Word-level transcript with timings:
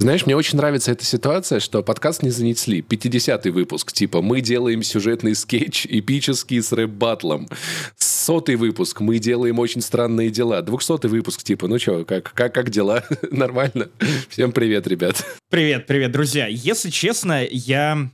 Знаешь, 0.00 0.24
мне 0.24 0.34
очень 0.34 0.56
нравится 0.56 0.92
эта 0.92 1.04
ситуация, 1.04 1.60
что 1.60 1.82
подкаст 1.82 2.22
не 2.22 2.30
занесли. 2.30 2.80
50-й 2.80 3.50
выпуск, 3.50 3.92
типа, 3.92 4.22
мы 4.22 4.40
делаем 4.40 4.82
сюжетный 4.82 5.34
скетч 5.34 5.84
эпический 5.86 6.62
с 6.62 6.72
рэп-батлом. 6.72 7.50
Сотый 7.98 8.56
выпуск, 8.56 9.00
мы 9.00 9.18
делаем 9.18 9.58
очень 9.58 9.82
странные 9.82 10.30
дела. 10.30 10.62
Двухсотый 10.62 11.10
выпуск, 11.10 11.42
типа, 11.42 11.68
ну 11.68 11.78
что, 11.78 12.06
как, 12.06 12.32
как, 12.32 12.54
как 12.54 12.70
дела? 12.70 13.04
Нормально? 13.30 13.90
Всем 14.30 14.52
привет, 14.52 14.86
ребят. 14.86 15.22
Привет, 15.50 15.86
привет, 15.86 16.12
друзья. 16.12 16.46
Если 16.46 16.88
честно, 16.88 17.44
я... 17.44 18.10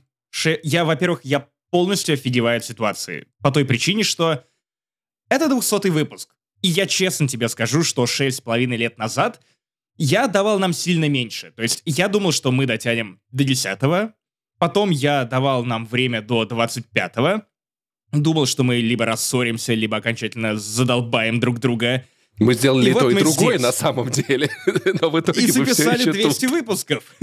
Я, 0.63 0.83
во-первых, 0.83 1.21
я 1.23 1.47
полностью 1.71 2.15
офигеваю 2.15 2.57
от 2.57 2.65
ситуации. 2.65 3.27
По 3.41 3.49
той 3.49 3.63
причине, 3.63 4.03
что 4.03 4.43
это 5.29 5.47
двухсотый 5.47 5.91
выпуск. 5.91 6.35
И 6.61 6.67
я 6.67 6.85
честно 6.85 7.29
тебе 7.29 7.47
скажу, 7.47 7.83
что 7.83 8.05
шесть 8.07 8.39
с 8.39 8.41
половиной 8.41 8.75
лет 8.75 8.97
назад 8.97 9.39
я 9.97 10.27
давал 10.27 10.59
нам 10.59 10.73
сильно 10.73 11.09
меньше. 11.09 11.51
То 11.55 11.63
есть 11.63 11.81
я 11.85 12.07
думал, 12.07 12.31
что 12.31 12.51
мы 12.51 12.65
дотянем 12.65 13.19
до 13.31 13.43
10 13.43 13.79
Потом 14.59 14.89
я 14.89 15.25
давал 15.25 15.65
нам 15.65 15.85
время 15.85 16.21
до 16.21 16.43
25-го. 16.43 17.43
Думал, 18.11 18.45
что 18.45 18.63
мы 18.63 18.77
либо 18.77 19.05
рассоримся, 19.05 19.73
либо 19.73 19.97
окончательно 19.97 20.57
задолбаем 20.57 21.39
друг 21.39 21.59
друга. 21.59 22.05
Мы 22.39 22.53
сделали 22.53 22.91
и, 22.91 22.93
вот 22.93 22.99
то, 22.99 23.09
и 23.09 23.15
другое 23.15 23.57
здесь. 23.57 23.61
на 23.61 23.71
самом 23.71 24.09
деле. 24.09 24.49
Но 25.01 25.09
в 25.09 25.19
итоге 25.19 25.41
и 25.41 25.51
записали 25.51 26.05
мы 26.05 26.11
200 26.13 26.41
тут. 26.41 26.51
выпусков. 26.51 27.03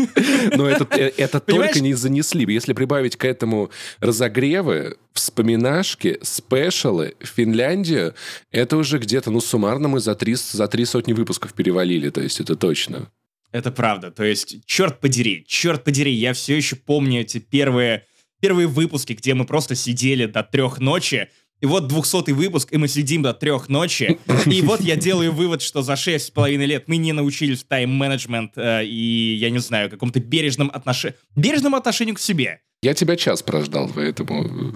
Но 0.56 0.68
это, 0.68 0.86
э, 0.98 1.12
это 1.16 1.38
только 1.38 1.80
не 1.80 1.95
занесли. 1.95 2.52
Если 2.52 2.72
прибавить 2.72 3.16
к 3.16 3.24
этому 3.24 3.70
разогревы, 4.00 4.96
вспоминашки, 5.12 6.19
спешалы, 6.22 7.14
Финляндию, 7.20 8.14
это 8.50 8.77
уже 8.77 8.98
где-то, 8.98 9.30
ну, 9.30 9.41
суммарно 9.41 9.86
мы 9.86 10.00
за 10.00 10.16
три, 10.16 10.34
за 10.34 10.66
три 10.66 10.84
сотни 10.84 11.12
выпусков 11.12 11.55
перевалили. 11.55 12.10
То 12.10 12.20
есть 12.20 12.41
это 12.41 12.56
точно. 12.56 13.08
Это 13.52 13.70
правда. 13.70 14.10
То 14.10 14.24
есть, 14.24 14.66
черт 14.66 15.00
подери, 15.00 15.44
черт 15.46 15.84
подери, 15.84 16.12
я 16.12 16.33
все 16.33 16.56
еще 16.56 16.74
помню 16.74 17.20
эти 17.20 17.38
первые, 17.38 18.05
первые 18.41 18.66
выпуски, 18.66 19.12
где 19.12 19.34
мы 19.34 19.47
просто 19.47 19.77
сидели 19.77 20.27
до 20.27 20.42
трех 20.42 20.81
ночи, 20.81 21.28
и 21.60 21.66
вот 21.66 21.88
200 21.88 22.33
выпуск, 22.33 22.72
и 22.72 22.77
мы 22.77 22.88
сидим 22.88 23.22
до 23.22 23.33
трех 23.33 23.69
ночи. 23.69 24.19
И 24.47 24.62
вот 24.62 24.80
я 24.80 24.97
делаю 24.97 25.33
вывод, 25.33 25.62
что 25.62 25.83
за 25.83 25.97
шесть 25.97 26.27
с 26.27 26.30
половиной 26.30 26.66
лет 26.66 26.88
мы 26.88 26.97
не 26.97 27.12
научились 27.12 27.64
тайм-менеджмент 27.64 28.52
э, 28.56 28.84
и, 28.84 29.36
я 29.36 29.50
не 29.50 29.58
знаю, 29.58 29.91
каком-то 29.91 30.20
бережном, 30.20 30.70
отнош... 30.72 31.06
бережном 31.36 31.75
отношению 31.75 32.16
к 32.16 32.20
себе. 32.20 32.60
Я 32.84 32.92
тебя 32.92 33.16
час 33.16 33.42
прождал, 33.42 33.90
поэтому... 33.94 34.74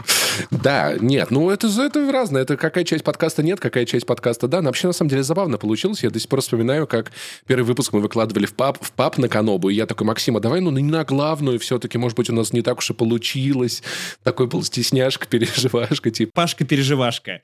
Да, 0.51 0.95
нет, 0.99 1.31
ну 1.31 1.51
это, 1.51 1.67
это 1.67 2.11
разное. 2.11 2.41
Это 2.41 2.57
какая 2.57 2.85
часть 2.85 3.05
подкаста 3.05 3.43
нет, 3.43 3.61
какая 3.61 3.85
часть 3.85 4.07
подкаста 4.07 4.49
да. 4.49 4.63
Но 4.63 4.71
вообще, 4.71 4.87
на 4.87 4.95
самом 4.95 5.11
деле, 5.11 5.23
забавно 5.23 5.59
получилось. 5.59 6.03
Я 6.03 6.09
до 6.09 6.19
сих 6.19 6.27
пор 6.27 6.41
вспоминаю, 6.41 6.87
как 6.87 7.13
первый 7.47 7.65
выпуск 7.65 7.93
мы 7.93 8.01
выкладывали 8.01 8.47
в 8.47 8.55
пап, 8.55 8.79
в 8.81 8.93
пап 8.93 9.19
на 9.19 9.29
Канобу. 9.29 9.69
И 9.69 9.75
я 9.75 9.85
такой, 9.85 10.07
Максима, 10.07 10.41
давай, 10.41 10.63
ну, 10.63 10.71
не 10.71 10.83
на 10.83 11.05
главную 11.05 11.59
все-таки, 11.59 11.99
может 11.99 12.17
быть, 12.17 12.31
у 12.31 12.35
нас 12.35 12.55
не 12.55 12.63
так 12.63 12.79
уж 12.79 12.89
и 12.89 12.95
получилось. 12.95 13.83
Такой 14.23 14.47
был 14.47 14.63
стесняшка, 14.63 15.27
переживашка, 15.29 16.11
типа. 16.11 16.33
Пашка-переживашка 16.35 17.43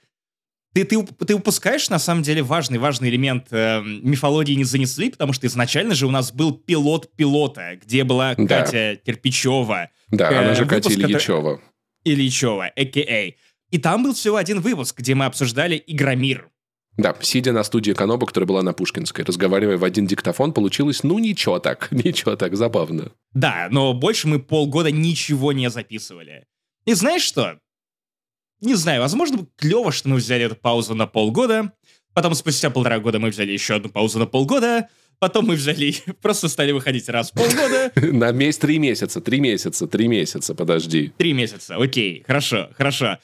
ты, 0.74 0.84
ты, 0.84 1.06
ты 1.26 1.34
упускаешь, 1.34 1.88
на 1.88 2.00
самом 2.00 2.22
деле, 2.22 2.42
важный, 2.42 2.78
важный 2.78 3.08
элемент 3.08 3.46
э, 3.52 3.80
мифологии 3.82 4.54
не 4.54 4.64
занесли, 4.64 5.08
потому 5.08 5.32
что 5.32 5.46
изначально 5.46 5.94
же 5.94 6.06
у 6.06 6.10
нас 6.10 6.32
был 6.32 6.52
пилот 6.52 7.14
пилота, 7.14 7.78
где 7.80 8.02
была 8.02 8.34
да. 8.34 8.62
Катя 8.62 8.98
Кирпичева. 9.06 9.90
Да, 10.10 10.32
э, 10.32 10.36
она 10.36 10.54
же 10.54 10.66
Катя 10.66 10.92
Ильичева. 10.92 11.60
Ильичева, 12.04 12.66
а.к.а. 12.66 13.32
И 13.70 13.78
там 13.78 14.02
был 14.02 14.14
всего 14.14 14.36
один 14.36 14.60
выпуск, 14.60 14.98
где 14.98 15.14
мы 15.14 15.26
обсуждали 15.26 15.82
Игромир. 15.86 16.50
Да, 16.96 17.14
сидя 17.20 17.52
на 17.52 17.62
студии 17.62 17.92
Каноба, 17.92 18.26
которая 18.26 18.46
была 18.46 18.62
на 18.62 18.72
Пушкинской, 18.72 19.24
разговаривая 19.24 19.78
в 19.78 19.84
один 19.84 20.06
диктофон, 20.06 20.52
получилось, 20.52 21.04
ну, 21.04 21.20
ничего 21.20 21.60
так, 21.60 21.88
ничего 21.92 22.34
так, 22.34 22.56
забавно. 22.56 23.12
Да, 23.32 23.68
но 23.70 23.94
больше 23.94 24.26
мы 24.26 24.40
полгода 24.40 24.90
ничего 24.90 25.52
не 25.52 25.70
записывали. 25.70 26.46
И 26.84 26.94
знаешь 26.94 27.22
что? 27.22 27.58
Не 28.64 28.74
знаю, 28.74 29.02
возможно, 29.02 29.46
клево, 29.56 29.92
что 29.92 30.08
мы 30.08 30.16
взяли 30.16 30.46
эту 30.46 30.56
паузу 30.56 30.94
на 30.94 31.06
полгода, 31.06 31.72
потом 32.14 32.34
спустя 32.34 32.70
полтора 32.70 32.98
года 32.98 33.18
мы 33.18 33.28
взяли 33.28 33.52
еще 33.52 33.74
одну 33.74 33.90
паузу 33.90 34.18
на 34.18 34.24
полгода, 34.24 34.88
потом 35.18 35.46
мы 35.46 35.54
взяли, 35.56 35.94
просто 36.22 36.48
стали 36.48 36.72
выходить 36.72 37.10
раз 37.10 37.30
в 37.30 37.34
полгода. 37.34 37.92
На 38.16 38.32
месяц, 38.32 38.58
три 38.58 38.78
месяца, 38.78 39.20
три 39.20 39.38
месяца, 39.38 39.86
три 39.86 40.08
месяца, 40.08 40.54
подожди. 40.54 41.12
Три 41.18 41.34
месяца, 41.34 41.76
окей, 41.76 42.24
хорошо, 42.26 42.70
хорошо. 42.74 43.18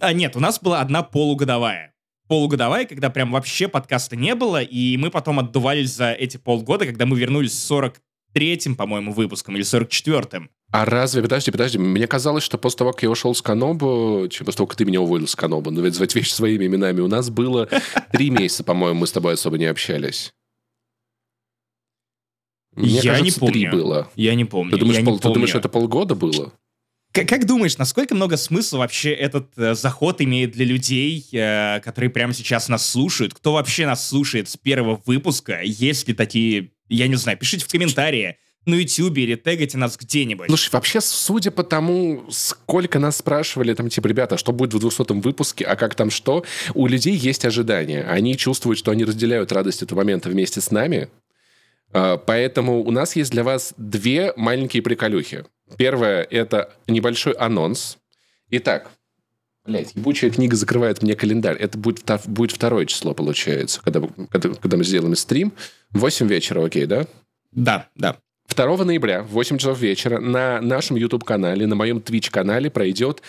А 0.00 0.14
нет, 0.14 0.34
у 0.34 0.40
нас 0.40 0.60
была 0.60 0.80
одна 0.80 1.02
полугодовая. 1.02 1.92
Полугодовая, 2.26 2.86
когда 2.86 3.10
прям 3.10 3.32
вообще 3.32 3.68
подкаста 3.68 4.16
не 4.16 4.34
было, 4.34 4.62
и 4.62 4.96
мы 4.96 5.10
потом 5.10 5.38
отдувались 5.40 5.92
за 5.92 6.12
эти 6.12 6.38
полгода, 6.38 6.86
когда 6.86 7.04
мы 7.04 7.18
вернулись 7.18 7.52
с 7.52 7.70
43-м, 7.70 8.76
по-моему, 8.76 9.12
выпуском, 9.12 9.56
или 9.56 9.64
44-м. 9.64 10.50
А 10.72 10.84
разве, 10.84 11.22
подожди, 11.22 11.50
подожди, 11.50 11.78
мне 11.78 12.06
казалось, 12.06 12.42
что 12.42 12.58
после 12.58 12.78
того, 12.78 12.92
как 12.92 13.02
я 13.02 13.10
ушел 13.10 13.34
с 13.34 13.40
Канобу, 13.40 14.28
после 14.28 14.52
того, 14.52 14.66
как 14.66 14.76
ты 14.76 14.84
меня 14.84 15.00
уволил 15.00 15.28
с 15.28 15.36
Канобу, 15.36 15.70
но 15.70 15.80
ведь 15.80 15.94
звать 15.94 16.14
вещи 16.14 16.30
своими 16.30 16.66
именами, 16.66 17.00
у 17.00 17.08
нас 17.08 17.30
было 17.30 17.68
три 18.12 18.30
месяца, 18.30 18.64
по-моему, 18.64 19.00
мы 19.00 19.06
с 19.06 19.12
тобой 19.12 19.34
особо 19.34 19.58
не 19.58 19.66
общались. 19.66 20.32
Мне 22.74 23.00
я 23.00 23.12
кажется, 23.12 23.24
не 23.24 23.30
помню. 23.30 23.52
три 23.52 23.68
было. 23.68 24.10
Я 24.16 24.34
не 24.34 24.44
помню. 24.44 24.72
Ты 24.72 24.78
думаешь, 24.78 24.98
я 24.98 25.04
пол, 25.04 25.14
не 25.14 25.20
ты 25.20 25.28
думаешь 25.32 25.54
это 25.54 25.68
полгода 25.68 26.14
было? 26.14 26.52
Как, 27.12 27.26
как 27.26 27.46
думаешь, 27.46 27.78
насколько 27.78 28.14
много 28.14 28.36
смысла 28.36 28.78
вообще 28.78 29.12
этот 29.12 29.56
э, 29.56 29.74
заход 29.74 30.20
имеет 30.20 30.52
для 30.52 30.66
людей, 30.66 31.26
э, 31.32 31.80
которые 31.80 32.10
прямо 32.10 32.34
сейчас 32.34 32.68
нас 32.68 32.86
слушают? 32.86 33.32
Кто 33.32 33.54
вообще 33.54 33.86
нас 33.86 34.06
слушает 34.06 34.50
с 34.50 34.58
первого 34.58 35.00
выпуска? 35.06 35.62
Есть 35.62 36.06
ли 36.08 36.12
такие, 36.12 36.72
я 36.88 37.08
не 37.08 37.14
знаю, 37.14 37.38
пишите 37.38 37.64
в 37.64 37.68
комментарии 37.68 38.36
на 38.66 38.74
YouTube 38.74 39.16
или 39.18 39.36
тегайте 39.36 39.78
нас 39.78 39.96
где-нибудь. 39.96 40.48
Слушай, 40.48 40.70
вообще, 40.72 41.00
судя 41.00 41.50
по 41.50 41.62
тому, 41.62 42.24
сколько 42.30 42.98
нас 42.98 43.16
спрашивали, 43.18 43.72
там, 43.74 43.88
типа, 43.88 44.08
ребята, 44.08 44.36
что 44.36 44.52
будет 44.52 44.74
в 44.74 44.78
200 44.80 45.12
выпуске, 45.20 45.64
а 45.64 45.76
как 45.76 45.94
там 45.94 46.10
что, 46.10 46.44
у 46.74 46.86
людей 46.86 47.14
есть 47.14 47.44
ожидания. 47.44 48.02
Они 48.02 48.36
чувствуют, 48.36 48.78
что 48.78 48.90
они 48.90 49.04
разделяют 49.04 49.52
радость 49.52 49.82
этого 49.82 50.00
момента 50.00 50.28
вместе 50.28 50.60
с 50.60 50.70
нами. 50.70 51.08
А, 51.92 52.16
поэтому 52.16 52.82
у 52.82 52.90
нас 52.90 53.16
есть 53.16 53.30
для 53.30 53.44
вас 53.44 53.72
две 53.76 54.32
маленькие 54.36 54.82
приколюхи. 54.82 55.44
Первое— 55.78 56.22
это 56.30 56.74
небольшой 56.88 57.32
анонс. 57.32 57.98
Итак, 58.50 58.90
Блять, 59.64 59.96
ебучая 59.96 60.30
книга 60.30 60.54
закрывает 60.54 61.02
мне 61.02 61.16
календарь. 61.16 61.56
Это 61.56 61.76
будет, 61.76 62.04
будет 62.26 62.52
второе 62.52 62.86
число, 62.86 63.14
получается, 63.14 63.80
когда, 63.82 64.00
когда, 64.30 64.50
когда 64.50 64.76
мы 64.76 64.84
сделаем 64.84 65.16
стрим. 65.16 65.52
8 65.90 66.28
вечера, 66.28 66.64
окей, 66.64 66.86
да? 66.86 67.08
Да, 67.50 67.88
да. 67.96 68.16
2 68.56 68.84
ноября 68.84 69.22
в 69.22 69.28
8 69.28 69.58
часов 69.58 69.78
вечера 69.78 70.18
на 70.18 70.60
нашем 70.60 70.96
YouTube-канале, 70.96 71.66
на 71.66 71.76
моем 71.76 71.98
Twitch-канале 71.98 72.70
пройдет 72.70 73.22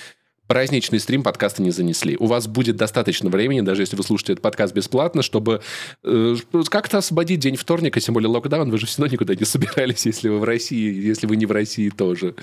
праздничный 0.48 1.00
стрим 1.00 1.24
подкаста 1.24 1.62
не 1.62 1.72
занесли. 1.72 2.16
У 2.18 2.26
вас 2.26 2.48
будет 2.48 2.78
достаточно 2.78 3.30
времени, 3.30 3.62
даже 3.62 3.82
если 3.82 3.98
вы 3.98 4.04
слушаете 4.04 4.34
этот 4.34 4.44
подкаст 4.44 4.74
бесплатно, 4.74 5.22
чтобы 5.22 5.62
э, 6.04 6.36
как-то 6.70 7.00
освободить 7.00 7.42
день 7.42 7.58
вторника, 7.58 8.00
тем 8.00 8.14
более 8.14 8.30
локдаун, 8.30 8.72
вы 8.72 8.78
же 8.78 8.86
все 8.86 9.02
равно 9.02 9.14
никуда 9.14 9.36
не 9.36 9.44
собирались, 9.46 10.06
если 10.06 10.30
вы 10.30 10.40
в 10.40 10.46
России, 10.46 11.06
если 11.06 11.28
вы 11.28 11.36
не 11.36 11.46
в 11.46 11.52
России 11.52 11.90
тоже. 11.90 12.36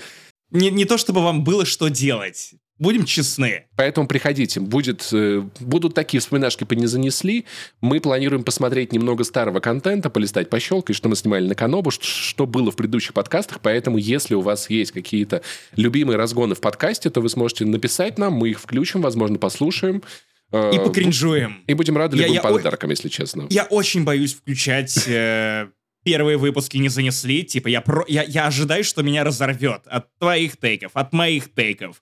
Не, 0.51 0.69
не 0.69 0.85
то, 0.85 0.97
чтобы 0.97 1.23
вам 1.23 1.43
было 1.43 1.65
что 1.65 1.87
делать. 1.87 2.53
Будем 2.77 3.05
честны. 3.05 3.67
Поэтому 3.77 4.05
приходите. 4.05 4.59
Будет, 4.59 5.07
э, 5.13 5.43
будут 5.61 5.93
такие 5.93 6.19
вспоминашки 6.19 6.65
по 6.65 6.73
не 6.73 6.87
занесли. 6.87 7.45
Мы 7.79 8.01
планируем 8.01 8.43
посмотреть 8.43 8.91
немного 8.91 9.23
старого 9.23 9.61
контента, 9.61 10.09
полистать, 10.09 10.49
пощелкать, 10.49 10.95
что 10.95 11.07
мы 11.07 11.15
снимали 11.15 11.47
на 11.47 11.55
Канобу, 11.55 11.91
что, 11.91 12.03
что 12.03 12.45
было 12.45 12.71
в 12.71 12.75
предыдущих 12.75 13.13
подкастах. 13.13 13.61
Поэтому, 13.61 13.97
если 13.97 14.35
у 14.35 14.41
вас 14.41 14.69
есть 14.69 14.91
какие-то 14.91 15.41
любимые 15.77 16.17
разгоны 16.17 16.53
в 16.55 16.59
подкасте, 16.59 17.09
то 17.09 17.21
вы 17.21 17.29
сможете 17.29 17.65
написать 17.65 18.17
нам, 18.17 18.33
мы 18.33 18.49
их 18.49 18.59
включим, 18.59 19.01
возможно, 19.01 19.37
послушаем. 19.37 20.03
Э, 20.51 20.71
и 20.75 20.77
покринжуем. 20.77 21.63
И 21.67 21.73
будем 21.75 21.95
рады 21.95 22.17
любым 22.17 22.33
я, 22.33 22.41
подаркам, 22.41 22.89
если 22.89 23.07
честно. 23.07 23.47
Я 23.49 23.63
очень 23.63 24.03
боюсь 24.03 24.33
включать 24.33 25.07
э, 25.07 25.69
первые 26.03 26.35
выпуски 26.37 26.75
не 26.75 26.89
занесли. 26.89 27.43
Типа, 27.43 27.69
я, 27.69 27.79
про, 27.79 28.03
я, 28.09 28.23
я 28.23 28.47
ожидаю, 28.47 28.83
что 28.83 29.01
меня 29.01 29.23
разорвет 29.23 29.83
от 29.85 30.07
твоих 30.19 30.57
тейков, 30.57 30.91
от 30.93 31.13
моих 31.13 31.53
тейков 31.53 32.01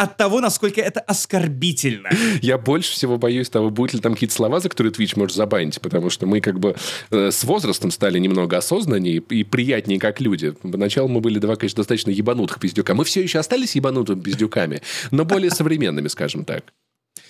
от 0.00 0.16
того, 0.16 0.40
насколько 0.40 0.80
это 0.80 1.00
оскорбительно. 1.00 2.10
Я 2.40 2.58
больше 2.58 2.92
всего 2.92 3.18
боюсь 3.18 3.50
того, 3.50 3.70
будут 3.70 3.94
ли 3.94 4.00
там 4.00 4.14
какие-то 4.14 4.34
слова, 4.34 4.60
за 4.60 4.68
которые 4.68 4.92
Twitch 4.92 5.12
может 5.16 5.36
забанить, 5.36 5.80
потому 5.80 6.10
что 6.10 6.26
мы 6.26 6.40
как 6.40 6.58
бы 6.58 6.74
э, 7.10 7.30
с 7.30 7.44
возрастом 7.44 7.90
стали 7.90 8.18
немного 8.18 8.56
осознаннее 8.56 9.16
и 9.16 9.44
приятнее 9.44 9.98
как 9.98 10.20
люди. 10.20 10.52
Поначалу 10.52 11.08
мы 11.08 11.20
были 11.20 11.38
два, 11.38 11.56
конечно, 11.56 11.76
достаточно 11.76 12.10
ебанутых 12.10 12.58
пиздюка. 12.60 12.94
Мы 12.94 13.04
все 13.04 13.22
еще 13.22 13.38
остались 13.38 13.74
ебанутыми 13.74 14.20
пиздюками, 14.20 14.80
но 15.10 15.24
более 15.24 15.50
современными, 15.50 16.08
скажем 16.08 16.44
так. 16.44 16.64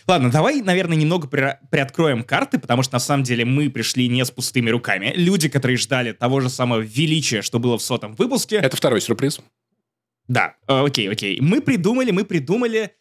Ладно, 0.06 0.30
давай, 0.30 0.62
наверное, 0.62 0.96
немного 0.96 1.26
при 1.28 1.58
приоткроем 1.70 2.24
карты, 2.24 2.58
потому 2.58 2.82
что 2.82 2.94
на 2.94 3.00
самом 3.00 3.24
деле 3.24 3.44
мы 3.44 3.68
пришли 3.70 4.08
не 4.08 4.24
с 4.24 4.30
пустыми 4.30 4.70
руками. 4.70 5.12
Люди, 5.16 5.48
которые 5.48 5.76
ждали 5.76 6.12
того 6.12 6.40
же 6.40 6.48
самого 6.48 6.80
величия, 6.80 7.42
что 7.42 7.58
было 7.58 7.78
в 7.78 7.82
сотом 7.82 8.14
выпуске. 8.14 8.56
Это 8.56 8.76
второй 8.76 9.00
сюрприз. 9.00 9.40
Да, 10.30 10.54
э, 10.68 10.84
окей, 10.86 11.10
окей. 11.10 11.40
Мы 11.40 11.60
придумали, 11.60 12.12
мы 12.12 12.24
придумали 12.24 12.92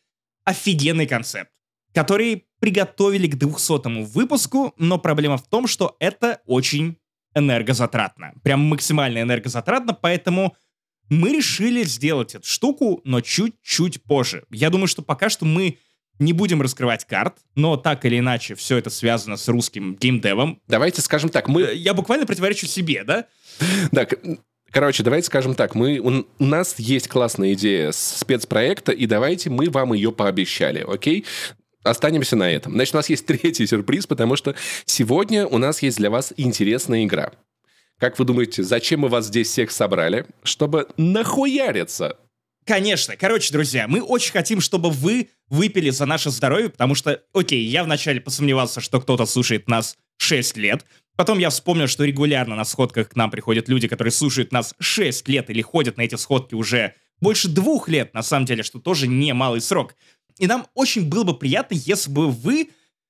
офигенный 0.45 1.05
концепт, 1.05 1.51
который 1.93 2.47
приготовили 2.59 3.27
к 3.27 3.35
200 3.35 4.01
выпуску, 4.05 4.73
но 4.79 4.97
проблема 4.97 5.37
в 5.37 5.47
том, 5.47 5.67
что 5.67 5.95
это 5.99 6.41
очень 6.47 6.97
энергозатратно. 7.35 8.33
Прям 8.43 8.61
максимально 8.61 9.21
энергозатратно, 9.21 9.93
поэтому 9.93 10.55
мы 11.09 11.29
решили 11.29 11.83
сделать 11.83 12.33
эту 12.33 12.47
штуку, 12.47 13.01
но 13.03 13.21
чуть-чуть 13.21 14.01
позже. 14.01 14.43
Я 14.49 14.71
думаю, 14.71 14.87
что 14.87 15.03
пока 15.03 15.29
что 15.29 15.45
мы 15.45 15.77
не 16.17 16.33
будем 16.33 16.63
раскрывать 16.63 17.05
карт, 17.05 17.37
но 17.53 17.77
так 17.77 18.05
или 18.05 18.17
иначе 18.17 18.55
все 18.55 18.77
это 18.77 18.89
связано 18.89 19.37
с 19.37 19.47
русским 19.47 19.95
геймдевом. 19.95 20.63
Давайте 20.67 21.01
скажем 21.01 21.29
так, 21.29 21.47
мы... 21.47 21.61
Я 21.75 21.93
буквально 21.93 22.25
противоречу 22.25 22.65
себе, 22.65 23.03
да? 23.03 23.25
Да, 23.91 24.07
Короче, 24.71 25.03
давайте 25.03 25.27
скажем 25.27 25.55
так, 25.55 25.75
мы, 25.75 25.99
у, 25.99 26.25
у 26.37 26.45
нас 26.45 26.77
есть 26.77 27.07
классная 27.07 27.53
идея 27.53 27.91
спецпроекта, 27.91 28.91
и 28.91 29.05
давайте 29.05 29.49
мы 29.49 29.69
вам 29.69 29.93
ее 29.93 30.11
пообещали, 30.11 30.85
окей? 30.87 31.25
Останемся 31.83 32.35
на 32.35 32.51
этом. 32.51 32.73
Значит, 32.73 32.93
у 32.93 32.97
нас 32.97 33.09
есть 33.09 33.25
третий 33.27 33.65
сюрприз, 33.65 34.07
потому 34.07 34.35
что 34.35 34.55
сегодня 34.85 35.47
у 35.47 35.57
нас 35.57 35.81
есть 35.81 35.97
для 35.97 36.09
вас 36.09 36.33
интересная 36.37 37.05
игра. 37.05 37.31
Как 37.99 38.17
вы 38.17 38.25
думаете, 38.25 38.63
зачем 38.63 39.01
мы 39.01 39.09
вас 39.09 39.25
здесь 39.25 39.49
всех 39.49 39.71
собрали? 39.71 40.25
Чтобы 40.43 40.87
нахуяриться. 40.97 42.17
Конечно. 42.69 43.17
Короче, 43.17 43.51
друзья, 43.51 43.87
мы 43.87 43.99
очень 43.99 44.31
хотим, 44.31 44.61
чтобы 44.61 44.91
вы 44.91 45.29
выпили 45.47 45.89
за 45.89 46.05
наше 46.05 46.29
здоровье, 46.29 46.69
потому 46.69 46.93
что, 46.93 47.19
окей, 47.33 47.65
я 47.65 47.83
вначале 47.83 48.21
посомневался, 48.21 48.79
что 48.79 49.01
кто-то 49.01 49.25
слушает 49.25 49.67
нас 49.67 49.97
6 50.17 50.55
лет, 50.57 50.85
Потом 51.15 51.39
я 51.39 51.49
вспомнил, 51.49 51.87
что 51.87 52.05
регулярно 52.05 52.55
на 52.55 52.63
сходках 52.63 53.09
к 53.09 53.15
нам 53.15 53.31
приходят 53.31 53.67
люди, 53.67 53.87
которые 53.87 54.11
слушают 54.11 54.51
нас 54.53 54.75
6 54.79 55.27
лет 55.27 55.49
или 55.49 55.63
ходят 55.63 55.97
на 55.97 56.03
эти 56.03 56.13
сходки 56.13 56.53
уже 56.53 56.93
больше 57.19 57.49
двух 57.49 57.89
лет, 57.89 58.13
на 58.13 58.21
самом 58.21 58.45
деле, 58.45 58.61
что 58.61 58.79
тоже 58.79 59.07
немалый 59.07 59.61
срок. 59.61 59.95
И 60.37 60.45
нам 60.45 60.67
очень 60.75 61.09
было 61.09 61.23
бы 61.23 61.35
приятно, 61.35 61.73
если 61.73 62.11
бы 62.11 62.29
вы 62.29 62.69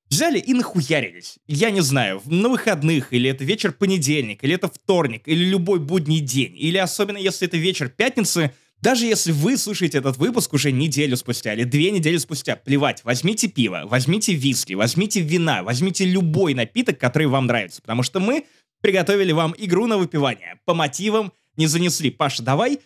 взяли 0.09 0.39
и 0.39 0.53
нахуярились. 0.53 1.37
Я 1.47 1.69
не 1.69 1.81
знаю, 1.81 2.21
на 2.25 2.47
выходных, 2.47 3.11
или 3.11 3.29
это 3.29 3.43
вечер 3.43 3.73
понедельник, 3.73 4.41
или 4.41 4.55
это 4.55 4.69
вторник, 4.69 5.23
или 5.27 5.43
любой 5.43 5.79
будний 5.79 6.21
день, 6.21 6.55
или 6.57 6.77
особенно 6.77 7.17
если 7.17 7.45
это 7.45 7.57
вечер 7.57 7.89
пятницы— 7.89 8.53
даже 8.81 9.05
если 9.05 9.31
вы 9.31 9.57
слушаете 9.57 9.97
этот 9.97 10.17
выпуск 10.17 10.53
уже 10.53 10.71
неделю 10.71 11.17
спустя 11.17 11.53
или 11.53 11.63
две 11.63 11.91
недели 11.91 12.17
спустя, 12.17 12.55
плевать, 12.55 13.03
возьмите 13.03 13.47
пиво, 13.47 13.81
возьмите 13.85 14.33
виски, 14.33 14.73
возьмите 14.73 15.19
вина, 15.21 15.63
возьмите 15.63 16.05
любой 16.05 16.53
напиток, 16.53 16.97
который 16.97 17.27
вам 17.27 17.45
нравится, 17.45 17.81
потому 17.81 18.03
что 18.03 18.19
мы 18.19 18.45
приготовили 18.81 19.33
вам 19.33 19.53
игру 19.57 19.87
на 19.87 19.97
выпивание. 19.97 20.59
По 20.65 20.73
мотивам 20.73 21.33
не 21.57 21.67
занесли. 21.67 22.09
Паша, 22.09 22.41
давай 22.41 22.79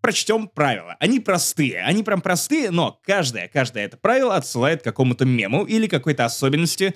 прочтем 0.00 0.48
правила. 0.48 0.96
Они 1.00 1.20
простые, 1.20 1.82
они 1.82 2.02
прям 2.02 2.20
простые, 2.20 2.70
но 2.70 3.00
каждое, 3.04 3.48
каждое 3.48 3.84
это 3.84 3.96
правило 3.96 4.36
отсылает 4.36 4.80
к 4.80 4.84
какому-то 4.84 5.24
мему 5.24 5.64
или 5.64 5.86
какой-то 5.86 6.24
особенности 6.24 6.94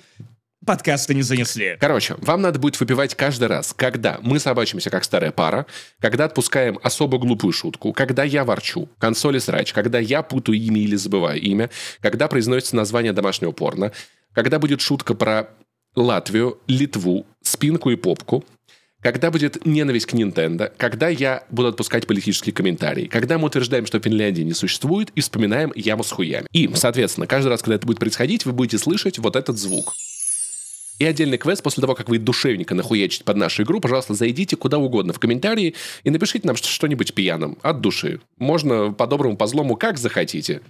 подкасты 0.65 1.13
не 1.13 1.21
занесли. 1.21 1.77
Короче, 1.79 2.15
вам 2.19 2.41
надо 2.41 2.59
будет 2.59 2.79
выпивать 2.79 3.15
каждый 3.15 3.47
раз, 3.47 3.73
когда 3.75 4.19
мы 4.21 4.39
собачимся 4.39 4.89
как 4.89 5.03
старая 5.03 5.31
пара, 5.31 5.65
когда 5.99 6.25
отпускаем 6.25 6.79
особо 6.83 7.17
глупую 7.17 7.51
шутку, 7.51 7.93
когда 7.93 8.23
я 8.23 8.43
ворчу, 8.43 8.89
консоли 8.99 9.39
срач, 9.39 9.73
когда 9.73 9.99
я 9.99 10.21
путаю 10.21 10.57
имя 10.57 10.81
или 10.81 10.95
забываю 10.95 11.41
имя, 11.41 11.69
когда 11.99 12.27
произносится 12.27 12.75
название 12.75 13.13
домашнего 13.13 13.51
порно, 13.51 13.91
когда 14.33 14.59
будет 14.59 14.81
шутка 14.81 15.13
про 15.13 15.49
Латвию, 15.95 16.59
Литву, 16.67 17.25
спинку 17.41 17.89
и 17.89 17.95
попку, 17.95 18.45
когда 19.01 19.31
будет 19.31 19.65
ненависть 19.65 20.05
к 20.05 20.13
Nintendo, 20.13 20.71
когда 20.77 21.09
я 21.09 21.43
буду 21.49 21.69
отпускать 21.69 22.05
политические 22.05 22.53
комментарии, 22.53 23.07
когда 23.07 23.37
мы 23.37 23.47
утверждаем, 23.47 23.87
что 23.87 23.99
Финляндии 23.99 24.43
не 24.43 24.53
существует, 24.53 25.09
и 25.15 25.21
вспоминаем 25.21 25.73
яму 25.75 26.03
с 26.03 26.11
хуями. 26.11 26.45
И, 26.51 26.69
соответственно, 26.75 27.25
каждый 27.25 27.49
раз, 27.49 27.61
когда 27.61 27.75
это 27.75 27.87
будет 27.87 27.99
происходить, 27.99 28.45
вы 28.45 28.53
будете 28.53 28.77
слышать 28.77 29.17
вот 29.17 29.35
этот 29.35 29.57
звук. 29.57 29.95
И 31.01 31.03
отдельный 31.03 31.39
квест 31.39 31.63
после 31.63 31.81
того, 31.81 31.95
как 31.95 32.09
вы 32.09 32.19
душевненько 32.19 32.75
нахуячите 32.75 33.23
под 33.23 33.35
нашу 33.35 33.63
игру, 33.63 33.79
пожалуйста, 33.79 34.13
зайдите 34.13 34.55
куда 34.55 34.77
угодно 34.77 35.13
в 35.13 35.19
комментарии 35.19 35.73
и 36.03 36.11
напишите 36.11 36.45
нам 36.45 36.55
что-нибудь 36.55 37.15
пьяным 37.15 37.57
от 37.63 37.81
души. 37.81 38.21
Можно 38.37 38.93
по-доброму, 38.93 39.35
по-злому, 39.35 39.75
как 39.77 39.97
захотите. 39.97 40.61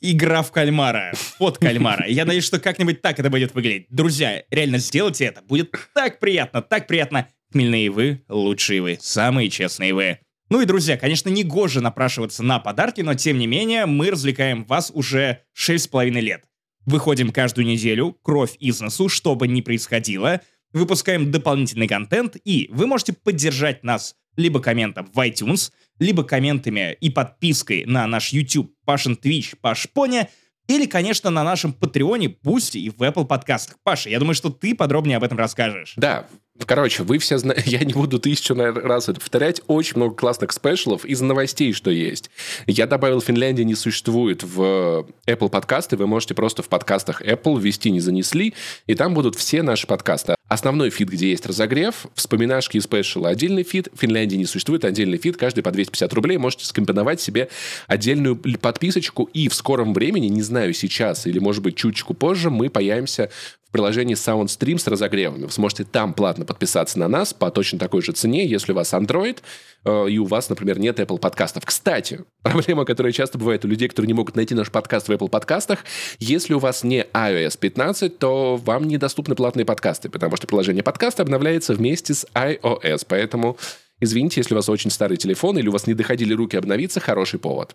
Игра 0.00 0.40
в 0.40 0.50
кальмара. 0.50 1.12
Под 1.38 1.58
кальмара. 1.58 2.06
Я 2.08 2.24
надеюсь, 2.24 2.44
что 2.46 2.58
как-нибудь 2.58 3.02
так 3.02 3.20
это 3.20 3.28
будет 3.28 3.54
выглядеть. 3.54 3.84
Друзья, 3.90 4.44
реально 4.50 4.78
сделайте 4.78 5.26
это. 5.26 5.42
Будет 5.42 5.74
так 5.92 6.20
приятно, 6.20 6.62
так 6.62 6.86
приятно. 6.86 7.28
Хмельные 7.52 7.90
вы, 7.90 8.24
лучшие 8.30 8.80
вы, 8.80 8.96
самые 8.98 9.50
честные 9.50 9.92
вы. 9.92 10.20
Ну 10.48 10.62
и, 10.62 10.64
друзья, 10.64 10.96
конечно, 10.96 11.28
не 11.28 11.44
гоже 11.44 11.82
напрашиваться 11.82 12.42
на 12.42 12.60
подарки, 12.60 13.02
но 13.02 13.12
тем 13.12 13.36
не 13.36 13.46
менее 13.46 13.84
мы 13.84 14.10
развлекаем 14.10 14.64
вас 14.64 14.90
уже 14.94 15.42
6,5 15.54 16.08
лет. 16.12 16.44
Выходим 16.86 17.32
каждую 17.32 17.66
неделю, 17.66 18.16
кровь 18.22 18.56
из 18.60 18.80
носу, 18.80 19.08
что 19.08 19.34
бы 19.34 19.48
ни 19.48 19.60
происходило, 19.60 20.40
выпускаем 20.72 21.32
дополнительный 21.32 21.88
контент, 21.88 22.36
и 22.44 22.68
вы 22.72 22.86
можете 22.86 23.12
поддержать 23.12 23.82
нас 23.82 24.14
либо 24.36 24.60
комментом 24.60 25.10
в 25.12 25.18
iTunes, 25.18 25.72
либо 25.98 26.22
комментами 26.22 26.96
и 27.00 27.10
подпиской 27.10 27.84
на 27.86 28.06
наш 28.06 28.32
YouTube, 28.32 28.72
Пашин 28.84 29.18
Twitch, 29.20 29.56
Паш 29.60 29.88
Поня, 29.92 30.28
или, 30.68 30.86
конечно, 30.86 31.30
на 31.30 31.44
нашем 31.44 31.72
Patreon 31.72 32.36
е, 32.42 32.51
Boosty 32.51 32.78
и 32.78 32.90
в 32.90 33.02
Apple 33.02 33.24
подкастах. 33.24 33.78
Паша, 33.82 34.10
я 34.10 34.18
думаю, 34.18 34.34
что 34.34 34.50
ты 34.50 34.74
подробнее 34.74 35.16
об 35.16 35.24
этом 35.24 35.38
расскажешь. 35.38 35.94
Да, 35.96 36.28
Короче, 36.64 37.02
вы 37.02 37.18
все 37.18 37.38
знаете, 37.38 37.62
я 37.66 37.80
не 37.80 37.92
буду 37.92 38.18
тысячу 38.18 38.54
раз 38.54 39.08
это 39.08 39.20
повторять, 39.20 39.60
очень 39.66 39.96
много 39.96 40.14
классных 40.14 40.52
special 40.52 40.92
ов 40.92 41.04
из 41.04 41.20
новостей, 41.20 41.72
что 41.72 41.90
есть. 41.90 42.30
Я 42.66 42.86
добавил, 42.86 43.20
Финляндия 43.20 43.64
не 43.64 43.74
существует 43.74 44.42
в 44.42 45.06
Apple 45.26 45.48
подкасты, 45.48 45.96
вы 45.96 46.06
можете 46.06 46.34
просто 46.34 46.62
в 46.62 46.68
подкастах 46.68 47.22
Apple 47.22 47.60
ввести 47.60 47.90
«Не 47.90 48.00
занесли», 48.00 48.54
и 48.86 48.94
там 48.94 49.14
будут 49.14 49.36
все 49.36 49.62
наши 49.62 49.86
подкасты. 49.86 50.35
Основной 50.48 50.90
фид, 50.90 51.08
где 51.08 51.30
есть 51.30 51.44
разогрев, 51.44 52.06
вспоминашки 52.14 52.76
и 52.76 52.80
спешл 52.80 53.26
отдельный 53.26 53.64
фид, 53.64 53.88
Финляндии 53.98 54.36
не 54.36 54.46
существует 54.46 54.84
отдельный 54.84 55.18
фид, 55.18 55.36
каждый 55.36 55.62
по 55.62 55.72
250 55.72 56.12
рублей, 56.12 56.38
можете 56.38 56.66
скомпоновать 56.66 57.20
себе 57.20 57.48
отдельную 57.88 58.36
подписочку, 58.36 59.24
и 59.32 59.48
в 59.48 59.54
скором 59.54 59.92
времени, 59.92 60.28
не 60.28 60.42
знаю, 60.42 60.72
сейчас 60.72 61.26
или, 61.26 61.40
может 61.40 61.64
быть, 61.64 61.74
чуточку 61.74 62.14
позже, 62.14 62.50
мы 62.50 62.70
появимся 62.70 63.28
в 63.68 63.72
приложении 63.72 64.14
SoundStream 64.14 64.78
с 64.78 64.86
разогревами. 64.86 65.44
Вы 65.44 65.50
сможете 65.50 65.84
там 65.84 66.14
платно 66.14 66.44
подписаться 66.44 66.98
на 66.98 67.08
нас 67.08 67.34
по 67.34 67.50
точно 67.50 67.78
такой 67.78 68.00
же 68.00 68.12
цене, 68.12 68.46
если 68.46 68.72
у 68.72 68.76
вас 68.76 68.92
Android, 68.92 69.38
э, 69.84 70.08
и 70.08 70.18
у 70.18 70.24
вас, 70.24 70.48
например, 70.48 70.78
нет 70.78 71.00
Apple 71.00 71.18
подкастов. 71.18 71.64
Кстати, 71.66 72.20
проблема, 72.42 72.84
которая 72.84 73.12
часто 73.12 73.38
бывает 73.38 73.64
у 73.64 73.68
людей, 73.68 73.88
которые 73.88 74.06
не 74.06 74.14
могут 74.14 74.36
найти 74.36 74.54
наш 74.54 74.70
подкаст 74.70 75.08
в 75.08 75.12
Apple 75.12 75.28
подкастах, 75.28 75.80
если 76.20 76.54
у 76.54 76.60
вас 76.60 76.84
не 76.84 77.06
iOS 77.12 77.58
15, 77.58 78.18
то 78.18 78.56
вам 78.56 78.84
недоступны 78.86 79.34
платные 79.34 79.64
подкасты, 79.64 80.08
потому 80.08 80.35
что 80.36 80.46
приложение 80.46 80.82
подкаста 80.82 81.22
обновляется 81.22 81.74
вместе 81.74 82.14
с 82.14 82.26
iOS, 82.34 83.06
поэтому 83.08 83.58
извините, 84.00 84.40
если 84.40 84.54
у 84.54 84.56
вас 84.56 84.68
очень 84.68 84.90
старый 84.90 85.16
телефон 85.16 85.58
или 85.58 85.68
у 85.68 85.72
вас 85.72 85.86
не 85.86 85.94
доходили 85.94 86.34
руки 86.34 86.56
обновиться, 86.56 87.00
хороший 87.00 87.38
повод. 87.38 87.74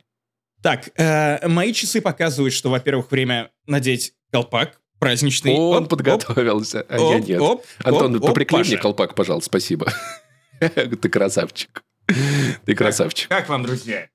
Так, 0.61 0.89
э, 0.95 1.47
мои 1.47 1.73
часы 1.73 2.01
показывают, 2.01 2.53
что, 2.53 2.69
во-первых, 2.69 3.09
время 3.09 3.51
надеть 3.65 4.13
колпак, 4.31 4.79
праздничный. 4.99 5.53
Он 5.53 5.83
оп, 5.83 5.89
подготовился, 5.89 6.81
оп, 6.81 6.87
а 6.89 7.01
оп, 7.01 7.13
я 7.13 7.19
нет. 7.19 7.41
Оп, 7.41 7.65
Антон, 7.83 8.15
оп, 8.17 8.33
приклей 8.35 8.63
мне 8.63 8.77
колпак, 8.77 9.15
пожалуйста, 9.15 9.47
спасибо. 9.47 9.91
Ты 10.59 11.09
красавчик. 11.09 11.83
Ты 12.65 12.75
красавчик. 12.75 13.27
Как, 13.27 13.39
как 13.39 13.49
вам, 13.49 13.63
друзья? 13.63 14.07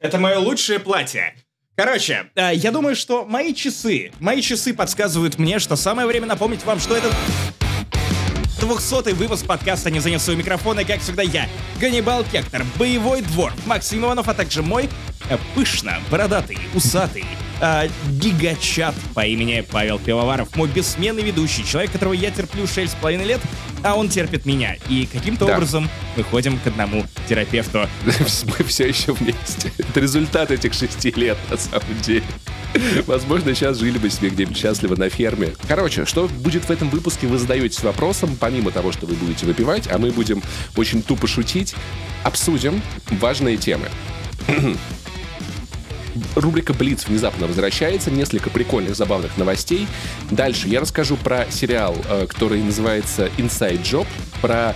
Это 0.00 0.18
мое 0.18 0.38
лучшее 0.38 0.78
платье. 0.78 1.34
Короче, 1.78 2.26
э, 2.34 2.56
я 2.56 2.72
думаю, 2.72 2.96
что 2.96 3.24
мои 3.24 3.54
часы, 3.54 4.10
мои 4.18 4.42
часы 4.42 4.74
подсказывают 4.74 5.38
мне, 5.38 5.60
что 5.60 5.76
самое 5.76 6.08
время 6.08 6.26
напомнить 6.26 6.64
вам, 6.64 6.80
что 6.80 6.96
это 6.96 7.08
200 8.58 9.12
выпуск 9.12 9.46
подкаста 9.46 9.88
«Не 9.88 10.00
занес 10.00 10.24
свой 10.24 10.34
микрофон» 10.34 10.84
как 10.84 11.00
всегда, 11.00 11.22
я, 11.22 11.48
Ганнибал 11.80 12.24
Кектор, 12.24 12.64
боевой 12.80 13.22
двор, 13.22 13.52
Максим 13.64 14.00
Иванов, 14.04 14.26
а 14.26 14.34
также 14.34 14.64
мой 14.64 14.90
э, 15.30 15.38
пышно, 15.54 15.98
бородатый, 16.10 16.58
усатый, 16.74 17.24
э, 17.60 17.88
гигачат 18.10 18.94
по 19.14 19.26
имени 19.26 19.64
Павел 19.70 19.98
Пивоваров, 19.98 20.54
мой 20.56 20.68
бессменный 20.68 21.22
ведущий, 21.22 21.64
человек, 21.64 21.92
которого 21.92 22.12
я 22.12 22.30
терплю 22.30 22.64
6,5 22.64 23.24
лет, 23.24 23.40
а 23.82 23.94
он 23.94 24.08
терпит 24.08 24.46
меня. 24.46 24.76
И 24.88 25.06
каким-то 25.06 25.46
да. 25.46 25.54
образом 25.54 25.88
мы 26.16 26.22
ходим 26.22 26.58
к 26.58 26.66
одному 26.66 27.04
терапевту. 27.28 27.88
Мы 28.58 28.64
все 28.64 28.88
еще 28.88 29.12
вместе. 29.12 29.72
Это 29.78 30.00
результат 30.00 30.50
этих 30.50 30.74
шести 30.74 31.10
лет, 31.12 31.36
на 31.50 31.56
самом 31.56 32.00
деле. 32.02 32.24
Возможно, 33.06 33.54
сейчас 33.54 33.78
жили 33.78 33.98
бы 33.98 34.10
себе 34.10 34.30
где-нибудь 34.30 34.56
счастливо 34.56 34.96
на 34.96 35.08
ферме. 35.08 35.54
Короче, 35.66 36.04
что 36.04 36.28
будет 36.28 36.64
в 36.64 36.70
этом 36.70 36.90
выпуске, 36.90 37.26
вы 37.26 37.38
задаетесь 37.38 37.82
вопросом, 37.82 38.36
помимо 38.38 38.70
того, 38.70 38.92
что 38.92 39.06
вы 39.06 39.14
будете 39.14 39.46
выпивать, 39.46 39.88
а 39.90 39.98
мы 39.98 40.10
будем 40.10 40.42
очень 40.76 41.02
тупо 41.02 41.26
шутить, 41.26 41.74
обсудим 42.24 42.82
важные 43.10 43.56
темы. 43.56 43.88
Рубрика 46.34 46.72
«Блиц» 46.74 47.06
внезапно 47.06 47.46
возвращается, 47.46 48.10
несколько 48.10 48.50
прикольных, 48.50 48.96
забавных 48.96 49.36
новостей. 49.36 49.86
Дальше 50.30 50.68
я 50.68 50.80
расскажу 50.80 51.16
про 51.16 51.46
сериал, 51.50 51.96
э, 52.08 52.26
который 52.28 52.62
называется 52.62 53.30
«Inside 53.38 53.82
Job», 53.82 54.06
про 54.40 54.74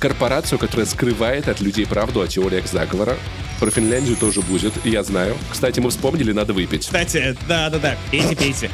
корпорацию, 0.00 0.58
которая 0.58 0.86
скрывает 0.86 1.48
от 1.48 1.60
людей 1.60 1.86
правду 1.86 2.20
о 2.20 2.26
теориях 2.26 2.66
заговора. 2.66 3.16
Про 3.60 3.70
Финляндию 3.70 4.16
тоже 4.16 4.42
будет, 4.42 4.72
я 4.84 5.02
знаю. 5.04 5.36
Кстати, 5.50 5.80
мы 5.80 5.90
вспомнили, 5.90 6.32
надо 6.32 6.52
выпить. 6.52 6.82
Кстати, 6.82 7.36
да-да-да, 7.48 7.96
пейте, 8.10 8.34
пейте. 8.36 8.70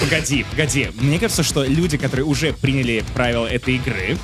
Погоди, 0.00 0.44
погоди. 0.50 0.88
Мне 0.94 1.18
кажется, 1.18 1.42
что 1.42 1.62
люди, 1.62 1.98
которые 1.98 2.24
уже 2.24 2.52
приняли 2.54 3.04
правила 3.14 3.46
этой 3.46 3.76
игры, 3.76 4.16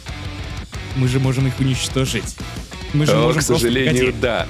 мы 0.96 1.06
же 1.08 1.20
можем 1.20 1.46
их 1.46 1.60
уничтожить. 1.60 2.36
Мы 2.92 3.06
же 3.06 3.12
О, 3.12 3.16
можем 3.16 3.42
к 3.42 3.46
просто- 3.46 3.54
сожалению, 3.54 4.06
погоди. 4.06 4.18
да. 4.20 4.46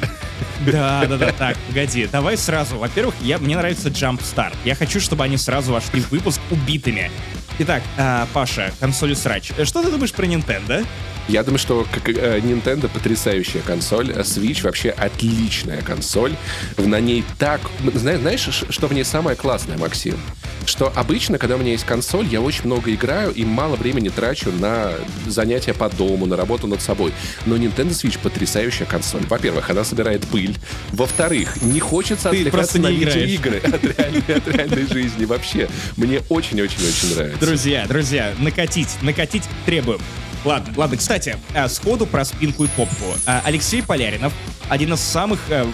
Да, 0.67 1.07
да, 1.07 1.17
да, 1.17 1.33
так, 1.33 1.57
погоди. 1.69 2.07
Давай 2.07 2.37
сразу. 2.37 2.79
Во-первых, 2.79 3.15
я, 3.21 3.39
мне 3.39 3.57
нравится 3.57 3.89
Jump 3.89 4.21
Start. 4.21 4.55
Я 4.65 4.75
хочу, 4.75 5.01
чтобы 5.01 5.25
они 5.25 5.37
сразу 5.37 5.73
вошли 5.73 6.01
в 6.01 6.11
выпуск 6.11 6.41
убитыми. 6.51 7.11
Итак, 7.59 7.83
а, 7.99 8.27
Паша, 8.33 8.73
консоли 8.81 9.15
срач. 9.15 9.53
Э, 9.57 9.65
Что 9.65 9.83
ты 9.83 9.91
думаешь 9.91 10.13
про 10.13 10.25
Nintendo? 10.27 10.85
Я 11.29 11.45
думаю, 11.45 11.59
что 11.59 11.87
как, 11.93 12.09
э, 12.09 12.41
Nintendo 12.41 12.89
потрясающая 12.89 13.61
консоль, 13.63 14.13
а 14.13 14.21
Switch 14.21 14.63
вообще 14.63 14.91
отличная 14.91 15.81
консоль. 15.83 16.35
На 16.77 17.01
ней 17.01 17.25
так... 17.39 17.61
Знаешь, 17.95 18.49
что 18.69 18.87
в 18.89 18.93
ней 18.93 19.05
самое 19.05 19.37
классное, 19.37 19.79
Максим? 19.79 20.19
Что 20.67 20.93
обычно, 20.95 21.39
когда 21.39 21.57
у 21.57 21.59
меня 21.59 21.73
есть 21.73 21.85
консоль, 21.85 22.27
я 22.27 22.41
очень 22.41 22.67
много 22.67 22.93
играю 22.93 23.33
и 23.33 23.45
мало 23.45 23.77
времени 23.77 24.09
трачу 24.09 24.53
на 24.53 24.93
занятия 25.27 25.75
по 25.75 25.89
дому, 25.89 26.27
на 26.27 26.37
работу 26.37 26.67
над 26.67 26.81
собой. 26.81 27.13
Но 27.47 27.57
Nintendo 27.57 27.91
Switch 27.91 28.19
потрясающая 28.21 28.87
консоль. 28.87 29.23
Во-первых, 29.29 29.71
она 29.71 29.85
собирает 29.85 30.27
пыль. 30.27 30.57
Во-вторых, 30.93 31.63
не 31.63 31.81
хочется 31.81 32.31
Ты 32.31 32.37
отвлекаться 32.49 32.59
просто 32.59 32.79
на 32.81 32.89
от 33.63 33.85
реальной, 33.85 34.37
от 34.37 34.49
реальной 34.49 34.87
жизни. 34.87 35.25
Вообще, 35.25 35.69
мне 35.97 36.21
очень-очень-очень 36.29 37.15
нравится. 37.15 37.39
Друзья, 37.53 37.85
друзья, 37.87 38.33
накатить, 38.39 38.97
накатить 39.03 39.43
требуем. 39.67 40.01
Ладно, 40.43 40.73
ладно, 40.75 40.97
кстати, 40.97 41.37
а, 41.55 41.69
сходу 41.69 42.07
про 42.07 42.25
спинку 42.25 42.65
и 42.65 42.67
попку. 42.67 43.05
А, 43.27 43.43
Алексей 43.45 43.83
Поляринов, 43.83 44.33
один 44.71 44.95
из 44.95 45.01
самых 45.01 45.39
э, 45.51 45.67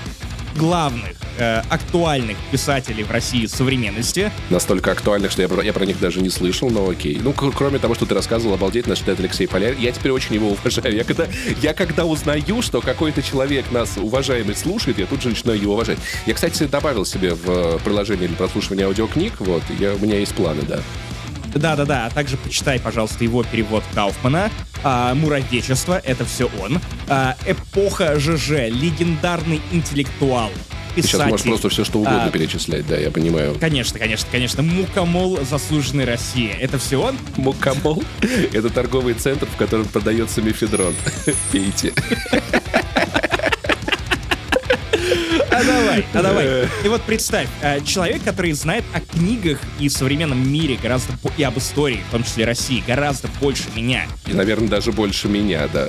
главных, 0.57 1.15
э, 1.39 1.63
актуальных 1.71 2.37
писателей 2.51 3.05
в 3.05 3.13
России 3.13 3.47
современности. 3.47 4.33
настолько 4.51 4.91
актуальных, 4.91 5.31
что 5.31 5.43
я 5.43 5.49
про, 5.49 5.63
я 5.63 5.73
про 5.73 5.87
них 5.87 6.01
даже 6.01 6.21
не 6.21 6.31
слышал, 6.31 6.69
но 6.69 6.91
окей. 6.91 7.21
Ну, 7.23 7.33
кроме 7.33 7.79
того, 7.79 7.95
что 7.95 8.07
ты 8.07 8.15
рассказывал, 8.17 8.55
обалдеть, 8.55 8.89
наш 8.89 8.99
читает 8.99 9.21
Алексей 9.21 9.47
Поляр, 9.47 9.77
я 9.79 9.93
теперь 9.93 10.11
очень 10.11 10.35
его 10.35 10.49
уважаю. 10.49 10.97
Я 10.97 11.05
когда, 11.05 11.29
я 11.63 11.75
когда 11.75 12.07
узнаю, 12.07 12.61
что 12.61 12.81
какой-то 12.81 13.23
человек 13.23 13.71
нас, 13.71 13.97
уважаемый, 13.97 14.57
слушает, 14.57 14.99
я 14.99 15.07
тут 15.07 15.23
же 15.23 15.29
начинаю 15.29 15.63
его 15.63 15.75
уважать. 15.75 15.99
Я, 16.27 16.35
кстати, 16.35 16.65
добавил 16.65 17.05
себе 17.05 17.35
в 17.35 17.49
э, 17.49 17.79
приложение 17.85 18.27
для 18.27 18.37
прослушивания 18.37 18.85
аудиокниг, 18.85 19.35
вот, 19.39 19.63
я, 19.79 19.95
у 19.95 19.99
меня 19.99 20.19
есть 20.19 20.35
планы, 20.35 20.63
да. 20.63 20.81
Да-да-да, 21.55 22.07
а 22.07 22.11
также 22.11 22.37
почитай, 22.37 22.78
пожалуйста, 22.81 23.25
его 23.25 23.43
перевод 23.43 23.85
Кауфмана. 23.95 24.50
А, 24.85 25.14
Муравечество, 25.14 26.00
это 26.05 26.25
все 26.25 26.50
он. 26.61 26.81
А, 27.09 27.37
Эпоха 27.47 28.19
ЖЖ, 28.19 28.69
легендарный 28.71 29.61
интеллектуал. 29.73 30.50
Ты 30.95 31.02
сейчас 31.02 31.21
можешь 31.21 31.33
Писатель. 31.45 31.50
просто 31.50 31.69
все 31.69 31.85
что 31.85 31.99
угодно 32.00 32.25
А, 32.25 32.31
перечислять, 32.31 32.87
да, 32.88 32.97
я 32.97 33.11
понимаю. 33.11 33.57
Конечно, 33.61 33.99
конечно, 33.99 34.26
конечно. 34.33 34.62
Мукомол 34.64 35.38
заслуженной 35.49 36.05
России. 36.05 36.50
Это 36.50 36.78
все 36.78 37.00
он? 37.00 37.17
Мукомол— 37.37 38.02
это 38.52 38.69
торговый 38.71 39.14
центр, 39.14 39.47
в 39.47 39.57
котором 39.57 39.85
продается 39.87 40.43
мефедрон. 40.43 40.95
Пейте. 41.52 41.93
Давай, 45.88 46.04
а 46.12 46.23
давай. 46.23 46.68
И 46.85 46.88
вот 46.88 47.02
представь, 47.02 47.49
э, 47.62 47.80
человек, 47.85 48.23
который 48.23 48.52
знает 48.52 48.85
о 48.92 49.00
книгах 49.00 49.59
и 49.78 49.88
современном 49.88 50.50
мире 50.50 50.78
гораздо 50.80 51.12
и 51.37 51.42
об 51.42 51.59
истории, 51.59 52.00
в 52.09 52.12
том 52.12 52.25
числе 52.25 52.45
России, 52.45 52.83
гораздо 52.87 53.28
больше 53.40 53.64
меня. 53.75 54.07
И, 54.26 54.33
наверное, 54.33 54.68
даже 54.68 54.92
больше 54.92 55.28
меня, 55.28 55.68
да. 55.73 55.88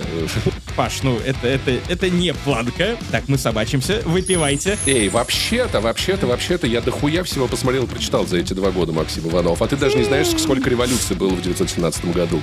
Паш, 0.75 1.03
ну 1.03 1.19
это, 1.25 1.47
это, 1.47 1.71
это 1.87 2.09
не 2.09 2.33
планка. 2.33 2.97
Так, 3.11 3.27
мы 3.27 3.37
собачимся, 3.37 4.01
выпивайте. 4.05 4.77
Эй, 4.85 5.09
вообще-то, 5.09 5.81
вообще-то, 5.81 6.27
вообще-то, 6.27 6.67
я 6.67 6.81
дохуя 6.81 7.23
всего 7.23 7.47
посмотрел 7.47 7.83
и 7.83 7.87
прочитал 7.87 8.25
за 8.25 8.37
эти 8.37 8.53
два 8.53 8.71
года, 8.71 8.91
Максим 8.91 9.27
Иванов. 9.27 9.61
А 9.61 9.67
ты 9.67 9.75
даже 9.75 9.97
не 9.97 10.03
знаешь, 10.03 10.27
сколько 10.27 10.69
революций 10.69 11.15
было 11.15 11.29
в 11.29 11.41
917 11.41 12.05
году. 12.13 12.41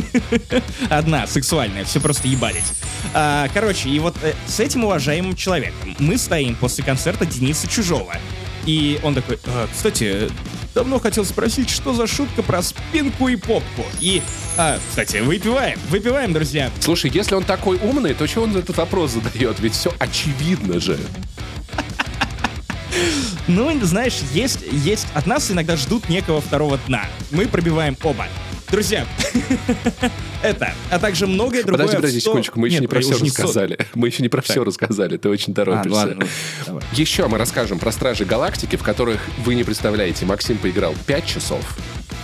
Одна, 0.90 1.26
сексуальная, 1.26 1.84
все 1.84 2.00
просто 2.00 2.28
ебались. 2.28 2.72
А, 3.14 3.48
короче, 3.52 3.88
и 3.88 3.98
вот 3.98 4.16
э, 4.22 4.34
с 4.46 4.60
этим 4.60 4.84
уважаемым 4.84 5.36
человеком 5.36 5.94
мы 5.98 6.18
стоим 6.18 6.54
после 6.54 6.84
концерта 6.84 7.26
Дениса 7.26 7.68
Чужого. 7.68 8.14
И 8.66 9.00
он 9.02 9.14
такой, 9.14 9.38
«А, 9.46 9.68
кстати, 9.72 10.30
давно 10.74 10.98
хотел 10.98 11.24
спросить, 11.24 11.70
что 11.70 11.92
за 11.94 12.06
шутка 12.06 12.42
про 12.42 12.62
спинку 12.62 13.28
и 13.28 13.36
попку. 13.36 13.84
И, 14.00 14.22
а, 14.56 14.78
кстати, 14.88 15.18
выпиваем, 15.18 15.78
выпиваем, 15.88 16.32
друзья. 16.32 16.70
Слушай, 16.80 17.10
если 17.12 17.34
он 17.34 17.44
такой 17.44 17.78
умный, 17.78 18.14
то 18.14 18.26
чего 18.26 18.44
он 18.44 18.56
этот 18.56 18.76
вопрос 18.76 19.12
задает? 19.12 19.58
Ведь 19.60 19.74
все 19.74 19.92
очевидно 19.98 20.80
же. 20.80 20.98
Ну, 23.48 23.76
знаешь, 23.82 24.18
есть, 24.32 24.60
есть, 24.70 25.06
от 25.14 25.26
нас 25.26 25.50
иногда 25.50 25.76
ждут 25.76 26.08
некого 26.08 26.40
второго 26.40 26.78
дна. 26.86 27.06
Мы 27.30 27.46
пробиваем 27.46 27.96
оба. 28.02 28.26
Друзья, 28.72 29.06
это, 30.42 30.72
а 30.90 30.98
также 30.98 31.26
многое 31.26 31.62
другое. 31.62 31.84
Подожди, 31.84 31.96
подожди 31.96 32.20
секундочку, 32.20 32.58
мы 32.58 32.68
еще 32.68 32.78
не 32.80 32.86
про 32.86 33.00
все 33.02 33.18
рассказали. 33.18 33.78
Мы 33.94 34.08
еще 34.08 34.22
не 34.22 34.30
про 34.30 34.40
все 34.40 34.64
рассказали, 34.64 35.18
ты 35.18 35.28
очень 35.28 35.52
А, 35.52 35.56
торопишься. 35.56 35.90
ладно, 35.94 36.26
ну. 36.68 36.80
Еще 36.94 37.28
мы 37.28 37.36
расскажем 37.36 37.78
про 37.78 37.92
Стражи 37.92 38.24
Галактики, 38.24 38.76
в 38.76 38.82
которых 38.82 39.20
вы 39.44 39.56
не 39.56 39.64
представляете, 39.64 40.24
Максим 40.24 40.56
поиграл 40.56 40.94
5 41.06 41.26
часов, 41.26 41.76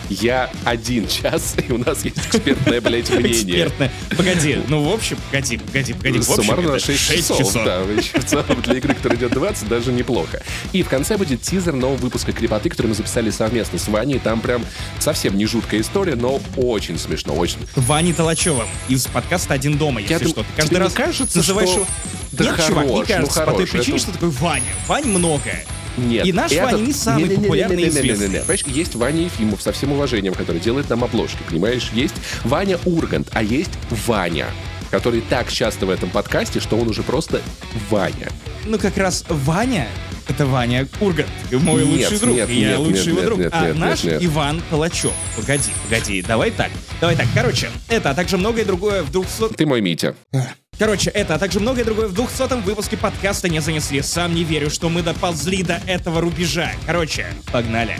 я 0.09 0.51
один 0.65 1.07
час, 1.07 1.55
и 1.69 1.73
у 1.73 1.79
нас 1.79 2.05
есть 2.05 2.19
экспертное, 2.19 2.81
блядь, 2.81 3.11
мнение. 3.11 3.33
Экспертное. 3.33 3.93
Погоди, 4.17 4.59
ну 4.69 4.83
в 4.89 4.93
общем, 4.93 5.19
погоди, 5.31 5.59
погоди, 5.59 5.93
погоди. 5.93 6.19
В 6.19 6.31
общем, 6.31 6.43
Суммарно 6.43 6.69
это 6.71 6.81
6 6.81 6.99
шесть 6.99 7.29
часов. 7.29 7.65
Да, 7.65 7.83
в 7.83 8.25
целом 8.25 8.63
для 8.63 8.75
игры, 8.75 8.95
которая 8.95 9.19
идет 9.19 9.33
20, 9.33 9.69
даже 9.69 9.93
неплохо. 9.93 10.43
И 10.73 10.83
в 10.83 10.89
конце 10.89 11.17
будет 11.17 11.43
тизер 11.43 11.75
нового 11.75 11.97
выпуска 11.97 12.33
Крепоты, 12.33 12.71
который 12.71 12.89
мы 12.89 12.95
записали 12.95 13.31
совместно 13.31 13.79
с 13.79 13.89
Ваней. 13.89 14.19
Там 14.19 14.41
прям 14.41 14.65
совсем 14.99 15.37
не 15.37 15.47
жуткая 15.47 15.81
история, 15.81 16.15
но 16.15 16.41
очень 16.57 16.99
смешно, 16.99 17.35
очень. 17.35 17.59
Ваней 17.77 18.13
Толачевым 18.13 18.69
из 18.89 19.07
подкаста 19.07 19.55
«Один 19.55 19.79
дома», 19.79 20.01
если 20.01 20.29
что. 20.29 20.43
Ты 20.43 20.49
каждый 20.57 20.79
раз 20.79 20.93
кажется, 20.93 21.39
называешь 21.39 21.69
что- 21.69 21.79
его... 21.81 21.89
Да 22.33 22.45
Нет, 22.45 22.67
чувак, 22.67 22.85
не 22.85 22.91
хорош, 22.91 23.09
ну 23.09 23.15
кажется, 23.15 23.41
по 23.41 23.53
той 23.53 23.67
хорош, 23.67 23.71
причине, 23.71 23.99
что 23.99 24.13
такое 24.13 24.31
Ваня. 24.31 24.65
Вань 24.87 25.07
многое. 25.07 25.65
Нет. 25.97 26.27
И 26.27 26.33
наш 26.33 26.53
этот... 26.53 26.81
не 26.81 26.93
самый 26.93 27.25
не, 27.25 27.31
не, 27.31 27.37
популярный 27.37 27.77
не, 27.77 27.85
не, 27.85 27.91
не, 27.91 28.01
не, 28.01 28.09
не, 28.09 28.15
не, 28.15 28.29
не. 28.29 28.39
Понимаешь, 28.41 28.65
есть 28.67 28.95
Ваня 28.95 29.23
Ефимов 29.23 29.63
со 29.63 29.73
всем 29.73 29.93
уважением, 29.93 30.35
который 30.35 30.61
делает 30.61 30.89
нам 30.91 31.05
обложки, 31.05 31.39
понимаешь? 31.49 31.91
Есть 31.93 32.15
Ваня 32.45 32.79
Ургант, 32.85 33.29
а 33.33 33.43
есть 33.43 33.73
Ваня 34.07 34.47
который 34.91 35.21
так 35.21 35.53
часто 35.53 35.87
в 35.87 35.91
этом 35.91 36.11
подкасте, 36.11 36.61
что 36.61 36.77
он 36.79 36.89
уже 36.89 37.03
просто 37.03 37.43
Ваня. 37.91 38.29
Ну, 38.65 38.79
как 38.79 38.97
раз 38.97 39.25
Ваня— 39.29 39.89
это 40.29 40.47
Ваня 40.47 40.89
Ургант, 41.01 41.29
мой 41.53 41.85
нет, 41.85 42.11
лучший 42.11 42.19
друг, 42.19 42.37
нет, 42.37 42.51
я 42.51 42.69
нет, 42.71 42.79
лучший 42.79 42.99
нет, 42.99 43.07
его 43.07 43.23
друг. 43.23 43.39
Нет, 43.39 43.51
а 43.53 43.67
нет, 43.67 43.77
наш 43.77 44.05
нет, 44.05 44.15
нет. 44.15 44.25
Иван 44.25 44.63
Палачев. 44.71 45.13
Погоди, 45.37 45.71
погоди, 45.85 46.23
давай 46.23 46.51
так, 46.51 46.71
давай 47.01 47.17
так. 47.17 47.27
Короче, 47.35 47.71
это, 47.89 48.11
а 48.11 48.15
также 48.15 48.37
многое 48.37 48.65
другое 48.65 49.03
вдруг. 49.03 49.27
Ты 49.57 49.67
мой 49.67 49.81
Митя. 49.81 50.15
Э, 50.33 50.41
Короче, 50.79 51.11
это, 51.11 51.35
а 51.35 51.39
также 51.41 51.59
многое 51.59 51.85
другое 51.85 52.07
в 52.07 52.15
200 52.15 52.63
выпуске 52.63 52.97
подкаста 52.97 53.49
не 53.49 53.59
занесли. 53.59 54.01
Сам 54.01 54.33
не 54.33 54.45
верю, 54.45 54.71
что 54.71 54.89
мы 54.89 55.03
доползли 55.03 55.65
до 55.65 55.81
этого 55.89 56.21
рубежа. 56.21 56.71
Короче, 56.87 57.27
погнали. 57.53 57.97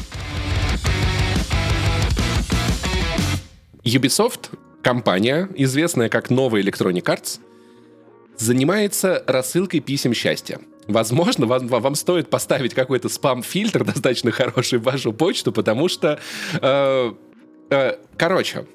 Ubisoft, 3.83 4.51
компания, 4.81 5.49
известная 5.57 6.09
как 6.09 6.31
новая 6.31 6.63
Electronic 6.63 7.03
Arts, 7.03 7.41
занимается 8.37 9.25
рассылкой 9.27 9.81
писем 9.81 10.15
счастья. 10.15 10.61
Возможно, 10.87 11.47
вам, 11.47 11.67
вам 11.67 11.97
стоит 11.97 12.31
поставить 12.31 12.75
какой-то 12.75 13.09
спам-фильтр 13.09 13.85
достаточно 13.93 14.31
хороший 14.31 14.79
в 14.79 14.85
вашу 14.85 15.13
почту, 15.13 15.51
потому 15.51 15.89
что... 15.89 16.21
э, 16.63 17.13
э, 17.71 17.97
короче, 18.17 18.67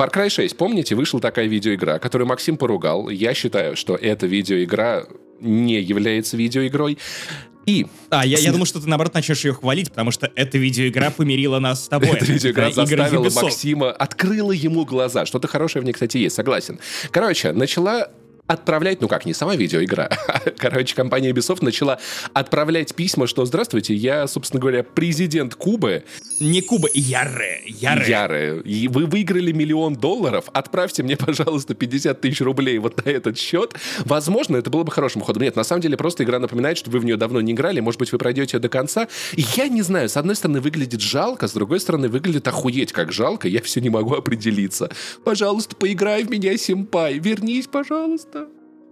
Far 0.00 0.10
Cry 0.10 0.30
6, 0.30 0.56
помните, 0.56 0.94
вышла 0.94 1.20
такая 1.20 1.46
видеоигра, 1.46 1.98
которую 1.98 2.26
Максим 2.26 2.56
поругал. 2.56 3.10
Я 3.10 3.34
считаю, 3.34 3.76
что 3.76 3.96
эта 3.96 4.26
видеоигра 4.26 5.06
не 5.40 5.78
является 5.78 6.38
видеоигрой. 6.38 6.96
И 7.66 7.86
А, 8.08 8.24
я, 8.24 8.38
я 8.38 8.50
думал, 8.50 8.64
что 8.64 8.80
ты, 8.80 8.88
наоборот, 8.88 9.12
начнешь 9.12 9.44
ее 9.44 9.52
хвалить, 9.52 9.90
потому 9.90 10.10
что 10.10 10.32
эта 10.36 10.56
видеоигра 10.56 11.10
помирила 11.10 11.58
нас 11.58 11.84
с 11.84 11.88
тобой. 11.88 12.16
Эта 12.16 12.24
видеоигра 12.24 12.68
игры 12.70 12.86
заставила. 12.86 13.30
Максима, 13.42 13.90
открыла 13.90 14.52
ему 14.52 14.86
глаза. 14.86 15.26
Что-то 15.26 15.48
хорошее 15.48 15.82
в 15.82 15.84
ней, 15.84 15.92
кстати, 15.92 16.16
есть, 16.16 16.34
согласен. 16.34 16.80
Короче, 17.10 17.52
начала 17.52 18.08
отправлять, 18.50 19.00
ну 19.00 19.06
как, 19.06 19.26
не 19.26 19.32
сама 19.32 19.54
видеоигра, 19.54 20.10
короче, 20.58 20.94
компания 20.94 21.30
Ubisoft 21.30 21.64
начала 21.64 22.00
отправлять 22.32 22.94
письма, 22.96 23.28
что 23.28 23.44
«Здравствуйте, 23.44 23.94
я, 23.94 24.26
собственно 24.26 24.60
говоря, 24.60 24.82
президент 24.82 25.54
Кубы, 25.54 26.02
Не 26.40 26.60
Куба, 26.60 26.88
Яре. 26.92 27.62
Яре. 27.66 28.10
Яры, 28.10 28.62
и 28.64 28.88
вы 28.88 29.06
выиграли 29.06 29.52
миллион 29.52 29.94
долларов, 29.94 30.46
отправьте 30.52 31.04
мне, 31.04 31.16
пожалуйста, 31.16 31.74
50 31.74 32.20
тысяч 32.20 32.40
рублей 32.40 32.78
вот 32.78 33.04
на 33.04 33.10
этот 33.10 33.38
счет». 33.38 33.74
Возможно, 34.04 34.56
это 34.56 34.70
было 34.70 34.82
бы 34.82 34.90
хорошим 34.90 35.22
ходом. 35.22 35.44
Нет, 35.44 35.54
на 35.54 35.64
самом 35.64 35.82
деле, 35.82 35.96
просто 35.96 36.24
игра 36.24 36.40
напоминает, 36.40 36.76
что 36.76 36.90
вы 36.90 36.98
в 36.98 37.04
нее 37.04 37.16
давно 37.16 37.40
не 37.40 37.52
играли, 37.52 37.78
может 37.78 38.00
быть, 38.00 38.10
вы 38.10 38.18
пройдете 38.18 38.56
ее 38.56 38.60
до 38.60 38.68
конца. 38.68 39.06
И 39.34 39.44
я 39.56 39.68
не 39.68 39.82
знаю, 39.82 40.08
с 40.08 40.16
одной 40.16 40.34
стороны, 40.34 40.60
выглядит 40.60 41.00
жалко, 41.00 41.46
с 41.46 41.52
другой 41.52 41.78
стороны, 41.78 42.08
выглядит 42.08 42.48
охуеть 42.48 42.92
как 42.92 43.12
жалко, 43.12 43.46
я 43.46 43.62
все 43.62 43.80
не 43.80 43.90
могу 43.90 44.14
определиться. 44.14 44.90
Пожалуйста, 45.24 45.76
поиграй 45.76 46.24
в 46.24 46.30
меня, 46.30 46.56
симпай, 46.56 47.18
вернись, 47.18 47.68
пожалуйста. 47.68 48.39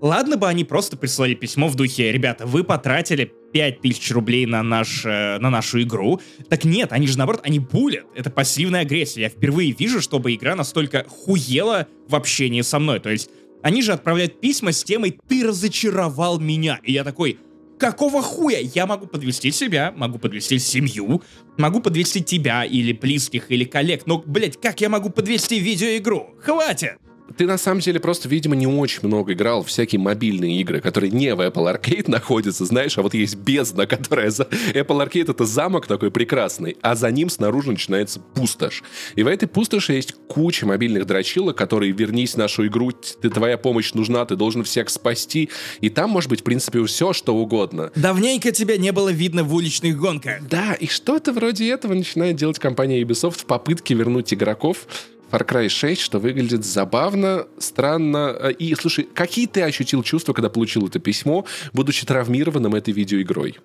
Ладно 0.00 0.36
бы 0.36 0.48
они 0.48 0.64
просто 0.64 0.96
прислали 0.96 1.34
письмо 1.34 1.66
в 1.66 1.74
духе, 1.74 2.12
ребята, 2.12 2.46
вы 2.46 2.62
потратили 2.62 3.32
5000 3.52 4.12
рублей 4.12 4.46
на, 4.46 4.62
наш, 4.62 5.04
э, 5.04 5.38
на 5.38 5.50
нашу 5.50 5.82
игру. 5.82 6.20
Так 6.48 6.64
нет, 6.64 6.92
они 6.92 7.08
же 7.08 7.18
наоборот, 7.18 7.40
они 7.44 7.58
булят. 7.58 8.06
Это 8.14 8.30
пассивная 8.30 8.82
агрессия. 8.82 9.22
Я 9.22 9.28
впервые 9.28 9.72
вижу, 9.72 10.00
чтобы 10.00 10.34
игра 10.34 10.54
настолько 10.54 11.04
хуела 11.08 11.88
в 12.08 12.14
общении 12.14 12.62
со 12.62 12.78
мной. 12.78 13.00
То 13.00 13.10
есть 13.10 13.30
они 13.62 13.82
же 13.82 13.92
отправляют 13.92 14.40
письма 14.40 14.70
с 14.70 14.84
темой 14.84 15.18
«Ты 15.28 15.44
разочаровал 15.44 16.38
меня». 16.38 16.78
И 16.84 16.92
я 16.92 17.02
такой, 17.02 17.38
какого 17.78 18.22
хуя? 18.22 18.60
Я 18.60 18.86
могу 18.86 19.06
подвести 19.06 19.50
себя, 19.50 19.92
могу 19.96 20.18
подвести 20.18 20.60
семью, 20.60 21.22
могу 21.56 21.80
подвести 21.80 22.22
тебя 22.22 22.64
или 22.64 22.92
близких, 22.92 23.50
или 23.50 23.64
коллег. 23.64 24.06
Но, 24.06 24.22
блядь, 24.24 24.60
как 24.60 24.80
я 24.80 24.88
могу 24.88 25.10
подвести 25.10 25.58
видеоигру? 25.58 26.36
Хватит! 26.40 26.98
Ты 27.36 27.46
на 27.46 27.58
самом 27.58 27.80
деле 27.80 28.00
просто, 28.00 28.28
видимо, 28.28 28.56
не 28.56 28.66
очень 28.66 29.00
много 29.02 29.32
играл 29.32 29.62
в 29.62 29.68
всякие 29.68 30.00
мобильные 30.00 30.60
игры, 30.60 30.80
которые 30.80 31.10
не 31.10 31.34
в 31.34 31.40
Apple 31.40 31.72
Arcade 31.72 32.04
находятся, 32.10 32.64
знаешь, 32.64 32.96
а 32.98 33.02
вот 33.02 33.14
есть 33.14 33.36
бездна, 33.36 33.86
которая 33.86 34.30
за... 34.30 34.44
Apple 34.44 35.06
Arcade— 35.06 35.30
это 35.32 35.44
замок 35.44 35.86
такой 35.86 36.10
прекрасный, 36.10 36.76
а 36.82 36.94
за 36.94 37.10
ним 37.10 37.30
снаружи 37.30 37.70
начинается 37.70 38.20
пустошь. 38.20 38.82
И 39.14 39.22
в 39.22 39.26
этой 39.26 39.46
пустоши 39.46 39.92
есть 39.92 40.14
куча 40.26 40.66
мобильных 40.66 41.06
дрочилок, 41.06 41.56
которые 41.56 41.92
«вернись 41.92 42.34
в 42.34 42.38
нашу 42.38 42.66
игру, 42.66 42.92
ты, 42.92 43.30
твоя 43.30 43.58
помощь 43.58 43.92
нужна, 43.92 44.24
ты 44.24 44.36
должен 44.36 44.64
всех 44.64 44.88
спасти». 44.88 45.50
И 45.80 45.90
там 45.90 46.10
может 46.10 46.30
быть, 46.30 46.40
в 46.40 46.44
принципе, 46.44 46.84
все, 46.84 47.12
что 47.12 47.34
угодно. 47.36 47.90
Давненько 47.94 48.52
тебя 48.52 48.76
не 48.76 48.92
было 48.92 49.10
видно 49.10 49.44
в 49.44 49.54
уличных 49.54 49.98
гонках. 49.98 50.46
Да, 50.48 50.74
и 50.74 50.86
что-то 50.86 51.32
вроде 51.32 51.70
этого 51.70 51.94
начинает 51.94 52.36
делать 52.36 52.58
компания 52.58 53.02
Ubisoft 53.02 53.40
в 53.40 53.44
попытке 53.44 53.94
вернуть 53.94 54.32
игроков 54.32 54.86
Far 55.30 55.46
Cry 55.46 55.68
6, 55.68 56.00
что 56.00 56.18
выглядит 56.18 56.64
забавно, 56.64 57.46
странно. 57.58 58.50
И, 58.58 58.74
слушай, 58.74 59.06
какие 59.12 59.46
ты 59.46 59.62
ощутил 59.62 60.02
чувства, 60.02 60.32
когда 60.32 60.48
получил 60.48 60.86
это 60.86 60.98
письмо, 60.98 61.44
будучи 61.72 62.06
травмированным 62.06 62.74
этой 62.74 62.94
видеоигрой? 62.94 63.58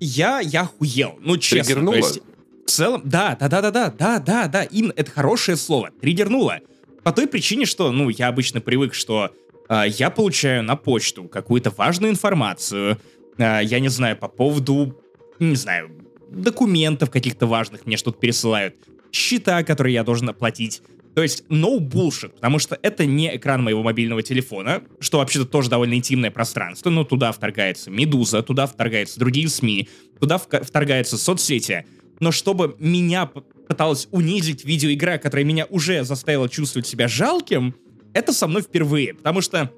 Я, 0.00 0.40
я 0.40 0.64
хуел. 0.64 1.18
Ну, 1.20 1.36
честно. 1.38 1.64
Триггернуло? 1.64 1.94
Есть, 1.94 2.20
в 2.66 2.70
целом, 2.70 3.00
да, 3.04 3.36
да, 3.40 3.48
да, 3.48 3.62
да, 3.62 3.70
да, 3.70 3.90
да, 3.90 4.18
да, 4.18 4.46
да, 4.46 4.62
именно, 4.64 4.92
это 4.94 5.10
хорошее 5.10 5.56
слово, 5.56 5.90
триггернуло. 6.00 6.60
По 7.02 7.12
той 7.12 7.26
причине, 7.26 7.64
что, 7.64 7.90
ну, 7.90 8.10
я 8.10 8.28
обычно 8.28 8.60
привык, 8.60 8.92
что 8.92 9.30
э, 9.70 9.84
я 9.88 10.10
получаю 10.10 10.62
на 10.62 10.76
почту 10.76 11.24
какую-то 11.24 11.70
важную 11.70 12.12
информацию, 12.12 12.98
э, 13.38 13.60
я 13.62 13.80
не 13.80 13.88
знаю, 13.88 14.18
по 14.18 14.28
поводу, 14.28 15.00
не 15.38 15.56
знаю, 15.56 15.90
документов 16.30 17.10
каких-то 17.10 17.46
важных 17.46 17.86
мне 17.86 17.96
что-то 17.96 18.18
пересылают, 18.18 18.74
счета, 19.12 19.62
которые 19.64 19.94
я 19.94 20.04
должен 20.04 20.28
оплатить, 20.28 20.82
то 21.18 21.22
есть 21.22 21.42
no 21.48 21.80
bullshit, 21.80 22.28
потому 22.28 22.60
что 22.60 22.78
это 22.80 23.04
не 23.04 23.36
экран 23.36 23.60
моего 23.60 23.82
мобильного 23.82 24.22
телефона, 24.22 24.84
что 25.00 25.18
вообще-то 25.18 25.46
тоже 25.46 25.68
довольно 25.68 25.94
интимное 25.94 26.30
пространство, 26.30 26.90
но 26.90 27.02
туда 27.02 27.32
вторгается 27.32 27.90
Медуза, 27.90 28.40
туда 28.44 28.68
вторгаются 28.68 29.18
другие 29.18 29.48
СМИ, 29.48 29.88
туда 30.20 30.38
вторгаются 30.38 31.18
соцсети. 31.18 31.84
Но 32.20 32.30
чтобы 32.30 32.76
меня 32.78 33.26
пыталась 33.26 34.06
унизить 34.12 34.64
видеоигра, 34.64 35.18
которая 35.18 35.44
меня 35.44 35.66
уже 35.68 36.04
заставила 36.04 36.48
чувствовать 36.48 36.86
себя 36.86 37.08
жалким, 37.08 37.74
это 38.14 38.32
со 38.32 38.46
мной 38.46 38.62
впервые, 38.62 39.14
потому 39.14 39.40
что 39.40 39.72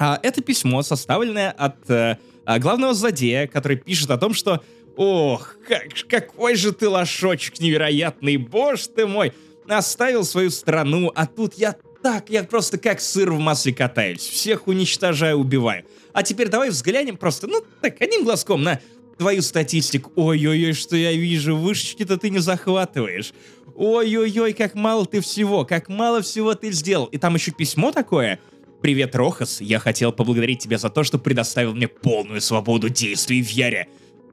а, 0.00 0.18
это 0.20 0.42
письмо, 0.42 0.82
составленное 0.82 1.52
от 1.52 1.78
а, 1.88 2.18
главного 2.58 2.92
злодея, 2.92 3.46
который 3.46 3.76
пишет 3.76 4.10
о 4.10 4.18
том, 4.18 4.34
что 4.34 4.64
«Ох, 4.96 5.58
как, 5.68 5.90
какой 6.08 6.56
же 6.56 6.72
ты 6.72 6.88
лошочек 6.88 7.60
невероятный, 7.60 8.36
боже 8.36 8.88
ты 8.88 9.06
мой!» 9.06 9.32
Оставил 9.68 10.24
свою 10.24 10.50
страну, 10.50 11.10
а 11.14 11.26
тут 11.26 11.54
я 11.54 11.76
так, 12.02 12.30
я 12.30 12.42
просто 12.42 12.78
как 12.78 13.00
сыр 13.00 13.32
в 13.32 13.38
масле 13.38 13.72
катаюсь. 13.72 14.20
Всех 14.20 14.66
уничтожаю, 14.66 15.38
убиваю. 15.38 15.84
А 16.12 16.22
теперь 16.22 16.48
давай 16.48 16.70
взглянем 16.70 17.16
просто, 17.16 17.46
ну 17.46 17.62
так, 17.80 18.00
одним 18.00 18.24
глазком 18.24 18.62
на 18.62 18.80
твою 19.18 19.40
статистику. 19.42 20.12
Ой-ой-ой, 20.16 20.72
что 20.72 20.96
я 20.96 21.12
вижу, 21.12 21.56
вышечки-то 21.56 22.18
ты 22.18 22.30
не 22.30 22.40
захватываешь. 22.40 23.32
Ой-ой-ой, 23.74 24.52
как 24.52 24.74
мало 24.74 25.06
ты 25.06 25.20
всего, 25.20 25.64
как 25.64 25.88
мало 25.88 26.22
всего 26.22 26.54
ты 26.54 26.72
сделал. 26.72 27.06
И 27.06 27.18
там 27.18 27.34
еще 27.34 27.52
письмо 27.52 27.92
такое. 27.92 28.40
Привет, 28.80 29.14
Рохас, 29.14 29.60
я 29.60 29.78
хотел 29.78 30.12
поблагодарить 30.12 30.58
тебя 30.58 30.76
за 30.76 30.90
то, 30.90 31.04
что 31.04 31.18
предоставил 31.18 31.72
мне 31.72 31.86
полную 31.86 32.40
свободу 32.40 32.88
действий 32.88 33.40
в 33.40 33.48
Яре 33.48 33.86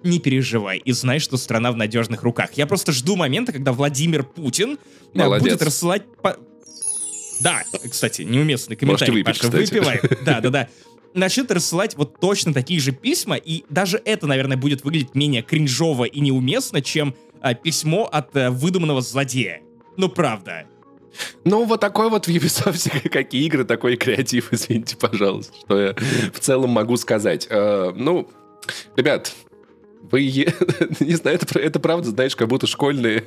не 0.03 0.19
переживай 0.19 0.77
и 0.77 0.91
знай, 0.91 1.19
что 1.19 1.37
страна 1.37 1.71
в 1.71 1.77
надежных 1.77 2.23
руках. 2.23 2.51
Я 2.53 2.67
просто 2.67 2.91
жду 2.91 3.15
момента, 3.15 3.51
когда 3.51 3.73
Владимир 3.73 4.23
Путин 4.23 4.77
э, 5.13 5.19
Молодец. 5.19 5.43
будет 5.43 5.61
рассылать... 5.61 6.03
По... 6.21 6.37
Да, 7.41 7.63
кстати, 7.89 8.23
неуместный 8.23 8.75
комментарий, 8.75 9.13
выпить, 9.13 9.25
Паша, 9.25 9.51
кстати. 9.51 9.73
выпивай. 9.73 10.01
Да, 10.25 10.41
да, 10.41 10.49
да. 10.49 10.69
Начнет 11.13 11.51
рассылать 11.51 11.95
вот 11.97 12.19
точно 12.19 12.53
такие 12.53 12.79
же 12.79 12.91
письма, 12.91 13.35
и 13.35 13.63
даже 13.69 14.01
это, 14.03 14.27
наверное, 14.27 14.57
будет 14.57 14.83
выглядеть 14.83 15.15
менее 15.15 15.41
кринжово 15.41 16.03
и 16.05 16.19
неуместно, 16.19 16.81
чем 16.81 17.15
а, 17.41 17.53
письмо 17.53 18.05
от 18.05 18.35
а, 18.35 18.51
выдуманного 18.51 19.01
злодея. 19.01 19.61
Ну, 19.97 20.09
правда. 20.09 20.65
Ну, 21.43 21.65
вот 21.65 21.81
такой 21.81 22.09
вот 22.09 22.27
в 22.27 22.29
Ubisoft, 22.29 23.09
какие 23.09 23.45
игры, 23.45 23.65
такой 23.65 23.97
креатив, 23.97 24.49
извините, 24.51 24.97
пожалуйста, 24.97 25.53
что 25.65 25.79
я 25.79 25.95
в 26.33 26.39
целом 26.39 26.71
могу 26.71 26.97
сказать. 26.97 27.47
Э, 27.49 27.91
ну, 27.95 28.29
ребят, 28.95 29.33
вы, 30.01 30.21
не 30.99 31.15
знаю, 31.15 31.37
это, 31.41 31.59
это 31.59 31.79
правда, 31.79 32.09
знаешь, 32.09 32.35
как 32.35 32.47
будто 32.47 32.67
школьные, 32.67 33.25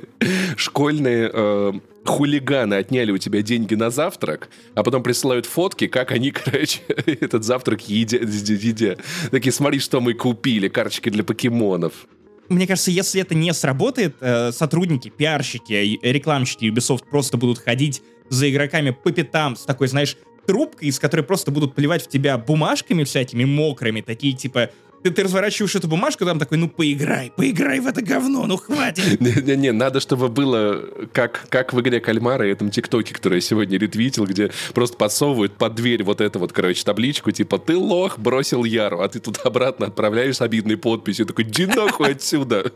школьные 0.57 1.29
э, 1.33 1.73
хулиганы 2.05 2.75
отняли 2.75 3.11
у 3.11 3.17
тебя 3.17 3.41
деньги 3.41 3.75
на 3.75 3.89
завтрак, 3.89 4.49
а 4.75 4.83
потом 4.83 5.03
присылают 5.03 5.45
фотки, 5.45 5.87
как 5.87 6.11
они, 6.11 6.31
короче, 6.31 6.79
этот 6.87 7.43
завтрак 7.43 7.87
едят. 7.87 8.21
едят. 8.23 8.99
Такие, 9.31 9.51
смотри, 9.51 9.79
что 9.79 10.01
мы 10.01 10.13
купили, 10.13 10.67
карточки 10.67 11.09
для 11.09 11.23
покемонов. 11.23 12.07
Мне 12.49 12.67
кажется, 12.67 12.91
если 12.91 13.21
это 13.21 13.35
не 13.35 13.53
сработает, 13.53 14.15
э, 14.19 14.51
сотрудники, 14.51 15.09
пиарщики, 15.09 15.99
рекламщики 16.01 16.65
Ubisoft 16.65 17.05
просто 17.09 17.37
будут 17.37 17.59
ходить 17.59 18.01
за 18.29 18.49
игроками 18.49 18.89
по 18.91 19.11
пятам 19.11 19.55
с 19.55 19.63
такой, 19.63 19.87
знаешь, 19.87 20.17
трубкой, 20.45 20.89
из 20.89 20.99
которой 20.99 21.21
просто 21.21 21.51
будут 21.51 21.73
плевать 21.73 22.03
в 22.03 22.09
тебя 22.09 22.37
бумажками 22.37 23.03
всякими 23.05 23.45
мокрыми, 23.45 24.01
такие 24.01 24.35
типа 24.35 24.71
ты, 25.03 25.11
ты 25.11 25.23
разворачиваешь 25.23 25.75
эту 25.75 25.87
бумажку, 25.87 26.25
там 26.25 26.39
такой, 26.39 26.57
ну 26.57 26.69
поиграй, 26.69 27.31
поиграй 27.35 27.79
в 27.79 27.87
это 27.87 28.01
говно, 28.01 28.47
ну 28.47 28.57
хватит. 28.57 29.19
Не-не-не, 29.21 29.71
надо, 29.71 29.99
чтобы 29.99 30.29
было 30.29 30.81
как, 31.11 31.45
как 31.49 31.73
в 31.73 31.81
игре 31.81 31.99
Кальмара 31.99 32.47
и 32.47 32.51
этом 32.51 32.71
ТикТоке, 32.71 33.13
который 33.13 33.35
я 33.35 33.41
сегодня 33.41 33.77
ретвитил, 33.77 34.25
где 34.25 34.51
просто 34.73 34.97
подсовывают 34.97 35.57
под 35.57 35.75
дверь 35.75 36.03
вот 36.03 36.21
эту 36.21 36.39
вот, 36.39 36.53
короче, 36.53 36.83
табличку, 36.83 37.31
типа, 37.31 37.59
ты 37.59 37.77
лох, 37.77 38.17
бросил 38.17 38.63
Яру, 38.63 39.01
а 39.01 39.09
ты 39.09 39.19
тут 39.19 39.39
обратно 39.43 39.87
отправляешь 39.87 40.37
с 40.37 40.41
обидной 40.41 40.77
подписью, 40.77 41.25
такой, 41.25 41.43
ди 41.43 41.65
нахуй 41.65 42.11
отсюда. 42.11 42.71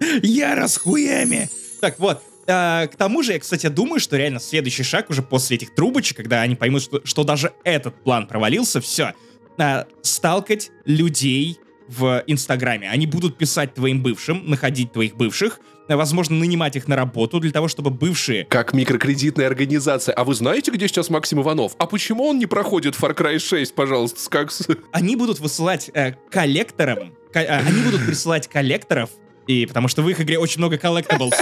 Яра 0.22 0.66
с 0.66 0.78
хуями. 0.78 1.50
Так 1.80 1.98
вот, 1.98 2.22
а, 2.46 2.86
к 2.86 2.96
тому 2.96 3.22
же, 3.22 3.32
я, 3.32 3.38
кстати, 3.38 3.66
думаю, 3.68 4.00
что 4.00 4.16
реально 4.16 4.40
следующий 4.40 4.82
шаг 4.82 5.10
уже 5.10 5.22
после 5.22 5.56
этих 5.56 5.74
трубочек, 5.74 6.16
когда 6.16 6.40
они 6.40 6.56
поймут, 6.56 6.82
что, 6.82 7.00
что 7.04 7.24
даже 7.24 7.52
этот 7.64 8.02
план 8.02 8.26
провалился, 8.26 8.80
все, 8.80 9.14
а, 9.60 9.86
сталкать 10.02 10.70
людей 10.84 11.58
в 11.88 12.22
Инстаграме. 12.26 12.88
Они 12.88 13.06
будут 13.06 13.36
писать 13.36 13.74
твоим 13.74 14.02
бывшим, 14.02 14.48
находить 14.48 14.92
твоих 14.92 15.16
бывших, 15.16 15.60
возможно, 15.88 16.36
нанимать 16.36 16.76
их 16.76 16.88
на 16.88 16.96
работу 16.96 17.40
для 17.40 17.50
того, 17.50 17.68
чтобы 17.68 17.90
бывшие... 17.90 18.44
Как 18.44 18.72
микрокредитная 18.72 19.46
организация. 19.46 20.14
А 20.14 20.24
вы 20.24 20.34
знаете, 20.34 20.70
где 20.70 20.86
сейчас 20.88 21.10
Максим 21.10 21.40
Иванов? 21.40 21.74
А 21.78 21.86
почему 21.86 22.26
он 22.26 22.38
не 22.38 22.46
проходит 22.46 22.94
Far 22.94 23.16
Cry 23.16 23.38
6, 23.38 23.74
пожалуйста? 23.74 24.18
Как... 24.30 24.52
Они 24.92 25.16
будут 25.16 25.40
высылать 25.40 25.90
э, 25.92 26.14
коллекторам, 26.30 27.12
ко- 27.32 27.40
э, 27.40 27.46
они 27.46 27.82
будут 27.82 28.06
присылать 28.06 28.48
коллекторов, 28.48 29.10
и 29.46 29.66
потому 29.66 29.88
что 29.88 30.02
в 30.02 30.08
их 30.08 30.20
игре 30.20 30.38
очень 30.38 30.58
много 30.58 30.78
collectables. 30.78 31.34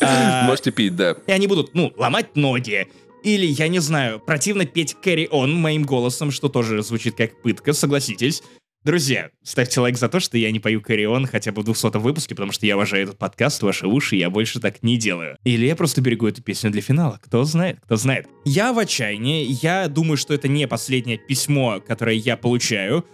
Можете 0.44 0.72
пить, 0.72 0.96
да. 0.96 1.16
И 1.26 1.32
они 1.32 1.46
будут, 1.46 1.74
ну, 1.74 1.92
ломать 1.96 2.34
ноги, 2.34 2.88
или, 3.26 3.44
я 3.44 3.66
не 3.66 3.80
знаю, 3.80 4.20
противно 4.20 4.66
петь 4.66 4.96
Carry 5.02 5.28
On 5.28 5.48
моим 5.48 5.82
голосом, 5.82 6.30
что 6.30 6.48
тоже 6.48 6.80
звучит 6.84 7.16
как 7.16 7.42
пытка, 7.42 7.72
согласитесь. 7.72 8.40
Друзья, 8.84 9.30
ставьте 9.42 9.80
лайк 9.80 9.98
за 9.98 10.08
то, 10.08 10.20
что 10.20 10.38
я 10.38 10.52
не 10.52 10.60
пою 10.60 10.80
Carry 10.80 11.26
хотя 11.26 11.50
бы 11.50 11.62
в 11.62 11.64
200 11.64 11.96
выпуске, 11.96 12.36
потому 12.36 12.52
что 12.52 12.66
я 12.66 12.76
уважаю 12.76 13.02
этот 13.02 13.18
подкаст, 13.18 13.60
ваши 13.64 13.88
уши, 13.88 14.14
я 14.14 14.30
больше 14.30 14.60
так 14.60 14.80
не 14.84 14.96
делаю. 14.96 15.36
Или 15.42 15.66
я 15.66 15.74
просто 15.74 16.00
берегу 16.00 16.28
эту 16.28 16.40
песню 16.40 16.70
для 16.70 16.80
финала. 16.80 17.18
Кто 17.20 17.42
знает, 17.42 17.80
кто 17.82 17.96
знает. 17.96 18.28
Я 18.44 18.72
в 18.72 18.78
отчаянии, 18.78 19.58
я 19.60 19.88
думаю, 19.88 20.18
что 20.18 20.32
это 20.32 20.46
не 20.46 20.68
последнее 20.68 21.18
письмо, 21.18 21.82
которое 21.84 22.14
я 22.14 22.36
получаю 22.36 23.04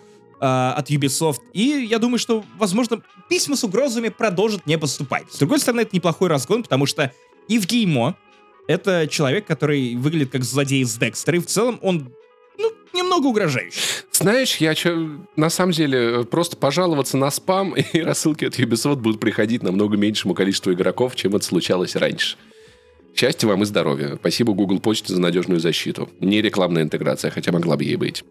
э, 0.42 0.44
от 0.44 0.90
Ubisoft, 0.90 1.40
и 1.54 1.86
я 1.88 1.98
думаю, 1.98 2.18
что, 2.18 2.44
возможно, 2.58 3.00
письма 3.30 3.56
с 3.56 3.64
угрозами 3.64 4.10
продолжат 4.10 4.66
не 4.66 4.76
поступать. 4.76 5.32
С 5.32 5.38
другой 5.38 5.58
стороны, 5.58 5.80
это 5.80 5.96
неплохой 5.96 6.28
разгон, 6.28 6.64
потому 6.64 6.84
что 6.84 7.10
и 7.48 7.58
в 7.58 7.66
Геймо, 7.66 8.14
это 8.68 9.06
человек, 9.08 9.46
который 9.46 9.96
выглядит 9.96 10.30
как 10.30 10.44
злодей 10.44 10.82
из 10.82 10.96
Декстера, 10.96 11.36
и 11.36 11.40
в 11.40 11.46
целом 11.46 11.78
он 11.82 12.12
ну, 12.58 12.70
немного 12.92 13.26
угрожающий. 13.26 13.80
Знаешь, 14.12 14.56
я 14.56 14.74
чё, 14.74 15.20
на 15.36 15.50
самом 15.50 15.72
деле 15.72 16.24
просто 16.24 16.56
пожаловаться 16.56 17.16
на 17.16 17.30
спам 17.30 17.74
и 17.92 18.00
рассылки 18.00 18.44
от 18.44 18.58
Ubisoft 18.58 18.96
будут 18.96 19.20
приходить 19.20 19.62
намного 19.62 19.96
меньшему 19.96 20.34
количеству 20.34 20.72
игроков, 20.72 21.16
чем 21.16 21.34
это 21.34 21.44
случалось 21.44 21.96
раньше. 21.96 22.36
Счастья 23.14 23.46
вам 23.46 23.62
и 23.62 23.66
здоровья. 23.66 24.16
Спасибо 24.16 24.54
Google 24.54 24.80
Почте 24.80 25.12
за 25.12 25.20
надежную 25.20 25.60
защиту. 25.60 26.08
Не 26.20 26.40
рекламная 26.40 26.82
интеграция, 26.82 27.30
хотя 27.30 27.52
могла 27.52 27.76
бы 27.76 27.84
ей 27.84 27.96
быть. 27.96 28.24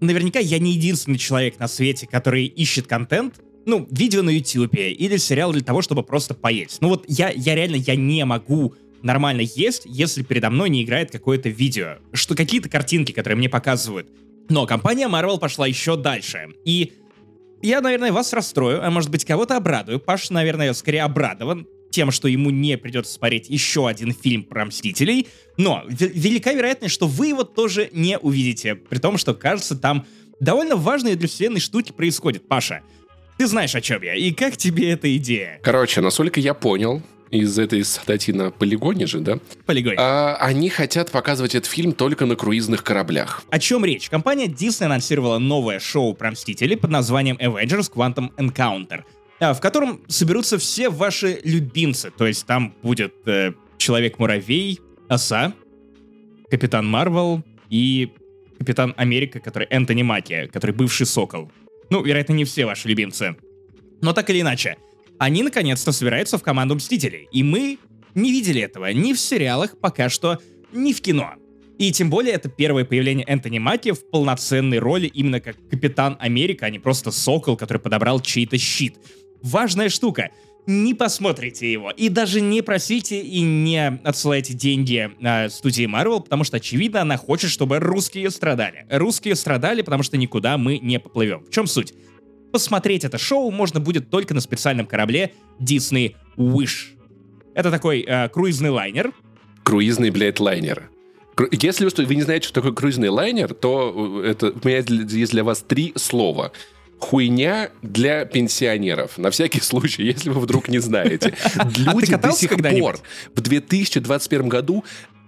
Наверняка 0.00 0.38
я 0.38 0.60
не 0.60 0.74
единственный 0.74 1.18
человек 1.18 1.58
на 1.58 1.66
свете, 1.66 2.06
который 2.06 2.44
ищет 2.46 2.86
контент, 2.86 3.34
ну, 3.66 3.86
видео 3.90 4.22
на 4.22 4.30
YouTube 4.30 4.74
или 4.76 5.16
сериал 5.16 5.52
для 5.52 5.62
того, 5.62 5.82
чтобы 5.82 6.04
просто 6.04 6.34
поесть. 6.34 6.80
Ну 6.80 6.88
вот 6.88 7.04
я, 7.08 7.30
я 7.30 7.56
реально, 7.56 7.76
я 7.76 7.96
не 7.96 8.24
могу 8.24 8.74
нормально 9.02 9.42
есть, 9.42 9.82
если 9.84 10.22
передо 10.22 10.50
мной 10.50 10.70
не 10.70 10.84
играет 10.84 11.10
какое-то 11.10 11.48
видео, 11.48 11.98
что 12.12 12.34
какие-то 12.34 12.68
картинки, 12.68 13.12
которые 13.12 13.36
мне 13.36 13.48
показывают. 13.48 14.08
Но 14.48 14.66
компания 14.66 15.08
Marvel 15.08 15.38
пошла 15.38 15.66
еще 15.66 15.96
дальше. 15.96 16.48
И 16.64 16.94
я, 17.62 17.80
наверное, 17.80 18.12
вас 18.12 18.32
расстрою, 18.32 18.84
а 18.84 18.90
может 18.90 19.10
быть, 19.10 19.24
кого-то 19.24 19.56
обрадую. 19.56 20.00
Паш, 20.00 20.30
наверное, 20.30 20.72
скорее 20.72 21.02
обрадован 21.02 21.66
тем, 21.90 22.10
что 22.10 22.28
ему 22.28 22.50
не 22.50 22.76
придется 22.76 23.12
смотреть 23.12 23.48
еще 23.48 23.88
один 23.88 24.12
фильм 24.12 24.44
про 24.44 24.64
Мстителей, 24.64 25.28
но 25.56 25.84
велика 25.88 26.52
вероятность, 26.52 26.94
что 26.94 27.06
вы 27.06 27.28
его 27.28 27.44
тоже 27.44 27.88
не 27.92 28.18
увидите, 28.18 28.74
при 28.74 28.98
том, 28.98 29.18
что, 29.18 29.34
кажется, 29.34 29.76
там 29.76 30.06
довольно 30.38 30.76
важные 30.76 31.16
для 31.16 31.28
вселенной 31.28 31.60
штуки 31.60 31.92
происходят. 31.92 32.46
Паша, 32.46 32.82
ты 33.38 33.46
знаешь, 33.46 33.74
о 33.74 33.80
чем 33.80 34.02
я, 34.02 34.14
и 34.14 34.32
как 34.32 34.56
тебе 34.56 34.90
эта 34.90 35.16
идея? 35.16 35.60
Короче, 35.62 36.00
насколько 36.00 36.40
я 36.40 36.54
понял, 36.54 37.02
из 37.30 37.58
этой 37.58 37.84
статьи 37.84 38.32
на 38.32 38.50
полигоне 38.50 39.06
же, 39.06 39.20
да? 39.20 39.38
Полигоне. 39.66 39.96
А, 39.98 40.36
они 40.36 40.68
хотят 40.68 41.10
показывать 41.10 41.54
этот 41.54 41.70
фильм 41.70 41.92
только 41.92 42.26
на 42.26 42.36
круизных 42.36 42.82
кораблях. 42.82 43.42
О 43.50 43.58
чем 43.58 43.84
речь? 43.84 44.08
Компания 44.08 44.46
Disney 44.46 44.84
анонсировала 44.84 45.38
новое 45.38 45.78
шоу 45.78 46.14
про 46.14 46.30
Мстители 46.30 46.74
под 46.74 46.90
названием 46.90 47.36
Avengers 47.36 47.92
Quantum 47.92 48.30
Encounter, 48.36 49.02
а, 49.40 49.54
в 49.54 49.60
котором 49.60 50.00
соберутся 50.08 50.58
все 50.58 50.88
ваши 50.88 51.40
любимцы. 51.44 52.10
То 52.16 52.26
есть 52.26 52.46
там 52.46 52.74
будет 52.82 53.14
э, 53.26 53.52
Человек-муравей, 53.78 54.80
Оса, 55.08 55.52
Капитан 56.50 56.86
Марвел 56.86 57.42
и 57.70 58.12
Капитан 58.58 58.94
Америка, 58.96 59.40
который 59.40 59.68
Энтони 59.70 60.02
Маки, 60.02 60.48
который 60.52 60.72
бывший 60.72 61.06
Сокол. 61.06 61.50
Ну, 61.90 62.02
вероятно, 62.02 62.32
не 62.32 62.44
все 62.44 62.66
ваши 62.66 62.88
любимцы. 62.88 63.36
Но 64.02 64.12
так 64.12 64.28
или 64.30 64.40
иначе, 64.40 64.76
они 65.18 65.42
наконец-то 65.42 65.92
собираются 65.92 66.38
в 66.38 66.42
команду 66.42 66.76
Мстителей. 66.76 67.28
И 67.32 67.42
мы 67.42 67.78
не 68.14 68.32
видели 68.32 68.60
этого 68.60 68.92
ни 68.92 69.12
в 69.12 69.20
сериалах 69.20 69.78
пока 69.78 70.08
что, 70.08 70.38
ни 70.72 70.92
в 70.92 71.00
кино. 71.00 71.34
И 71.78 71.92
тем 71.92 72.10
более 72.10 72.34
это 72.34 72.48
первое 72.48 72.84
появление 72.84 73.24
Энтони 73.26 73.58
Маки 73.58 73.92
в 73.92 74.10
полноценной 74.10 74.78
роли 74.78 75.06
именно 75.06 75.40
как 75.40 75.56
Капитан 75.70 76.16
Америка, 76.18 76.66
а 76.66 76.70
не 76.70 76.80
просто 76.80 77.12
Сокол, 77.12 77.56
который 77.56 77.78
подобрал 77.78 78.20
чей-то 78.20 78.58
щит. 78.58 78.96
Важная 79.42 79.88
штука. 79.88 80.30
Не 80.66 80.92
посмотрите 80.92 81.72
его. 81.72 81.90
И 81.92 82.08
даже 82.08 82.40
не 82.40 82.62
просите 82.62 83.22
и 83.22 83.40
не 83.40 84.00
отсылайте 84.04 84.52
деньги 84.52 85.10
э, 85.20 85.48
студии 85.48 85.84
Marvel, 85.86 86.20
потому 86.20 86.44
что, 86.44 86.58
очевидно, 86.58 87.00
она 87.00 87.16
хочет, 87.16 87.50
чтобы 87.50 87.78
русские 87.78 88.30
страдали. 88.30 88.84
Русские 88.90 89.34
страдали, 89.36 89.80
потому 89.80 90.02
что 90.02 90.18
никуда 90.18 90.58
мы 90.58 90.78
не 90.78 90.98
поплывем. 90.98 91.44
В 91.44 91.50
чем 91.50 91.66
суть? 91.66 91.94
Посмотреть 92.52 93.04
это 93.04 93.18
шоу 93.18 93.50
можно 93.50 93.80
будет 93.80 94.10
только 94.10 94.34
на 94.34 94.40
специальном 94.40 94.86
корабле 94.86 95.32
Disney 95.60 96.14
Wish. 96.36 96.96
Это 97.54 97.70
такой 97.70 98.04
э, 98.06 98.28
круизный 98.28 98.70
лайнер. 98.70 99.12
Круизный, 99.64 100.10
блядь, 100.10 100.40
лайнер. 100.40 100.90
Если 101.52 101.84
вы 102.04 102.14
не 102.14 102.22
знаете, 102.22 102.46
что 102.46 102.54
такое 102.54 102.72
круизный 102.72 103.08
лайнер, 103.08 103.54
то 103.54 104.22
э, 104.24 104.30
это, 104.30 104.50
у 104.50 104.66
меня 104.66 104.78
есть 104.78 105.32
для 105.32 105.44
вас 105.44 105.62
три 105.66 105.92
слова. 105.96 106.52
Хуйня 106.98 107.70
для 107.82 108.24
пенсионеров. 108.24 109.18
На 109.18 109.30
всякий 109.30 109.60
случай, 109.62 110.04
если 110.04 110.30
вы 110.30 110.40
вдруг 110.40 110.68
не 110.68 110.78
знаете. 110.78 111.34
А 111.56 111.68
Люди 111.68 112.16
до 112.16 112.32
сих 112.32 112.56
пор 112.56 112.98
в 113.34 113.40
2021 113.40 114.48
году 114.48 114.84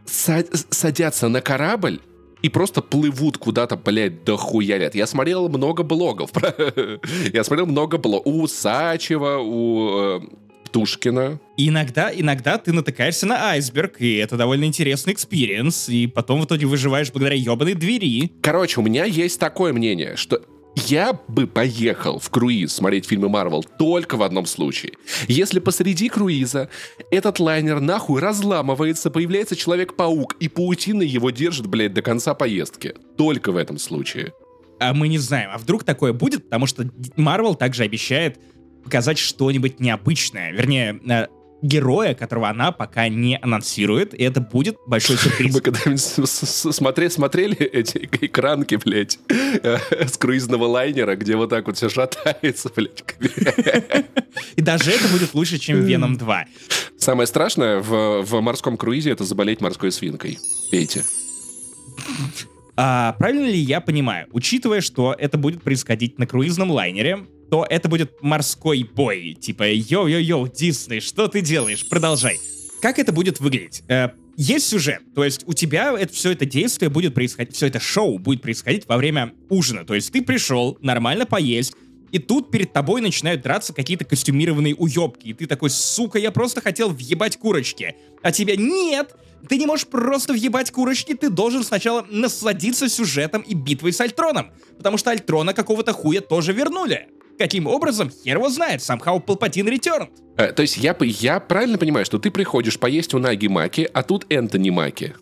садятся 0.06 1.28
на 1.28 1.40
корабль 1.40 2.00
и 2.42 2.48
просто 2.48 2.82
плывут 2.82 3.38
куда-то, 3.38 3.76
блядь, 3.76 4.24
до 4.24 4.36
хуя 4.36 4.78
лет. 4.78 4.94
Я 4.94 5.06
смотрел 5.06 5.48
много 5.48 5.82
блогов. 5.82 6.30
Я 7.32 7.44
смотрел 7.44 7.66
много 7.66 7.98
блогов. 7.98 8.26
У 8.26 8.46
Сачева, 8.46 9.38
у 9.38 10.18
э, 10.18 10.20
Птушкина. 10.64 11.40
иногда, 11.56 12.10
иногда 12.14 12.56
ты 12.56 12.72
натыкаешься 12.72 13.26
на 13.26 13.50
айсберг, 13.50 14.00
и 14.00 14.16
это 14.16 14.36
довольно 14.36 14.64
интересный 14.64 15.12
experience, 15.12 15.88
и 15.88 16.06
потом 16.06 16.40
в 16.40 16.44
итоге 16.44 16.66
выживаешь 16.66 17.10
благодаря 17.10 17.36
ебаной 17.36 17.74
двери. 17.74 18.32
Короче, 18.40 18.80
у 18.80 18.84
меня 18.84 19.04
есть 19.04 19.40
такое 19.40 19.72
мнение, 19.72 20.16
что 20.16 20.40
я 20.76 21.18
бы 21.28 21.46
поехал 21.46 22.18
в 22.18 22.30
круиз 22.30 22.74
смотреть 22.74 23.06
фильмы 23.06 23.28
Марвел 23.28 23.64
только 23.78 24.16
в 24.16 24.22
одном 24.22 24.46
случае. 24.46 24.92
Если 25.28 25.58
посреди 25.58 26.08
круиза 26.08 26.68
этот 27.10 27.38
лайнер 27.38 27.80
нахуй 27.80 28.20
разламывается, 28.20 29.10
появляется 29.10 29.56
Человек-паук, 29.56 30.36
и 30.40 30.48
паутина 30.48 31.02
его 31.02 31.30
держит, 31.30 31.66
блядь, 31.66 31.92
до 31.92 32.02
конца 32.02 32.34
поездки. 32.34 32.94
Только 33.16 33.52
в 33.52 33.56
этом 33.56 33.78
случае. 33.78 34.32
А 34.78 34.94
мы 34.94 35.08
не 35.08 35.18
знаем, 35.18 35.50
а 35.52 35.58
вдруг 35.58 35.84
такое 35.84 36.12
будет, 36.12 36.44
потому 36.44 36.66
что 36.66 36.88
Марвел 37.16 37.54
также 37.54 37.82
обещает 37.82 38.40
показать 38.82 39.18
что-нибудь 39.18 39.78
необычное. 39.78 40.52
Вернее, 40.52 40.98
э, 41.06 41.26
героя, 41.62 42.14
которого 42.14 42.48
она 42.48 42.72
пока 42.72 43.08
не 43.08 43.38
анонсирует, 43.40 44.14
и 44.14 44.22
это 44.22 44.40
будет 44.40 44.76
большой 44.86 45.16
сюрприз. 45.18 45.54
Мы 45.54 45.60
когда-нибудь 45.60 46.00
смотрели, 46.00 47.08
смотрели 47.08 47.56
эти 47.56 48.08
экранки, 48.20 48.76
блядь, 48.76 49.18
э, 49.28 49.78
с 50.06 50.16
круизного 50.16 50.64
лайнера, 50.64 51.16
где 51.16 51.36
вот 51.36 51.50
так 51.50 51.66
вот 51.66 51.76
все 51.76 51.88
шатается, 51.88 52.70
блядь. 52.76 53.04
И 54.56 54.62
даже 54.62 54.90
это 54.90 55.08
будет 55.08 55.34
лучше, 55.34 55.58
чем 55.58 55.82
Веном 55.82 56.16
2. 56.16 56.44
Самое 56.98 57.26
страшное 57.26 57.80
в, 57.80 58.22
в 58.22 58.40
морском 58.40 58.76
круизе— 58.76 59.10
это 59.12 59.24
заболеть 59.24 59.60
морской 59.60 59.90
свинкой. 59.90 60.38
Пейте. 60.70 61.02
А, 62.76 63.14
правильно 63.18 63.46
ли 63.46 63.58
я 63.58 63.80
понимаю, 63.80 64.26
учитывая, 64.32 64.80
что 64.80 65.14
это 65.18 65.36
будет 65.36 65.62
происходить 65.62 66.18
на 66.18 66.26
круизном 66.26 66.70
лайнере, 66.70 67.26
то 67.50 67.66
это 67.68 67.88
будет 67.88 68.22
морской 68.22 68.84
бой. 68.84 69.36
Типа, 69.40 69.70
yo-yo-yo, 69.70 70.50
Дисней, 70.54 71.00
что 71.00 71.28
ты 71.28 71.40
делаешь? 71.40 71.86
Продолжай. 71.88 72.40
Как 72.80 72.98
это 72.98 73.12
будет 73.12 73.40
выглядеть? 73.40 73.82
Э, 73.88 74.10
есть 74.36 74.68
сюжет, 74.68 75.02
то 75.14 75.22
есть 75.22 75.42
у 75.46 75.52
тебя 75.52 75.92
это, 75.98 76.14
все 76.14 76.30
это 76.30 76.46
действие 76.46 76.88
будет 76.88 77.12
происходить, 77.12 77.54
все 77.54 77.66
это 77.66 77.78
шоу 77.78 78.18
будет 78.18 78.40
происходить 78.40 78.88
во 78.88 78.96
время 78.96 79.34
ужина. 79.50 79.84
То 79.84 79.94
есть 79.94 80.10
ты 80.12 80.22
пришел 80.22 80.78
нормально 80.80 81.26
поесть, 81.26 81.74
и 82.10 82.18
тут 82.18 82.50
перед 82.50 82.72
тобой 82.72 83.02
начинают 83.02 83.42
драться 83.42 83.74
какие-то 83.74 84.04
костюмированные 84.04 84.74
уебки. 84.74 85.28
И 85.28 85.34
ты 85.34 85.46
такой, 85.46 85.70
сука, 85.70 86.18
я 86.18 86.30
просто 86.30 86.60
хотел 86.60 86.88
въебать 86.88 87.36
курочки. 87.36 87.94
А 88.22 88.32
тебе 88.32 88.56
нет! 88.56 89.14
Ты 89.48 89.56
не 89.56 89.66
можешь 89.66 89.86
просто 89.86 90.32
въебать 90.32 90.70
курочки, 90.70 91.14
ты 91.14 91.30
должен 91.30 91.64
сначала 91.64 92.06
насладиться 92.10 92.88
сюжетом 92.88 93.42
и 93.42 93.54
битвой 93.54 93.92
с 93.92 94.00
Альтроном. 94.00 94.52
Потому 94.76 94.98
что 94.98 95.10
Альтрона 95.10 95.54
какого-то 95.54 95.92
хуя 95.92 96.20
тоже 96.20 96.52
вернули. 96.52 97.08
Каким 97.40 97.66
образом, 97.66 98.10
хер 98.10 98.36
его 98.36 98.50
знает, 98.50 98.82
somehow 98.82 99.18
Палпатин 99.18 99.66
returned. 99.66 100.10
Э, 100.36 100.52
то 100.52 100.60
есть 100.60 100.76
я, 100.76 100.94
я 101.00 101.40
правильно 101.40 101.78
понимаю, 101.78 102.04
что 102.04 102.18
ты 102.18 102.30
приходишь 102.30 102.78
поесть 102.78 103.14
у 103.14 103.18
Наги 103.18 103.46
Маки, 103.46 103.88
а 103.94 104.02
тут 104.02 104.26
Энтони 104.28 104.68
Маки? 104.68 105.14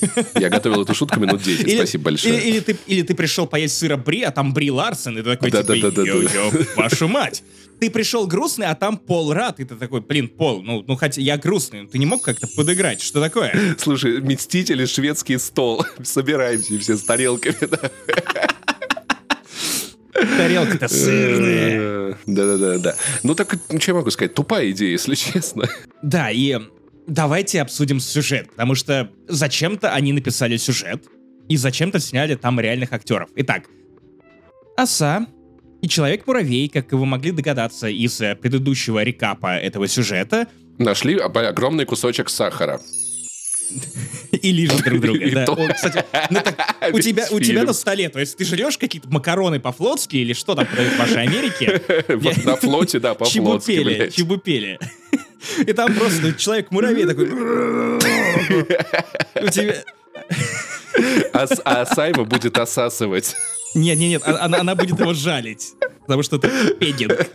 Я 0.38 0.50
готовил 0.50 0.82
эту 0.82 0.94
шутку 0.94 1.18
минут 1.18 1.42
10, 1.42 1.66
или, 1.66 1.76
спасибо 1.78 2.04
большое. 2.04 2.34
Или, 2.34 2.48
или, 2.48 2.60
ты, 2.60 2.76
или 2.86 3.02
ты 3.02 3.14
пришел 3.14 3.48
поесть 3.48 3.76
сыра 3.76 3.96
Бри, 3.96 4.22
а 4.22 4.30
там 4.30 4.52
Бри 4.52 4.70
Ларсон, 4.70 5.18
и 5.18 5.22
ты 5.22 5.30
такой, 5.30 5.50
да, 5.50 5.62
типа, 5.62 5.90
да, 5.90 5.90
да, 5.90 6.02
йо-йо, 6.02 6.50
да, 6.52 6.58
вашу 6.76 7.08
мать. 7.08 7.42
Ты 7.80 7.90
пришел 7.90 8.26
грустный, 8.26 8.66
а 8.66 8.74
там 8.74 8.96
Пол 8.96 9.32
Рад, 9.32 9.58
и 9.58 9.64
ты 9.64 9.74
такой, 9.74 10.02
блин, 10.02 10.28
Пол, 10.28 10.62
ну, 10.62 10.84
ну 10.86 10.96
хотя 10.96 11.20
я 11.20 11.38
грустный, 11.38 11.88
ты 11.88 11.98
не 11.98 12.06
мог 12.06 12.22
как-то 12.22 12.46
подыграть, 12.46 13.00
что 13.00 13.20
такое? 13.20 13.74
Слушай, 13.78 14.20
Мстители, 14.20 14.84
шведский 14.84 15.38
стол, 15.38 15.84
собираемся 16.04 16.78
все 16.78 16.96
с 16.96 17.02
тарелками, 17.02 17.66
да. 17.66 17.90
Тарелка-то 20.36 20.88
сырная. 20.88 21.78
Э, 21.78 22.14
да-да-да. 22.26 22.78
да. 22.78 22.96
Ну 23.22 23.34
так, 23.34 23.54
что 23.78 23.90
я 23.90 23.94
могу 23.94 24.10
сказать? 24.10 24.34
Тупая 24.34 24.70
идея, 24.70 24.90
если 24.90 25.14
честно. 25.32 25.68
Да, 26.02 26.30
и 26.30 26.58
давайте 27.06 27.62
обсудим 27.62 28.00
сюжет, 28.00 28.50
потому 28.50 28.74
что 28.74 29.10
зачем-то 29.28 29.92
они 29.92 30.12
написали 30.12 30.56
сюжет, 30.56 31.04
и 31.48 31.56
зачем-то 31.56 32.00
сняли 32.00 32.34
там 32.34 32.58
реальных 32.58 32.92
актеров. 32.92 33.28
Итак, 33.36 33.64
Оса 34.76 35.26
и 35.80 35.88
Человек-муравей, 35.88 36.68
как 36.68 36.92
вы 36.92 37.06
могли 37.06 37.30
догадаться 37.30 37.88
из 37.88 38.20
э, 38.20 38.34
предыдущего 38.34 39.02
рекапа 39.02 39.56
этого 39.56 39.86
сюжета, 39.88 40.48
Нашли 40.78 41.16
огромный 41.16 41.86
кусочек 41.86 42.28
сахара. 42.28 42.80
И 44.32 44.52
лижут 44.52 44.82
друг 44.82 45.00
друга. 45.00 45.30
Да. 45.32 45.44
О, 45.44 45.68
кстати, 45.72 46.04
ну 46.30 46.40
так, 46.42 46.56
у, 46.92 47.00
тебя, 47.00 47.26
у 47.30 47.40
тебя 47.40 47.64
на 47.64 47.72
столе, 47.72 48.08
то 48.08 48.20
есть 48.20 48.36
ты 48.36 48.44
жрешь 48.44 48.78
какие-то 48.78 49.08
макароны 49.08 49.60
по-флотски 49.60 50.16
или 50.16 50.32
что 50.32 50.54
там 50.54 50.66
продают 50.66 50.94
в 50.94 50.98
вашей 50.98 51.22
Америке? 51.22 51.82
На 52.44 52.56
флоте, 52.56 52.98
да, 52.98 53.14
по-флотски, 53.14 53.76
Чебупели, 53.76 54.10
чебупели. 54.10 54.78
И 55.66 55.72
там 55.72 55.94
просто 55.94 56.34
человек-муравей 56.34 57.06
такой... 57.06 57.26
У 59.42 59.48
тебя... 59.48 59.74
А, 61.32 61.46
а 61.64 61.86
Сайма 61.86 62.24
будет 62.24 62.56
осасывать. 62.58 63.36
Нет, 63.74 63.98
нет, 63.98 64.08
нет, 64.10 64.22
а, 64.24 64.44
она, 64.44 64.60
она 64.60 64.74
будет 64.74 64.98
его 64.98 65.12
жалить, 65.12 65.74
потому 66.00 66.22
что 66.22 66.36
это 66.36 66.48
пегинг. 66.74 67.28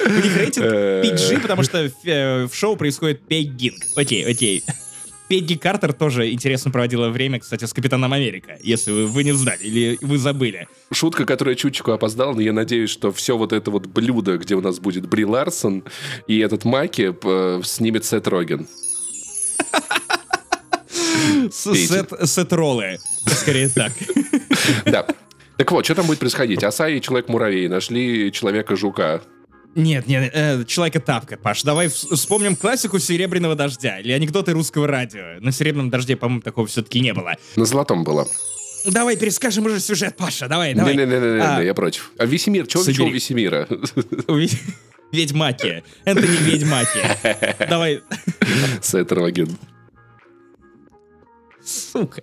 У 0.00 0.08
них 0.08 0.36
рейтинг 0.36 0.64
PG, 0.64 1.40
потому 1.40 1.62
что 1.62 1.90
в, 1.90 2.08
э, 2.08 2.46
в 2.46 2.54
шоу 2.54 2.76
происходит 2.76 3.20
пегинг. 3.26 3.82
Окей, 3.94 4.24
окей. 4.24 4.64
Пегги 5.32 5.54
Картер 5.54 5.94
тоже 5.94 6.30
интересно 6.30 6.70
проводила 6.70 7.08
время, 7.08 7.40
кстати, 7.40 7.64
с 7.64 7.72
Капитаном 7.72 8.12
Америка, 8.12 8.58
если 8.62 8.92
вы, 8.92 9.06
вы 9.06 9.24
не 9.24 9.32
знали 9.32 9.62
или 9.62 9.98
вы 10.02 10.18
забыли. 10.18 10.68
Шутка, 10.92 11.24
которая 11.24 11.54
чуточку 11.54 11.92
опоздала, 11.92 12.34
но 12.34 12.42
я 12.42 12.52
надеюсь, 12.52 12.90
что 12.90 13.12
все 13.12 13.38
вот 13.38 13.54
это 13.54 13.70
вот 13.70 13.86
блюдо, 13.86 14.36
где 14.36 14.56
у 14.56 14.60
нас 14.60 14.78
будет 14.78 15.08
Бри 15.08 15.24
Ларсон 15.24 15.84
и 16.26 16.38
этот 16.40 16.66
Маки, 16.66 17.14
снимет 17.64 18.04
Сет 18.04 18.28
Роген. 18.28 18.68
Сет-роллы. 21.50 22.98
Скорее 23.24 23.70
так. 23.70 23.92
Да. 24.84 25.06
Так 25.56 25.72
вот, 25.72 25.86
что 25.86 25.94
там 25.94 26.08
будет 26.08 26.18
происходить? 26.18 26.62
Оса 26.62 26.90
и 26.90 27.00
Человек-муравей 27.00 27.68
нашли 27.68 28.30
Человека-жука. 28.30 29.22
Нет, 29.74 30.06
нет, 30.06 30.30
э, 30.34 30.64
Человека-тапка, 30.66 31.36
Паш. 31.36 31.62
Давай 31.62 31.88
вспомним 31.88 32.56
классику 32.56 32.98
«Серебряного 32.98 33.54
дождя» 33.54 34.00
или 34.00 34.12
анекдоты 34.12 34.52
русского 34.52 34.86
радио. 34.86 35.40
На 35.40 35.50
«Серебряном 35.52 35.90
дожде», 35.90 36.16
по-моему, 36.16 36.42
такого 36.42 36.66
все-таки 36.66 37.00
не 37.00 37.14
было. 37.14 37.36
На 37.56 37.64
«Золотом» 37.64 38.04
было. 38.04 38.28
Давай 38.84 39.16
перескажем 39.16 39.64
уже 39.66 39.80
сюжет, 39.80 40.16
Паша, 40.16 40.48
давай, 40.48 40.74
давай. 40.74 40.96
Не-не-не, 40.96 41.40
а, 41.40 41.60
я 41.62 41.72
против. 41.72 42.10
А 42.18 42.26
Весемир, 42.26 42.66
чего 42.66 42.82
у 42.82 43.10
Весемира? 43.10 43.68
Ведьмаки. 45.12 45.82
Это 46.04 46.22
не 46.22 46.36
ведьмаки. 46.38 46.98
Давай. 47.68 48.00
Сет 48.82 49.12
Роген. 49.12 49.58
Сука. 51.62 52.22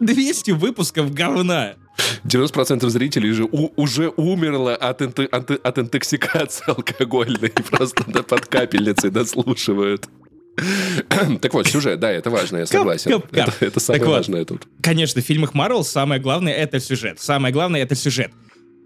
200 0.00 0.52
выпусков 0.52 1.12
говна. 1.12 1.74
90% 2.24 2.88
зрителей 2.88 3.32
же 3.32 3.44
у, 3.44 3.72
уже 3.76 4.08
умерло 4.16 4.74
от, 4.74 5.02
инты, 5.02 5.24
от, 5.24 5.50
от 5.50 5.78
интоксикации 5.78 6.64
алкогольной. 6.70 7.50
Просто 7.70 8.04
да, 8.06 8.22
под 8.22 8.46
капельницей 8.46 9.10
дослушивают. 9.10 10.08
так 11.40 11.54
вот, 11.54 11.66
сюжет, 11.66 11.98
да, 12.00 12.10
это 12.10 12.30
важно, 12.30 12.58
я 12.58 12.66
согласен. 12.66 13.10
Кап, 13.10 13.22
кап, 13.22 13.32
кап. 13.32 13.48
Это, 13.48 13.66
это 13.66 13.80
самое 13.80 14.00
так 14.00 14.08
важное 14.08 14.40
вот, 14.40 14.48
тут. 14.48 14.68
Конечно, 14.82 15.22
в 15.22 15.24
фильмах 15.24 15.54
Марвел 15.54 15.84
самое 15.84 16.20
главное— 16.20 16.52
это 16.54 16.78
сюжет. 16.80 17.20
Самое 17.20 17.52
главное— 17.52 17.80
это 17.82 17.94
сюжет. 17.94 18.30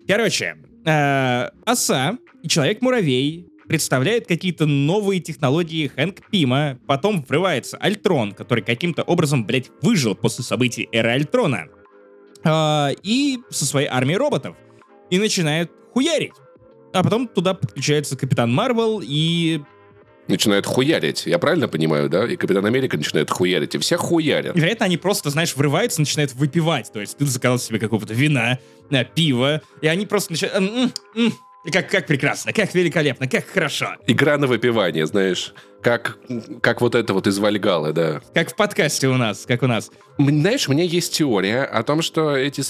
Короче, 0.06 0.56
э, 0.84 1.48
Оса 1.64 2.18
и 2.42 2.48
Человек-муравей 2.48 3.48
представляет 3.66 4.28
какие-то 4.28 4.66
новые 4.66 5.20
технологии 5.20 5.88
Хэнк 5.88 6.30
Пима, 6.30 6.78
потом 6.86 7.24
врывается 7.28 7.76
Альтрон, 7.78 8.32
который 8.32 8.62
каким-то 8.62 9.02
образом, 9.02 9.44
блядь, 9.44 9.70
выжил 9.82 10.14
после 10.14 10.44
событий 10.44 10.88
эры 10.92 11.10
Альтрона, 11.10 11.66
э, 12.46 12.94
и 13.02 13.40
со 13.50 13.66
своей 13.66 13.88
армией 13.88 14.16
роботов, 14.16 14.56
и 15.10 15.18
начинает 15.18 15.70
хуярить. 15.92 16.34
А 16.92 17.02
потом 17.02 17.28
туда 17.28 17.54
подключается 17.54 18.16
Капитан 18.16 18.52
Марвел 18.54 19.02
и 19.04 19.60
начинает 20.28 20.66
хуярить. 20.66 21.26
Я 21.26 21.38
правильно 21.38 21.68
понимаю, 21.68 22.08
да? 22.08 22.26
И 22.26 22.36
Капитан 22.36 22.64
Америка 22.64 22.96
начинает 22.96 23.30
хуярить, 23.30 23.74
и 23.74 23.78
все 23.78 23.96
хуярят. 23.96 24.56
И, 24.56 24.58
вероятно, 24.58 24.86
они 24.86 24.96
просто, 24.96 25.30
знаешь, 25.30 25.54
врываются, 25.56 26.00
начинают 26.00 26.34
выпивать. 26.34 26.90
То 26.92 27.00
есть 27.00 27.16
ты 27.16 27.26
заказал 27.26 27.58
себе 27.58 27.78
какого-то 27.78 28.14
вина, 28.14 28.58
э, 28.90 29.04
пива, 29.04 29.62
и 29.80 29.86
они 29.86 30.06
просто 30.06 30.32
начинают... 30.32 30.98
Как, 31.72 31.90
как 31.90 32.06
прекрасно, 32.06 32.52
как 32.52 32.74
великолепно, 32.74 33.28
как 33.28 33.46
хорошо. 33.46 33.96
Игра 34.06 34.38
на 34.38 34.46
выпивание, 34.46 35.06
знаешь. 35.06 35.52
Как, 35.82 36.18
как 36.62 36.80
вот 36.80 36.94
это 36.94 37.12
вот 37.12 37.26
из 37.26 37.38
Вальгалы, 37.38 37.92
да. 37.92 38.20
Как 38.34 38.50
в 38.50 38.56
подкасте 38.56 39.08
у 39.08 39.16
нас, 39.16 39.44
как 39.46 39.62
у 39.62 39.66
нас. 39.66 39.90
Знаешь, 40.18 40.68
у 40.68 40.72
меня 40.72 40.84
есть 40.84 41.14
теория 41.14 41.62
о 41.62 41.82
том, 41.82 42.02
что 42.02 42.36
эти... 42.36 42.62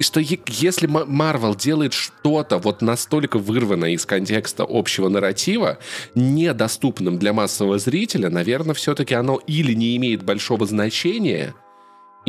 Что 0.00 0.20
если 0.20 0.86
Марвел 0.86 1.54
делает 1.54 1.92
что-то 1.92 2.58
вот 2.58 2.82
настолько 2.82 3.38
вырванное 3.38 3.90
из 3.90 4.06
контекста 4.06 4.66
общего 4.68 5.08
нарратива, 5.08 5.78
недоступным 6.14 7.18
для 7.18 7.32
массового 7.32 7.78
зрителя, 7.78 8.30
наверное, 8.30 8.74
все-таки 8.74 9.14
оно 9.14 9.36
или 9.46 9.74
не 9.74 9.96
имеет 9.96 10.24
большого 10.24 10.66
значения, 10.66 11.54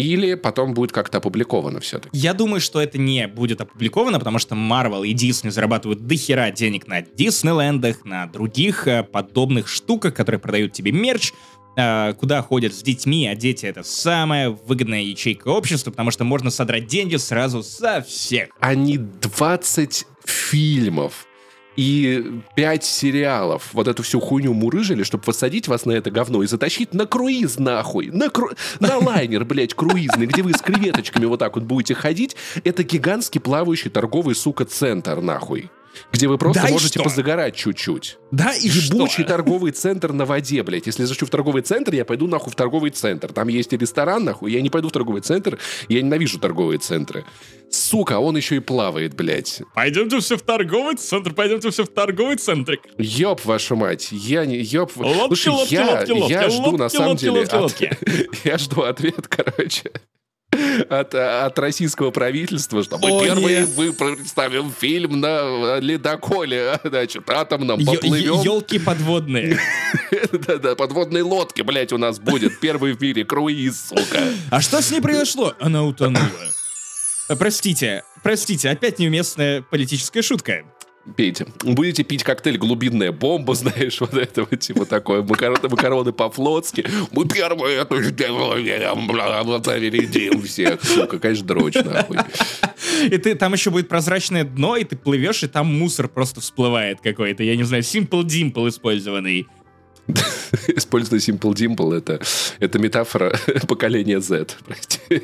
или 0.02 0.36
потом 0.36 0.74
будет 0.74 0.92
как-то 0.92 1.20
опубликовано 1.20 1.80
все-таки? 1.80 2.18
Я 2.18 2.34
думаю, 2.34 2.62
что 2.62 2.82
это 2.82 2.98
не 2.98 3.28
будет 3.28 3.62
опубликовано, 3.62 4.20
потому 4.20 4.40
что 4.40 4.56
Marvel 4.56 5.06
и 5.06 5.14
Disney 5.14 5.52
зарабатывают 5.52 6.06
дохера 6.06 6.52
денег 6.52 6.88
на 6.88 7.02
Диснейлендах, 7.02 8.06
на 8.06 8.28
других 8.28 8.88
э, 8.88 9.04
подобных 9.04 9.68
штуках, 9.68 10.14
которые 10.14 10.40
продают 10.40 10.74
тебе 10.74 10.92
мерч, 10.92 11.34
э, 11.76 12.14
куда 12.14 12.42
ходят 12.42 12.74
с 12.74 12.82
детьми, 12.82 13.28
а 13.28 13.36
дети 13.36 13.66
это 13.66 13.84
самая 13.84 14.50
выгодная 14.50 15.02
ячейка 15.02 15.50
общества, 15.50 15.92
потому 15.92 16.12
что 16.12 16.24
можно 16.24 16.50
содрать 16.50 16.88
деньги 16.88 17.16
сразу 17.18 17.64
со 17.64 18.02
всех. 18.02 18.50
Они 18.60 18.98
20 18.98 20.06
фильмов 20.26 21.26
и 21.80 22.42
пять 22.56 22.84
сериалов 22.84 23.70
вот 23.72 23.88
эту 23.88 24.04
всю 24.04 24.20
хуйню 24.20 24.54
мурыжили, 24.54 25.04
чтобы 25.04 25.24
посадить 25.24 25.70
вас 25.70 25.86
на 25.86 25.94
это 25.94 26.12
говно 26.12 26.44
и 26.44 26.48
затащить 26.48 26.94
на 26.94 27.06
круиз 27.06 27.58
нахуй. 27.58 28.08
На, 28.08 28.30
кру... 28.30 28.50
на 28.82 28.98
лайнер, 28.98 29.46
блядь, 29.46 29.74
круизный, 29.74 30.26
где 30.26 30.44
вы 30.44 30.52
с 30.52 30.62
креветочками 30.62 31.26
вот 31.26 31.39
так 31.39 31.56
вот 31.56 31.63
будете 31.63 31.96
ходить. 31.96 32.36
Это 32.65 32.84
гигантский 32.84 33.39
плавающий 33.39 33.89
торговый, 33.89 34.36
сука, 34.36 34.65
центр 34.65 35.22
нахуй 35.22 35.72
где 36.12 36.28
вы 36.28 36.38
просто 36.38 36.64
да 36.64 36.70
можете 36.70 37.02
позагорать 37.02 37.56
чуть-чуть. 37.56 38.18
Да 38.32 38.54
и 38.54 38.68
Ебучий 38.68 39.24
что? 39.24 39.34
торговый 39.34 39.72
центр 39.72 40.12
на 40.14 40.26
воде, 40.26 40.64
блядь. 40.64 40.88
Если 40.88 41.02
я 41.02 41.08
захочу 41.08 41.26
в 41.26 41.30
торговый 41.30 41.62
центр, 41.62 41.94
я 41.94 42.06
пойду 42.06 42.28
нахуй 42.28 42.52
в 42.52 42.56
торговый 42.56 42.92
центр. 42.92 43.32
Там 43.32 43.48
есть 43.48 43.74
и 43.74 43.78
ресторан, 43.78 44.24
нахуй. 44.24 44.52
Я 44.52 44.62
не 44.62 44.70
пойду 44.70 44.90
в 44.90 44.92
торговый 44.92 45.22
центр. 45.22 45.60
Я 45.88 46.02
ненавижу 46.02 46.40
торговые 46.40 46.80
центры. 46.80 47.26
Сука, 47.72 48.20
он 48.20 48.36
еще 48.36 48.56
и 48.56 48.60
плавает, 48.60 49.16
блядь. 49.16 49.62
Пойдемте 49.76 50.20
все 50.20 50.38
в 50.38 50.42
торговый 50.42 50.96
центр, 50.96 51.34
пойдемте 51.34 51.70
все 51.70 51.84
в 51.84 51.90
торговый 51.90 52.38
центр. 52.38 52.80
Ёб 52.98 53.46
вашу 53.46 53.76
мать. 53.76 54.10
Я 54.12 54.46
не... 54.46 54.58
Ёб... 54.58 54.92
Лодки, 54.98 55.28
Слушай, 55.28 55.50
лодки, 55.50 55.74
я, 55.74 55.86
лодки, 55.86 56.12
лодки, 56.12 56.32
я 56.32 56.50
жду, 56.50 56.62
лодки, 56.64 56.80
на 56.80 56.90
самом 56.90 57.08
лодки, 57.10 57.22
деле... 57.22 57.48
Лодки, 57.52 57.86
от... 57.86 58.36
я 58.46 58.58
жду 58.58 58.82
ответ, 58.82 59.28
короче 59.28 59.92
от, 60.90 61.14
от 61.14 61.60
российского 61.60 62.12
правительства, 62.12 62.84
что 62.84 62.98
мы 62.98 63.10
О, 63.10 63.24
первые 63.24 63.66
вы 63.66 63.94
представим 63.94 64.72
фильм 64.72 65.20
на 65.20 65.80
ледоколе, 65.80 66.80
значит, 66.84 67.30
атомном, 67.30 67.84
поплывем. 67.86 68.42
Елки 68.42 68.80
подводные. 68.80 69.60
Да-да, 70.32 70.76
подводные 70.76 71.24
лодки, 71.24 71.62
блядь, 71.62 71.94
у 71.94 71.98
нас 71.98 72.20
будет. 72.20 72.60
Первый 72.60 72.94
в 72.94 73.02
мире 73.02 73.26
круиз, 73.26 73.90
сука. 73.90 74.20
А 74.50 74.62
что 74.62 74.82
с 74.82 74.92
ней 74.92 75.02
произошло? 75.02 75.54
Она 75.60 75.84
утонула. 75.84 76.30
Простите, 77.38 78.04
простите, 78.24 78.70
опять 78.70 78.98
неуместная 78.98 79.62
политическая 79.62 80.24
шутка 80.24 80.64
пейте. 81.16 81.48
Будете 81.64 82.04
пить 82.04 82.24
коктейль 82.24 82.58
«Глубинная 82.58 83.12
бомба», 83.12 83.54
знаешь, 83.56 84.00
вот 84.00 84.14
это 84.14 84.46
вот, 84.50 84.60
типа 84.60 84.86
такое, 84.86 85.22
макароны, 85.22 85.70
макароны 85.70 86.14
по-флотски. 86.14 86.86
Мы 87.12 87.28
первые 87.28 87.78
это 87.82 88.02
сделали, 88.04 88.82
зарядим 89.64 90.42
всех. 90.42 90.84
Сука, 90.84 91.20
конечно, 91.20 91.48
дрочь, 91.48 91.76
нахуй. 91.76 92.18
И 93.06 93.18
ты, 93.18 93.36
там 93.36 93.54
еще 93.54 93.70
будет 93.70 93.88
прозрачное 93.88 94.44
дно, 94.44 94.76
и 94.76 94.84
ты 94.84 94.96
плывешь, 94.96 95.44
и 95.44 95.48
там 95.48 95.68
мусор 95.68 96.08
просто 96.08 96.42
всплывает 96.42 97.00
какой-то, 97.02 97.44
я 97.44 97.56
не 97.56 97.64
знаю, 97.64 97.84
Simple 97.84 98.24
Dimple 98.24 98.70
использованный. 98.70 99.48
Использованный 100.68 101.22
Simple 101.22 101.54
Dimple 101.54 101.98
это, 101.98 102.22
это 102.60 102.80
метафора 102.80 103.38
поколения 103.68 104.20
Z, 104.20 104.48
прости. 104.66 105.22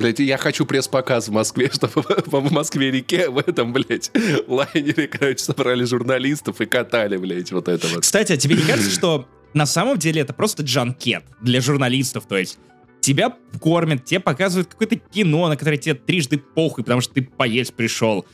Блять, 0.00 0.18
я 0.18 0.38
хочу 0.38 0.64
пресс-показ 0.64 1.28
в 1.28 1.32
Москве, 1.32 1.70
чтобы 1.74 2.02
в 2.24 2.52
Москве-реке 2.52 3.28
в 3.28 3.36
этом, 3.36 3.74
блядь, 3.74 4.10
лайнере, 4.48 5.06
короче, 5.06 5.44
собрали 5.44 5.84
журналистов 5.84 6.62
и 6.62 6.66
катали, 6.66 7.18
блядь, 7.18 7.52
вот 7.52 7.68
это 7.68 7.86
вот. 7.88 8.00
Кстати, 8.00 8.32
а 8.32 8.38
тебе 8.38 8.56
не 8.56 8.62
кажется, 8.62 8.90
что 8.90 9.28
на 9.52 9.66
самом 9.66 9.98
деле 9.98 10.22
это 10.22 10.32
просто 10.32 10.62
джанкет 10.62 11.24
для 11.42 11.60
журналистов, 11.60 12.24
то 12.26 12.38
есть 12.38 12.58
тебя 13.02 13.36
кормят, 13.60 14.06
тебе 14.06 14.20
показывают 14.20 14.68
какое-то 14.68 14.96
кино, 14.96 15.48
на 15.48 15.58
которое 15.58 15.76
тебе 15.76 15.94
трижды 15.94 16.38
похуй, 16.38 16.82
потому 16.82 17.02
что 17.02 17.12
ты 17.12 17.22
поесть 17.22 17.74
пришел. 17.74 18.24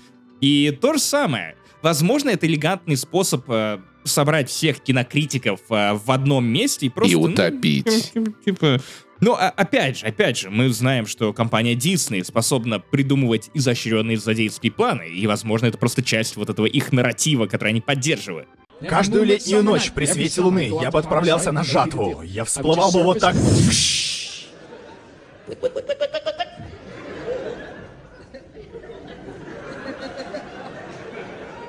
И 0.40 0.70
то 0.80 0.92
же 0.92 1.00
самое. 1.00 1.56
Возможно, 1.82 2.30
это 2.30 2.46
элегантный 2.46 2.96
способ 2.96 3.44
э, 3.48 3.80
собрать 4.04 4.50
всех 4.50 4.80
кинокритиков 4.80 5.60
э, 5.70 5.94
в 5.94 6.10
одном 6.10 6.46
месте 6.46 6.86
и 6.86 6.88
просто... 6.90 7.12
И 7.12 7.16
ну, 7.16 7.22
утопить. 7.22 8.12
Ну, 8.14 8.26
типа, 8.44 8.80
но 9.20 9.34
а, 9.34 9.48
опять 9.48 9.98
же, 9.98 10.06
опять 10.06 10.36
же, 10.36 10.50
мы 10.50 10.68
знаем, 10.70 11.06
что 11.06 11.32
компания 11.32 11.74
Disney 11.74 12.22
способна 12.24 12.80
придумывать 12.80 13.50
изощренные 13.54 14.18
злодейские 14.18 14.72
планы, 14.72 15.08
и, 15.08 15.26
возможно, 15.26 15.66
это 15.66 15.78
просто 15.78 16.02
часть 16.02 16.36
вот 16.36 16.50
этого 16.50 16.66
их 16.66 16.92
нарратива, 16.92 17.46
который 17.46 17.70
они 17.70 17.80
поддерживают. 17.80 18.48
Каждую 18.86 19.24
летнюю 19.24 19.62
ночь 19.62 19.90
при 19.92 20.04
свете 20.04 20.42
луны 20.42 20.70
я 20.82 20.90
бы 20.90 20.98
отправлялся 20.98 21.50
на 21.50 21.64
жатву. 21.64 22.22
Я 22.22 22.44
всплывал 22.44 22.92
бы 22.92 23.02
вот 23.02 23.20
так. 23.20 23.34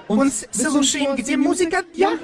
Он 0.07 0.31
слушаем, 0.51 1.15
где 1.15 1.37
музыка, 1.37 1.83
я? 1.95 2.17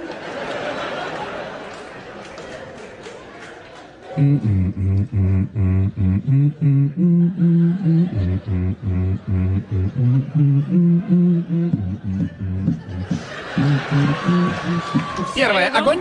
Первое, 15.35 15.69
огонь. 15.75 15.99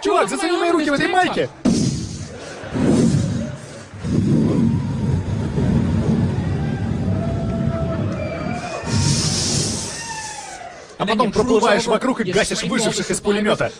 Чувак, 0.00 0.28
зацени 0.28 0.56
мои 0.58 0.70
руки 0.70 0.90
в 0.90 0.92
этой 0.92 1.08
майке! 1.08 1.48
А 10.98 11.06
потом 11.06 11.30
проплываешь 11.30 11.86
вокруг 11.86 12.20
и 12.20 12.32
гасишь 12.32 12.62
выживших 12.62 13.10
из 13.10 13.20
пулемета. 13.20 13.70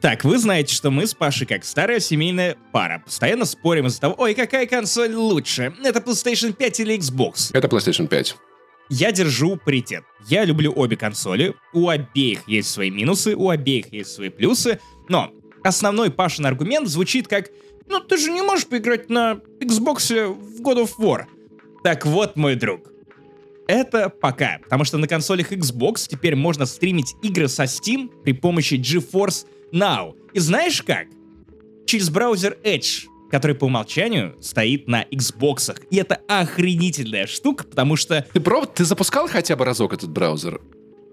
Так, 0.00 0.24
вы 0.24 0.38
знаете, 0.38 0.74
что 0.74 0.90
мы 0.90 1.06
с 1.06 1.12
Пашей, 1.12 1.46
как 1.46 1.64
старая 1.64 1.98
семейная 1.98 2.56
пара, 2.72 3.02
постоянно 3.04 3.44
спорим 3.44 3.86
из-за 3.86 4.00
того, 4.00 4.14
ой, 4.16 4.34
какая 4.34 4.66
консоль 4.66 5.12
лучше, 5.12 5.74
это 5.84 5.98
PlayStation 5.98 6.52
5 6.52 6.80
или 6.80 6.96
Xbox. 6.96 7.50
Это 7.52 7.66
PlayStation 7.66 8.06
5. 8.06 8.36
Я 8.90 9.12
держу 9.12 9.56
паритет. 9.56 10.04
Я 10.26 10.44
люблю 10.44 10.72
обе 10.74 10.96
консоли, 10.96 11.54
у 11.74 11.88
обеих 11.88 12.48
есть 12.48 12.70
свои 12.70 12.90
минусы, 12.90 13.34
у 13.34 13.50
обеих 13.50 13.92
есть 13.92 14.12
свои 14.12 14.30
плюсы, 14.30 14.78
но 15.08 15.30
основной 15.62 16.10
Пашин 16.10 16.46
аргумент 16.46 16.88
звучит 16.88 17.28
как 17.28 17.50
«Ну 17.88 18.00
ты 18.00 18.16
же 18.16 18.30
не 18.30 18.42
можешь 18.42 18.66
поиграть 18.66 19.08
на 19.10 19.40
Xbox 19.60 20.32
в 20.32 20.60
God 20.60 20.84
of 20.84 20.90
War». 20.98 21.24
Так 21.82 22.04
вот, 22.04 22.36
мой 22.36 22.54
друг, 22.54 22.92
это 23.68 24.08
пока, 24.08 24.58
потому 24.62 24.84
что 24.84 24.98
на 24.98 25.06
консолях 25.06 25.52
Xbox 25.52 26.08
теперь 26.08 26.34
можно 26.34 26.66
стримить 26.66 27.14
игры 27.22 27.48
со 27.48 27.64
Steam 27.64 28.10
при 28.24 28.32
помощи 28.32 28.74
GeForce 28.74 29.46
Now. 29.72 30.14
И 30.32 30.38
знаешь 30.38 30.82
как? 30.82 31.06
Через 31.86 32.08
браузер 32.10 32.58
Edge, 32.64 33.06
который 33.30 33.54
по 33.54 33.66
умолчанию 33.66 34.36
стоит 34.40 34.88
на 34.88 35.04
Xbox. 35.04 35.78
И 35.90 35.96
это 35.96 36.20
охренительная 36.28 37.26
штука, 37.26 37.64
потому 37.64 37.96
что... 37.96 38.26
Ты 38.32 38.40
пробовал, 38.40 38.72
ты 38.72 38.84
запускал 38.84 39.28
хотя 39.28 39.54
бы 39.54 39.64
разок 39.66 39.92
этот 39.92 40.10
браузер? 40.10 40.60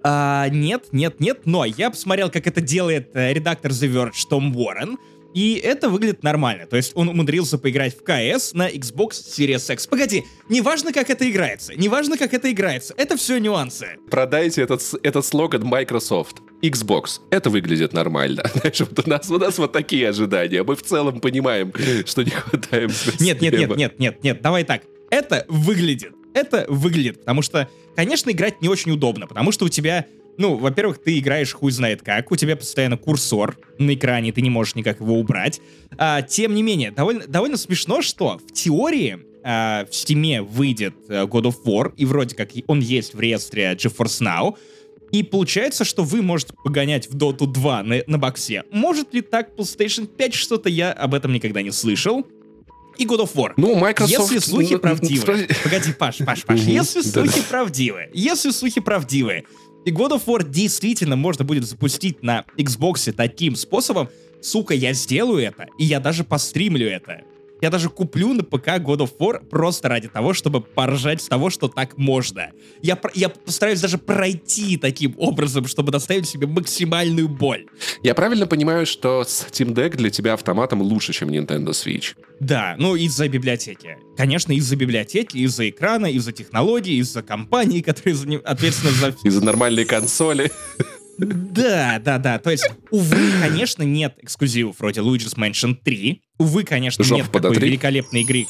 А, 0.03 0.47
нет, 0.49 0.89
нет, 0.91 1.19
нет, 1.19 1.41
но 1.45 1.65
я 1.65 1.89
посмотрел, 1.89 2.29
как 2.29 2.47
это 2.47 2.61
делает 2.61 3.15
э, 3.15 3.33
редактор 3.33 3.71
The 3.71 3.91
Verge 3.91 4.27
Том 4.29 4.55
Уоррен, 4.55 4.97
и 5.36 5.60
это 5.62 5.89
выглядит 5.89 6.24
нормально. 6.24 6.65
То 6.65 6.78
есть 6.78 6.93
он 6.95 7.10
умудрился 7.10 7.58
поиграть 7.58 7.93
в 7.93 8.04
КС 8.04 8.54
на 8.54 8.69
Xbox 8.69 9.10
Series 9.12 9.71
X. 9.74 9.86
Погоди, 9.86 10.24
неважно, 10.48 10.93
как 10.93 11.10
это 11.10 11.30
играется, 11.30 11.76
неважно, 11.76 12.17
как 12.17 12.34
это 12.34 12.50
играется, 12.50 12.93
это 12.95 13.17
все 13.17 13.38
нюансы. 13.38 13.98
Продайте 14.10 14.62
этот, 14.62 14.82
этот 15.04 15.26
слоган 15.26 15.63
Microsoft. 15.63 16.38
Xbox. 16.62 17.19
Это 17.32 17.50
выглядит 17.50 17.91
нормально. 17.91 18.50
Знаешь, 18.56 18.80
вот 18.80 19.06
у 19.06 19.10
нас, 19.10 19.30
у 19.30 19.38
нас 19.38 19.58
вот 19.58 19.74
такие 19.74 20.10
ожидания. 20.10 20.63
Мы 20.63 20.76
в 20.76 20.82
целом 20.82 21.19
понимаем, 21.19 21.71
что 22.06 22.24
не 22.24 22.32
хватает. 22.32 22.91
Нет, 23.19 23.41
нет, 23.41 23.54
нет, 23.54 23.76
нет, 23.76 24.00
нет, 24.00 24.24
нет, 24.24 24.41
давай 24.41 24.63
так. 24.63 24.84
Это 25.12 25.45
выглядит. 25.50 26.13
Это 26.34 26.65
выглядит, 26.69 27.19
потому 27.19 27.41
что, 27.41 27.69
конечно, 27.95 28.32
играть 28.32 28.62
не 28.62 28.69
очень 28.69 28.91
удобно, 28.91 29.28
потому 29.28 29.52
что 29.52 29.65
у 29.65 29.69
тебя, 29.69 30.06
ну, 30.38 30.56
во-первых, 30.56 31.02
ты 31.02 31.17
играешь 31.19 31.54
хуй 31.54 31.71
знает 31.71 32.02
как, 32.02 32.32
у 32.32 32.36
тебя 32.36 32.56
постоянно 32.56 32.98
курсор 32.98 33.58
на 33.80 33.93
экране, 33.93 34.32
ты 34.32 34.41
не 34.41 34.50
можешь 34.50 34.76
никак 34.76 35.00
его 35.00 35.19
убрать. 35.19 35.62
А, 35.98 36.21
тем 36.21 36.56
не 36.56 36.63
менее, 36.63 36.91
довольно, 36.91 37.26
довольно 37.28 37.58
смешно, 37.58 38.02
что 38.02 38.39
в 38.39 38.52
теории 38.52 39.19
а, 39.43 39.86
в 39.86 39.89
Steam 39.89 40.41
выйдет 40.41 40.95
э, 41.08 41.24
God 41.24 41.43
of 41.43 41.56
War, 41.65 41.93
и 41.95 42.06
вроде 42.06 42.36
как 42.36 42.50
он 42.67 42.80
есть 42.80 43.13
в 43.13 43.19
реестре 43.19 43.74
GeForce 43.74 44.21
Now, 44.21 44.58
и 45.12 45.24
получается, 45.24 45.86
что 45.86 46.04
вы 46.04 46.21
можете 46.21 46.54
погонять 46.63 47.10
в 47.10 47.15
Dota 47.15 47.45
2 47.45 47.84
на, 47.84 48.02
на 48.08 48.17
боксе. 48.17 48.63
Может 48.71 49.13
ли 49.13 49.21
так 49.21 49.56
PlayStation 49.56 50.08
5 50.08 50.34
что-то? 50.34 50.67
Я 50.67 50.91
об 50.91 51.13
этом 51.13 51.32
никогда 51.32 51.62
не 51.62 51.71
слышал. 51.71 52.26
И 52.98 53.06
God 53.06 53.21
of 53.21 53.34
War. 53.36 53.54
Ну, 53.58 53.76
Microsoft... 53.76 54.32
Если 54.32 54.39
слухи 54.39 54.74
ну, 54.74 54.80
правдивы. 54.80 55.48
Погоди, 55.63 55.93
Паш, 55.93 56.17
Паш, 56.17 56.43
Паш. 56.43 56.62
Если 56.62 57.02
слухи 57.02 57.41
правдивы. 57.50 58.10
Если 58.13 58.52
слухи 58.52 58.80
правдивы. 58.82 59.43
И 59.86 59.91
God 59.91 60.13
of 60.13 60.26
War 60.26 60.43
действительно 60.43 61.15
можно 61.15 61.45
будет 61.45 61.65
запустить 61.65 62.24
на 62.24 62.43
Xbox 62.58 63.12
таким 63.12 63.56
способом, 63.56 64.10
сука, 64.41 64.74
я 64.74 64.93
сделаю 64.93 65.43
это, 65.43 65.67
и 65.78 65.86
я 65.86 66.00
даже 66.00 66.24
постримлю 66.24 66.88
это. 66.89 67.21
Я 67.65 67.71
даже 67.71 67.89
куплю 67.89 68.32
на 68.34 68.43
ПК 68.43 68.78
God 68.78 68.99
of 68.99 69.17
War 69.17 69.43
просто 69.43 69.89
ради 69.89 70.08
того, 70.08 70.36
чтобы 70.36 70.62
поржать 70.62 71.23
с 71.23 71.28
того, 71.28 71.49
что 71.49 71.67
так 71.67 71.97
можно. 71.97 72.51
Я, 72.84 72.95
я 73.15 73.30
постараюсь 73.30 73.82
даже 73.82 73.97
пройти 73.97 74.78
таким 74.78 75.15
образом, 75.17 75.65
чтобы 75.65 75.91
доставить 75.91 76.28
себе 76.28 76.45
максимальную 76.45 77.28
боль. 77.28 77.65
Я 78.04 78.13
правильно 78.13 78.45
понимаю, 78.45 78.86
что 78.86 79.23
Steam 79.23 79.73
Deck 79.73 79.97
для 79.97 80.12
тебя 80.12 80.34
автоматом 80.34 80.84
лучше, 80.84 81.12
чем 81.12 81.30
Nintendo 81.30 81.69
Switch? 81.69 82.15
Да, 82.39 82.75
ну 82.78 82.95
из-за 82.95 83.28
библиотеки. 83.30 83.97
Конечно, 84.15 84.54
из-за 84.54 84.75
библиотеки, 84.75 85.38
из-за 85.38 85.67
экрана, 85.67 86.06
из-за 86.06 86.34
технологий, 86.34 86.99
из-за 86.99 87.23
компании, 87.23 87.82
которые 87.82 88.38
ответственны 88.41 88.91
за... 88.91 89.15
Из-за 89.23 89.43
нормальной 89.43 89.86
консоли. 89.86 90.51
Да, 91.17 91.99
да, 92.04 92.17
да. 92.17 92.39
То 92.39 92.51
есть, 92.51 92.69
увы, 92.91 93.17
конечно, 93.41 93.84
нет 93.84 94.15
эксклюзивов 94.21 94.80
вроде 94.80 95.01
Luigi's 95.01 95.36
Mansion 95.38 95.75
3. 95.82 96.21
Увы, 96.39 96.63
конечно, 96.63 97.04
Жопа 97.04 97.21
нет 97.21 97.32
такой 97.32 97.56
А3. 97.58 97.60
великолепной 97.62 98.21
игры. 98.21 98.45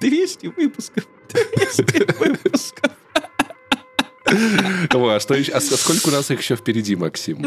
200 0.00 0.46
выпусков. 0.48 1.04
200 1.56 2.18
выпусков. 2.18 2.92
О, 4.94 5.08
а, 5.08 5.20
что 5.20 5.34
еще- 5.34 5.52
а 5.52 5.60
с- 5.60 5.76
сколько 5.76 6.08
у 6.08 6.12
нас 6.12 6.30
их 6.30 6.40
еще 6.40 6.56
впереди, 6.56 6.96
Максим? 6.96 7.46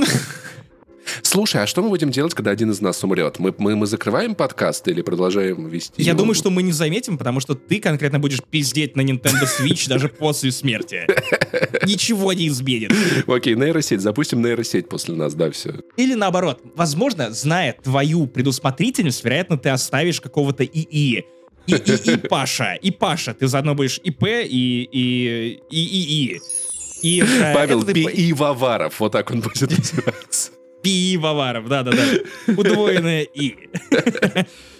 Слушай, 1.21 1.63
а 1.63 1.67
что 1.67 1.81
мы 1.81 1.89
будем 1.89 2.11
делать, 2.11 2.33
когда 2.33 2.51
один 2.51 2.71
из 2.71 2.81
нас 2.81 3.03
умрет? 3.03 3.39
Мы, 3.39 3.53
мы, 3.57 3.75
мы 3.75 3.85
закрываем 3.87 4.35
подкаст 4.35 4.87
или 4.87 5.01
продолжаем 5.01 5.67
вести? 5.67 6.01
Я 6.01 6.09
его? 6.11 6.19
думаю, 6.19 6.35
что 6.35 6.49
мы 6.49 6.63
не 6.63 6.71
заметим, 6.71 7.17
потому 7.17 7.39
что 7.39 7.55
ты 7.55 7.79
конкретно 7.79 8.19
будешь 8.19 8.41
пиздеть 8.43 8.95
на 8.95 9.01
Nintendo 9.01 9.45
Switch 9.45 9.87
даже 9.87 10.09
после 10.09 10.51
смерти. 10.51 11.05
Ничего 11.85 12.33
не 12.33 12.47
изменит. 12.47 12.91
Окей, 13.27 13.55
нейросеть. 13.55 14.01
Запустим 14.01 14.41
нейросеть 14.41 14.89
после 14.89 15.15
нас, 15.15 15.33
да, 15.33 15.51
все. 15.51 15.75
Или 15.97 16.13
наоборот, 16.15 16.61
возможно, 16.75 17.31
зная 17.31 17.73
твою 17.73 18.27
предусмотрительность, 18.27 19.23
вероятно, 19.23 19.57
ты 19.57 19.69
оставишь 19.69 20.21
какого-то 20.21 20.63
ИИ. 20.63 21.25
И, 21.67 21.73
и, 21.73 22.11
и 22.13 22.17
Паша, 22.29 22.73
и 22.81 22.91
Паша, 22.91 23.33
ты 23.33 23.47
заодно 23.47 23.75
будешь 23.75 23.99
ИП 24.03 24.23
и 24.23 24.89
и 24.91 25.61
и 25.69 25.77
ИИ. 25.77 26.41
И, 27.01 27.21
э, 27.21 27.53
Павел 27.53 27.83
это 27.83 27.93
ты 27.93 28.03
по- 28.03 28.11
Пивоваров, 28.11 28.99
вот 28.99 29.11
так 29.11 29.29
он 29.31 29.41
будет 29.41 29.69
называться. 29.77 30.51
Пивоваров, 30.81 31.67
да-да-да. 31.67 32.53
Удвоенное 32.55 33.23
И. 33.23 33.69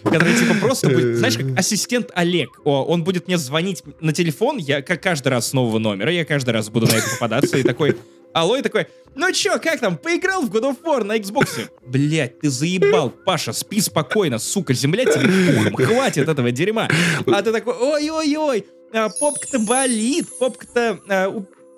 Который 0.04 0.34
типа 0.34 0.56
просто 0.62 0.90
будет, 0.90 1.18
знаешь, 1.18 1.38
как 1.38 1.58
ассистент 1.58 2.12
Олег. 2.14 2.62
О, 2.64 2.84
он 2.84 3.04
будет 3.04 3.28
мне 3.28 3.38
звонить 3.38 3.84
на 4.00 4.14
телефон, 4.14 4.58
я 4.58 4.82
как 4.82 5.04
каждый 5.04 5.28
раз 5.30 5.50
с 5.50 5.54
нового 5.54 5.78
номера, 5.80 6.12
я 6.12 6.26
каждый 6.26 6.52
раз 6.52 6.70
буду 6.70 6.88
на 6.88 6.96
это 6.96 7.10
попадаться 7.10 7.58
и 7.58 7.64
такой... 7.64 7.98
Алло, 8.32 8.56
и 8.56 8.62
такой, 8.62 8.86
ну 9.16 9.32
чё, 9.32 9.60
как 9.60 9.80
там, 9.80 9.98
поиграл 9.98 10.44
в 10.44 10.52
God 10.56 10.62
of 10.62 10.78
War 10.84 11.04
на 11.04 11.18
Xbox? 11.18 11.68
Блять, 11.86 12.40
ты 12.40 12.50
заебал, 12.50 13.10
Паша, 13.10 13.54
спи 13.54 13.82
спокойно, 13.82 14.38
сука, 14.38 14.74
земля 14.74 15.06
тебе 15.06 15.64
пухом, 15.64 15.86
хватит 15.88 16.30
этого 16.30 16.52
дерьма. 16.52 16.88
А 17.26 17.42
ты 17.42 17.52
такой, 17.52 17.74
ой-ой-ой, 17.74 18.66
а, 18.94 19.10
попка-то 19.10 19.60
болит, 19.60 20.28
попка-то 20.40 21.00
а, 21.10 21.28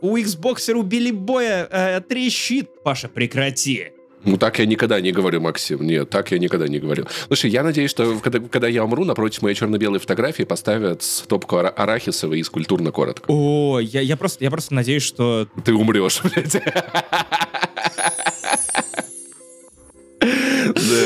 у, 0.02 0.18
Xboxера 0.18 0.76
у 0.76 0.84
Билли 0.84 1.12
Боя 1.12 1.68
а, 1.72 2.02
трещит. 2.02 2.84
Паша, 2.84 3.08
прекрати. 3.08 3.94
Ну, 4.24 4.38
так 4.38 4.60
я 4.60 4.66
никогда 4.66 5.00
не 5.02 5.12
говорю, 5.12 5.42
Максим. 5.42 5.86
Нет, 5.86 6.10
так 6.10 6.32
я 6.32 6.40
никогда 6.40 6.68
не 6.68 6.80
говорю. 6.80 7.06
Слушай, 7.28 7.50
я 7.50 7.64
надеюсь, 7.64 7.90
что 7.90 8.20
когда, 8.20 8.40
когда 8.40 8.68
я 8.68 8.84
умру, 8.84 9.04
напротив 9.04 9.42
моей 9.42 9.56
черно-белой 9.56 10.00
фотографии 10.00 10.44
поставят 10.44 11.02
стопку 11.04 11.58
ара- 11.58 11.70
арахисовой 11.70 12.40
из 12.40 12.50
культурно 12.50 12.92
коротко. 12.92 13.26
О, 13.28 13.80
я, 13.80 14.02
я, 14.02 14.18
просто, 14.18 14.44
я 14.44 14.52
просто 14.52 14.74
надеюсь, 14.74 15.04
что... 15.04 15.48
Ты 15.66 15.74
умрешь, 15.74 16.22
блядь. 16.24 16.56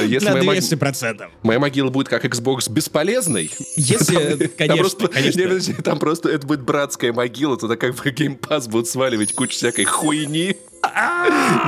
Если 0.06 0.26
на 0.28 0.34
моя, 0.34 0.44
мог- 0.44 0.56
200%. 0.56 1.30
моя 1.44 1.60
могила 1.60 1.90
будет 1.90 2.08
как 2.10 2.26
Xbox 2.26 2.70
бесполезной, 2.72 3.52
Если, 3.76 4.16
там 4.16 4.50
конечно, 4.58 4.78
просто, 4.78 5.08
конечно. 5.08 5.74
там 5.84 6.00
просто 6.00 6.30
это 6.30 6.46
будет 6.48 6.62
братская 6.62 7.14
могила, 7.14 7.58
туда 7.58 7.76
как 7.76 7.96
бы 7.96 8.12
Game 8.12 8.40
Pass 8.40 8.68
будут 8.68 8.88
сваливать 8.88 9.34
кучу 9.34 9.56
всякой 9.56 9.86
хуйни, 9.86 10.56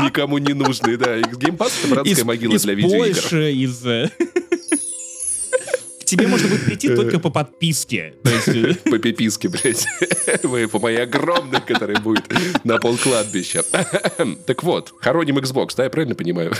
никому 0.03 0.37
не 0.37 0.53
нужной, 0.53 0.97
да. 0.97 1.17
И 1.17 1.23
Game 1.23 1.47
Pass 1.47 1.71
это 1.83 1.93
братская 1.93 2.13
из, 2.15 2.23
могила 2.23 2.53
из 2.53 2.63
для 2.63 2.73
видеоигр. 2.75 3.21
Польши, 3.21 3.51
из... 3.53 3.85
э, 3.85 4.09
тебе 6.07 6.27
можно 6.27 6.47
будет 6.47 6.65
прийти 6.65 6.95
только 6.95 7.19
по 7.19 7.29
подписке. 7.29 8.13
Э, 8.23 8.73
По 8.89 8.97
пиписке, 8.97 9.49
блядь. 9.49 9.85
По 10.71 10.79
моей 10.79 11.03
огромной, 11.03 11.61
которая 11.61 11.99
будет 11.99 12.23
на 12.63 12.77
пол 12.77 12.97
кладбища. 12.97 13.63
Так 14.45 14.63
вот, 14.63 14.93
хороним 15.01 15.37
Xbox, 15.37 15.73
да, 15.75 15.83
я 15.83 15.89
правильно 15.89 16.15
понимаю? 16.15 16.53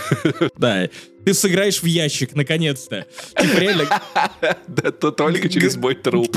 да, 0.58 0.90
ты 1.26 1.34
сыграешь 1.34 1.82
в 1.82 1.86
ящик, 1.86 2.36
наконец-то. 2.36 3.06
Типа 3.40 3.58
реально, 3.58 4.02
Да, 4.68 4.92
то 4.92 5.12
только 5.12 5.50
через 5.50 5.76
мой 5.78 5.96
труп. 5.96 6.36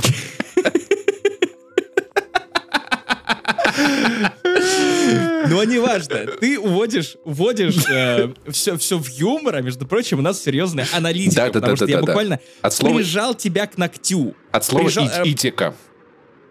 Но 5.49 5.65
неважно. 5.65 6.27
Ты 6.41 6.59
уводишь, 6.59 7.17
вводишь 7.25 7.77
э, 7.91 8.29
все, 8.51 8.77
все 8.77 8.99
в 8.99 9.09
юмор, 9.09 9.57
а 9.57 9.61
между 9.63 9.87
прочим, 9.87 10.19
у 10.19 10.23
нас 10.23 10.43
серьезная 10.43 10.87
аналитика, 10.93 11.37
Да, 11.37 11.47
да, 11.47 11.53
потому 11.53 11.73
да, 11.73 11.77
что 11.77 11.87
да, 11.87 11.91
я 11.93 11.97
да, 11.97 12.01
да. 12.03 12.07
буквально 12.07 12.41
От 12.63 12.73
слова- 12.75 12.97
прижал 12.97 13.35
тебя 13.35 13.67
к 13.67 13.77
ногтю. 13.79 14.35
От 14.53 14.65
слова 14.65 14.85
Прижал, 14.85 15.07
«ит- 15.07 15.13
э, 15.15 15.23
«итика». 15.31 15.75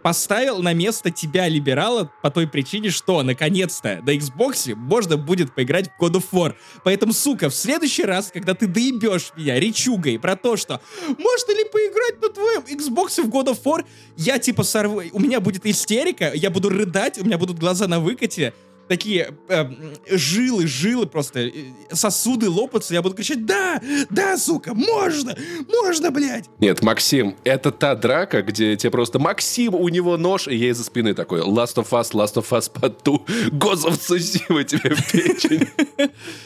Поставил 0.02 0.62
на 0.62 0.74
место 0.74 1.12
тебя, 1.12 1.48
либерала, 1.48 2.12
по 2.22 2.32
той 2.32 2.48
причине, 2.48 2.90
что, 2.90 3.22
наконец-то, 3.24 4.02
на 4.04 4.16
Xbox 4.16 4.76
можно 4.76 5.18
будет 5.18 5.54
поиграть 5.54 5.90
в 5.90 6.04
God 6.04 6.14
of 6.14 6.26
War. 6.32 6.56
Поэтому, 6.84 7.14
сука, 7.14 7.50
в 7.50 7.56
следующий 7.56 8.04
раз, 8.04 8.32
когда 8.32 8.54
ты 8.54 8.68
доебешь 8.68 9.32
меня 9.36 9.60
речугой 9.60 10.20
про 10.20 10.36
то, 10.36 10.58
что 10.58 10.82
можно 11.08 11.52
ли 11.52 11.66
поиграть 11.66 12.22
на 12.22 12.30
твоем 12.30 12.62
Xbox 12.62 13.22
в 13.22 13.30
God 13.30 13.48
of 13.48 13.62
War, 13.64 13.86
я 14.18 14.40
типа 14.40 14.64
сорву, 14.64 15.02
у 15.12 15.20
меня 15.20 15.40
будет 15.40 15.66
истерика, 15.66 16.32
я 16.34 16.50
буду 16.50 16.70
рыдать, 16.70 17.20
у 17.20 17.26
меня 17.26 17.38
будут 17.38 17.60
глаза 17.60 17.88
на 17.88 18.00
выкате, 18.00 18.54
такие 18.90 19.34
э, 19.48 19.66
жилы, 20.10 20.68
жилы 20.68 21.06
просто, 21.06 21.40
э, 21.42 21.52
сосуды 21.94 22.50
лопаться, 22.50 22.94
я 22.94 23.02
буду 23.02 23.16
кричать, 23.16 23.46
да, 23.46 23.80
да, 24.10 24.38
сука, 24.38 24.74
можно, 24.74 25.38
можно, 25.70 26.12
блядь. 26.12 26.46
Нет, 26.60 26.82
Максим, 26.82 27.38
это 27.44 27.72
та 27.72 27.96
драка, 27.96 28.42
где 28.42 28.76
тебе 28.76 28.92
просто 28.92 29.20
Максим, 29.20 29.76
у 29.76 29.88
него 29.88 30.18
нож, 30.18 30.48
и 30.48 30.56
я 30.56 30.70
из-за 30.72 30.84
спины 30.84 31.14
такой 31.14 31.42
Last 31.42 31.76
of 31.76 31.90
Us, 31.92 32.12
Last 32.12 32.34
of 32.36 32.50
Us 32.50 32.70
поту, 32.70 33.26
Гозов 33.52 33.96
сусива 34.02 34.64
тебе 34.64 34.96
в 34.96 35.12
печень. 35.12 35.68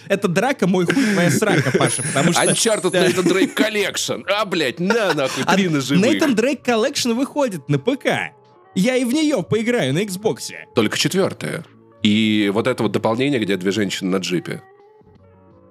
Это 0.07 0.27
драка, 0.27 0.67
мой 0.67 0.85
хуй, 0.85 1.03
твоя 1.13 1.31
срака, 1.31 1.71
Паша, 1.77 2.03
потому 2.03 2.33
что... 2.33 2.43
Uncharted. 2.43 2.91
Nathan 2.91 3.23
Drake 3.23 3.55
Collection. 3.55 4.23
А, 4.27 4.43
блядь, 4.45 4.79
на 4.79 5.13
нахуй, 5.13 5.43
А 5.45 5.55
три 5.55 5.69
на 5.69 5.79
живых. 5.79 6.05
Nathan 6.05 6.35
Drake 6.35 6.63
Collection 6.63 7.13
выходит 7.13 7.69
на 7.69 7.79
ПК. 7.79 8.33
Я 8.75 8.97
и 8.97 9.05
в 9.05 9.13
нее 9.13 9.43
поиграю 9.43 9.93
на 9.93 9.99
Xbox. 9.99 10.51
Только 10.75 10.97
четвертое. 10.97 11.63
И 12.03 12.51
вот 12.53 12.67
это 12.67 12.83
вот 12.83 12.91
дополнение, 12.91 13.39
где 13.39 13.57
две 13.57 13.71
женщины 13.71 14.09
на 14.11 14.17
джипе. 14.17 14.61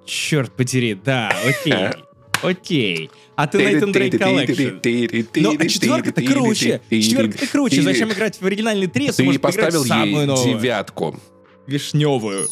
Черт 0.04 0.52
подери, 0.52 0.94
да, 0.94 1.30
окей. 1.46 1.74
Окей. 2.42 3.10
А 3.36 3.46
ты 3.46 3.58
Nathan 3.58 3.92
Drake 3.92 4.18
Collection. 4.18 5.30
Ну, 5.36 5.56
а 5.58 5.68
четверка-то 5.68 6.22
круче. 6.22 6.80
Четверка-то 6.90 7.46
круче. 7.46 7.82
Зачем 7.82 8.10
играть 8.10 8.40
в 8.40 8.46
оригинальный 8.46 8.88
три, 8.88 9.06
если 9.06 9.30
Ты 9.30 9.38
поставил 9.38 9.84
ей 9.84 10.26
новую? 10.26 10.60
девятку. 10.60 11.20
Вишневую. 11.66 12.48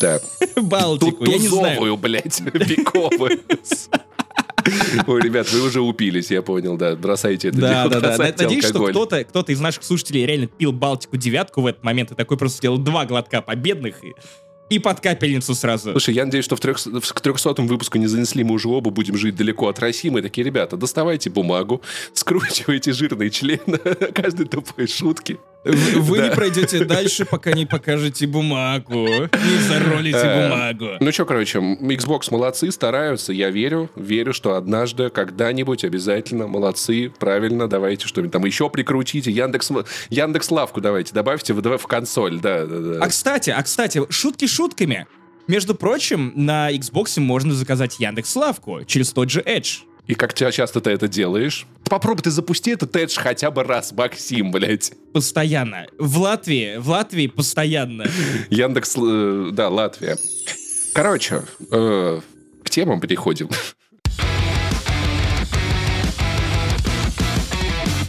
Да. 0.00 0.20
Балтику, 0.56 1.24
я 1.26 1.38
не 1.38 1.48
знаю. 1.48 1.96
Блядь, 1.98 2.42
пиковую. 2.52 3.40
Ой, 5.06 5.20
ребят, 5.20 5.50
вы 5.52 5.62
уже 5.62 5.80
упились, 5.80 6.30
я 6.30 6.42
понял, 6.42 6.76
да. 6.76 6.96
Бросайте 6.96 7.48
это 7.48 7.58
Да, 7.58 7.88
дело, 7.88 8.00
да, 8.00 8.16
да. 8.16 8.34
Надеюсь, 8.38 8.64
что 8.66 8.86
кто-то, 8.86 9.24
кто-то 9.24 9.52
из 9.52 9.60
наших 9.60 9.84
слушателей 9.84 10.26
реально 10.26 10.46
пил 10.46 10.72
Балтику 10.72 11.16
девятку 11.16 11.60
в 11.62 11.66
этот 11.66 11.82
момент 11.84 12.12
и 12.12 12.14
такой 12.14 12.36
просто 12.36 12.58
сделал 12.58 12.78
два 12.78 13.04
глотка 13.04 13.42
победных 13.42 14.02
и, 14.04 14.14
и 14.70 14.78
под 14.78 15.00
капельницу 15.00 15.54
сразу. 15.54 15.90
Слушай, 15.92 16.14
я 16.14 16.24
надеюсь, 16.24 16.44
что 16.44 16.56
в 16.56 16.60
трех, 16.60 16.78
в- 16.78 17.12
к 17.12 17.20
300 17.20 17.62
выпуску 17.62 17.98
не 17.98 18.06
занесли 18.06 18.44
мы 18.44 18.54
уже 18.54 18.68
оба, 18.68 18.90
будем 18.90 19.16
жить 19.16 19.36
далеко 19.36 19.68
от 19.68 19.78
России. 19.78 20.08
Мы 20.08 20.22
такие, 20.22 20.44
ребята, 20.44 20.76
доставайте 20.76 21.30
бумагу, 21.30 21.82
скручивайте 22.14 22.92
жирные 22.92 23.30
члены 23.30 23.78
каждой 24.14 24.46
тупой 24.46 24.86
шутки. 24.86 25.38
Вы, 25.64 26.18
не 26.18 26.30
пройдете 26.30 26.84
дальше, 26.84 27.24
пока 27.24 27.52
не 27.52 27.66
покажете 27.66 28.26
бумагу. 28.26 29.06
Не 29.06 29.58
заролите 29.68 30.18
Э, 30.18 30.48
бумагу. 30.48 30.88
Ну 31.00 31.12
что, 31.12 31.24
короче, 31.24 31.58
Xbox 31.58 32.28
молодцы, 32.30 32.70
стараются, 32.70 33.32
я 33.32 33.50
верю, 33.50 33.90
верю, 33.96 34.32
что 34.32 34.54
однажды, 34.54 35.10
когда-нибудь 35.10 35.84
обязательно 35.84 36.46
молодцы, 36.46 37.12
правильно, 37.18 37.68
давайте 37.68 38.06
что-нибудь 38.06 38.32
там 38.32 38.44
еще 38.44 38.68
прикрутите, 38.70 39.30
Яндекс, 39.30 39.70
Яндекс 40.10 40.50
Лавку 40.50 40.80
давайте, 40.80 41.12
добавьте 41.14 41.54
в, 41.54 41.78
в 41.78 41.86
консоль, 41.86 42.38
да, 42.40 42.66
да, 42.66 42.78
да. 42.78 42.98
А 43.04 43.08
кстати, 43.08 43.50
а 43.50 43.62
кстати, 43.62 44.02
шутки 44.10 44.46
шутками. 44.46 45.06
Между 45.46 45.74
прочим, 45.74 46.32
на 46.34 46.72
Xbox 46.72 47.20
можно 47.20 47.54
заказать 47.54 48.00
Яндекс 48.00 48.34
Лавку 48.36 48.84
через 48.84 49.12
тот 49.12 49.30
же 49.30 49.40
Edge. 49.40 49.80
И 50.06 50.14
как 50.14 50.34
ча- 50.34 50.52
часто 50.52 50.80
ты 50.80 50.90
это 50.90 51.08
делаешь? 51.08 51.66
Попробуй 51.84 52.22
ты 52.22 52.30
запусти 52.30 52.72
этот 52.72 52.94
Edge 52.94 53.18
хотя 53.18 53.50
бы 53.50 53.62
раз, 53.64 53.92
Максим, 53.92 54.50
блядь. 54.50 54.92
Постоянно. 55.12 55.86
В 55.98 56.18
Латвии, 56.18 56.76
в 56.76 56.88
Латвии 56.90 57.26
постоянно. 57.26 58.04
Яндекс, 58.50 58.96
э, 58.98 59.48
да, 59.52 59.68
Латвия. 59.70 60.18
Короче, 60.94 61.42
э, 61.70 62.20
к 62.62 62.70
темам 62.70 63.00
переходим. 63.00 63.48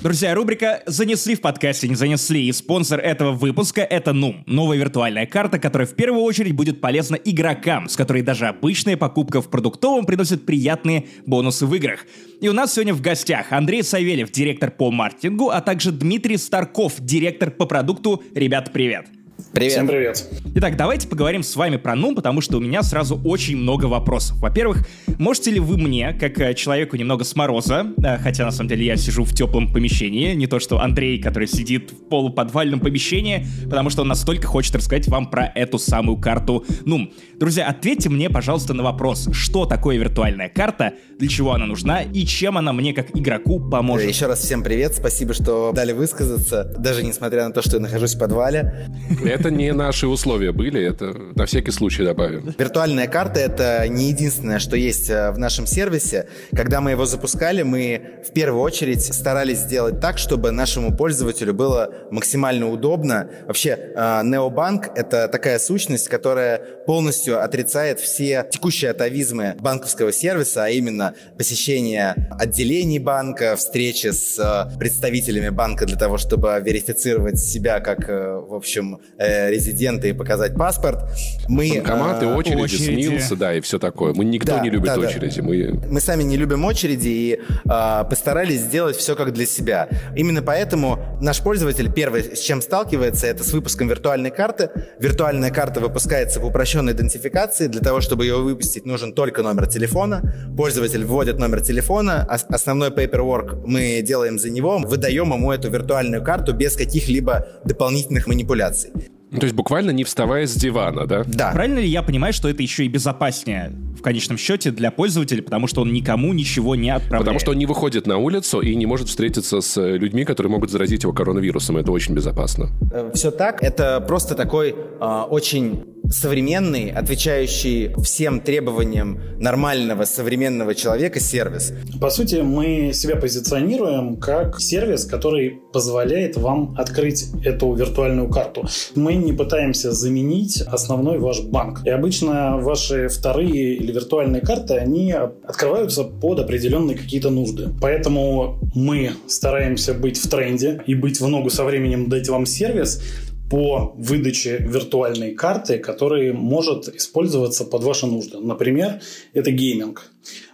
Друзья, 0.05 0.35
рубрика 0.35 0.83
«Занесли 0.85 1.33
в 1.33 1.41
подкасте, 1.41 1.87
не 1.87 1.95
занесли» 1.95 2.45
и 2.45 2.51
спонсор 2.51 2.99
этого 2.99 3.31
выпуска— 3.31 3.81
это 3.89 4.13
Нум. 4.13 4.43
Новая 4.45 4.77
виртуальная 4.77 5.25
карта, 5.25 5.57
которая 5.57 5.87
в 5.87 5.95
первую 5.95 6.21
очередь 6.21 6.53
будет 6.53 6.79
полезна 6.79 7.15
игрокам, 7.15 7.89
с 7.89 7.95
которой 7.95 8.21
даже 8.21 8.45
обычная 8.45 8.97
покупка 8.97 9.41
в 9.41 9.49
продуктовом 9.49 10.05
приносит 10.05 10.45
приятные 10.45 11.07
бонусы 11.25 11.65
в 11.65 11.73
играх. 11.73 12.05
И 12.39 12.47
у 12.47 12.53
нас 12.53 12.75
сегодня 12.75 12.93
в 12.93 13.01
гостях 13.01 13.51
Андрей 13.51 13.81
Савельев, 13.81 14.29
директор 14.29 14.69
по 14.69 14.91
маркетингу, 14.91 15.49
а 15.49 15.59
также 15.59 15.91
Дмитрий 15.91 16.37
Старков, 16.37 16.97
директор 16.99 17.49
по 17.49 17.65
продукту. 17.65 18.21
Ребят, 18.35 18.71
привет! 18.73 19.14
Привет. 19.55 19.71
Всем 19.71 19.87
привет. 19.87 20.25
Итак, 20.55 20.75
давайте 20.75 21.07
поговорим 21.07 21.41
с 21.41 21.55
вами 21.55 21.77
про 21.77 21.95
Нум, 21.95 22.13
потому 22.13 22.41
что 22.41 22.57
у 22.57 22.59
меня 22.59 22.83
сразу 22.83 23.17
очень 23.23 23.55
много 23.55 23.85
вопросов. 23.85 24.37
Во-первых, 24.41 24.85
можете 25.17 25.51
ли 25.51 25.61
вы 25.61 25.77
мне, 25.77 26.11
как 26.11 26.37
э, 26.41 26.53
человеку 26.55 26.97
немного 26.97 27.23
с 27.23 27.37
мороза, 27.37 27.85
э, 28.03 28.17
хотя 28.17 28.43
на 28.43 28.51
самом 28.51 28.67
деле 28.67 28.85
я 28.85 28.97
сижу 28.97 29.23
в 29.23 29.33
теплом 29.33 29.71
помещении, 29.71 30.33
не 30.33 30.47
то 30.47 30.59
что 30.59 30.81
Андрей, 30.81 31.21
который 31.21 31.47
сидит 31.47 31.91
в 31.91 32.09
полуподвальном 32.09 32.81
помещении, 32.81 33.47
потому 33.63 33.89
что 33.89 34.01
он 34.01 34.09
настолько 34.09 34.45
хочет 34.45 34.75
рассказать 34.75 35.07
вам 35.07 35.29
про 35.29 35.45
эту 35.55 35.79
самую 35.79 36.17
карту 36.17 36.65
Нум. 36.83 37.13
Друзья, 37.39 37.67
ответьте 37.67 38.09
мне, 38.09 38.29
пожалуйста, 38.29 38.73
на 38.73 38.83
вопрос, 38.83 39.29
что 39.31 39.65
такое 39.65 39.97
виртуальная 39.97 40.49
карта, 40.49 40.95
для 41.17 41.29
чего 41.29 41.53
она 41.53 41.65
нужна 41.65 42.01
и 42.01 42.25
чем 42.25 42.57
она 42.57 42.73
мне 42.73 42.93
как 42.93 43.15
игроку 43.15 43.61
поможет. 43.69 44.09
Еще 44.09 44.25
раз 44.25 44.39
всем 44.39 44.63
привет, 44.63 44.95
спасибо, 44.95 45.33
что 45.33 45.71
дали 45.73 45.93
высказаться, 45.93 46.75
даже 46.77 47.03
несмотря 47.03 47.47
на 47.47 47.53
то, 47.53 47.61
что 47.61 47.77
я 47.77 47.81
нахожусь 47.81 48.15
в 48.15 48.19
подвале. 48.19 48.89
Это 49.23 49.44
не 49.49 49.73
наши 49.73 50.07
условия 50.07 50.51
были, 50.51 50.83
это 50.83 51.13
на 51.35 51.45
всякий 51.45 51.71
случай 51.71 52.03
добавим. 52.03 52.53
Виртуальная 52.57 53.07
карта— 53.07 53.39
это 53.41 53.87
не 53.87 54.09
единственное, 54.09 54.59
что 54.59 54.77
есть 54.77 55.09
э, 55.09 55.31
в 55.31 55.37
нашем 55.37 55.65
сервисе. 55.65 56.27
Когда 56.55 56.81
мы 56.81 56.91
его 56.91 57.05
запускали, 57.05 57.63
мы 57.63 58.21
в 58.27 58.33
первую 58.33 58.61
очередь 58.61 59.01
старались 59.01 59.59
сделать 59.59 59.99
так, 59.99 60.17
чтобы 60.17 60.51
нашему 60.51 60.95
пользователю 60.95 61.53
было 61.53 61.93
максимально 62.11 62.69
удобно. 62.69 63.29
Вообще, 63.47 63.69
э, 63.69 63.97
Neobank— 64.23 64.91
это 64.95 65.27
такая 65.27 65.59
сущность, 65.59 66.07
которая 66.07 66.61
полностью 66.85 67.43
отрицает 67.43 67.99
все 67.99 68.47
текущие 68.49 68.91
атовизмы 68.91 69.55
банковского 69.59 70.11
сервиса, 70.11 70.65
а 70.65 70.69
именно 70.69 71.13
посещение 71.37 72.15
отделений 72.39 72.99
банка, 72.99 73.55
встречи 73.55 74.07
с 74.07 74.39
э, 74.39 74.77
представителями 74.77 75.49
банка 75.49 75.85
для 75.85 75.97
того, 75.97 76.17
чтобы 76.17 76.61
верифицировать 76.63 77.39
себя 77.39 77.79
как, 77.79 78.09
э, 78.09 78.39
в 78.47 78.53
общем, 78.53 78.99
э, 79.35 79.51
резидента 79.51 80.07
и 80.07 80.13
показать 80.13 80.55
паспорт. 80.55 81.09
Мы, 81.47 81.71
Банкоматы, 81.75 82.25
э, 82.25 82.33
очереди, 82.35 82.61
очереди. 82.61 83.01
снился, 83.07 83.35
да, 83.35 83.53
и 83.55 83.61
все 83.61 83.79
такое. 83.79 84.13
Мы 84.13 84.25
никто 84.25 84.53
Да, 84.53 84.59
не 84.61 84.69
любит 84.69 84.87
да, 84.87 84.95
да. 84.95 85.07
очереди. 85.07 85.39
Мы 85.41 85.79
мы 85.89 86.01
сами 86.01 86.23
не 86.23 86.37
любим 86.37 86.65
очереди 86.65 87.07
и 87.07 87.39
э, 87.65 88.03
постарались 88.09 88.61
сделать 88.61 88.95
все 88.95 89.15
как 89.15 89.33
для 89.33 89.45
себя. 89.45 89.87
Именно 90.15 90.41
поэтому 90.41 90.99
наш 91.21 91.41
пользователь 91.41 91.91
первый 91.91 92.23
с 92.35 92.39
чем 92.39 92.61
сталкивается, 92.61 93.27
это 93.27 93.43
с 93.43 93.51
выпуском 93.53 93.87
виртуальной 93.87 94.31
карты. 94.31 94.69
Виртуальная 94.99 95.51
карта 95.51 95.79
выпускается 95.79 96.39
по 96.39 96.45
упрощенной 96.47 96.93
идентификации. 96.93 97.67
Для 97.67 97.81
того, 97.81 98.01
чтобы 98.01 98.25
ее 98.25 98.37
выпустить, 98.37 98.85
нужен 98.85 99.13
только 99.13 99.41
номер 99.43 99.67
телефона. 99.67 100.21
Пользователь 100.57 101.03
вводит 101.05 101.37
номер 101.39 101.61
телефона, 101.61 102.27
ос- 102.31 102.45
основной 102.49 102.89
paperwork 102.89 103.63
мы 103.65 104.01
делаем 104.01 104.39
за 104.39 104.49
него, 104.49 104.77
выдаем 104.79 105.33
ему 105.33 105.51
эту 105.51 105.69
виртуальную 105.69 106.23
карту 106.23 106.53
без 106.53 106.75
каких-либо 106.75 107.47
дополнительных 107.65 108.27
манипуляций. 108.27 108.91
Ну, 109.35 109.39
то 109.41 109.45
есть 109.45 109.55
буквально 109.55 109.91
не 109.91 110.03
вставая 110.03 110.47
с 110.47 110.55
дивана, 110.55 111.05
да? 111.05 111.23
Да. 111.25 111.51
Правильно 111.51 111.79
ли 111.79 111.87
я 111.87 112.01
понимаю, 112.01 112.33
что 112.33 112.49
это 112.49 112.61
еще 112.61 112.85
и 112.85 112.87
безопаснее 112.87 113.71
в 113.97 114.01
конечном 114.01 114.37
счете 114.37 114.71
для 114.71 114.91
пользователя, 114.91 115.41
потому 115.41 115.67
что 115.67 115.81
он 115.81 115.93
никому 115.93 116.33
ничего 116.33 116.75
не 116.75 116.89
отправляет? 116.89 117.21
Потому 117.21 117.39
что 117.39 117.51
он 117.51 117.57
не 117.57 117.65
выходит 117.65 118.07
на 118.07 118.17
улицу 118.17 118.61
и 118.61 118.75
не 118.75 118.85
может 118.85 119.09
встретиться 119.09 119.61
с 119.61 119.77
э, 119.77 119.97
людьми, 119.97 120.25
которые 120.25 120.51
могут 120.51 120.71
заразить 120.71 121.03
его 121.03 121.13
коронавирусом. 121.13 121.77
Это 121.77 121.91
очень 121.91 122.13
безопасно. 122.13 122.69
Все 123.13 123.31
так. 123.31 123.61
Это 123.61 124.01
просто 124.01 124.35
такой 124.35 124.75
э, 124.99 125.05
очень 125.29 125.83
современный, 126.09 126.91
отвечающий 126.91 127.93
всем 128.03 128.39
требованиям 128.39 129.19
нормального 129.39 130.05
современного 130.05 130.75
человека 130.75 131.19
сервис. 131.19 131.73
По 131.99 132.09
сути, 132.09 132.35
мы 132.35 132.91
себя 132.93 133.15
позиционируем 133.15 134.17
как 134.17 134.59
сервис, 134.59 135.05
который 135.05 135.59
позволяет 135.73 136.37
вам 136.37 136.75
открыть 136.77 137.27
эту 137.43 137.73
виртуальную 137.73 138.29
карту. 138.29 138.67
Мы 138.95 139.15
не 139.15 139.33
пытаемся 139.33 139.91
заменить 139.91 140.61
основной 140.61 141.19
ваш 141.19 141.41
банк. 141.41 141.81
И 141.85 141.89
обычно 141.89 142.57
ваши 142.57 143.07
вторые 143.07 143.75
или 143.75 143.91
виртуальные 143.91 144.41
карты, 144.41 144.75
они 144.75 145.11
открываются 145.11 146.03
под 146.03 146.39
определенные 146.39 146.97
какие-то 146.97 147.29
нужды. 147.29 147.69
Поэтому 147.81 148.59
мы 148.73 149.11
стараемся 149.27 149.93
быть 149.93 150.17
в 150.17 150.29
тренде 150.29 150.81
и 150.85 150.95
быть 150.95 151.19
в 151.19 151.27
ногу 151.27 151.49
со 151.49 151.63
временем, 151.63 152.09
дать 152.09 152.29
вам 152.29 152.45
сервис, 152.45 153.01
по 153.49 153.93
выдаче 153.97 154.57
виртуальной 154.57 155.33
карты, 155.33 155.77
которая 155.77 156.33
может 156.33 156.87
использоваться 156.89 157.65
под 157.65 157.83
ваши 157.83 158.07
нужды. 158.07 158.39
Например, 158.39 159.01
это 159.33 159.51
гейминг. 159.51 160.11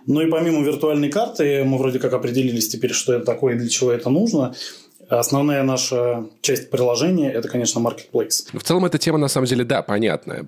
Ну 0.07 0.21
и 0.21 0.29
помимо 0.29 0.63
виртуальной 0.63 1.09
карты, 1.09 1.63
мы 1.63 1.77
вроде 1.77 1.99
как 1.99 2.13
определились 2.13 2.67
теперь, 2.67 2.91
что 2.91 3.13
это 3.13 3.25
такое 3.25 3.55
и 3.55 3.57
для 3.57 3.69
чего 3.69 3.91
это 3.91 4.09
нужно. 4.09 4.55
Основная 5.11 5.61
наша 5.63 6.23
часть 6.41 6.71
приложения– 6.71 7.29
это, 7.33 7.49
конечно, 7.49 7.79
marketplace. 7.79 8.47
В 8.53 8.63
целом, 8.63 8.85
эта 8.85 8.97
тема, 8.97 9.17
на 9.17 9.27
самом 9.27 9.45
деле, 9.45 9.65
да, 9.65 9.81
понятная, 9.81 10.45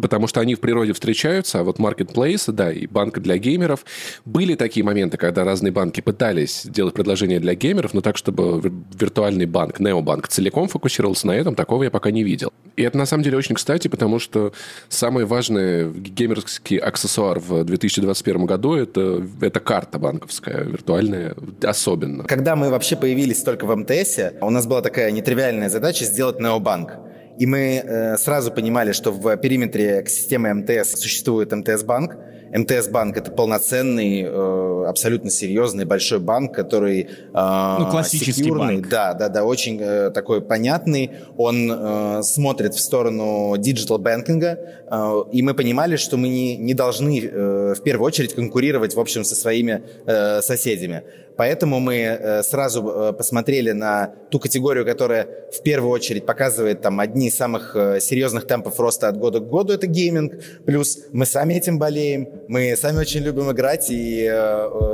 потому 0.00 0.26
что 0.26 0.40
они 0.40 0.54
в 0.54 0.60
природе 0.60 0.94
встречаются, 0.94 1.60
а 1.60 1.64
вот 1.64 1.78
marketplace, 1.78 2.50
да, 2.50 2.72
и 2.72 2.86
банк 2.86 3.18
для 3.18 3.36
геймеров. 3.36 3.84
Были 4.24 4.54
такие 4.54 4.84
моменты, 4.84 5.18
когда 5.18 5.44
разные 5.44 5.70
банки 5.70 6.00
пытались 6.00 6.66
делать 6.66 6.94
предложения 6.94 7.40
для 7.40 7.54
геймеров, 7.54 7.92
но 7.92 8.00
так, 8.00 8.16
чтобы 8.16 8.72
виртуальный 8.94 9.44
банк, 9.44 9.80
необанк, 9.80 10.28
целиком 10.28 10.68
фокусировался 10.68 11.26
на 11.26 11.32
этом, 11.32 11.54
такого 11.54 11.84
я 11.84 11.90
пока 11.90 12.10
не 12.10 12.24
видел. 12.24 12.54
И 12.76 12.82
это, 12.82 12.98
на 12.98 13.06
самом 13.06 13.24
деле, 13.24 13.38
очень 13.38 13.54
кстати, 13.54 13.88
потому 13.88 14.18
что 14.18 14.52
самый 14.88 15.24
важный 15.24 15.90
геймерский 15.90 16.76
аксессуар 16.76 17.40
в 17.40 17.64
2021 17.64 18.44
году 18.44 18.74
это,– 18.74 19.26
это 19.40 19.60
карта 19.60 19.98
банковская, 19.98 20.62
виртуальная, 20.64 21.34
особенно. 21.62 22.24
Когда 22.24 22.54
мы 22.54 22.70
вообще 22.70 22.96
появились 22.96 23.42
только 23.42 23.64
в 23.64 23.74
МТС, 23.74 24.18
у 24.40 24.50
нас 24.50 24.66
была 24.66 24.82
такая 24.82 25.10
нетривиальная 25.10 25.70
задача 25.70 26.04
сделать 26.04 26.38
необанк. 26.38 26.92
И 27.38 27.46
мы 27.46 27.82
э, 27.84 28.16
сразу 28.16 28.50
понимали, 28.50 28.92
что 28.92 29.10
в 29.10 29.36
периметре 29.36 30.00
экосистемы 30.00 30.52
МТС 30.54 30.98
существует 31.00 31.52
МТС-банк, 31.52 32.16
МТС 32.54 32.88
банк 32.88 33.16
это 33.16 33.30
полноценный, 33.30 34.22
э, 34.22 34.84
абсолютно 34.86 35.30
серьезный 35.30 35.84
большой 35.84 36.20
банк, 36.20 36.54
который 36.54 37.02
э, 37.02 37.06
ну, 37.32 37.90
классический 37.90 38.32
secure 38.32 38.58
ный, 38.58 38.76
банк. 38.76 38.88
Да, 38.88 39.14
да, 39.14 39.28
да, 39.28 39.44
очень 39.44 39.78
э, 39.80 40.10
такой 40.10 40.40
понятный. 40.40 41.10
Он 41.36 41.70
э, 41.70 42.22
смотрит 42.22 42.74
в 42.74 42.80
сторону 42.80 43.56
digital 43.58 43.98
banking 43.98 44.45
а, 44.45 44.58
э, 44.90 45.22
и 45.32 45.42
мы 45.42 45.54
понимали, 45.54 45.96
что 45.96 46.16
мы 46.16 46.28
не, 46.28 46.56
не 46.56 46.74
должны 46.74 47.20
э, 47.20 47.74
в 47.74 47.82
первую 47.82 48.06
очередь 48.06 48.34
конкурировать, 48.34 48.94
в 48.94 49.00
общем, 49.00 49.24
со 49.24 49.34
своими 49.34 49.82
э, 50.06 50.40
соседями. 50.42 51.02
Поэтому 51.36 51.80
мы 51.80 52.40
сразу 52.44 53.14
посмотрели 53.18 53.72
на 53.72 54.14
ту 54.30 54.40
категорию, 54.40 54.86
которая 54.86 55.28
в 55.52 55.62
первую 55.62 55.92
очередь 55.92 56.24
показывает 56.24 56.80
там 56.80 56.98
одни 56.98 57.28
из 57.28 57.36
самых 57.36 57.76
серьезных 58.00 58.46
темпов 58.46 58.80
роста 58.80 59.08
от 59.08 59.18
года 59.18 59.40
к 59.40 59.46
году, 59.46 59.74
это 59.74 59.86
гейминг. 59.86 60.32
Плюс 60.64 60.98
мы 61.12 61.26
сами 61.26 61.52
этим 61.52 61.78
болеем, 61.78 62.26
мы 62.48 62.76
сами 62.76 62.98
очень 62.98 63.20
любим 63.22 63.50
играть, 63.50 63.86
и 63.90 64.30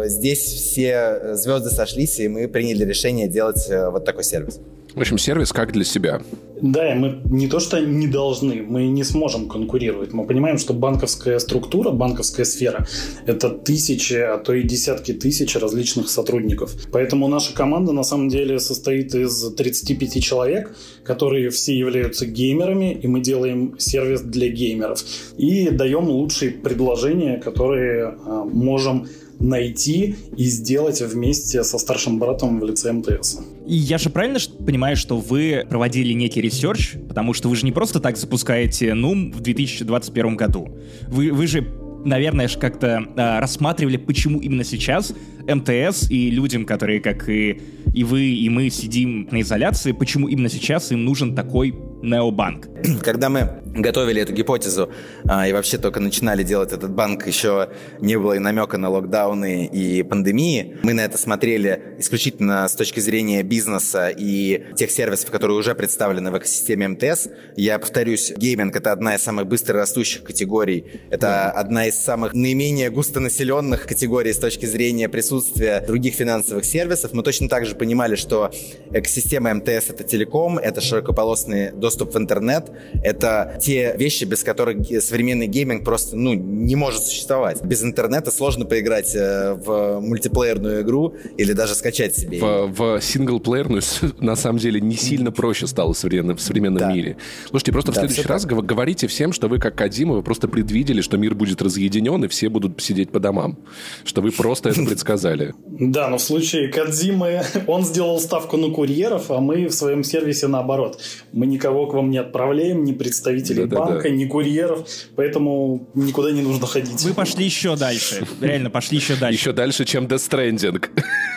здесь 0.04 0.40
все 0.40 1.34
звезды 1.34 1.70
сошлись, 1.70 2.18
и 2.20 2.28
мы 2.28 2.48
приняли 2.48 2.84
решение 2.84 3.28
делать 3.28 3.68
вот 3.68 4.04
такой 4.04 4.24
сервис. 4.24 4.60
В 4.94 5.00
общем, 5.00 5.18
сервис 5.18 5.52
как 5.52 5.72
для 5.72 5.84
себя. 5.84 6.20
Да, 6.60 6.92
и 6.92 6.96
мы 6.96 7.20
не 7.24 7.48
то 7.48 7.58
что 7.58 7.80
не 7.80 8.06
должны, 8.06 8.62
мы 8.62 8.86
не 8.86 9.02
сможем 9.02 9.48
конкурировать. 9.48 10.12
Мы 10.12 10.24
понимаем, 10.26 10.58
что 10.58 10.74
банковская 10.74 11.40
структура, 11.40 11.90
банковская 11.90 12.44
сфера– 12.44 12.86
это 13.26 13.48
тысячи, 13.48 14.14
а 14.14 14.38
то 14.38 14.52
и 14.52 14.62
десятки 14.62 15.12
тысяч 15.12 15.56
различных 15.56 16.08
сотрудников. 16.08 16.74
Поэтому 16.92 17.26
наша 17.26 17.52
команда 17.52 17.92
на 17.92 18.04
самом 18.04 18.28
деле 18.28 18.60
состоит 18.60 19.12
из 19.14 19.52
35 19.54 20.22
человек, 20.22 20.76
которые 21.04 21.50
все 21.50 21.76
являются 21.76 22.26
геймерами, 22.26 22.92
и 22.94 23.08
мы 23.08 23.20
делаем 23.20 23.74
сервис 23.78 24.20
для 24.20 24.48
геймеров. 24.48 25.04
И 25.36 25.68
даем 25.70 26.08
лучшие 26.08 26.52
предложения, 26.52 27.38
которые 27.38 28.14
а, 28.24 28.44
можем 28.44 29.08
найти 29.42 30.16
и 30.36 30.44
сделать 30.44 31.00
вместе 31.00 31.64
со 31.64 31.78
старшим 31.78 32.18
братом 32.18 32.60
в 32.60 32.64
лице 32.64 32.92
МТС. 32.92 33.38
И 33.66 33.74
я 33.74 33.98
же 33.98 34.10
правильно 34.10 34.38
понимаю, 34.64 34.96
что 34.96 35.18
вы 35.18 35.66
проводили 35.68 36.12
некий 36.12 36.40
research, 36.40 36.94
потому 37.08 37.34
что 37.34 37.48
вы 37.48 37.56
же 37.56 37.64
не 37.64 37.72
просто 37.72 38.00
так 38.00 38.16
запускаете 38.16 38.90
NUM 38.90 39.32
в 39.32 39.40
2021 39.40 40.36
году. 40.36 40.68
Вы, 41.08 41.32
вы 41.32 41.46
же 41.46 41.66
наверное, 42.04 42.48
как-то 42.48 43.04
э, 43.16 43.38
рассматривали, 43.38 43.96
почему 43.96 44.40
именно 44.40 44.64
сейчас 44.64 45.14
МТС 45.46 46.10
и 46.10 46.30
людям, 46.30 46.64
которые, 46.64 47.00
как 47.00 47.28
и, 47.28 47.60
и 47.92 48.04
вы, 48.04 48.22
и 48.22 48.48
мы 48.48 48.70
сидим 48.70 49.28
на 49.30 49.40
изоляции, 49.40 49.92
почему 49.92 50.28
именно 50.28 50.48
сейчас 50.48 50.90
им 50.92 51.04
нужен 51.04 51.34
такой 51.34 51.74
необанк. 52.02 52.68
Когда 53.02 53.28
мы 53.28 53.62
готовили 53.74 54.20
эту 54.20 54.32
гипотезу 54.32 54.90
а, 55.24 55.48
и 55.48 55.52
вообще 55.52 55.78
только 55.78 56.00
начинали 56.00 56.42
делать 56.42 56.72
этот 56.72 56.90
банк, 56.90 57.26
еще 57.26 57.70
не 58.00 58.18
было 58.18 58.34
и 58.34 58.38
намека 58.38 58.76
на 58.78 58.90
локдауны 58.90 59.66
и 59.66 60.02
пандемии. 60.02 60.78
Мы 60.82 60.92
на 60.92 61.04
это 61.04 61.16
смотрели 61.16 61.96
исключительно 61.98 62.68
с 62.68 62.74
точки 62.74 63.00
зрения 63.00 63.42
бизнеса 63.42 64.08
и 64.10 64.74
тех 64.76 64.90
сервисов, 64.90 65.30
которые 65.30 65.56
уже 65.56 65.74
представлены 65.74 66.30
в 66.30 66.38
экосистеме 66.38 66.88
МТС. 66.88 67.28
Я 67.56 67.78
повторюсь, 67.78 68.32
гейминг— 68.36 68.76
это 68.76 68.92
одна 68.92 69.14
из 69.14 69.22
самых 69.22 69.46
быстро 69.46 69.78
растущих 69.78 70.24
категорий. 70.24 70.84
Это 71.10 71.50
одна 71.50 71.86
из 71.86 71.96
самых 71.96 72.34
наименее 72.34 72.90
густонаселенных 72.90 73.86
категорий 73.86 74.32
с 74.32 74.38
точки 74.38 74.66
зрения 74.66 75.08
присутствия 75.08 75.80
других 75.80 76.14
финансовых 76.14 76.64
сервисов. 76.64 77.12
Мы 77.12 77.22
точно 77.22 77.48
так 77.48 77.64
же 77.64 77.74
понимали, 77.74 78.16
что 78.16 78.50
экосистема 78.90 79.54
МТС— 79.54 79.68
это 79.90 80.04
телеком, 80.04 80.58
это 80.58 80.80
широкополосный 80.80 81.72
доступ 81.72 81.91
в 82.00 82.16
интернет, 82.16 82.70
это 83.02 83.56
те 83.60 83.94
вещи, 83.96 84.24
без 84.24 84.42
которых 84.42 84.78
современный 85.00 85.46
гейминг 85.46 85.84
просто 85.84 86.16
ну, 86.16 86.34
не 86.34 86.76
может 86.76 87.02
существовать. 87.02 87.62
Без 87.62 87.82
интернета 87.82 88.30
сложно 88.30 88.64
поиграть 88.64 89.14
э, 89.14 89.54
в 89.54 90.00
мультиплеерную 90.00 90.82
игру 90.82 91.14
или 91.36 91.52
даже 91.52 91.74
скачать 91.74 92.16
себе. 92.16 92.40
В, 92.40 92.66
в 92.72 93.00
синглплеерную 93.00 93.82
на 94.18 94.36
самом 94.36 94.58
деле 94.58 94.80
не 94.80 94.96
сильно 94.96 95.32
проще 95.32 95.66
стало 95.66 95.92
в 95.92 95.98
современном, 95.98 96.36
в 96.36 96.40
современном 96.40 96.78
да. 96.78 96.92
мире. 96.92 97.16
Слушайте, 97.48 97.72
просто 97.72 97.92
да, 97.92 97.96
в 97.96 98.00
следующий 98.00 98.28
раз 98.28 98.42
так. 98.42 98.64
говорите 98.64 99.06
всем, 99.06 99.32
что 99.32 99.48
вы 99.48 99.58
как 99.58 99.76
Кадима, 99.76 100.14
вы 100.14 100.22
просто 100.22 100.48
предвидели, 100.48 101.00
что 101.00 101.16
мир 101.16 101.34
будет 101.34 101.62
разъединен 101.62 102.24
и 102.24 102.28
все 102.28 102.48
будут 102.48 102.80
сидеть 102.82 103.10
по 103.10 103.20
домам. 103.20 103.58
Что 104.04 104.22
вы 104.22 104.30
просто 104.30 104.70
это 104.70 104.84
предсказали. 104.86 105.54
Да, 105.66 106.08
но 106.08 106.18
в 106.18 106.22
случае 106.22 106.68
Кадзимы 106.68 107.42
он 107.66 107.84
сделал 107.84 108.20
ставку 108.20 108.56
на 108.56 108.70
курьеров, 108.70 109.30
а 109.30 109.40
мы 109.40 109.66
в 109.66 109.72
своем 109.72 110.04
сервисе 110.04 110.46
наоборот. 110.46 111.00
Мы 111.32 111.46
никого 111.46 111.81
к 111.86 111.94
вам 111.94 112.10
не 112.10 112.18
отправляем, 112.18 112.84
ни 112.84 112.92
представителей 112.92 113.32
представителей 113.32 113.66
да, 113.66 113.78
банка, 113.78 114.02
да, 114.02 114.08
да. 114.08 114.10
ни 114.10 114.24
курьеров, 114.26 114.86
поэтому 115.16 115.88
никуда 115.94 116.32
не 116.32 116.42
нужно 116.42 116.66
ходить. 116.66 117.02
Вы 117.02 117.14
пошли 117.14 117.44
еще 117.44 117.76
дальше. 117.76 118.26
Реально, 118.40 118.70
пошли 118.70 118.98
еще 118.98 119.16
дальше. 119.16 119.38
Еще 119.38 119.52
дальше, 119.52 119.84
чем 119.84 120.06
Death 120.06 120.28
Stranding. 120.28 120.84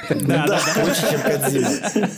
Да, 0.10 0.46
да, 0.48 0.62
да. 1.96 2.10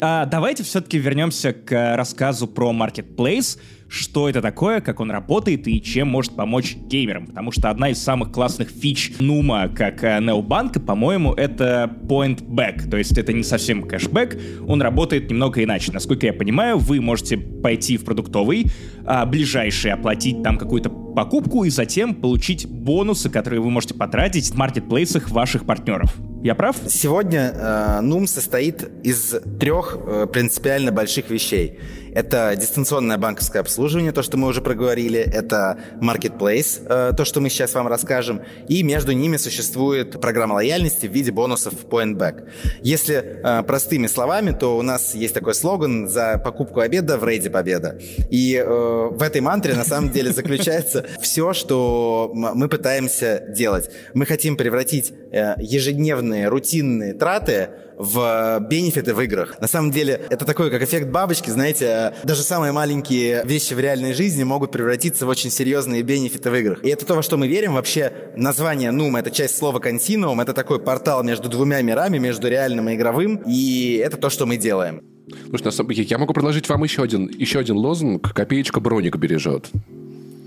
А, 0.00 0.26
давайте 0.26 0.64
все-таки 0.64 0.98
вернемся 0.98 1.52
к 1.52 1.96
рассказу 1.96 2.48
про 2.48 2.72
Marketplace 2.72 3.58
что 3.88 4.28
это 4.28 4.42
такое, 4.42 4.80
как 4.80 5.00
он 5.00 5.10
работает 5.10 5.66
и 5.66 5.80
чем 5.82 6.08
может 6.08 6.36
помочь 6.36 6.76
геймерам. 6.76 7.26
Потому 7.26 7.52
что 7.52 7.70
одна 7.70 7.90
из 7.90 8.02
самых 8.02 8.30
классных 8.30 8.68
фич 8.68 9.14
Нума, 9.18 9.68
как 9.68 10.04
э, 10.04 10.20
Необанка, 10.20 10.78
по-моему, 10.78 11.32
это 11.32 11.90
point 12.04 12.44
back. 12.44 12.88
То 12.88 12.96
есть 12.96 13.16
это 13.16 13.32
не 13.32 13.42
совсем 13.42 13.82
кэшбэк, 13.82 14.38
он 14.66 14.82
работает 14.82 15.30
немного 15.30 15.64
иначе. 15.64 15.92
Насколько 15.92 16.26
я 16.26 16.32
понимаю, 16.32 16.78
вы 16.78 17.00
можете 17.00 17.38
пойти 17.38 17.96
в 17.96 18.04
продуктовый, 18.04 18.66
а, 19.04 19.24
ближайший 19.24 19.92
оплатить 19.92 20.42
там 20.42 20.58
какую-то 20.58 20.90
покупку 20.90 21.64
и 21.64 21.70
затем 21.70 22.14
получить 22.14 22.66
бонусы, 22.68 23.30
которые 23.30 23.60
вы 23.60 23.70
можете 23.70 23.94
потратить 23.94 24.50
в 24.50 24.54
маркетплейсах 24.56 25.30
ваших 25.30 25.64
партнеров. 25.64 26.14
Я 26.42 26.54
прав? 26.54 26.76
Сегодня 26.88 27.52
э, 27.52 28.00
Нум 28.00 28.28
состоит 28.28 28.88
из 29.02 29.34
трех 29.58 29.98
э, 30.00 30.26
принципиально 30.32 30.92
больших 30.92 31.30
вещей. 31.30 31.80
Это 32.14 32.54
дистанционное 32.56 33.18
банковское 33.18 33.62
обслуживание, 33.62 34.12
то, 34.12 34.22
что 34.22 34.36
мы 34.36 34.48
уже 34.48 34.60
проговорили, 34.60 35.20
это 35.20 35.78
marketplace, 36.00 36.82
э, 36.86 37.12
то, 37.16 37.24
что 37.24 37.40
мы 37.40 37.50
сейчас 37.50 37.74
вам 37.74 37.88
расскажем, 37.88 38.42
и 38.68 38.82
между 38.82 39.12
ними 39.12 39.36
существует 39.36 40.20
программа 40.20 40.54
лояльности 40.54 41.06
в 41.06 41.12
виде 41.12 41.30
бонусов 41.30 41.74
PointBack. 41.86 42.48
Если 42.82 43.16
э, 43.16 43.62
простыми 43.62 44.06
словами, 44.06 44.52
то 44.52 44.76
у 44.76 44.82
нас 44.82 45.14
есть 45.14 45.34
такой 45.34 45.54
слоган 45.54 46.08
«За 46.08 46.38
покупку 46.38 46.80
обеда 46.80 47.18
в 47.18 47.24
рейде 47.24 47.50
победа». 47.50 47.98
И 48.30 48.56
э, 48.56 48.64
в 48.64 49.22
этой 49.22 49.40
мантре 49.40 49.74
на 49.74 49.84
самом 49.84 50.10
деле 50.10 50.32
заключается 50.32 51.06
все, 51.20 51.52
что 51.52 52.30
мы 52.34 52.68
пытаемся 52.68 53.44
делать. 53.48 53.90
Мы 54.14 54.26
хотим 54.26 54.56
превратить 54.56 55.12
ежедневные 55.58 56.48
рутинные 56.48 57.14
траты 57.14 57.68
в 57.98 58.60
бенефиты 58.60 59.12
в 59.12 59.20
играх. 59.20 59.60
На 59.60 59.66
самом 59.66 59.90
деле, 59.90 60.20
это 60.30 60.44
такой, 60.44 60.70
как 60.70 60.82
эффект 60.82 61.08
бабочки, 61.08 61.50
знаете, 61.50 62.14
даже 62.24 62.42
самые 62.42 62.72
маленькие 62.72 63.42
вещи 63.44 63.74
в 63.74 63.80
реальной 63.80 64.12
жизни 64.12 64.44
могут 64.44 64.70
превратиться 64.70 65.26
в 65.26 65.28
очень 65.28 65.50
серьезные 65.50 66.02
бенефиты 66.02 66.50
в 66.50 66.54
играх. 66.54 66.84
И 66.84 66.88
это 66.88 67.04
то, 67.04 67.14
во 67.14 67.22
что 67.22 67.36
мы 67.36 67.48
верим. 67.48 67.74
Вообще, 67.74 68.12
название 68.36 68.90
NUM— 68.90 69.18
это 69.20 69.30
часть 69.30 69.56
слова 69.56 69.78
«континуум», 69.80 70.40
это 70.40 70.54
такой 70.54 70.80
портал 70.80 71.22
между 71.22 71.48
двумя 71.48 71.82
мирами, 71.82 72.18
между 72.18 72.48
реальным 72.48 72.88
и 72.88 72.94
игровым, 72.94 73.42
и 73.46 74.00
это 74.04 74.16
то, 74.16 74.30
что 74.30 74.46
мы 74.46 74.56
делаем. 74.56 75.02
Слушай, 75.48 76.04
я 76.04 76.18
могу 76.18 76.32
предложить 76.32 76.68
вам 76.68 76.84
еще 76.84 77.02
один, 77.02 77.28
еще 77.28 77.58
один 77.58 77.76
лозунг 77.76 78.32
«Копеечка 78.32 78.80
броник 78.80 79.16
бережет». 79.16 79.70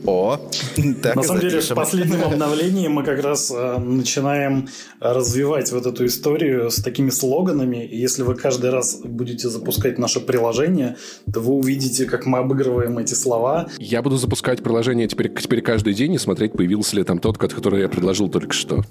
О, 0.06 0.38
так 1.02 1.16
На 1.16 1.24
самом 1.24 1.42
деле, 1.42 1.62
в 1.62 1.70
последнем 1.70 2.24
обновлении 2.24 2.88
мы 2.88 3.04
как 3.04 3.22
раз 3.24 3.52
э, 3.56 3.78
начинаем 3.78 4.68
развивать 5.00 5.72
вот 5.72 5.86
эту 5.86 6.06
историю 6.06 6.72
с 6.72 6.82
такими 6.82 7.10
слоганами. 7.10 7.86
И 7.86 7.98
если 7.98 8.24
вы 8.24 8.36
каждый 8.36 8.72
раз 8.72 9.00
будете 9.04 9.50
запускать 9.50 9.98
наше 10.00 10.20
приложение, 10.20 10.98
то 11.32 11.40
вы 11.40 11.54
увидите, 11.54 12.06
как 12.06 12.26
мы 12.26 12.40
обыгрываем 12.40 12.98
эти 12.98 13.14
слова. 13.14 13.68
Я 13.78 14.02
буду 14.02 14.18
запускать 14.18 14.64
приложение 14.64 15.08
теперь, 15.08 15.34
теперь 15.34 15.62
каждый 15.62 15.94
день 15.94 16.14
и 16.14 16.18
смотреть, 16.18 16.54
появился 16.54 16.96
ли 16.96 17.04
там 17.04 17.20
тот, 17.20 17.38
который 17.38 17.82
я 17.82 17.90
предложил 17.90 18.30
только 18.30 18.54
что. 18.54 18.84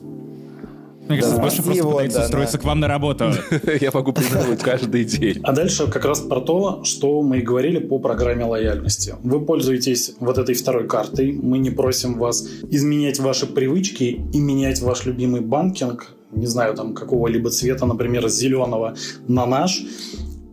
Мне 1.11 1.19
кажется, 1.19 1.37
Да, 1.37 1.43
Гоша 1.43 1.63
просто 1.63 1.79
его, 1.79 1.91
пытается 1.91 2.19
да, 2.19 2.25
устроиться 2.25 2.57
да. 2.57 2.63
к 2.63 2.65
вам 2.65 2.81
на 2.81 2.89
работу. 2.89 3.33
Я 3.81 3.91
могу 3.93 4.13
придумывать 4.13 4.61
каждый 4.61 5.05
день. 5.05 5.41
А 5.43 5.53
дальше 5.53 5.91
как 5.91 6.05
раз 6.05 6.21
про 6.21 6.41
то, 6.41 6.85
что 6.85 7.21
мы 7.23 7.39
и 7.39 7.43
говорили 7.43 7.79
по 7.79 7.99
программе 7.99 8.45
лояльности. 8.45 9.17
Вы 9.23 9.45
пользуетесь 9.45 10.15
вот 10.21 10.39
этой 10.39 10.55
второй 10.55 10.87
картой. 10.87 11.33
Мы 11.33 11.59
не 11.59 11.71
просим 11.71 12.17
вас 12.19 12.47
изменять 12.71 13.19
ваши 13.19 13.47
привычки 13.47 14.21
и 14.33 14.39
менять 14.39 14.81
ваш 14.81 15.05
любимый 15.05 15.41
банкинг, 15.41 16.15
не 16.33 16.47
знаю, 16.47 16.75
там 16.75 16.95
какого-либо 16.95 17.51
цвета, 17.51 17.87
например, 17.87 18.29
зеленого 18.29 18.95
на 19.27 19.47
наш. 19.47 19.83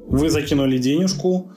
Вы 0.08 0.32
закинули 0.32 0.80
денежку, 0.80 1.52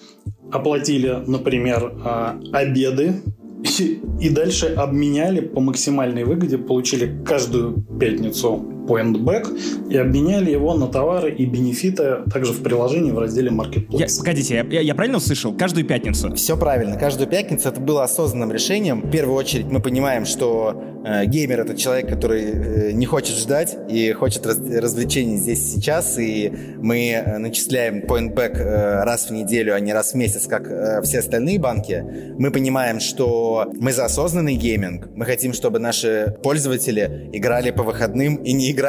оплатили, 0.52 1.22
например, 1.26 1.94
а, 2.04 2.38
обеды, 2.52 3.22
и 4.20 4.28
дальше 4.28 4.66
обменяли 4.66 5.40
по 5.40 5.60
максимальной 5.60 6.24
выгоде, 6.24 6.58
получили 6.58 7.22
каждую 7.24 7.82
пятницу 7.98 8.69
point 8.86 9.16
back 9.24 9.46
и 9.90 9.96
обменяли 9.96 10.50
его 10.50 10.74
на 10.74 10.86
товары 10.86 11.30
и 11.32 11.46
бенефиты 11.46 12.18
также 12.32 12.52
в 12.52 12.62
приложении 12.62 13.10
в 13.12 13.18
разделе 13.18 13.48
Я- 13.50 13.54
Marketplace. 13.56 14.18
Погодите, 14.18 14.54
я- 14.54 14.64
я 14.70 14.80
я 14.80 14.94
правильно 14.94 15.18
услышал? 15.18 15.52
Каждую 15.52 15.86
пятницу? 15.86 16.34
Все 16.34 16.56
правильно. 16.56 16.96
Каждую 16.98 17.28
пятницу 17.28 17.68
это 17.68 17.80
было 17.80 18.02
осознанным 18.04 18.50
решением. 18.52 19.02
В 19.02 19.10
первую 19.10 19.36
очередь 19.36 19.66
мы 19.66 19.80
понимаем, 19.80 20.24
что 20.26 20.82
э, 21.04 21.24
геймер 21.26 21.60
это 21.60 21.76
человек, 21.76 22.08
который 22.08 22.42
э, 22.42 22.92
не 22.92 23.06
хочет 23.06 23.36
ждать 23.36 23.76
и 23.88 24.12
хочет 24.12 24.44
раз- 24.46 24.58
развлечений 24.58 25.36
здесь 25.36 25.72
сейчас. 25.72 26.18
И 26.18 26.52
мы 26.78 27.10
э, 27.12 27.38
начисляем 27.38 28.00
point 28.04 28.34
back 28.34 28.56
э, 28.58 29.04
раз 29.04 29.28
в 29.28 29.32
неделю, 29.32 29.74
а 29.74 29.80
не 29.80 29.92
раз 29.92 30.12
в 30.12 30.14
месяц, 30.16 30.46
как 30.46 30.68
э, 30.68 31.00
все 31.02 31.20
остальные 31.20 31.58
банки. 31.60 32.04
Мы 32.38 32.50
понимаем, 32.50 32.98
что 33.00 33.70
мы 33.80 33.92
за 33.92 34.04
осознанный 34.06 34.54
гейминг. 34.56 35.08
Мы 35.14 35.24
хотим, 35.26 35.52
чтобы 35.52 35.78
наши 35.78 36.34
пользователи 36.42 37.30
играли 37.32 37.70
по 37.70 37.82
выходным 37.82 38.36
и 38.36 38.52
не 38.52 38.70
играли 38.70 38.79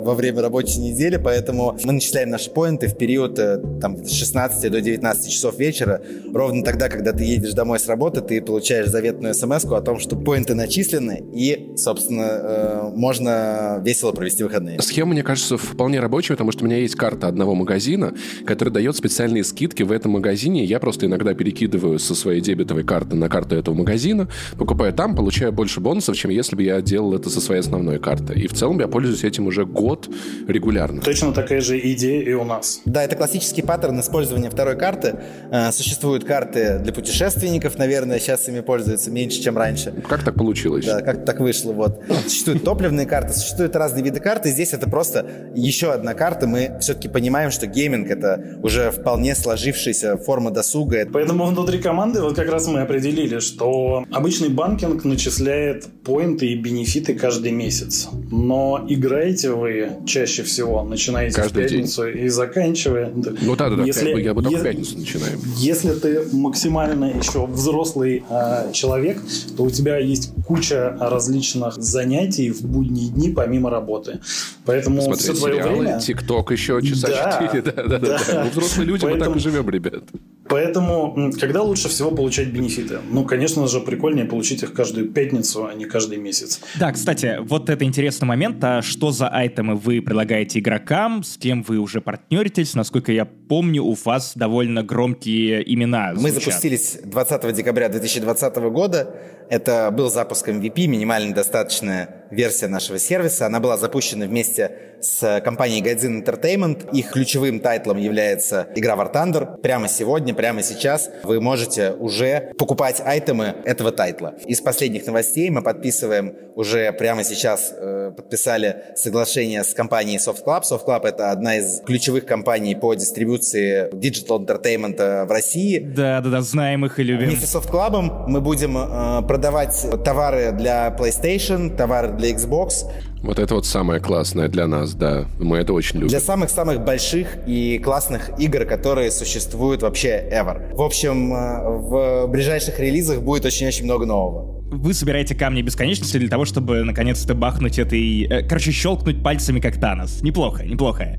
во 0.00 0.14
время 0.14 0.42
рабочей 0.42 0.80
недели, 0.80 1.16
поэтому 1.16 1.78
мы 1.84 1.92
начисляем 1.92 2.30
наши 2.30 2.50
поинты 2.50 2.88
в 2.88 2.96
период 2.96 3.38
э, 3.38 3.60
там, 3.80 4.04
с 4.04 4.12
16 4.12 4.70
до 4.70 4.80
19 4.80 5.30
часов 5.30 5.58
вечера, 5.58 6.02
ровно 6.32 6.64
тогда, 6.64 6.88
когда 6.88 7.12
ты 7.12 7.24
едешь 7.24 7.52
домой 7.52 7.78
с 7.78 7.86
работы, 7.86 8.20
ты 8.20 8.40
получаешь 8.40 8.88
заветную 8.88 9.34
смс 9.34 9.64
о 9.64 9.80
том, 9.80 9.98
что 9.98 10.16
поинты 10.16 10.54
начислены, 10.54 11.22
и, 11.32 11.72
собственно, 11.76 12.22
э, 12.22 12.90
можно 12.94 13.80
весело 13.84 14.12
провести 14.12 14.42
выходные. 14.44 14.80
Схема, 14.80 15.12
мне 15.12 15.22
кажется, 15.22 15.56
вполне 15.56 16.00
рабочая, 16.00 16.34
потому 16.34 16.52
что 16.52 16.64
у 16.64 16.66
меня 16.66 16.78
есть 16.78 16.94
карта 16.94 17.28
одного 17.28 17.54
магазина, 17.54 18.14
который 18.44 18.70
дает 18.70 18.96
специальные 18.96 19.44
скидки 19.44 19.82
в 19.82 19.92
этом 19.92 20.12
магазине. 20.12 20.64
Я 20.64 20.78
просто 20.78 21.06
иногда 21.06 21.34
перекидываю 21.34 21.98
со 21.98 22.14
своей 22.14 22.40
дебетовой 22.40 22.84
карты 22.84 23.16
на 23.16 23.28
карту 23.28 23.56
этого 23.56 23.74
магазина, 23.74 24.28
покупаю 24.58 24.92
там, 24.92 25.14
получаю 25.14 25.52
больше 25.52 25.80
бонусов, 25.80 26.16
чем 26.16 26.30
если 26.30 26.56
бы 26.56 26.62
я 26.62 26.80
делал 26.80 27.14
это 27.14 27.30
со 27.30 27.40
своей 27.40 27.60
основной 27.60 27.98
карты. 27.98 28.34
И 28.34 28.46
в 28.46 28.52
целом 28.52 28.80
я 28.80 28.88
пользуюсь 28.88 29.19
этим 29.24 29.46
уже 29.46 29.64
год 29.64 30.08
регулярно. 30.46 31.02
Точно 31.02 31.32
такая 31.32 31.60
же 31.60 31.78
идея 31.92 32.22
и 32.22 32.32
у 32.32 32.44
нас. 32.44 32.80
Да, 32.84 33.02
это 33.02 33.16
классический 33.16 33.62
паттерн 33.62 34.00
использования 34.00 34.50
второй 34.50 34.76
карты. 34.76 35.20
Э, 35.50 35.70
Существуют 35.72 36.24
карты 36.24 36.78
для 36.78 36.92
путешественников, 36.92 37.78
наверное, 37.78 38.18
сейчас 38.18 38.48
ими 38.48 38.60
пользуются 38.60 39.10
меньше, 39.10 39.42
чем 39.42 39.56
раньше. 39.56 39.92
Как 40.08 40.22
так 40.24 40.34
получилось? 40.34 40.84
Да, 40.86 41.00
как 41.02 41.24
так 41.24 41.40
вышло, 41.40 41.72
вот. 41.72 42.02
Существуют 42.24 42.64
топливные 42.64 43.06
карты, 43.06 43.32
существуют 43.32 43.76
разные 43.76 44.04
виды 44.04 44.20
карты. 44.20 44.50
Здесь 44.50 44.72
это 44.72 44.88
просто 44.88 45.26
еще 45.54 45.92
одна 45.92 46.14
карта. 46.14 46.46
Мы 46.46 46.78
все-таки 46.80 47.08
понимаем, 47.08 47.50
что 47.50 47.66
гейминг— 47.66 48.08
это 48.10 48.58
уже 48.62 48.90
вполне 48.90 49.34
сложившаяся 49.34 50.16
форма 50.16 50.50
досуга. 50.50 51.06
Поэтому 51.12 51.46
внутри 51.46 51.78
команды 51.78 52.20
вот 52.20 52.34
как 52.36 52.50
раз 52.50 52.66
мы 52.66 52.80
определили, 52.80 53.38
что 53.38 54.04
обычный 54.10 54.48
банкинг 54.48 55.04
начисляет 55.04 55.86
поинты 56.04 56.46
и 56.46 56.56
бенефиты 56.56 57.14
каждый 57.14 57.52
месяц. 57.52 58.08
Но 58.30 58.84
играете 59.10 59.50
вы 59.52 59.90
чаще 60.06 60.42
всего, 60.42 60.82
начинаете 60.84 61.34
Каждый 61.36 61.66
в 61.66 61.68
пятницу 61.68 62.08
и 62.08 62.28
заканчивая. 62.28 63.10
Ну 63.14 63.56
да, 63.56 63.68
да, 63.70 63.76
да, 63.76 63.84
Если- 63.84 64.20
я 64.20 64.34
бы 64.34 64.42
только 64.42 64.58
в 64.58 64.62
пятницу 64.62 64.96
начинаем. 64.98 65.38
Если 65.56 65.92
ты 65.92 66.22
максимально 66.32 67.06
еще 67.06 67.46
взрослый 67.46 68.22
э, 68.28 68.72
человек, 68.72 69.18
то 69.56 69.64
у 69.64 69.70
тебя 69.70 69.98
есть 69.98 70.32
куча 70.46 70.96
различных 71.00 71.74
занятий 71.74 72.50
в 72.50 72.62
будние 72.62 73.10
дни 73.10 73.30
помимо 73.30 73.70
работы. 73.70 74.20
Поэтому 74.64 75.00
все 75.00 75.14
Смотреть 75.14 75.38
твое 75.38 75.54
сериалы, 75.54 75.78
время... 75.80 76.00
ТикТок 76.00 76.52
еще 76.52 76.80
часа 76.82 77.08
Да, 77.08 77.40
четыре. 77.42 77.62
Да, 77.70 77.72
да, 77.72 77.82
да, 77.88 77.98
да. 77.98 78.20
да. 78.32 78.44
Мы 78.44 78.50
взрослые 78.50 78.86
люди, 78.86 79.04
мы 79.04 79.10
так 79.12 79.18
Поэтому- 79.20 79.36
и 79.36 79.40
живем, 79.40 79.70
ребят. 79.70 80.02
Поэтому, 80.50 81.30
когда 81.38 81.62
лучше 81.62 81.88
всего 81.88 82.10
получать 82.10 82.48
benefit 82.48 82.87
ы? 82.87 82.98
Ну, 83.08 83.24
конечно 83.24 83.68
же, 83.68 83.80
прикольнее 83.80 84.24
получить 84.24 84.64
их 84.64 84.72
каждую 84.72 85.08
пятницу, 85.08 85.64
а 85.64 85.74
не 85.74 85.84
каждый 85.84 86.18
месяц. 86.18 86.60
Да, 86.78 86.90
кстати, 86.90 87.38
вот 87.40 87.70
это 87.70 87.84
интересный 87.84 88.26
момент. 88.26 88.62
А 88.64 88.82
что 88.82 89.12
за 89.12 89.28
item 89.28 89.66
ы 89.66 89.76
вы 89.76 90.02
предлагаете 90.02 90.58
игрокам? 90.58 91.22
С 91.22 91.36
кем 91.36 91.62
вы 91.62 91.78
уже 91.78 92.00
партнеритесь? 92.00 92.74
Насколько 92.74 93.12
я 93.12 93.28
помню, 93.50 93.82
у 93.82 93.94
вас 94.04 94.32
довольно 94.36 94.84
громкие 94.84 95.60
имена 95.74 96.12
Мы 96.14 96.30
звучат. 96.30 96.54
запустились 96.54 96.98
20 97.02 97.52
декабря 97.52 97.88
2020 97.88 98.56
года. 98.70 99.16
Это 99.50 99.90
был 99.90 100.08
запуск 100.08 100.48
MVP, 100.48 100.86
минимально 100.86 101.34
достаточная 101.34 102.20
версия 102.30 102.68
нашего 102.68 103.00
сервиса. 103.00 103.46
Она 103.46 103.58
была 103.58 103.76
запущена 103.76 104.26
вместе 104.26 104.90
с 105.00 105.40
компанией 105.40 105.82
Gaijin 105.82 106.24
Entertainment. 106.24 106.90
Их 106.92 107.10
ключевым 107.10 107.58
title 107.58 107.87
ом 107.87 107.98
является 107.98 108.68
игра 108.76 108.94
War 108.94 109.12
Thunder. 109.12 109.60
Прямо 109.60 109.88
сегодня, 109.88 110.32
прямо 110.32 110.62
сейчас 110.62 111.10
вы 111.24 111.40
можете 111.40 111.92
уже 111.92 112.52
покупать 112.56 113.02
item 113.04 113.46
ы 113.46 113.56
этого 113.64 113.90
title 113.90 114.21
а. 114.21 114.34
Из 114.46 114.60
последних 114.60 115.06
новостей 115.06 115.50
мы 115.50 115.62
подписываем 115.62 116.36
уже 116.54 116.92
прямо 116.92 117.24
сейчас 117.24 117.72
э, 117.76 118.12
подписали 118.16 118.84
соглашение 118.94 119.64
с 119.64 119.74
компанией 119.74 120.18
Soft 120.18 120.44
Club. 120.44 120.62
Soft 120.62 120.86
Club 120.86 121.08
это 121.08 121.32
одна 121.32 121.56
из 121.56 121.80
ключевых 121.80 122.26
компаний 122.26 122.76
по 122.76 122.94
дистрибуции 122.94 123.39
Digital 123.40 124.44
Entertainment 124.46 124.96
э, 124.98 125.24
в 125.24 125.30
России. 125.30 125.78
Да-да-да, 125.78 126.40
знаем 126.42 126.84
их 126.86 126.98
и 126.98 127.02
любим. 127.02 127.26
Вместе 127.28 127.46
с 127.46 127.54
Soft 127.54 127.70
Club 127.70 128.26
мы 128.28 128.40
будем 128.40 128.76
э, 128.76 129.22
продавать 129.26 129.86
товары 130.04 130.52
для 130.52 130.94
PlayStation, 130.98 131.74
товары 131.74 132.12
для 132.12 132.30
Xbox, 132.30 132.86
Вот 133.22 133.38
это 133.38 133.54
вот 133.54 133.66
самое 133.66 134.00
классное 134.00 134.48
для 134.48 134.66
нас, 134.66 134.94
да. 134.94 135.26
Мы 135.38 135.58
это 135.58 135.72
очень 135.72 135.96
любим. 135.96 136.08
для 136.08 136.20
самых-самых 136.20 136.84
больших 136.84 137.36
и 137.46 137.78
классных 137.78 138.30
игр, 138.38 138.64
которые 138.64 139.10
существуют 139.10 139.82
вообще 139.82 140.26
ever. 140.32 140.74
В 140.74 140.82
общем, 140.82 141.34
э, 141.34 141.62
в 141.68 142.26
ближайших 142.28 142.78
релизах 142.80 143.20
будет 143.20 143.44
очень-очень 143.44 143.84
много 143.84 144.06
нового. 144.06 144.60
Вы 144.72 144.94
собираете 144.94 145.34
камни 145.34 145.62
бесконечности 145.62 146.16
для 146.16 146.28
того, 146.28 146.44
чтобы 146.44 146.84
наконец-то 146.84 147.34
бахнуть 147.34 147.78
этой... 147.78 148.22
э, 148.22 148.42
короче, 148.46 148.70
щелкнуть 148.70 149.22
пальцами, 149.22 149.58
как 149.60 149.78
Танос. 149.80 150.22
Неплохо, 150.22 150.64
неплохо. 150.64 151.18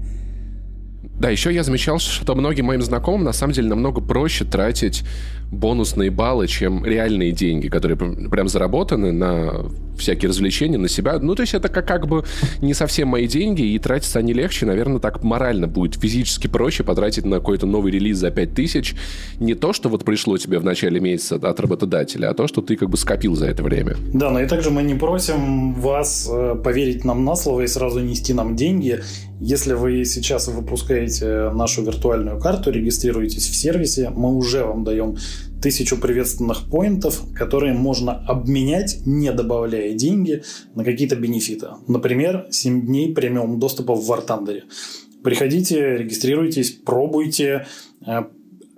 Да, 1.22 1.30
еще 1.30 1.54
я 1.54 1.64
замечал, 1.64 2.00
что 2.00 2.34
многим 2.34 2.66
моим 2.66 2.82
знакомым 2.82 3.24
на 3.24 3.32
самом 3.32 3.54
деле 3.54 3.70
намного 3.70 4.02
проще 4.02 4.44
тратить 4.44 5.04
бонусные 5.52 6.10
баллы, 6.12 6.48
чем 6.48 6.86
реальные 6.86 7.34
деньги, 7.34 7.68
которые 7.68 7.98
прям 7.98 8.48
заработаны 8.48 9.12
на 9.12 9.66
всякие 9.98 10.30
развлечения, 10.30 10.78
на 10.78 10.88
себя. 10.88 11.20
Ну, 11.20 11.36
то 11.36 11.42
есть 11.42 11.54
это 11.54 11.68
как, 11.70 11.88
как 11.88 12.08
бы 12.08 12.24
не 12.62 12.74
совсем 12.74 13.10
мои 13.10 13.28
деньги, 13.28 13.62
и 13.62 13.80
тратиться 13.80 14.20
они 14.20 14.34
легче. 14.34 14.66
Наверное, 14.66 15.00
так 15.00 15.24
морально 15.24 15.68
будет 15.68 15.96
физически 15.96 16.48
проще 16.48 16.84
потратить 16.84 17.26
на 17.26 17.38
какой-то 17.38 17.68
новый 17.68 17.92
релиз 17.92 18.18
за 18.18 18.32
5000. 18.32 18.96
Не 19.40 19.54
то, 19.54 19.74
что 19.74 19.90
вот 19.90 20.04
пришло 20.04 20.38
тебе 20.38 20.58
в 20.58 20.64
начале 20.64 21.00
месяца 21.00 21.36
от 21.36 21.60
работодателя, 21.60 22.30
а 22.30 22.34
то, 22.34 22.48
что 22.48 22.62
ты 22.62 22.76
как 22.76 22.90
бы 22.90 22.98
скопил 22.98 23.36
за 23.36 23.48
это 23.48 23.62
время. 23.62 23.96
Да, 24.14 24.32
но 24.32 24.42
и 24.42 24.48
также 24.48 24.72
мы 24.72 24.84
не 24.84 24.96
просим 24.96 25.74
вас 25.76 26.30
э, 26.32 26.56
поверить 26.56 27.06
нам 27.06 27.24
на 27.24 27.36
слово 27.36 27.62
и 27.62 27.68
сразу 27.68 28.00
нести 28.00 28.34
нам 28.34 28.56
деньги. 28.56 29.02
Если 29.40 29.74
вы 29.74 30.06
сейчас 30.06 30.48
выпускаете 30.48 31.50
нашу 31.50 31.84
виртуальную 31.84 32.40
карту, 32.40 32.72
регистрируетесь 32.72 33.48
в 33.48 33.56
сервисе, 33.56 34.12
мы 34.16 34.36
уже 34.36 34.64
вам 34.64 34.84
даем 34.84 35.18
тысячу 35.62 35.98
приветственных 35.98 36.70
поинтов, 36.70 37.22
которые 37.36 37.74
можно 37.74 38.14
обменять, 38.26 39.02
не 39.06 39.32
добавляя 39.32 39.94
деньги, 39.94 40.44
на 40.76 40.84
какие-то 40.84 41.16
бенефиты. 41.16 41.68
Например, 41.88 42.48
7 42.50 42.86
дней 42.86 43.14
премиум 43.14 43.60
доступа 43.60 43.96
в 43.96 44.10
War 44.10 44.26
Thunder. 44.26 44.62
Приходите, 45.24 45.98
регистрируйтесь, 45.98 46.72
пробуйте, 46.72 47.68
э, 48.06 48.24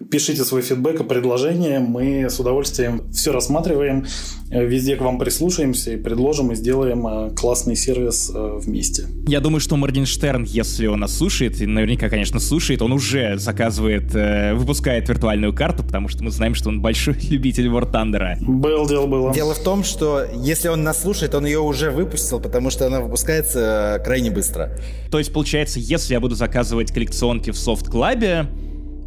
пишите 0.09 0.43
свой 0.43 0.61
фидбэк 0.61 1.01
и 1.01 1.03
предложения. 1.03 1.79
Мы 1.79 2.29
с 2.29 2.39
удовольствием 2.39 3.11
все 3.11 3.31
рассматриваем, 3.31 4.05
э, 4.49 4.65
везде 4.65 4.95
к 4.95 5.01
вам 5.01 5.19
прислушаемся 5.19 5.93
и 5.93 5.97
предложим 5.97 6.51
и 6.51 6.55
сделаем 6.55 7.05
э, 7.07 7.35
классный 7.35 7.75
сервис 7.75 8.31
э, 8.33 8.59
вместе. 8.59 9.07
Я 9.27 9.39
думаю, 9.39 9.59
что 9.59 9.75
Моргенштерн, 9.75 10.43
если 10.43 10.87
он 10.87 11.01
нас 11.01 11.17
слушает, 11.17 11.61
и 11.61 11.65
наверняка, 11.65 12.09
конечно, 12.09 12.39
слушает, 12.39 12.81
он 12.81 12.91
уже 12.91 13.37
заказывает, 13.37 14.13
выпускает 14.55 15.07
виртуальную 15.09 15.53
карту, 15.53 15.83
потому 15.83 16.07
что 16.07 16.23
мы 16.23 16.31
знаем, 16.31 16.55
что 16.55 16.69
он 16.69 16.81
большой 16.81 17.15
любитель 17.29 17.67
War 17.67 17.91
Thunder. 17.91 18.37
Был, 18.41 18.87
дело 18.87 19.07
было. 19.07 19.33
Дело 19.33 19.53
в 19.53 19.59
том, 19.63 19.83
что 19.83 20.23
если 20.35 20.67
он 20.67 20.83
нас 20.83 21.01
слушает, 21.01 21.35
он 21.35 21.45
ее 21.45 21.59
уже 21.59 21.91
выпустил, 21.91 22.39
потому 22.39 22.69
что 22.69 22.87
она 22.87 23.01
выпускается 23.01 24.01
крайне 24.03 24.31
быстро. 24.31 24.77
То 25.11 25.19
есть, 25.19 25.33
получается, 25.33 25.79
если 25.79 26.13
я 26.13 26.19
буду 26.19 26.35
заказывать 26.35 26.91
коллекционки 26.91 27.51
в 27.51 27.55
Soft 27.55 27.89
Club, 27.89 28.47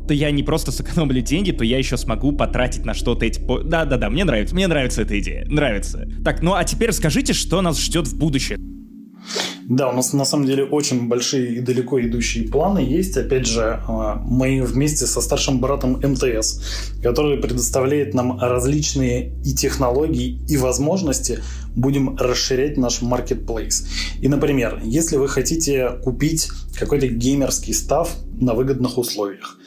то 0.07 0.15
я 0.15 0.31
не 0.31 0.43
просто 0.43 0.73
сэкономлю 0.73 1.21
деньги, 1.21 1.53
то 1.53 1.65
я 1.65 1.79
еще 1.79 1.97
смогу 1.97 2.33
потратить 2.33 2.85
на 2.85 2.95
что-то 2.95 3.27
эти... 3.27 3.41
Да-да-да, 3.65 4.11
мне 4.11 4.25
нравится, 4.25 4.55
мне 4.55 4.67
нравится 4.67 5.03
эта 5.03 5.19
идея, 5.21 5.47
нравится. 5.47 6.09
Так, 6.25 6.43
ну 6.43 6.55
а 6.55 6.65
теперь 6.65 6.93
скажите, 6.93 7.33
что 7.33 7.61
нас 7.61 7.81
ждет 7.81 8.07
в 8.07 8.17
будущем. 8.17 8.77
Да, 9.69 9.89
у 9.89 9.93
нас 9.93 10.13
на 10.13 10.25
самом 10.25 10.47
деле 10.47 10.65
очень 10.65 11.09
большие 11.09 11.57
и 11.57 11.61
далеко 11.61 12.01
идущие 12.01 12.49
планы 12.49 12.79
есть. 12.79 13.17
Опять 13.17 13.47
же, 13.47 13.83
а, 13.89 14.23
мы 14.25 14.63
вместе 14.63 15.07
со 15.07 15.21
старшим 15.21 15.61
братом 15.61 16.01
МТС, 16.01 16.61
который 17.03 17.39
предоставляет 17.39 18.15
нам 18.15 18.39
различные 18.39 19.33
и 19.45 19.55
технологии, 19.55 20.41
и 20.49 20.57
возможности, 20.57 21.41
будем 21.75 22.17
расширять 22.17 22.77
наш 22.77 23.03
marketplace. 23.03 23.87
И, 24.21 24.29
например, 24.29 24.81
если 24.85 25.17
вы 25.17 25.29
хотите 25.29 25.99
купить 26.05 26.49
какой-то 26.79 27.09
геймерский 27.09 27.75
став 27.75 28.09
на 28.41 28.55
выгодных 28.55 28.99
условиях, 28.99 29.59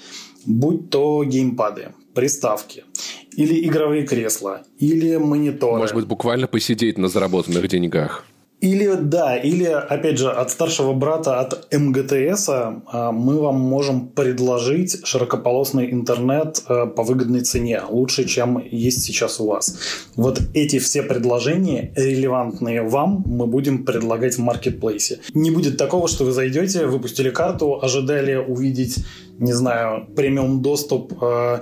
будь 0.46 0.90
то 0.90 1.24
геймпады, 1.24 1.94
приставки, 2.14 2.84
или 3.32 3.66
игровые 3.68 4.06
кресла, 4.06 4.64
или 4.80 5.18
мониторы. 5.18 5.78
Может 5.78 5.96
быть, 5.96 6.06
буквально 6.06 6.48
посидеть 6.48 6.98
на 6.98 7.08
заработанных 7.08 7.68
деньгах. 7.68 8.26
Или, 8.62 8.94
да, 9.02 9.38
или, 9.38 9.64
опять 9.64 10.18
же, 10.18 10.30
от 10.30 10.52
старшего 10.52 10.92
брата, 10.94 11.40
от 11.40 11.74
МГТС 11.74 12.50
а, 12.50 13.12
мы 13.14 13.40
вам 13.40 13.56
можем 13.56 14.10
предложить 14.10 15.06
широкополосный 15.06 15.92
интернет 15.94 16.62
а, 16.68 16.86
по 16.86 17.04
выгодной 17.04 17.42
цене, 17.42 17.82
лучше, 17.90 18.26
чем 18.26 18.62
есть 18.70 19.04
сейчас 19.04 19.40
у 19.40 19.48
вас. 19.48 19.78
Вот 20.16 20.42
эти 20.54 20.80
все 20.80 21.04
предложения, 21.04 21.94
релевантные 21.96 22.82
вам, 22.82 23.24
мы 23.26 23.48
будем 23.48 23.86
предлагать 23.86 24.36
в 24.36 24.40
маркетплейсе. 24.40 25.20
Не 25.34 25.52
будет 25.52 25.78
такого, 25.78 26.10
что 26.10 26.26
вы 26.26 26.34
зайдете, 26.34 26.86
выпустили 26.86 27.30
карту, 27.30 27.80
ожидали 27.82 28.36
увидеть, 28.36 29.06
не 29.38 29.54
знаю, 29.54 30.06
премиум 30.18 30.62
доступ 30.62 31.14
а, 31.24 31.62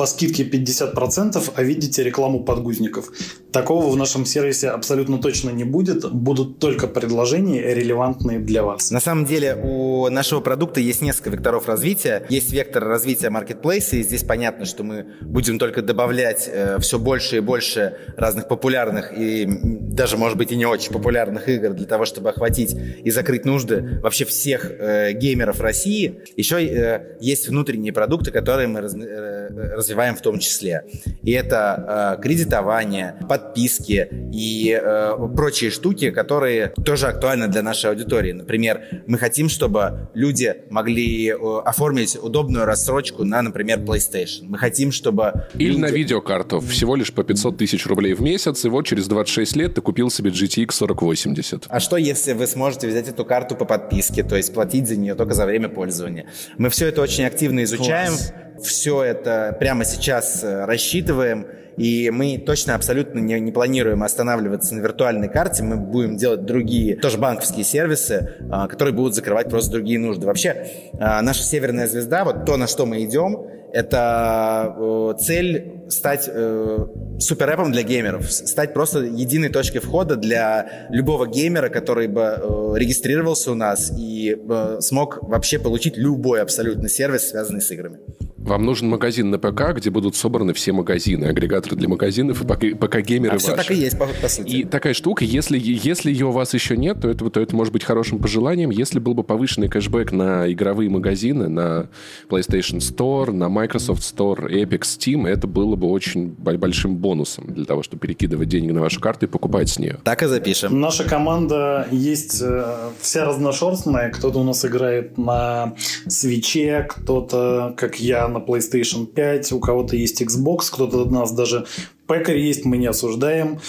по 0.00 0.06
скидке 0.06 0.44
50%, 0.44 1.52
а 1.54 1.62
видите 1.62 2.02
рекламу 2.02 2.42
подгузников. 2.44 3.10
Такого 3.52 3.90
в 3.90 3.96
нашем 3.96 4.24
сервисе 4.26 4.68
абсолютно 4.68 5.18
точно 5.18 5.50
не 5.50 5.64
будет. 5.64 6.10
Будут 6.10 6.58
только 6.58 6.86
предложения, 6.86 7.74
релевантные 7.74 8.38
для 8.38 8.62
вас. 8.62 8.90
На 8.90 9.00
самом 9.00 9.24
деле 9.24 9.56
у 9.56 10.08
нашего 10.08 10.40
продукта 10.40 10.80
есть 10.80 11.02
несколько 11.02 11.30
векторов 11.30 11.66
развития. 11.68 12.24
Есть 12.28 12.52
вектор 12.52 12.84
развития 12.84 13.30
маркетплейса, 13.30 13.96
и 13.96 14.02
здесь 14.02 14.22
понятно, 14.22 14.64
что 14.66 14.84
мы 14.84 15.06
будем 15.20 15.58
только 15.58 15.82
добавлять 15.82 16.48
э, 16.52 16.78
все 16.80 16.98
больше 16.98 17.38
и 17.38 17.40
больше 17.40 17.96
разных 18.16 18.48
популярных 18.48 19.12
и 19.16 19.46
даже, 19.46 20.16
может 20.16 20.38
быть, 20.38 20.52
и 20.52 20.56
не 20.56 20.66
очень 20.66 20.92
популярных 20.92 21.48
игр 21.48 21.70
для 21.70 21.86
того, 21.86 22.04
чтобы 22.04 22.30
охватить 22.30 22.76
и 23.04 23.10
закрыть 23.10 23.44
нужды 23.44 24.00
вообще 24.02 24.24
всех 24.24 24.70
э, 24.70 25.12
геймеров 25.12 25.60
России. 25.60 26.22
Еще 26.36 26.64
э, 26.64 27.16
есть 27.20 27.48
внутренние 27.48 27.92
продукты, 27.92 28.30
которые 28.30 28.68
мы 28.68 28.80
раз, 28.80 28.94
э, 28.94 29.48
развиваем 29.74 30.14
в 30.14 30.20
том 30.20 30.38
числе. 30.38 30.84
И 31.22 31.32
это 31.32 32.16
э, 32.18 32.22
кредитование, 32.22 33.16
подписки 33.40 34.08
и 34.32 34.78
э, 34.80 35.16
прочие 35.34 35.70
штуки, 35.70 36.10
которые 36.10 36.72
тоже 36.84 37.06
актуальны 37.06 37.48
для 37.48 37.62
нашей 37.62 37.90
аудитории. 37.90 38.32
Например, 38.32 38.80
мы 39.06 39.18
хотим, 39.18 39.48
чтобы 39.48 40.08
люди 40.14 40.54
могли 40.70 41.28
э, 41.28 41.34
оформить 41.64 42.16
удобную 42.20 42.64
рассрочку 42.64 43.24
на, 43.24 43.42
например, 43.42 43.78
PlayStation. 43.80 44.44
Мы 44.44 44.58
хотим, 44.58 44.92
чтобы... 44.92 45.46
Или 45.54 45.70
люди... 45.70 45.80
на 45.80 45.90
видеокарту. 45.90 46.60
Всего 46.60 46.96
лишь 46.96 47.12
по 47.12 47.24
500 47.24 47.58
тысяч 47.58 47.86
рублей 47.86 48.14
в 48.14 48.20
месяц, 48.20 48.64
и 48.64 48.68
вот 48.68 48.86
через 48.86 49.08
26 49.08 49.56
лет 49.56 49.74
ты 49.74 49.80
купил 49.80 50.10
себе 50.10 50.30
GTX 50.30 50.72
4080. 50.72 51.66
А 51.68 51.80
что, 51.80 51.96
если 51.96 52.32
вы 52.32 52.46
сможете 52.46 52.88
взять 52.88 53.08
эту 53.08 53.24
карту 53.24 53.56
по 53.56 53.64
подписке, 53.64 54.22
то 54.22 54.36
есть 54.36 54.52
платить 54.54 54.88
за 54.88 54.96
нее 54.96 55.14
только 55.14 55.34
за 55.34 55.46
время 55.46 55.68
пользования? 55.68 56.26
Мы 56.58 56.70
все 56.70 56.86
это 56.86 57.02
очень 57.02 57.24
активно 57.24 57.64
изучаем. 57.64 58.08
Класс. 58.08 58.32
Все 58.62 59.02
это 59.02 59.56
прямо 59.58 59.84
сейчас 59.84 60.44
э, 60.44 60.64
рассчитываем. 60.66 61.46
И 61.80 62.10
мы 62.10 62.36
точно 62.36 62.74
абсолютно 62.74 63.20
не, 63.20 63.40
не 63.40 63.52
планируем 63.52 64.02
останавливаться 64.02 64.74
на 64.74 64.80
виртуальной 64.80 65.30
карте. 65.30 65.62
Мы 65.62 65.76
будем 65.76 66.18
делать 66.18 66.44
другие, 66.44 66.94
тоже 66.94 67.16
банковские 67.16 67.64
сервисы, 67.64 68.36
а, 68.50 68.68
которые 68.68 68.94
будут 68.94 69.14
закрывать 69.14 69.48
просто 69.48 69.70
другие 69.70 69.98
нужды. 69.98 70.26
Вообще, 70.26 70.66
а, 70.98 71.22
наша 71.22 71.42
северная 71.42 71.86
звезда, 71.86 72.24
вот 72.24 72.44
то, 72.44 72.58
на 72.58 72.66
что 72.66 72.84
мы 72.84 73.02
идем, 73.02 73.46
это 73.72 74.74
э, 74.76 75.14
цель 75.20 75.84
стать 75.88 76.28
э, 76.30 76.86
суперэпом 77.18 77.72
для 77.72 77.82
геймеров, 77.82 78.30
стать 78.30 78.74
просто 78.74 79.00
единой 79.00 79.48
точкой 79.48 79.78
входа 79.78 80.16
для 80.16 80.88
любого 80.90 81.26
геймера, 81.26 81.68
который 81.68 82.08
бы 82.08 82.20
э, 82.20 82.72
регистрировался 82.76 83.52
у 83.52 83.54
нас 83.54 83.92
и 83.96 84.36
э, 84.36 84.78
смог 84.80 85.18
вообще 85.22 85.58
получить 85.58 85.96
любой 85.96 86.42
абсолютно 86.42 86.88
сервис, 86.88 87.30
связанный 87.30 87.62
с 87.62 87.70
играми. 87.70 88.00
Вам 88.40 88.64
нужен 88.64 88.88
магазин 88.88 89.30
на 89.30 89.38
ПК, 89.38 89.74
где 89.74 89.90
будут 89.90 90.16
собраны 90.16 90.54
все 90.54 90.72
магазины, 90.72 91.26
агрегаторы 91.26 91.76
для 91.76 91.88
магазинов 91.88 92.42
и 92.42 92.74
ПК-геймеры 92.74 93.34
а 93.34 93.38
все 93.38 93.54
так 93.54 93.70
и 93.70 93.74
есть, 93.74 93.98
по, 93.98 94.06
по 94.06 94.28
сути. 94.28 94.48
И 94.48 94.64
такая 94.64 94.94
штука, 94.94 95.24
если, 95.24 95.60
если 95.60 96.10
ее 96.10 96.26
у 96.26 96.30
вас 96.30 96.54
еще 96.54 96.76
нет, 96.76 97.02
то 97.02 97.10
это, 97.10 97.28
то 97.28 97.38
это 97.38 97.54
может 97.54 97.72
быть 97.72 97.84
хорошим 97.84 98.18
пожеланием. 98.18 98.70
Если 98.70 98.98
был 98.98 99.12
бы 99.12 99.24
повышенный 99.24 99.68
кэшбэк 99.68 100.12
на 100.12 100.50
игровые 100.50 100.88
магазины, 100.88 101.48
на 101.48 101.90
PlayStation 102.30 102.78
Store, 102.78 103.30
на 103.30 103.50
Microsoft 103.50 104.02
Store, 104.02 104.50
Epic, 104.50 104.80
Steam, 104.80 105.28
это 105.28 105.46
было 105.46 105.76
бы 105.76 105.90
очень 105.90 106.28
большим 106.28 106.96
бонусом 106.96 107.52
для 107.52 107.66
того, 107.66 107.82
чтобы 107.82 108.00
перекидывать 108.00 108.48
деньги 108.48 108.70
на 108.70 108.80
вашу 108.80 109.00
карту 109.00 109.26
и 109.26 109.28
покупать 109.28 109.68
с 109.68 109.78
нее. 109.78 109.98
Так 110.02 110.22
и 110.22 110.26
запишем. 110.26 110.80
Наша 110.80 111.04
команда 111.04 111.86
есть 111.90 112.40
э, 112.42 112.90
вся 113.00 113.26
разношерстная. 113.26 114.10
Кто-то 114.10 114.38
у 114.38 114.44
нас 114.44 114.64
играет 114.64 115.18
на 115.18 115.74
свече, 116.08 116.86
кто-то, 116.88 117.74
как 117.76 118.00
я, 118.00 118.29
на 118.30 118.38
PlayStation 118.38 119.06
5, 119.06 119.52
у 119.52 119.60
кого-то 119.60 119.96
есть 119.96 120.22
Xbox, 120.22 120.70
кто-то 120.72 121.04
у 121.04 121.10
нас 121.10 121.32
даже 121.32 121.66
пекарь 122.08 122.38
есть, 122.38 122.64
мы 122.64 122.78
не 122.78 122.86
осуждаем. 122.86 123.60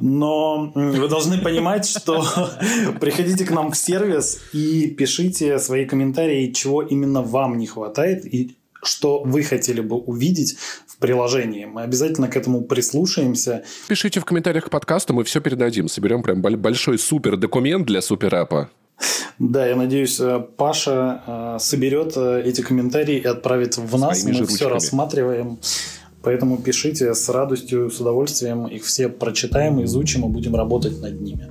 Но 0.00 0.72
вы 0.74 1.08
должны 1.08 1.38
понимать, 1.38 1.86
что 1.86 2.24
приходите 3.00 3.44
к 3.44 3.50
нам 3.50 3.70
в 3.70 3.76
сервис 3.76 4.40
и 4.52 4.86
пишите 4.86 5.58
свои 5.58 5.84
комментарии, 5.84 6.52
чего 6.52 6.82
именно 6.82 7.22
вам 7.22 7.58
не 7.58 7.66
хватает 7.66 8.24
и 8.24 8.56
что 8.82 9.22
вы 9.22 9.42
хотели 9.42 9.80
бы 9.80 9.96
увидеть 9.96 10.56
в 10.86 10.98
приложении. 10.98 11.64
Мы 11.66 11.82
обязательно 11.82 12.28
к 12.28 12.36
этому 12.36 12.62
прислушаемся. 12.62 13.64
Пишите 13.88 14.20
в 14.20 14.24
комментариях 14.24 14.66
к 14.66 14.70
подкасту, 14.70 15.14
мы 15.14 15.24
все 15.24 15.40
передадим. 15.40 15.88
Соберем 15.88 16.22
прям 16.22 16.42
большой 16.42 16.98
супер 16.98 17.36
документ 17.36 17.86
для 17.86 18.02
суперапа. 18.02 18.70
Да, 19.38 19.66
я 19.66 19.76
надеюсь, 19.76 20.20
э, 20.20 20.44
Паша 20.56 21.22
э, 21.26 21.56
соберет 21.58 22.12
э, 22.16 22.42
эти 22.44 22.60
комментарии 22.60 23.16
и 23.16 23.26
отправит 23.26 23.76
в 23.76 23.98
нас. 23.98 24.24
Мы 24.24 24.46
все 24.46 24.68
рассматриваем. 24.68 25.58
Поэтому 26.22 26.58
пишите 26.58 27.12
с 27.14 27.28
радостью, 27.28 27.90
с 27.90 28.00
удовольствием. 28.00 28.66
Их 28.66 28.84
все 28.84 29.08
прочитаем, 29.08 29.82
изучим 29.84 30.24
и 30.24 30.28
будем 30.28 30.54
работать 30.54 31.00
над 31.00 31.20
ними. 31.20 31.50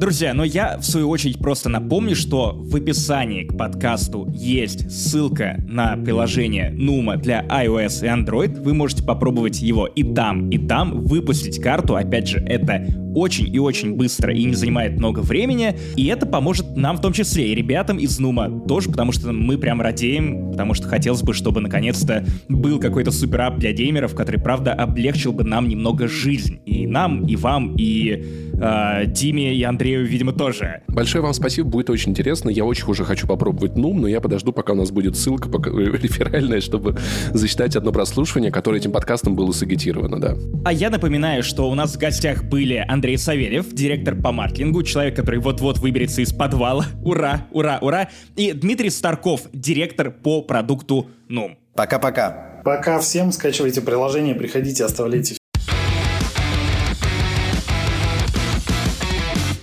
Друзья, 0.00 0.32
но 0.32 0.44
я 0.44 0.78
в 0.78 0.84
свою 0.84 1.10
очередь 1.10 1.38
просто 1.40 1.68
напомню, 1.68 2.16
что 2.16 2.52
в 2.54 2.74
описании 2.74 3.44
к 3.44 3.54
подкасту 3.54 4.26
есть 4.32 4.90
ссылка 4.90 5.62
на 5.68 5.94
приложение 5.96 6.70
Numa 6.72 7.18
для 7.18 7.44
iOS 7.44 8.04
и 8.04 8.08
Android. 8.08 8.62
Вы 8.62 8.72
можете 8.72 9.02
попробовать 9.02 9.60
его 9.60 9.86
и 9.86 10.02
там, 10.02 10.48
и 10.48 10.56
там, 10.56 11.04
выпустить 11.04 11.60
карту. 11.60 11.96
Опять 11.96 12.28
же, 12.28 12.38
это 12.38 12.86
очень 13.14 13.52
и 13.54 13.58
очень 13.58 13.94
быстро 13.94 14.32
и 14.32 14.44
не 14.44 14.54
занимает 14.54 14.96
много 14.96 15.20
времени. 15.20 15.76
И 15.96 16.06
это 16.06 16.26
поможет 16.26 16.76
нам 16.76 16.96
в 16.96 17.00
том 17.00 17.12
числе 17.12 17.52
и 17.52 17.54
ребятам 17.54 17.98
из 17.98 18.18
Нума 18.18 18.60
тоже, 18.66 18.90
потому 18.90 19.12
что 19.12 19.32
мы 19.32 19.58
прям 19.58 19.80
радеем, 19.80 20.50
потому 20.52 20.74
что 20.74 20.88
хотелось 20.88 21.22
бы, 21.22 21.34
чтобы 21.34 21.60
наконец-то 21.60 22.24
был 22.48 22.78
какой-то 22.78 23.10
суперап 23.10 23.58
для 23.58 23.72
геймеров, 23.72 24.14
который, 24.14 24.40
правда, 24.40 24.72
облегчил 24.72 25.32
бы 25.32 25.44
нам 25.44 25.68
немного 25.68 26.08
жизнь. 26.08 26.60
И 26.66 26.86
нам, 26.86 27.26
и 27.26 27.36
вам, 27.36 27.76
и 27.76 28.24
э, 28.54 29.06
Диме, 29.06 29.54
и 29.54 29.62
Андрею, 29.62 30.06
видимо, 30.06 30.32
тоже. 30.32 30.82
Большое 30.88 31.22
вам 31.22 31.32
спасибо, 31.32 31.68
будет 31.68 31.90
очень 31.90 32.10
интересно. 32.10 32.50
Я 32.50 32.64
очень 32.64 32.86
уже 32.86 33.04
хочу 33.04 33.26
попробовать 33.26 33.76
Нум, 33.76 34.00
но 34.00 34.08
я 34.08 34.20
подожду, 34.20 34.52
пока 34.52 34.72
у 34.72 34.76
нас 34.76 34.90
будет 34.90 35.16
ссылка 35.16 35.48
пока, 35.48 35.70
реферальная, 35.70 36.60
чтобы 36.60 36.96
засчитать 37.32 37.76
одно 37.76 37.92
прослушивание, 37.92 38.50
которое 38.50 38.78
этим 38.78 38.92
подкастом 38.92 39.34
было 39.34 39.52
сагитировано, 39.52 40.20
да. 40.20 40.36
А 40.64 40.72
я 40.72 40.90
напоминаю, 40.90 41.42
что 41.42 41.70
у 41.70 41.74
нас 41.74 41.94
в 41.94 41.98
гостях 41.98 42.44
были 42.44 42.84
Андрей 42.86 42.99
Андрей 43.00 43.16
Савельев, 43.16 43.72
директор 43.72 44.14
по 44.14 44.30
маркетингу, 44.30 44.82
человек, 44.82 45.16
который 45.16 45.40
вот-вот 45.40 45.78
выберется 45.78 46.20
из 46.20 46.34
подвала. 46.34 46.84
Ура, 47.02 47.46
ура, 47.50 47.78
ура. 47.80 48.10
И 48.36 48.52
Дмитрий 48.52 48.90
Старков, 48.90 49.44
директор 49.54 50.10
по 50.10 50.42
продукту 50.42 51.08
Нум. 51.26 51.56
Пока-пока. 51.74 52.60
Пока 52.62 53.00
всем 53.00 53.32
скачивайте 53.32 53.80
приложение, 53.80 54.34
приходите, 54.34 54.84
оставляйте 54.84 55.38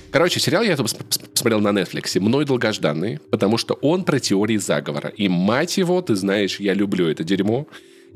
Короче, 0.10 0.40
сериал 0.40 0.64
я 0.64 0.76
тут 0.76 0.92
посмотрел 1.32 1.60
на 1.60 1.80
Netflix, 1.80 2.20
мной 2.20 2.44
долгожданный, 2.44 3.20
потому 3.30 3.60
что 3.60 3.76
он 3.76 4.04
про 4.04 4.20
теории 4.20 4.58
заговора. 4.58 5.10
И 5.10 5.30
мать 5.30 5.78
его, 5.78 6.02
ты 6.02 6.16
знаешь, 6.16 6.60
я 6.60 6.74
люблю 6.74 7.08
это 7.08 7.24
дерьмо. 7.24 7.68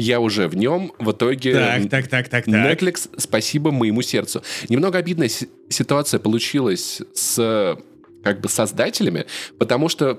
Я 0.01 0.19
уже 0.19 0.47
в 0.47 0.55
нем, 0.55 0.91
в 0.97 1.11
итоге... 1.11 1.53
Так, 1.53 1.89
так, 1.89 2.07
так, 2.07 2.29
так, 2.29 2.45
так. 2.45 2.47
Netflix, 2.47 3.09
спасибо 3.17 3.71
моему 3.71 4.01
сердцу. 4.01 4.41
Немного 4.67 4.97
обидная 4.97 5.29
ситуация 5.69 6.19
получилась 6.19 7.01
с 7.13 7.77
как 8.23 8.41
бы 8.41 8.49
создателями, 8.49 9.25
потому 9.59 9.89
что 9.89 10.17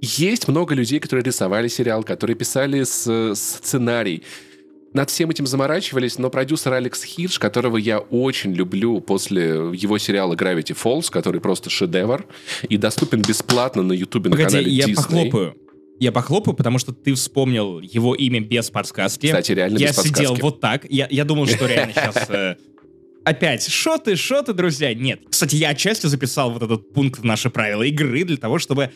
есть 0.00 0.48
много 0.48 0.74
людей, 0.74 1.00
которые 1.00 1.22
рисовали 1.24 1.68
сериал, 1.68 2.02
которые 2.02 2.34
писали 2.34 2.82
с, 2.82 3.34
сценарий, 3.34 4.22
над 4.92 5.10
всем 5.10 5.30
этим 5.30 5.46
заморачивались, 5.46 6.18
но 6.18 6.30
продюсер 6.30 6.72
Алекс 6.72 7.02
Хирш, 7.04 7.38
которого 7.38 7.76
я 7.76 7.98
очень 8.00 8.52
люблю 8.52 9.00
после 9.00 9.70
его 9.72 9.98
сериала 9.98 10.34
Gravity 10.34 10.76
Falls, 10.76 11.10
который 11.10 11.40
просто 11.40 11.70
шедевр 11.70 12.26
и 12.68 12.76
доступен 12.76 13.22
бесплатно 13.22 13.82
на 13.82 13.92
Ютубе 13.92 14.30
на 14.30 14.36
канале 14.36 14.70
я 14.70 14.86
Disney. 14.86 14.94
похлопаю. 14.96 15.54
Я 16.00 16.12
похлопаю, 16.12 16.56
потому 16.56 16.78
что 16.78 16.92
ты 16.92 17.12
вспомнил 17.12 17.78
его 17.78 18.14
имя 18.14 18.40
без 18.40 18.70
подсказки. 18.70 19.26
Кстати, 19.26 19.52
реально 19.52 19.76
я 19.76 19.88
без 19.88 19.96
подсказки. 19.96 20.22
Я 20.22 20.28
сидел 20.28 20.42
вот 20.42 20.60
так. 20.60 20.86
Я, 20.88 21.06
я 21.10 21.24
думал, 21.26 21.46
что 21.46 21.66
реально 21.66 21.92
сейчас... 21.92 22.16
Э, 22.30 22.56
опять, 23.24 23.68
шоты, 23.68 24.16
шоты, 24.16 24.54
друзья. 24.54 24.94
Нет. 24.94 25.20
Кстати, 25.28 25.56
я 25.56 25.70
отчасти 25.70 26.06
записал 26.06 26.52
вот 26.52 26.62
этот 26.62 26.92
пункт 26.94 27.20
в 27.20 27.24
наши 27.24 27.50
правила 27.50 27.82
игры 27.82 28.24
для 28.24 28.38
того, 28.38 28.58
чтобы 28.58 28.92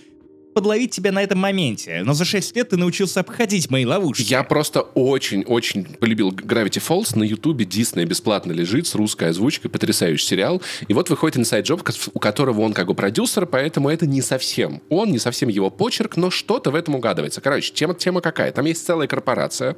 подловить 0.54 0.92
тебя 0.92 1.12
на 1.12 1.22
этом 1.22 1.38
моменте, 1.38 2.02
но 2.04 2.14
за 2.14 2.24
6 2.24 2.56
лет 2.56 2.70
ты 2.70 2.76
научился 2.76 3.20
обходить 3.20 3.70
мои 3.70 3.84
ловушки. 3.84 4.22
Я 4.22 4.42
просто 4.44 4.80
очень-очень 4.80 5.84
полюбил 5.84 6.30
Gravity 6.30 6.82
Falls. 6.82 7.18
На 7.18 7.24
Ютубе 7.24 7.64
Дисней 7.64 8.06
бесплатно 8.06 8.52
лежит 8.52 8.86
с 8.86 8.94
русской 8.94 9.30
озвучкой, 9.30 9.70
потрясающий 9.70 10.24
сериал. 10.24 10.62
И 10.88 10.94
вот 10.94 11.10
выходит 11.10 11.36
Inside 11.36 11.62
Job, 11.62 12.10
у 12.14 12.18
которого 12.18 12.60
он 12.62 12.72
как 12.72 12.86
бы 12.86 12.94
продюсер, 12.94 13.46
поэтому 13.46 13.88
это 13.88 14.06
не 14.06 14.22
совсем 14.22 14.80
он, 14.88 15.10
не 15.10 15.18
совсем 15.18 15.48
его 15.48 15.70
почерк, 15.70 16.16
но 16.16 16.30
что-то 16.30 16.70
в 16.70 16.74
этом 16.74 16.94
угадывается. 16.94 17.40
Короче, 17.40 17.72
тема, 17.72 17.94
тема 17.94 18.20
какая? 18.20 18.52
Там 18.52 18.64
есть 18.64 18.86
целая 18.86 19.08
корпорация, 19.08 19.76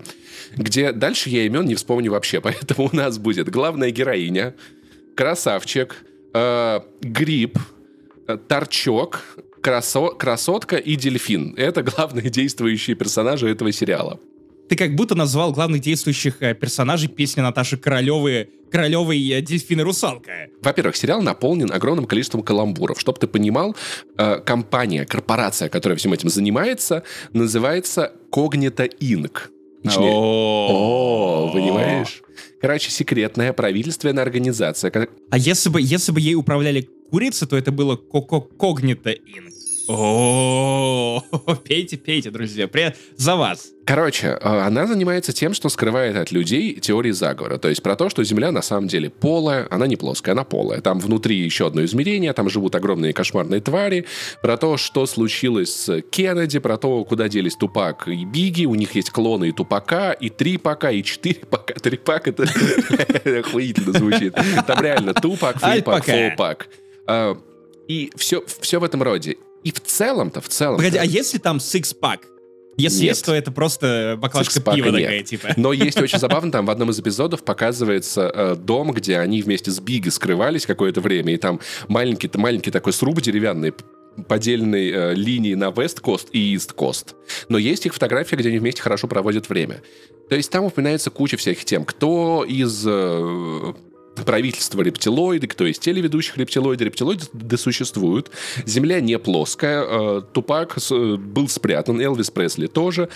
где 0.56 0.92
дальше 0.92 1.30
я 1.30 1.44
имен 1.44 1.64
не 1.64 1.74
вспомню 1.74 2.10
вообще, 2.10 2.40
поэтому 2.42 2.90
у 2.92 2.96
нас 2.96 3.18
будет 3.18 3.48
главная 3.48 3.90
героиня, 3.90 4.54
красавчик, 5.14 6.04
э, 6.34 6.80
гриб, 7.00 7.58
э, 8.28 8.36
торчок, 8.48 9.22
красо 9.60 10.10
красотка 10.10 10.76
и 10.76 10.96
дельфин. 10.96 11.54
Это 11.56 11.82
главные 11.82 12.30
действующие 12.30 12.96
персонажи 12.96 13.48
этого 13.48 13.72
сериала. 13.72 14.18
Ты 14.68 14.76
как 14.76 14.94
будто 14.96 15.14
назвал 15.14 15.52
главных 15.52 15.80
действующих 15.80 16.42
э, 16.42 16.54
персонажей 16.54 17.08
песни 17.08 17.40
Наташи 17.40 17.76
Королевой 17.76 18.50
Королевой 18.70 19.30
э, 19.30 19.40
дельфин 19.40 19.80
и 19.80 19.82
русалка. 19.82 20.48
Во-первых, 20.60 20.96
сериал 20.96 21.22
наполнен 21.22 21.70
огромным 21.70 22.06
количеством 22.06 22.42
каламбуров. 22.42 23.00
Чтобы 23.00 23.18
ты 23.18 23.28
понимал, 23.28 23.76
э, 24.18 24.40
компания, 24.40 25.04
корпорация, 25.04 25.68
которая 25.68 25.96
всем 25.96 26.12
этим 26.12 26.28
занимается, 26.28 27.04
называется 27.32 28.12
Cognita 28.32 28.90
Inc. 28.98 29.38
О, 29.84 31.50
понимаешь? 31.52 32.22
Короче, 32.60 32.90
секретная 32.90 33.52
правительственная 33.52 34.24
организация. 34.24 35.08
А 35.30 35.38
если 35.38 35.68
бы, 35.68 35.80
если 35.80 36.10
бы 36.10 36.20
ей 36.20 36.34
управляли 36.34 36.88
курицы, 37.10 37.46
то 37.46 37.56
это 37.56 37.72
было 37.72 37.96
Когнита 37.96 39.12
Инк. 39.12 39.52
О, 39.88 41.22
пейте, 41.62 41.96
пейте, 41.96 42.32
друзья. 42.32 42.66
Привет 42.66 42.96
за 43.16 43.36
вас. 43.36 43.68
Короче, 43.84 44.32
она 44.42 44.84
занимается 44.88 45.32
тем, 45.32 45.54
что 45.54 45.68
скрывает 45.68 46.16
от 46.16 46.32
людей 46.32 46.74
теории 46.74 47.12
заговора. 47.12 47.58
То 47.58 47.68
есть 47.68 47.84
про 47.84 47.94
то, 47.94 48.08
что 48.08 48.24
Земля 48.24 48.50
на 48.50 48.62
самом 48.62 48.88
деле 48.88 49.10
полая, 49.10 49.68
она 49.70 49.86
не 49.86 49.94
плоская, 49.94 50.32
она 50.32 50.42
полая. 50.42 50.80
Там 50.80 50.98
внутри 50.98 51.36
еще 51.36 51.68
одно 51.68 51.84
измерение, 51.84 52.32
там 52.32 52.50
живут 52.50 52.74
огромные 52.74 53.12
кошмарные 53.12 53.60
твари. 53.60 54.06
Про 54.42 54.56
то, 54.56 54.76
что 54.76 55.06
случилось 55.06 55.72
с 55.72 56.02
Кеннеди, 56.02 56.58
про 56.58 56.78
то, 56.78 57.04
куда 57.04 57.28
делись 57.28 57.54
Тупак 57.54 58.08
и 58.08 58.24
Биги. 58.24 58.64
У 58.64 58.74
них 58.74 58.96
есть 58.96 59.10
клоны 59.10 59.50
и 59.50 59.52
Тупака, 59.52 60.10
и 60.10 60.30
три 60.30 60.56
Пака, 60.56 60.90
и 60.90 61.04
четыре 61.04 61.42
Пака. 61.48 61.74
Три 61.74 61.96
Пак 61.96 62.26
это 62.26 62.42
охуительно 63.38 63.96
звучит. 63.96 64.34
Там 64.66 64.82
реально 64.82 65.14
Тупак, 65.14 65.60
Флипак, 65.60 66.04
Фолпак. 66.04 66.68
А, 67.06 67.38
и 67.88 68.10
все, 68.16 68.44
все 68.60 68.80
в 68.80 68.84
этом 68.84 69.02
роде. 69.02 69.36
И 69.64 69.72
в 69.72 69.80
целом-то, 69.80 70.40
в 70.40 70.48
целом... 70.48 70.76
Погоди, 70.76 70.98
а 70.98 71.04
если 71.04 71.38
там 71.38 71.58
сикс-пак? 71.58 72.20
Если 72.76 73.02
нет, 73.02 73.08
есть, 73.10 73.24
то 73.24 73.34
это 73.34 73.50
просто 73.50 74.18
баклажка 74.18 74.60
пива 74.60 74.90
нет. 74.90 75.04
такая, 75.04 75.22
типа. 75.22 75.48
Но 75.56 75.72
есть 75.72 75.98
очень 75.98 76.18
забавно, 76.18 76.52
там 76.52 76.66
в 76.66 76.70
одном 76.70 76.90
из 76.90 77.00
эпизодов 77.00 77.42
показывается 77.42 78.30
э, 78.32 78.56
дом, 78.56 78.92
где 78.92 79.18
они 79.18 79.40
вместе 79.40 79.70
с 79.70 79.80
Биги 79.80 80.10
скрывались 80.10 80.66
какое-то 80.66 81.00
время, 81.00 81.32
и 81.32 81.36
там 81.38 81.60
маленький, 81.88 82.30
маленький 82.34 82.70
такой 82.70 82.92
сруб 82.92 83.22
деревянный, 83.22 83.72
поддельной 84.28 84.90
э, 84.90 85.14
линии 85.14 85.54
на 85.54 85.68
West 85.70 86.02
Coast 86.02 86.28
и 86.32 86.54
East 86.54 86.74
Coast. 86.74 87.14
Но 87.48 87.56
есть 87.56 87.86
их 87.86 87.94
фотографии, 87.94 88.36
где 88.36 88.50
они 88.50 88.58
вместе 88.58 88.82
хорошо 88.82 89.08
проводят 89.08 89.48
время. 89.48 89.82
То 90.28 90.36
есть 90.36 90.50
там 90.50 90.64
упоминается 90.64 91.10
куча 91.10 91.38
всяких 91.38 91.64
тем. 91.64 91.84
Кто 91.84 92.44
из 92.46 92.84
э, 92.86 93.72
правительство 94.24 94.82
рептилоиды, 94.82 95.46
кто 95.46 95.66
из 95.66 95.78
телеведущих 95.78 96.36
рептилоиды. 96.36 96.84
Рептилоиды 96.84 97.24
да 97.32 97.56
существуют. 97.56 98.30
Земля 98.64 99.00
не 99.00 99.18
плоская. 99.18 99.84
Э, 99.84 100.22
Тупак 100.32 100.78
был 100.90 101.48
спрятан, 101.48 102.00
Элвис 102.00 102.30
Пресли 102.30 102.66
тоже 102.66 103.08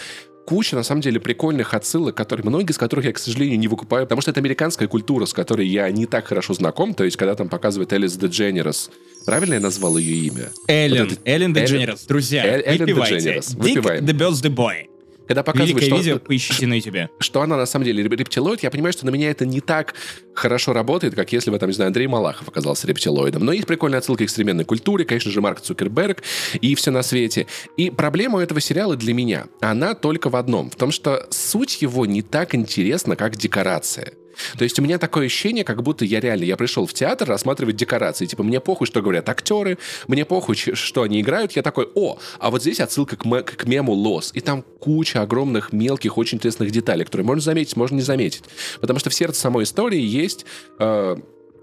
куча, 0.51 0.75
на 0.75 0.83
самом 0.83 1.01
деле, 1.01 1.21
прикольных 1.21 1.75
отсылок, 1.75 2.17
которые, 2.17 2.45
многие 2.45 2.73
из 2.73 2.79
которых 2.79 3.05
я, 3.05 3.13
к 3.13 3.19
сожалению, 3.19 3.57
не 3.57 3.69
выкупаю, 3.69 4.05
потому 4.05 4.21
что 4.21 4.33
это 4.33 4.41
американская 4.41 4.89
культура, 4.89 5.25
с 5.25 5.33
которой 5.33 5.65
я 5.69 5.89
не 5.91 6.07
так 6.07 6.27
хорошо 6.27 6.55
знаком. 6.55 6.93
То 6.93 7.05
есть, 7.05 7.17
когда 7.17 7.37
там 7.37 7.49
показывает 7.49 7.93
Элис 7.93 8.17
Дедженерес, 8.17 8.91
правильно 9.25 9.55
я 9.55 9.61
назвал 9.61 9.97
ее 9.97 10.27
имя? 10.27 10.51
Эллен, 10.67 11.09
вот 11.09 11.19
Эллен 11.25 11.53
Дедженерес, 11.53 12.05
друзья, 12.07 12.45
Эллен 12.45 12.87
Дедженерес, 12.87 13.55
выпиваем. 13.55 14.05
Dick 14.05 14.09
the 14.09 14.19
Birthday 14.19 14.53
Boy. 14.53 14.87
Когда 15.31 15.45
показывают, 15.45 15.85
что, 15.85 15.95
видео, 15.95 16.19
поищите 16.19 16.67
на 16.67 16.75
YouTube. 16.75 17.09
что 17.21 17.41
она 17.43 17.57
на 17.57 17.65
самом 17.65 17.85
деле 17.85 18.03
рептилоид, 18.03 18.65
я 18.65 18.71
понимаю, 18.73 18.93
что 18.93 19.07
на 19.07 19.11
меня 19.11 19.31
это 19.31 19.47
не 19.47 19.61
так 19.61 19.95
хорошо 20.35 20.73
работает, 20.73 21.15
как 21.15 21.33
если 21.33 21.53
бы, 21.53 21.59
там, 21.61 21.69
не 21.69 21.73
знаю, 21.73 21.87
Андрей 21.87 22.09
Малахов 22.09 22.49
оказался 22.49 22.89
рептилоидом. 22.89 23.45
Но 23.45 23.53
есть 23.53 23.69
прикольная 23.69 24.01
отсылка 24.01 24.27
к 24.27 24.29
современной 24.29 24.65
культуре, 24.65 25.05
конечно 25.05 25.31
же, 25.31 25.41
Марк 25.41 25.61
Цукерберг 25.61 26.25
и 26.61 26.75
все 26.75 26.91
на 26.91 27.05
свете. 27.05 27.47
И 27.77 27.91
проблема 27.91 28.43
этого 28.43 28.61
сериала 28.61 28.97
для 28.97 29.15
меня, 29.15 29.47
она 29.61 29.95
только 29.95 30.31
в 30.31 30.35
одном, 30.35 30.69
в 30.69 30.75
том, 30.75 30.91
что 30.91 31.29
суть 31.31 31.81
его 31.81 32.07
не 32.07 32.23
так 32.23 32.57
интересна, 32.57 33.15
как 33.15 33.37
декорация. 33.37 34.15
То 34.57 34.65
есть 34.65 34.79
у 34.79 34.83
меня 34.83 34.99
такое 34.99 35.27
ощущение, 35.27 35.65
как 35.65 35.83
будто 35.83 36.05
я 36.05 36.21
реально, 36.21 36.45
я 36.45 36.57
пришел 36.57 36.87
в 36.87 36.93
театр 36.93 37.29
рассматривать 37.29 37.77
декорации. 37.77 38.27
Типа, 38.27 38.43
мне 38.43 38.61
похуй, 38.61 38.87
что 38.87 39.03
говорят 39.03 39.29
актеры, 39.29 39.79
мне 40.09 40.25
похуй, 40.25 40.57
что 40.57 41.03
они 41.03 41.21
играют. 41.21 41.53
Я 41.53 41.63
такой, 41.63 41.89
о, 41.95 42.19
а 42.39 42.51
вот 42.51 42.63
здесь 42.63 42.81
отсылка 42.81 43.17
к, 43.17 43.25
м- 43.27 43.45
к 43.45 43.65
мему 43.67 43.93
Лос. 43.93 44.31
И 44.35 44.41
там 44.41 44.63
куча 44.79 45.23
огромных, 45.23 45.73
мелких, 45.73 46.19
очень 46.19 46.39
интересных 46.39 46.71
деталей, 46.71 47.05
которые 47.05 47.27
можно 47.27 47.43
заметить, 47.43 47.77
можно 47.77 47.97
не 47.97 48.03
заметить. 48.03 48.45
Потому 48.81 48.99
что 48.99 49.11
в 49.11 49.15
сердце 49.15 49.41
самой 49.41 49.65
истории 49.65 50.01
есть... 50.01 50.47
Э, 50.79 51.17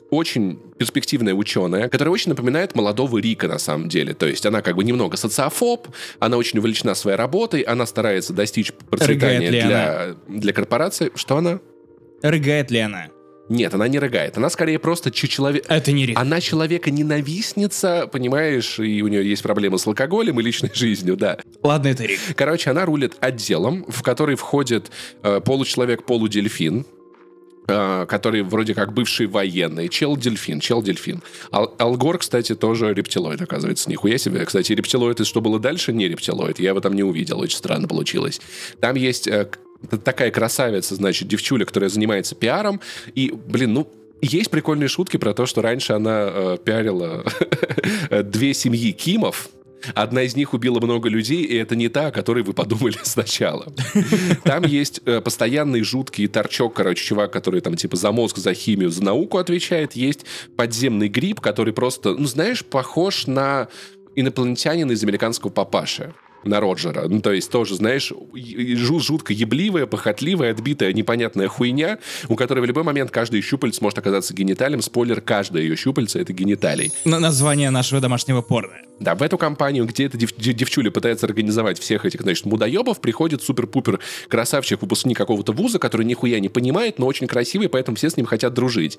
очень 0.09 0.57
перспективная 0.77 1.33
ученая, 1.33 1.89
которая 1.89 2.13
очень 2.13 2.29
напоминает 2.29 2.75
молодого 2.75 3.17
Рика 3.17 3.47
на 3.47 3.57
самом 3.57 3.89
деле. 3.89 4.13
То 4.13 4.25
есть 4.25 4.45
она 4.45 4.61
как 4.61 4.75
бы 4.75 4.83
немного 4.83 5.17
социофоб, 5.17 5.87
она 6.19 6.37
очень 6.37 6.59
увлечена 6.59 6.95
своей 6.95 7.17
работой, 7.17 7.61
она 7.61 7.85
старается 7.85 8.31
достичь 8.33 8.71
процветания 8.71 9.49
для, 9.49 10.15
для 10.27 10.53
корпорации. 10.53 11.11
Что 11.15 11.37
она? 11.37 11.59
Рыгает 12.21 12.71
ли 12.71 12.79
она? 12.79 13.09
Нет, 13.49 13.73
она 13.73 13.87
не 13.87 13.99
рыгает. 13.99 14.37
Она 14.37 14.49
скорее 14.49 14.77
просто 14.77 15.09
человек... 15.09 15.63
Это 15.69 15.91
не 15.91 16.05
Рик. 16.05 16.19
Она 16.19 16.41
человека-ненавистница, 16.41 18.07
понимаешь, 18.11 18.79
и 18.79 19.01
у 19.01 19.07
нее 19.07 19.27
есть 19.27 19.41
проблемы 19.41 19.77
с 19.77 19.87
алкоголем 19.87 20.39
и 20.39 20.43
личной 20.43 20.71
жизнью, 20.73 21.15
да. 21.15 21.37
Ладно, 21.63 21.87
это 21.87 22.03
Рик. 22.03 22.19
Короче, 22.35 22.71
она 22.71 22.85
рулит 22.85 23.15
отделом, 23.21 23.85
в 23.87 24.03
который 24.03 24.35
входит 24.35 24.91
э, 25.23 25.39
получеловек-полудельфин, 25.39 26.85
э, 27.69 28.05
который 28.09 28.41
вроде 28.41 28.73
как 28.75 28.93
бывший 28.93 29.27
военный. 29.27 29.87
Чел-дельфин, 29.87 30.59
чел-дельфин. 30.59 31.23
Ал 31.49 31.73
Алгор, 31.77 32.17
кстати, 32.17 32.53
тоже 32.53 32.93
рептилоид, 32.93 33.41
оказывается. 33.41 33.89
Нихуя 33.89 34.17
себе. 34.17 34.43
Кстати, 34.43 34.73
рептилоид, 34.73 35.21
и 35.21 35.23
что 35.23 35.39
было 35.39 35.57
дальше, 35.57 35.93
не 35.93 36.09
рептилоид. 36.09 36.59
Я 36.59 36.69
его 36.69 36.81
там 36.81 36.93
не 36.95 37.03
увидел. 37.03 37.39
Очень 37.39 37.57
странно 37.57 37.87
получилось. 37.87 38.41
Там 38.81 38.97
есть 38.97 39.25
э, 39.27 39.49
такая 40.03 40.31
красавица, 40.31 40.95
значит, 40.95 41.27
девчуля, 41.27 41.65
которая 41.65 41.89
занимается 41.89 42.35
пиаром. 42.35 42.81
И, 43.15 43.31
блин, 43.31 43.73
ну, 43.73 43.87
есть 44.21 44.49
прикольные 44.49 44.87
шутки 44.87 45.17
про 45.17 45.33
то, 45.33 45.45
что 45.45 45.61
раньше 45.61 45.93
она 45.93 46.27
э, 46.29 46.57
пиарила 46.63 47.23
две 48.23 48.53
семьи 48.53 48.91
Кимов, 48.91 49.49
Одна 49.93 50.23
из 50.23 50.35
них 50.35 50.53
убила 50.53 50.79
много 50.79 51.09
людей, 51.09 51.43
и 51.43 51.55
это 51.55 51.75
не 51.75 51.89
та, 51.89 52.07
о 52.07 52.11
которой 52.11 52.43
вы 52.43 52.53
подумали 52.53 52.97
сначала. 53.03 53.67
Там 54.43 54.63
есть 54.63 55.01
э, 55.05 55.21
постоянный 55.21 55.81
жуткий 55.81 56.27
торчок, 56.27 56.73
короче, 56.73 57.05
чувак, 57.05 57.31
который 57.31 57.61
там 57.61 57.75
типа 57.75 57.95
за 57.95 58.11
мозг, 58.11 58.37
за 58.37 58.53
химию, 58.53 58.89
за 58.89 59.03
науку 59.03 59.37
отвечает. 59.37 59.93
Есть 59.93 60.25
подземный 60.55 61.07
гриб, 61.07 61.39
который 61.39 61.73
просто, 61.73 62.13
ну 62.13 62.25
знаешь, 62.25 62.65
похож 62.65 63.27
на 63.27 63.67
инопланетянина 64.15 64.91
из 64.91 65.03
американского 65.03 65.51
папаши 65.51 66.13
на 66.47 66.59
Роджера. 66.59 67.07
Ну, 67.07 67.21
то 67.21 67.31
есть 67.31 67.51
тоже, 67.51 67.75
знаешь, 67.75 68.11
жутко 68.33 69.33
ебливая, 69.33 69.85
похотливая, 69.85 70.51
отбитая, 70.51 70.93
непонятная 70.93 71.47
хуйня, 71.47 71.99
у 72.29 72.35
которой 72.35 72.61
в 72.61 72.65
любой 72.65 72.83
момент 72.83 73.11
каждый 73.11 73.41
щупальц 73.41 73.81
может 73.81 73.99
оказаться 73.99 74.33
гениталием. 74.33 74.81
Спойлер, 74.81 75.21
каждое 75.21 75.63
ее 75.63 75.75
щупальце— 75.75 76.19
это 76.21 76.33
гениталий. 76.33 76.91
На 77.05 77.19
название 77.19 77.69
нашего 77.69 78.01
домашнего 78.01 78.41
порно. 78.41 78.73
Да, 78.99 79.13
в 79.13 79.21
эту 79.21 79.37
компанию, 79.37 79.85
где 79.85 80.05
эта 80.05 80.17
дев, 80.17 80.33
девчуля 80.35 80.89
пытается 80.89 81.27
организовать 81.27 81.79
всех 81.79 82.05
этих, 82.05 82.21
значит, 82.21 82.45
мудоебов, 82.45 82.99
приходит 82.99 83.43
супер-пупер 83.43 83.99
красавчик, 84.27 84.81
выпускник 84.81 85.17
какого-то 85.17 85.51
вуза, 85.51 85.77
который 85.77 86.05
нихуя 86.05 86.39
не 86.39 86.49
понимает, 86.49 86.97
но 86.97 87.05
очень 87.05 87.27
красивый, 87.27 87.69
поэтому 87.69 87.95
все 87.95 88.09
с 88.09 88.17
ним 88.17 88.25
хотят 88.25 88.55
дружить. 88.55 88.97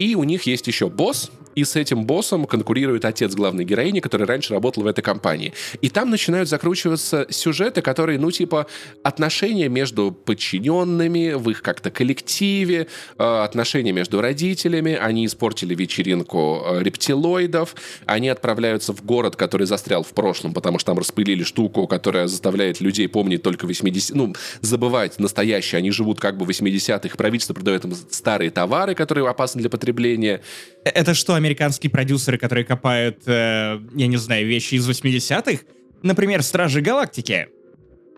И 0.00 0.16
у 0.16 0.24
них 0.24 0.42
есть 0.42 0.66
еще 0.66 0.88
босс, 0.88 1.30
и 1.54 1.64
с 1.64 1.76
этим 1.76 2.04
боссом 2.04 2.44
конкурирует 2.46 3.04
отец 3.04 3.34
главной 3.34 3.64
героини, 3.64 4.00
который 4.00 4.26
раньше 4.26 4.52
работал 4.52 4.82
в 4.82 4.86
этой 4.86 5.02
компании. 5.02 5.52
И 5.80 5.88
там 5.88 6.10
начинают 6.10 6.48
закручиваться 6.86 7.26
сюжеты, 7.30 7.82
которые, 7.82 8.18
ну, 8.18 8.30
типа, 8.30 8.66
отношения 9.02 9.68
между 9.68 10.12
подчиненными, 10.12 11.34
в 11.34 11.50
их 11.50 11.62
как-то 11.62 11.90
коллективе, 11.90 12.86
э, 13.18 13.44
отношения 13.44 13.92
между 13.92 14.20
родителями, 14.20 14.94
они 14.94 15.26
испортили 15.26 15.74
вечеринку 15.74 16.62
э, 16.64 16.82
рептилоидов, 16.82 17.74
они 18.06 18.28
отправляются 18.28 18.92
в 18.92 19.04
город, 19.04 19.36
который 19.36 19.66
застрял 19.66 20.02
в 20.02 20.12
прошлом, 20.12 20.52
потому 20.52 20.78
что 20.78 20.92
там 20.92 20.98
распылили 20.98 21.44
штуку, 21.44 21.86
которая 21.86 22.26
заставляет 22.26 22.80
людей 22.80 23.08
помнить 23.08 23.42
только 23.42 23.66
80... 23.66 24.14
Ну, 24.14 24.34
забывать 24.60 25.18
настоящее. 25.18 25.78
Они 25.78 25.90
живут 25.90 26.20
как 26.20 26.36
бы 26.36 26.44
в 26.44 26.50
80-х. 26.50 27.16
Правительство 27.16 27.54
продает 27.54 27.84
им 27.84 27.94
старые 28.10 28.50
товары, 28.50 28.94
которые 28.94 29.28
опасны 29.28 29.60
для 29.60 29.70
потребления. 29.70 30.40
Это 30.84 31.14
что, 31.14 31.34
американские 31.34 31.90
продюсеры, 31.90 32.38
которые 32.38 32.64
копают, 32.64 33.18
э, 33.26 33.80
я 33.94 34.06
не 34.06 34.16
знаю, 34.16 34.46
вещи 34.46 34.74
из 34.76 34.88
80-х? 34.88 35.75
Например, 36.06 36.42
«Стражи 36.42 36.80
Галактики» 36.80 37.48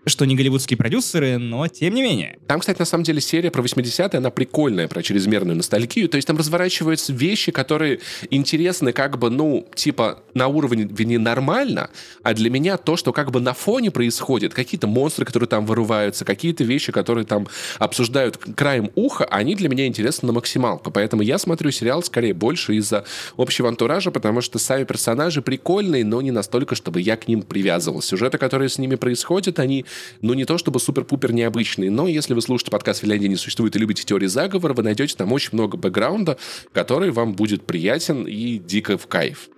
что 0.05 0.25
не 0.25 0.35
голливудские 0.35 0.77
продюсеры, 0.77 1.37
но 1.37 1.67
тем 1.67 1.93
не 1.93 2.01
менее. 2.01 2.39
Там, 2.47 2.59
кстати, 2.59 2.79
на 2.79 2.85
самом 2.85 3.03
деле 3.03 3.21
серия 3.21 3.51
про 3.51 3.61
80-е, 3.61 4.17
она 4.17 4.29
прикольная, 4.29 4.87
про 4.87 5.03
чрезмерную 5.03 5.57
ностальгию. 5.57 6.09
То 6.09 6.15
есть 6.15 6.27
там 6.27 6.37
разворачиваются 6.37 7.13
вещи, 7.13 7.51
которые 7.51 7.99
интересны 8.29 8.93
как 8.93 9.17
бы, 9.17 9.29
ну, 9.29 9.67
типа 9.75 10.23
на 10.33 10.47
уровне 10.47 11.19
нормально, 11.19 11.89
а 12.23 12.33
для 12.33 12.49
меня 12.49 12.77
то, 12.77 12.95
что 12.95 13.13
как 13.13 13.31
бы 13.31 13.39
на 13.39 13.53
фоне 13.53 13.91
происходит, 13.91 14.53
какие-то 14.53 14.87
монстры, 14.87 15.25
которые 15.25 15.47
там 15.47 15.65
вырываются, 15.65 16.25
какие-то 16.25 16.63
вещи, 16.63 16.91
которые 16.91 17.25
там 17.25 17.47
обсуждают 17.77 18.37
краем 18.37 18.91
уха, 18.95 19.25
они 19.25 19.55
для 19.55 19.69
меня 19.69 19.85
интересны 19.85 20.27
на 20.27 20.33
максималку. 20.33 20.91
Поэтому 20.91 21.21
я 21.21 21.37
смотрю 21.37 21.71
сериал 21.71 22.03
скорее 22.03 22.33
больше 22.33 22.75
из-за 22.75 23.05
общего 23.37 23.67
антуража, 23.67 24.11
потому 24.11 24.41
что 24.41 24.59
сами 24.59 24.83
персонажи 24.83 25.41
прикольные, 25.41 26.05
но 26.05 26.21
не 26.21 26.31
настолько, 26.31 26.75
чтобы 26.75 27.01
я 27.01 27.17
к 27.17 27.27
ним 27.27 27.41
привязывался. 27.41 28.09
Сюжеты, 28.09 28.37
которые 28.37 28.69
с 28.69 28.77
ними 28.77 28.95
происходят, 28.95 29.59
они 29.59 29.85
ну, 30.21 30.33
не 30.33 30.45
то 30.45 30.57
чтобы 30.57 30.79
супер-пупер 30.79 31.31
необычный, 31.31 31.89
но 31.89 32.07
если 32.07 32.33
вы 32.33 32.41
слушаете 32.41 32.71
подкаст 32.71 33.01
«Финляндия 33.01 33.27
не 33.27 33.35
существует» 33.35 33.75
и 33.75 33.79
любите 33.79 34.03
теории 34.03 34.27
заговора, 34.27 34.73
вы 34.73 34.83
найдете 34.83 35.15
там 35.15 35.31
очень 35.31 35.49
много 35.53 35.77
бэкграунда, 35.77 36.37
который 36.73 37.11
вам 37.11 37.33
будет 37.33 37.65
приятен 37.65 38.23
и 38.23 38.57
дико 38.57 38.97
в 38.97 39.07
кайф. 39.07 39.49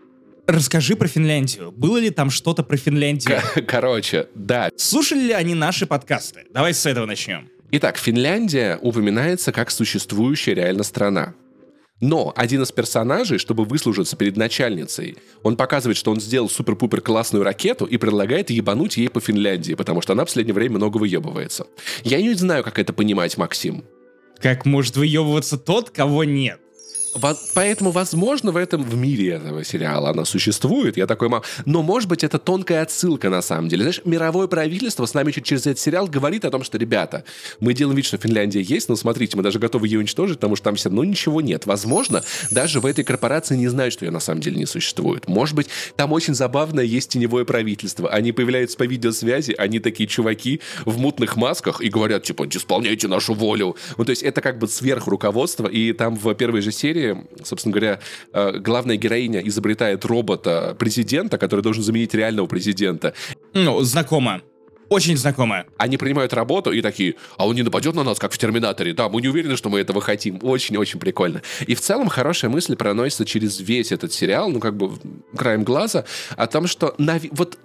Расскажи 0.47 0.95
про 0.95 1.07
Финляндию. 1.07 1.71
Было 1.71 1.97
ли 1.97 2.09
там 2.09 2.29
что-то 2.29 2.63
про 2.63 2.75
Финляндию? 2.75 3.39
Короче, 3.67 4.27
да. 4.35 4.69
Слушали 4.75 5.21
ли 5.27 5.31
они 5.31 5.53
наши 5.53 5.85
подкасты? 5.85 6.45
Давай 6.51 6.73
с 6.73 6.85
этого 6.85 7.05
начнем. 7.05 7.49
Итак, 7.71 7.97
Финляндия 7.97 8.77
упоминается 8.81 9.53
как 9.53 9.71
существующая 9.71 10.53
реально 10.53 10.83
страна. 10.83 11.35
Но 12.01 12.33
один 12.35 12.63
из 12.63 12.71
персонажей, 12.71 13.37
чтобы 13.37 13.63
выслужиться 13.63 14.17
перед 14.17 14.35
начальницей, 14.35 15.17
он 15.43 15.55
показывает, 15.55 15.97
что 15.97 16.11
он 16.11 16.19
сделал 16.19 16.49
супер-пупер 16.49 16.99
классную 16.99 17.43
ракету 17.43 17.85
и 17.85 17.97
предлагает 17.97 18.49
ебануть 18.49 18.97
ей 18.97 19.07
по 19.07 19.19
Финляндии, 19.19 19.75
потому 19.75 20.01
что 20.01 20.13
она 20.13 20.23
в 20.23 20.25
последнее 20.25 20.55
время 20.55 20.77
много 20.77 20.97
выебывается. 20.97 21.67
Я 22.03 22.19
не 22.19 22.33
знаю, 22.33 22.63
как 22.63 22.79
это 22.79 22.91
понимать, 22.91 23.37
Максим. 23.37 23.85
Как 24.39 24.65
может 24.65 24.97
выебываться 24.97 25.57
тот, 25.57 25.91
кого 25.91 26.23
нет? 26.23 26.59
Поэтому, 27.53 27.91
возможно, 27.91 28.51
в 28.51 28.57
этом 28.57 28.83
в 28.83 28.95
мире 28.95 29.29
этого 29.29 29.63
сериала 29.63 30.09
она 30.09 30.25
существует. 30.25 30.97
Я 30.97 31.07
такой, 31.07 31.29
мам. 31.29 31.43
Но, 31.65 31.81
может 31.81 32.07
быть, 32.09 32.23
это 32.23 32.39
тонкая 32.39 32.81
отсылка 32.81 33.29
на 33.29 33.41
самом 33.41 33.69
деле. 33.69 33.83
Знаешь, 33.83 34.01
мировое 34.05 34.47
правительство 34.47 35.05
с 35.05 35.13
нами 35.13 35.31
через 35.31 35.65
этот 35.65 35.79
сериал 35.79 36.07
говорит 36.07 36.45
о 36.45 36.51
том, 36.51 36.63
что, 36.63 36.77
ребята, 36.77 37.23
мы 37.59 37.73
делаем 37.73 37.97
вид, 37.97 38.05
что 38.05 38.17
Финляндия 38.17 38.61
есть, 38.61 38.89
но 38.89 38.95
смотрите, 38.95 39.37
мы 39.37 39.43
даже 39.43 39.59
готовы 39.59 39.87
ее 39.87 39.99
уничтожить, 39.99 40.37
потому 40.37 40.55
что 40.55 40.65
там 40.65 40.75
все 40.75 40.89
равно 40.89 41.03
ничего 41.03 41.41
нет. 41.41 41.65
Возможно, 41.65 42.23
даже 42.49 42.79
в 42.79 42.85
этой 42.85 43.03
корпорации 43.03 43.55
не 43.55 43.67
знают, 43.67 43.93
что 43.93 44.05
ее 44.05 44.11
на 44.11 44.19
самом 44.19 44.41
деле 44.41 44.57
не 44.57 44.65
существует. 44.65 45.27
Может 45.27 45.55
быть, 45.55 45.67
там 45.95 46.11
очень 46.13 46.35
забавное 46.35 46.83
есть 46.83 47.09
теневое 47.09 47.45
правительство. 47.45 48.09
Они 48.09 48.31
появляются 48.31 48.77
по 48.77 48.83
видеосвязи, 48.83 49.53
они 49.57 49.79
такие 49.79 50.07
чуваки 50.07 50.61
в 50.85 50.97
мутных 50.97 51.35
масках 51.35 51.81
и 51.81 51.89
говорят, 51.89 52.23
типа, 52.23 52.47
исполняйте 52.47 53.07
нашу 53.07 53.33
волю. 53.33 53.75
Ну, 53.97 54.05
то 54.05 54.11
есть 54.11 54.23
это 54.23 54.41
как 54.41 54.59
бы 54.59 54.67
сверхруководство, 54.67 55.67
и 55.67 55.93
там 55.93 56.15
в 56.15 56.33
первой 56.35 56.61
же 56.61 56.71
серии 56.71 57.00
серии, 57.01 57.17
собственно 57.43 57.73
говоря, 57.73 57.99
э, 58.33 58.57
главная 58.59 58.97
героиня 58.97 59.39
изобретает 59.41 60.05
робота 60.05 60.75
президента, 60.77 61.37
который 61.37 61.61
должен 61.61 61.83
заменить 61.83 62.13
реального 62.13 62.47
президента. 62.47 63.13
Ну, 63.53 63.81
знакомо. 63.81 64.41
Очень 64.89 65.15
знакомо. 65.15 65.65
Они 65.77 65.95
принимают 65.95 66.33
работу 66.33 66.73
и 66.73 66.81
такие, 66.81 67.15
а 67.37 67.47
он 67.47 67.55
не 67.55 67.63
нападет 67.63 67.95
на 67.95 68.03
нас, 68.03 68.19
как 68.19 68.33
в 68.33 68.37
Терминаторе. 68.37 68.93
Да, 68.93 69.07
мы 69.07 69.21
не 69.21 69.29
уверены, 69.29 69.55
что 69.55 69.69
мы 69.69 69.79
этого 69.79 70.01
хотим. 70.01 70.39
Очень-очень 70.41 70.99
прикольно. 70.99 71.41
И 71.65 71.75
в 71.75 71.79
целом 71.79 72.09
хорошая 72.09 72.51
мысль 72.51 72.75
проносится 72.75 73.25
через 73.25 73.61
весь 73.61 73.93
этот 73.93 74.11
сериал, 74.11 74.49
ну 74.49 74.59
как 74.59 74.75
бы 74.75 74.91
краем 75.37 75.63
глаза, 75.63 76.03
о 76.35 76.47
том, 76.47 76.67
что 76.67 76.93
на... 76.97 77.21
вот 77.31 77.57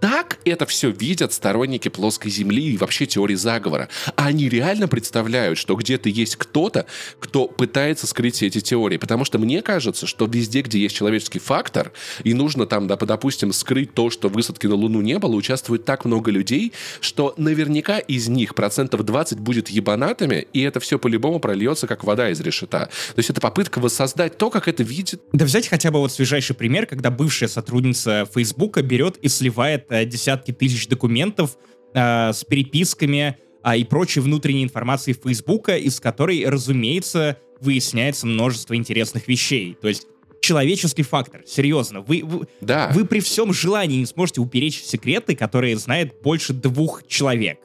так 0.00 0.38
это 0.44 0.66
все 0.66 0.90
видят 0.90 1.32
сторонники 1.32 1.88
плоской 1.88 2.30
земли 2.30 2.72
и 2.72 2.76
вообще 2.76 3.06
теории 3.06 3.34
заговора. 3.34 3.88
Они 4.14 4.48
реально 4.48 4.88
представляют, 4.88 5.58
что 5.58 5.74
где-то 5.74 6.08
есть 6.08 6.36
кто-то, 6.36 6.86
кто 7.18 7.48
пытается 7.48 8.06
скрыть 8.06 8.42
эти 8.42 8.60
теории. 8.60 8.96
Потому 8.96 9.24
что 9.24 9.38
мне 9.38 9.62
кажется, 9.62 10.06
что 10.06 10.26
везде, 10.26 10.62
где 10.62 10.78
есть 10.78 10.94
человеческий 10.94 11.38
фактор, 11.38 11.92
и 12.22 12.34
нужно 12.34 12.66
там, 12.66 12.86
да, 12.86 12.96
допустим, 12.96 13.52
скрыть 13.52 13.94
то, 13.94 14.10
что 14.10 14.28
высадки 14.28 14.66
на 14.66 14.74
Луну 14.74 15.00
не 15.00 15.18
было, 15.18 15.34
участвует 15.34 15.84
так 15.84 16.04
много 16.04 16.30
людей, 16.30 16.72
что 17.00 17.34
наверняка 17.36 17.98
из 17.98 18.28
них 18.28 18.54
процентов 18.54 19.04
20 19.04 19.40
будет 19.40 19.68
ебанатами, 19.68 20.46
и 20.52 20.60
это 20.62 20.80
все 20.80 20.98
по-любому 20.98 21.40
прольется, 21.40 21.86
как 21.86 22.04
вода 22.04 22.30
из 22.30 22.40
решета. 22.40 22.88
То 23.14 23.18
есть 23.18 23.30
это 23.30 23.40
попытка 23.40 23.80
воссоздать 23.80 24.38
то, 24.38 24.50
как 24.50 24.68
это 24.68 24.82
видит. 24.82 25.20
Да 25.32 25.44
взять 25.44 25.68
хотя 25.68 25.90
бы 25.90 25.98
вот 25.98 26.12
свежайший 26.12 26.54
пример, 26.54 26.86
когда 26.86 27.10
бывшая 27.10 27.48
сотрудница 27.48 28.28
Фейсбука 28.32 28.82
берет 28.82 29.16
и 29.18 29.28
сливает 29.28 29.55
сливает 29.56 29.86
э, 29.90 30.04
десятки 30.04 30.52
тысяч 30.52 30.86
документов 30.88 31.56
э, 31.94 32.32
с 32.32 32.44
переписками 32.44 33.36
э, 33.64 33.78
и 33.78 33.84
прочей 33.84 34.20
внутренней 34.20 34.64
информацией 34.64 35.16
Фейсбука, 35.22 35.76
из 35.76 35.98
которой, 35.98 36.46
разумеется, 36.46 37.38
выясняется 37.60 38.26
множество 38.26 38.76
интересных 38.76 39.28
вещей. 39.28 39.76
То 39.80 39.88
есть 39.88 40.06
человеческий 40.40 41.02
фактор. 41.02 41.42
Серьезно, 41.46 42.02
вы, 42.02 42.22
вы, 42.22 42.46
да. 42.60 42.90
вы 42.92 43.06
при 43.06 43.20
всем 43.20 43.52
желании 43.52 43.98
не 43.98 44.06
сможете 44.06 44.40
уперечь 44.40 44.82
секреты, 44.82 45.34
которые 45.34 45.76
знает 45.76 46.20
больше 46.22 46.52
двух 46.52 47.06
человек. 47.06 47.58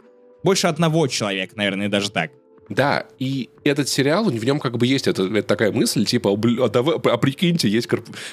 Больше 0.43 0.67
одного 0.67 1.07
человека, 1.07 1.53
наверное, 1.55 1.89
даже 1.89 2.09
так. 2.09 2.31
Да, 2.75 3.05
и 3.19 3.49
этот 3.65 3.89
сериал, 3.89 4.23
в 4.23 4.45
нем 4.45 4.59
как 4.59 4.77
бы 4.77 4.87
есть 4.87 5.07
это, 5.07 5.23
это 5.23 5.43
такая 5.43 5.71
мысль, 5.71 6.05
типа, 6.05 6.31
а, 6.31 6.69
давай, 6.69 6.95
а 6.95 7.17
прикиньте, 7.17 7.67
есть 7.67 7.87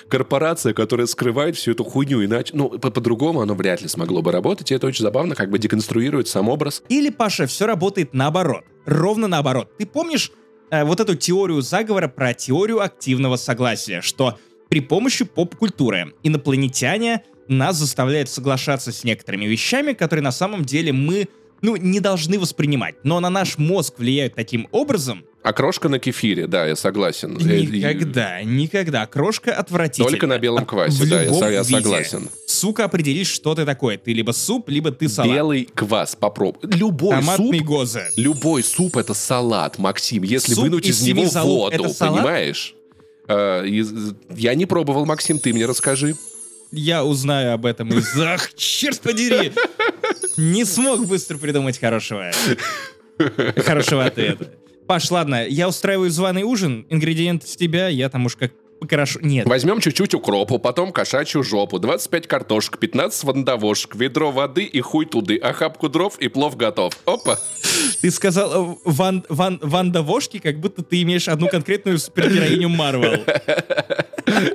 корпорация, 0.09 0.72
которая 0.74 1.07
скрывает 1.07 1.57
всю 1.57 1.72
эту 1.72 1.82
хуйню, 1.82 2.24
иначе, 2.24 2.53
ну, 2.55 2.70
по-другому 2.70 3.41
оно 3.41 3.55
вряд 3.55 3.82
ли 3.82 3.89
смогло 3.89 4.22
бы 4.22 4.30
работать, 4.30 4.70
и 4.70 4.74
это 4.74 4.86
очень 4.86 5.03
забавно, 5.03 5.34
как 5.34 5.51
бы 5.51 5.59
деконструирует 5.59 6.28
сам 6.28 6.49
образ. 6.49 6.82
Или, 6.89 7.11
Паша, 7.11 7.47
все 7.47 7.66
работает 7.66 8.14
наоборот, 8.14 8.64
ровно 8.86 9.26
наоборот. 9.26 9.70
Ты 9.76 9.86
помнишь 9.86 10.30
э, 10.70 10.84
вот 10.84 11.01
эту 11.01 11.16
теорию 11.16 11.61
заговора 11.61 12.07
про 12.07 12.32
теорию 12.32 12.80
активного 12.80 13.36
согласия, 13.36 14.03
что 14.03 14.39
при 14.68 14.80
помощи 14.80 15.24
поп-культуры 15.24 16.14
инопланетяне 16.22 17.24
нас 17.49 17.76
заставляют 17.76 18.28
соглашаться 18.28 18.93
с 18.93 19.03
некоторыми 19.03 19.47
вещами, 19.47 19.95
которые 19.95 20.22
на 20.22 20.32
самом 20.32 20.64
деле 20.64 20.93
мы 20.93 21.28
ну, 21.61 21.76
не 21.76 22.00
должны 22.00 22.38
воспринимать, 22.38 22.96
но 23.02 23.20
на 23.20 23.30
наш 23.30 23.59
мозг 23.59 23.94
влияют 23.98 24.34
таким 24.34 24.68
образом. 24.70 25.24
А 25.42 25.52
крошка 25.52 25.88
на 25.88 25.98
кефире, 25.98 26.46
да, 26.46 26.66
я 26.66 26.76
согласен. 26.76 27.34
Никогда, 27.34 28.42
никогда. 28.42 29.06
Крошка 29.06 29.54
отвратительная. 29.54 30.11
Только 30.11 30.26
на 30.26 30.38
белом 30.38 30.66
квасе, 30.66 31.04
в 31.04 31.09
да, 31.09 31.22
я, 31.22 31.48
я 31.48 31.64
согласен. 31.64 32.28
Сука, 32.46 32.84
определишь, 32.84 33.28
что 33.28 33.54
ты 33.54 33.64
такое. 33.64 33.98
Ты 33.98 34.12
либо 34.12 34.32
суп, 34.32 34.68
либо 34.68 34.90
ты 34.90 35.09
салат. 35.09 35.32
Белый 35.32 35.68
квас, 35.74 36.16
попробуй. 36.16 36.70
Любой 36.72 37.16
Томатный 37.16 37.59
суп, 37.61 37.66
гоза. 37.66 38.02
любой 38.16 38.62
суп 38.62 38.96
это 38.96 39.14
салат, 39.14 39.78
Максим. 39.78 40.22
Если 40.24 40.54
суп 40.54 40.64
вынуть 40.64 40.86
из, 40.86 41.00
из 41.00 41.06
него 41.06 41.24
воду, 41.24 41.84
понимаешь? 41.98 42.74
Э, 43.28 43.64
я 44.34 44.54
не 44.54 44.66
пробовал, 44.66 45.06
Максим, 45.06 45.38
ты 45.38 45.52
мне 45.52 45.66
расскажи. 45.66 46.16
я 46.72 47.04
узнаю 47.04 47.52
об 47.52 47.66
этом 47.66 47.88
из... 47.90 48.18
Ах, 48.18 48.52
черт 48.56 49.00
подери! 49.00 49.52
Не 50.36 50.64
смог 50.64 51.06
быстро 51.06 51.38
придумать 51.38 51.78
хорошего. 51.78 52.30
Хорошего 53.56 54.04
ответа. 54.04 54.52
Паш, 54.86 55.11
ладно, 55.11 55.46
я 55.46 55.68
устраиваю 55.68 56.11
званый 56.11 56.44
ужин, 56.44 56.86
ингредиенты 56.88 57.46
с 57.46 57.56
тебя, 57.56 57.88
я 57.88 58.09
там 58.09 58.24
уж 58.26 58.36
как 58.36 58.52
покрошу. 58.78 59.20
Нет. 59.20 59.46
Возьмем 59.46 59.80
чуть-чуть 59.80 60.14
укропу, 60.14 60.58
потом 60.58 60.92
кошачью 60.92 61.42
жопу, 61.42 61.78
25 61.78 62.26
картошек, 62.26 62.78
15 62.78 63.24
вандавошек, 63.24 63.94
ведро 63.94 64.30
воды 64.30 64.64
и 64.64 64.80
хуй 64.80 65.06
туды, 65.06 65.36
охапку 65.36 65.88
дров 65.88 66.18
и 66.18 66.28
плов 66.28 66.56
готов. 66.56 66.94
Опа. 67.04 67.38
Ты 68.00 68.10
сказал 68.10 68.72
э, 68.72 68.76
ван, 68.84 69.24
ван, 69.28 69.58
вандавошки, 69.62 70.38
как 70.38 70.58
будто 70.60 70.82
ты 70.82 71.02
имеешь 71.02 71.28
одну 71.28 71.48
конкретную 71.48 71.98
супергероиню 71.98 72.68
Марвел. 72.68 73.24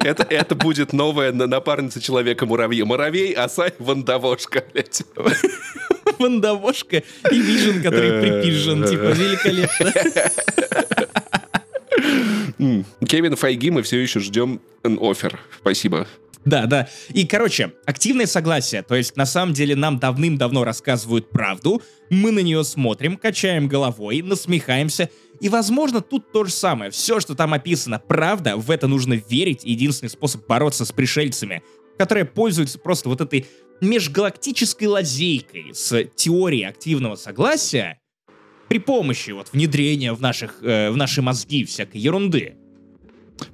Это, 0.03 0.23
это 0.29 0.53
будет 0.53 0.93
новая 0.93 1.31
на- 1.31 1.47
напарница 1.47 1.99
человека-муравья. 1.99 2.85
Муравей, 2.85 3.33
оса 3.33 3.67
и 3.67 3.73
вандавошка, 3.79 4.63
блядь. 4.71 5.01
Вандавошка 6.19 6.97
и 7.31 7.41
Вижен, 7.41 7.81
который 7.81 8.21
припижен. 8.21 8.83
Типа, 8.85 9.11
великолепно. 9.13 9.93
Кевин 13.07 13.35
Файги, 13.35 13.71
мы 13.71 13.81
все 13.81 13.99
еще 13.99 14.19
ждем 14.19 14.61
офер. 14.83 15.39
Спасибо. 15.59 16.07
Да, 16.45 16.65
да. 16.65 16.89
И, 17.09 17.25
короче, 17.25 17.73
активное 17.85 18.25
согласие. 18.25 18.83
То 18.83 18.95
есть, 18.95 19.15
на 19.15 19.25
самом 19.25 19.53
деле, 19.53 19.75
нам 19.75 19.99
давным-давно 19.99 20.63
рассказывают 20.63 21.29
правду, 21.29 21.81
мы 22.09 22.31
на 22.31 22.39
нее 22.39 22.63
смотрим, 22.63 23.17
качаем 23.17 23.67
головой, 23.67 24.21
насмехаемся. 24.21 25.09
И, 25.39 25.49
возможно, 25.49 26.01
тут 26.01 26.31
то 26.31 26.43
же 26.43 26.51
самое. 26.51 26.91
Все, 26.91 27.19
что 27.19 27.35
там 27.35 27.53
описано, 27.53 27.99
правда, 27.99 28.57
в 28.57 28.69
это 28.71 28.87
нужно 28.87 29.13
верить. 29.29 29.63
Единственный 29.63 30.09
способ 30.09 30.45
бороться 30.47 30.85
с 30.85 30.91
пришельцами, 30.91 31.63
которые 31.97 32.25
пользуются 32.25 32.77
просто 32.77 33.09
вот 33.09 33.21
этой 33.21 33.45
межгалактической 33.81 34.87
лазейкой 34.87 35.73
с 35.73 36.05
теорией 36.15 36.63
активного 36.63 37.15
согласия 37.15 37.99
при 38.73 38.79
помощи 38.79 39.29
вот 39.29 39.53
внедрения 39.53 40.13
в, 40.13 40.19
наших, 40.19 40.63
э, 40.63 40.89
в 40.89 40.97
наши 40.97 41.21
мозги 41.21 41.63
всякой 41.63 42.01
ерунды. 42.01 42.55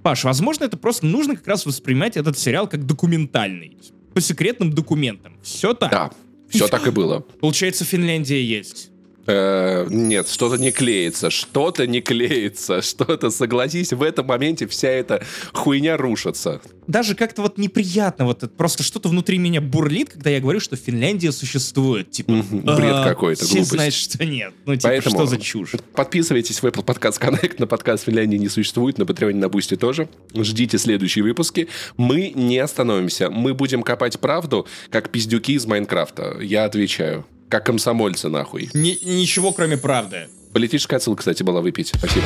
Паш, 0.01 0.24
возможно, 0.24 0.63
это 0.63 0.78
просто 0.78 1.07
нужно 1.07 1.36
как 1.36 1.45
раз 1.45 1.65
воспринимать 1.65 2.15
этот 2.15 2.39
сериал 2.39 2.70
как 2.70 2.86
документальный. 2.86 3.78
По 4.13 4.22
секретным 4.22 4.72
документам. 4.72 5.38
Все 5.43 5.74
так. 5.74 5.91
Да, 5.91 6.11
все 6.47 6.70
так 6.70 6.88
и 6.88 6.91
было. 6.91 7.20
Получается, 7.41 7.84
Финляндия 7.84 8.41
есть. 8.41 8.91
Э, 9.28 9.86
нет, 9.89 10.28
что-то 10.28 10.57
не 10.57 10.72
клеится, 10.72 11.30
что-то 11.30 11.86
не 11.86 12.01
клеится, 12.01 12.82
что-то, 12.82 13.30
согласись, 13.30 13.93
в 13.93 14.01
этом 14.01 14.26
моменте 14.26 14.67
вся 14.67 14.89
эта 14.89 15.24
хуйня 15.53 15.97
рушится. 15.97 16.61
Даже 16.88 17.15
как-то 17.15 17.43
вот 17.43 17.57
неприятно, 17.57 18.26
вот 18.26 18.49
просто 18.57 18.84
что-то 18.84 19.09
внутри 19.09 19.38
меня 19.38 19.61
бурлит, 19.61 20.09
когда 20.09 20.32
я 20.32 20.39
говорю, 20.39 20.59
что 20.59 20.76
Финляндия 20.76 21.32
существует. 21.32 22.09
Типа, 22.09 22.43
бред 22.51 22.95
а, 22.95 23.03
какой-то, 23.03 23.45
Все 23.45 23.55
глупость. 23.55 23.72
знают, 23.72 23.93
что 23.93 24.26
нет. 24.26 24.53
Ну, 24.65 24.76
типа, 24.76 24.88
Поэтому 24.88 25.15
что 25.15 25.26
за 25.28 25.38
чушь? 25.38 25.74
Подписывайтесь 25.93 26.61
в 26.61 26.65
Apple 26.65 26.84
Podcast 26.84 27.20
Connect 27.20 27.55
на 27.59 27.67
подкаст 27.67 28.05
Финляндии 28.05 28.38
не 28.38 28.49
существует, 28.49 28.97
на 28.97 29.05
Патреоне, 29.05 29.39
на 29.39 29.49
Бусти 29.49 29.76
тоже. 29.76 30.09
Ждите 30.34 30.78
следующие 30.78 31.24
выпуски. 31.24 31.67
Мы 31.97 32.32
не 32.34 32.57
остановимся. 32.57 33.30
Мы 33.30 33.53
будем 33.53 33.84
копать 33.84 34.20
правду, 34.20 34.65
как 34.89 35.09
пиздюки 35.11 35.53
из 35.53 35.65
Майнкрафта. 35.65 36.38
Я 36.41 36.65
отвечаю. 36.65 37.26
Как 37.50 37.66
комсомольцы, 37.66 38.30
нахуй. 38.30 38.70
Ни- 38.74 39.04
ничего, 39.04 39.52
кроме 39.52 39.76
правды. 39.76 40.28
Политическая 40.54 40.97
отсылка, 40.97 41.20
кстати, 41.20 41.41
была 41.41 41.62
выпить. 41.62 41.91
Спасибо. 41.95 42.26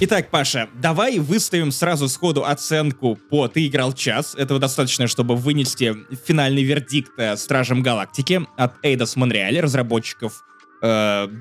Итак, 0.00 0.30
Паша, 0.30 0.68
давай 0.82 1.20
выставим 1.20 1.70
сразу 1.70 2.08
сходу 2.08 2.44
оценку 2.44 3.16
по 3.30 3.46
«Ты 3.46 3.68
играл 3.68 3.92
час». 3.92 4.34
Этого 4.34 4.58
достаточно, 4.58 5.06
чтобы 5.06 5.36
вынести 5.36 5.94
финальный 6.26 6.64
вердикт 6.64 7.12
э, 7.16 7.36
«Стражам 7.36 7.82
Галактики» 7.82 8.42
от 8.56 8.84
Eidos 8.84 9.16
Montreal, 9.16 9.60
разработчиков 9.60 10.42
э, 10.82 10.86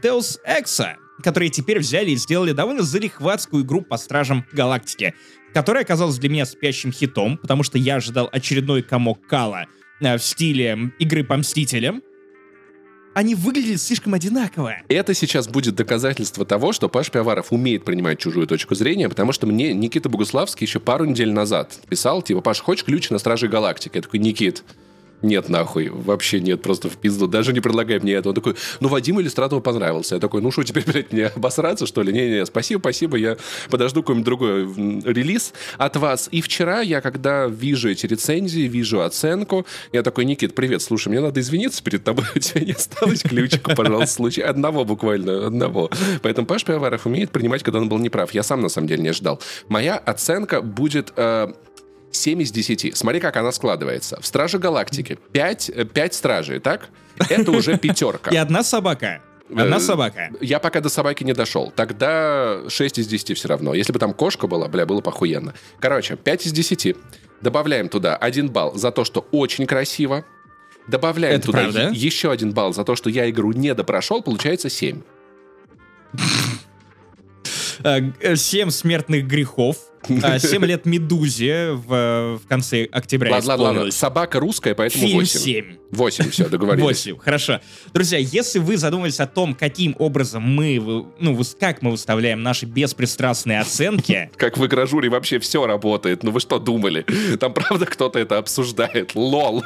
Deus 0.03 0.37
Ex, 0.47 0.85
которые 1.23 1.49
теперь 1.49 1.79
взяли 1.79 2.11
и 2.11 2.15
сделали 2.15 2.51
довольно 2.51 2.83
залихватскую 2.83 3.63
игру 3.63 3.81
по 3.81 3.97
Стражам 3.97 4.45
Галактики, 4.53 5.15
которая 5.53 5.83
оказалась 5.83 6.19
для 6.19 6.29
меня 6.29 6.45
спящим 6.45 6.91
хитом, 6.91 7.37
потому 7.37 7.63
что 7.63 7.79
я 7.79 7.95
ожидал 7.95 8.29
очередной 8.31 8.83
комок 8.83 9.25
кала 9.27 9.65
в 10.03 10.19
стиле 10.19 10.91
игры 10.99 11.23
по 11.23 11.37
Мстителям. 11.37 12.03
Они 13.13 13.35
выглядели 13.35 13.75
слишком 13.75 14.15
одинаково. 14.15 14.77
Это 14.87 15.13
сейчас 15.13 15.47
будет 15.47 15.75
доказательство 15.75 16.45
того, 16.45 16.73
что 16.73 16.89
Паш 16.89 17.11
Пиаваров 17.11 17.51
умеет 17.51 17.85
принимать 17.85 18.19
чужую 18.19 18.47
точку 18.47 18.73
зрения, 18.75 19.07
потому 19.07 19.31
что 19.31 19.45
мне 19.45 19.73
Никита 19.73 20.09
Богуславский 20.09 20.65
еще 20.65 20.79
пару 20.79 21.05
недель 21.05 21.31
назад 21.31 21.79
писал, 21.87 22.23
типа, 22.23 22.41
Паш, 22.41 22.59
хочешь 22.59 22.83
ключ 22.83 23.11
на 23.11 23.19
Стражи 23.19 23.47
Галактики? 23.47 23.97
Я 23.97 24.01
такой, 24.01 24.19
Никит, 24.19 24.63
нет, 25.23 25.47
нахуй, 25.47 25.89
вообще 25.89 26.41
нет, 26.41 26.61
просто 26.61 26.89
в 26.89 26.97
пизду, 26.97 27.27
даже 27.27 27.53
не 27.53 27.61
предлагай 27.61 27.99
мне 27.99 28.13
это. 28.13 28.29
Он 28.29 28.35
такой, 28.35 28.55
ну, 28.81 28.89
Вадиму 28.89 29.21
Иллюстратову 29.21 29.61
понравился. 29.61 30.15
Я 30.15 30.21
такой, 30.21 30.41
ну, 30.41 30.51
что, 30.51 30.63
теперь, 30.63 30.83
блядь, 30.85 31.13
мне 31.13 31.27
обосраться, 31.27 31.87
что 31.87 32.01
ли? 32.03 32.11
Не-не, 32.11 32.45
спасибо, 32.45 32.79
спасибо, 32.79 33.17
я 33.17 33.37
подожду 33.69 34.01
какой-нибудь 34.01 34.25
другой 34.25 34.63
релиз 35.03 35.53
от 35.77 35.95
вас. 35.95 36.27
И 36.31 36.41
вчера 36.41 36.81
я, 36.81 36.99
когда 36.99 37.47
вижу 37.47 37.89
эти 37.89 38.05
рецензии, 38.05 38.67
вижу 38.67 39.01
оценку, 39.01 39.65
я 39.93 40.03
такой, 40.03 40.25
Никит, 40.25 40.55
привет, 40.55 40.81
слушай, 40.81 41.07
мне 41.07 41.21
надо 41.21 41.39
извиниться 41.39 41.81
перед 41.81 42.03
тобой, 42.03 42.25
у 42.35 42.39
тебя 42.39 42.61
не 42.61 42.73
осталось 42.73 43.21
ключика, 43.21 43.75
пожалуйста, 43.75 44.15
случай. 44.15 44.41
Одного 44.41 44.83
буквально, 44.83 45.47
одного. 45.47 45.89
Поэтому 46.21 46.45
Паш 46.47 46.65
Пиаваров 46.65 47.05
умеет 47.05 47.31
принимать, 47.31 47.63
когда 47.63 47.79
он 47.79 47.87
был 47.87 47.97
неправ. 47.99 48.33
Я 48.33 48.43
сам, 48.43 48.59
на 48.59 48.69
самом 48.69 48.87
деле, 48.87 49.01
не 49.01 49.09
ожидал. 49.09 49.41
Моя 49.69 49.97
оценка 49.97 50.61
будет... 50.61 51.13
э, 51.15 51.53
7 52.13 52.41
из 52.41 52.51
10. 52.51 52.95
Смотри, 52.95 53.19
как 53.19 53.35
она 53.37 53.51
складывается. 53.51 54.19
В 54.21 54.25
Страже 54.25 54.59
Галактики 54.59 55.17
5, 55.31 55.89
5 55.93 56.13
стражей, 56.13 56.59
так? 56.59 56.89
Это 57.29 57.51
уже 57.51 57.77
пятерка. 57.79 58.31
И 58.31 58.37
одна 58.37 58.63
собака. 58.63 59.21
Одна 59.49 59.77
Э, 59.77 59.79
собака. 59.79 60.29
Я 60.39 60.59
пока 60.59 60.79
до 60.79 60.89
собаки 60.89 61.23
не 61.23 61.33
дошел. 61.33 61.71
Тогда 61.75 62.61
6 62.69 62.99
из 62.99 63.07
10 63.07 63.37
все 63.37 63.47
равно. 63.47 63.73
Если 63.73 63.91
бы 63.91 63.99
там 63.99 64.13
кошка 64.13 64.47
была, 64.47 64.67
бля, 64.67 64.85
было 64.85 65.01
похуенно. 65.01 65.53
Короче, 65.79 66.15
5 66.15 66.45
из 66.47 66.51
10. 66.53 66.95
Добавляем 67.41 67.89
туда 67.89 68.15
1 68.15 68.49
балл 68.49 68.75
за 68.75 68.91
то, 68.91 69.03
что 69.03 69.27
очень 69.31 69.65
красиво. 69.67 70.23
Добавляем 70.87 71.35
Это 71.37 71.45
туда 71.47 71.59
правда? 71.63 71.89
еще 71.93 72.31
один 72.31 72.51
балл 72.53 72.73
за 72.73 72.83
то, 72.83 72.95
что 72.95 73.09
я 73.09 73.29
игру 73.29 73.51
не 73.53 73.73
допрошел, 73.73 74.21
получается 74.21 74.69
7. 74.69 75.01
Э, 77.83 77.99
г- 77.99 78.35
Семь 78.37 78.69
смертных 78.69 79.25
грехов. 79.27 79.77
Э, 80.09 80.39
Семь 80.39 80.65
лет 80.65 80.85
Медузе 80.85 81.71
в, 81.71 82.39
в 82.43 82.47
конце 82.47 82.85
октября 82.91 83.31
Ладно, 83.31 83.49
ладно, 83.49 83.63
ладно. 83.63 83.73
исполнилось. 83.73 83.95
Собака 83.95 84.39
русская, 84.39 84.75
поэтому 84.75 85.05
Фильм 85.05 85.19
8. 85.19 85.39
7. 85.39 85.65
8, 85.91 86.29
все, 86.31 86.49
договорились. 86.49 87.05
8, 87.05 87.17
хорошо. 87.19 87.61
Друзья, 87.93 88.17
если 88.17 88.59
вы 88.59 88.77
задумались 88.77 89.19
о 89.19 89.27
том, 89.27 89.53
каким 89.53 89.95
образом 89.99 90.43
мы, 90.43 91.05
ну, 91.19 91.41
как 91.59 91.81
мы 91.81 91.91
выставляем 91.91 92.41
наши 92.41 92.65
беспристрастные 92.65 93.59
оценки, 93.59 94.29
Как 94.37 94.57
в 94.57 94.65
игражуре 94.65 95.09
вообще 95.09 95.39
все 95.39 95.65
работает. 95.65 96.23
Ну 96.23 96.31
вы 96.31 96.39
что 96.39 96.59
думали? 96.59 97.05
Там 97.39 97.53
правда 97.53 97.85
кто-то 97.85 98.19
это 98.19 98.37
обсуждает. 98.37 99.15
Лол. 99.15 99.63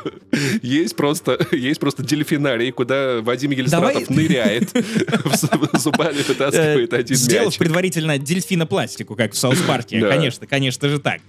Есть 0.62 0.96
просто, 0.96 1.38
есть 1.52 1.80
просто 1.80 2.04
дельфинарий, 2.04 2.72
куда 2.72 3.22
Вадим 3.22 3.52
Елистратов 3.52 4.10
ныряет, 4.10 4.70
зубами 5.74 6.22
вытаскивает 6.28 6.94
э, 6.94 6.98
один 6.98 7.16
сделав 7.16 7.58
предварительно 7.58 8.18
дельфинопластику, 8.18 9.16
как 9.16 9.34
в 9.34 9.38
Саус 9.38 9.60
Парке, 9.62 10.00
Да. 10.02 10.10
Конечно, 10.30 10.48
конечно 10.48 10.90
же 10.90 11.00
так. 11.00 11.22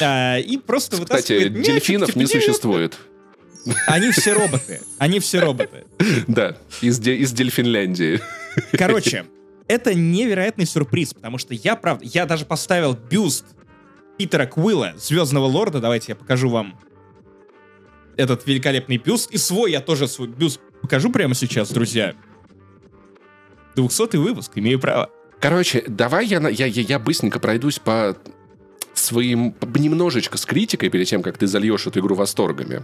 А, 0.00 0.38
И 0.38 0.56
просто 0.58 0.96
Кстати, 0.96 1.00
вытаскивает 1.12 1.52
мячик, 1.52 1.74
дельфинов 1.74 2.06
типа, 2.08 2.18
не 2.18 2.24
«Нет». 2.24 2.32
существует. 2.32 2.96
Они 3.86 4.10
все 4.10 4.32
роботы. 4.34 4.80
Они 4.98 5.20
все 5.20 5.40
роботы. 5.40 5.84
Да, 6.26 6.56
из, 6.82 6.98
де- 6.98 7.16
из 7.16 7.32
Дельфинляндии. 7.32 8.20
Короче, 8.72 9.24
это 9.68 9.94
невероятный 9.94 10.66
сюрприз, 10.66 11.14
потому 11.14 11.38
что 11.38 11.54
я, 11.54 11.74
правда, 11.76 12.04
я 12.04 12.26
даже 12.26 12.44
поставил 12.44 12.94
бюст 12.94 13.44
Питера 14.18 14.46
Квилла, 14.46 14.92
Звездного 14.98 15.46
Лорда. 15.46 15.80
Давайте 15.80 16.12
я 16.12 16.16
покажу 16.16 16.48
вам 16.50 16.78
этот 18.16 18.46
великолепный 18.46 18.98
бюст. 18.98 19.30
И 19.32 19.38
свой 19.38 19.72
я 19.72 19.80
тоже 19.80 20.08
свой 20.08 20.28
бюст 20.28 20.60
покажу 20.82 21.10
прямо 21.10 21.34
сейчас, 21.34 21.70
друзья. 21.72 22.14
200 23.76 24.16
выпуск, 24.16 24.52
имею 24.56 24.78
право. 24.78 25.10
Короче, 25.40 25.84
давай 25.88 26.26
я, 26.26 26.38
я, 26.48 26.66
я, 26.66 26.82
я 26.82 26.98
быстренько 26.98 27.38
пройдусь 27.40 27.78
по 27.78 28.16
своим... 29.04 29.54
немножечко 29.74 30.38
с 30.38 30.44
критикой 30.46 30.88
перед 30.88 31.06
тем, 31.06 31.22
как 31.22 31.38
ты 31.38 31.46
зальешь 31.46 31.86
эту 31.86 32.00
игру 32.00 32.14
восторгами. 32.14 32.82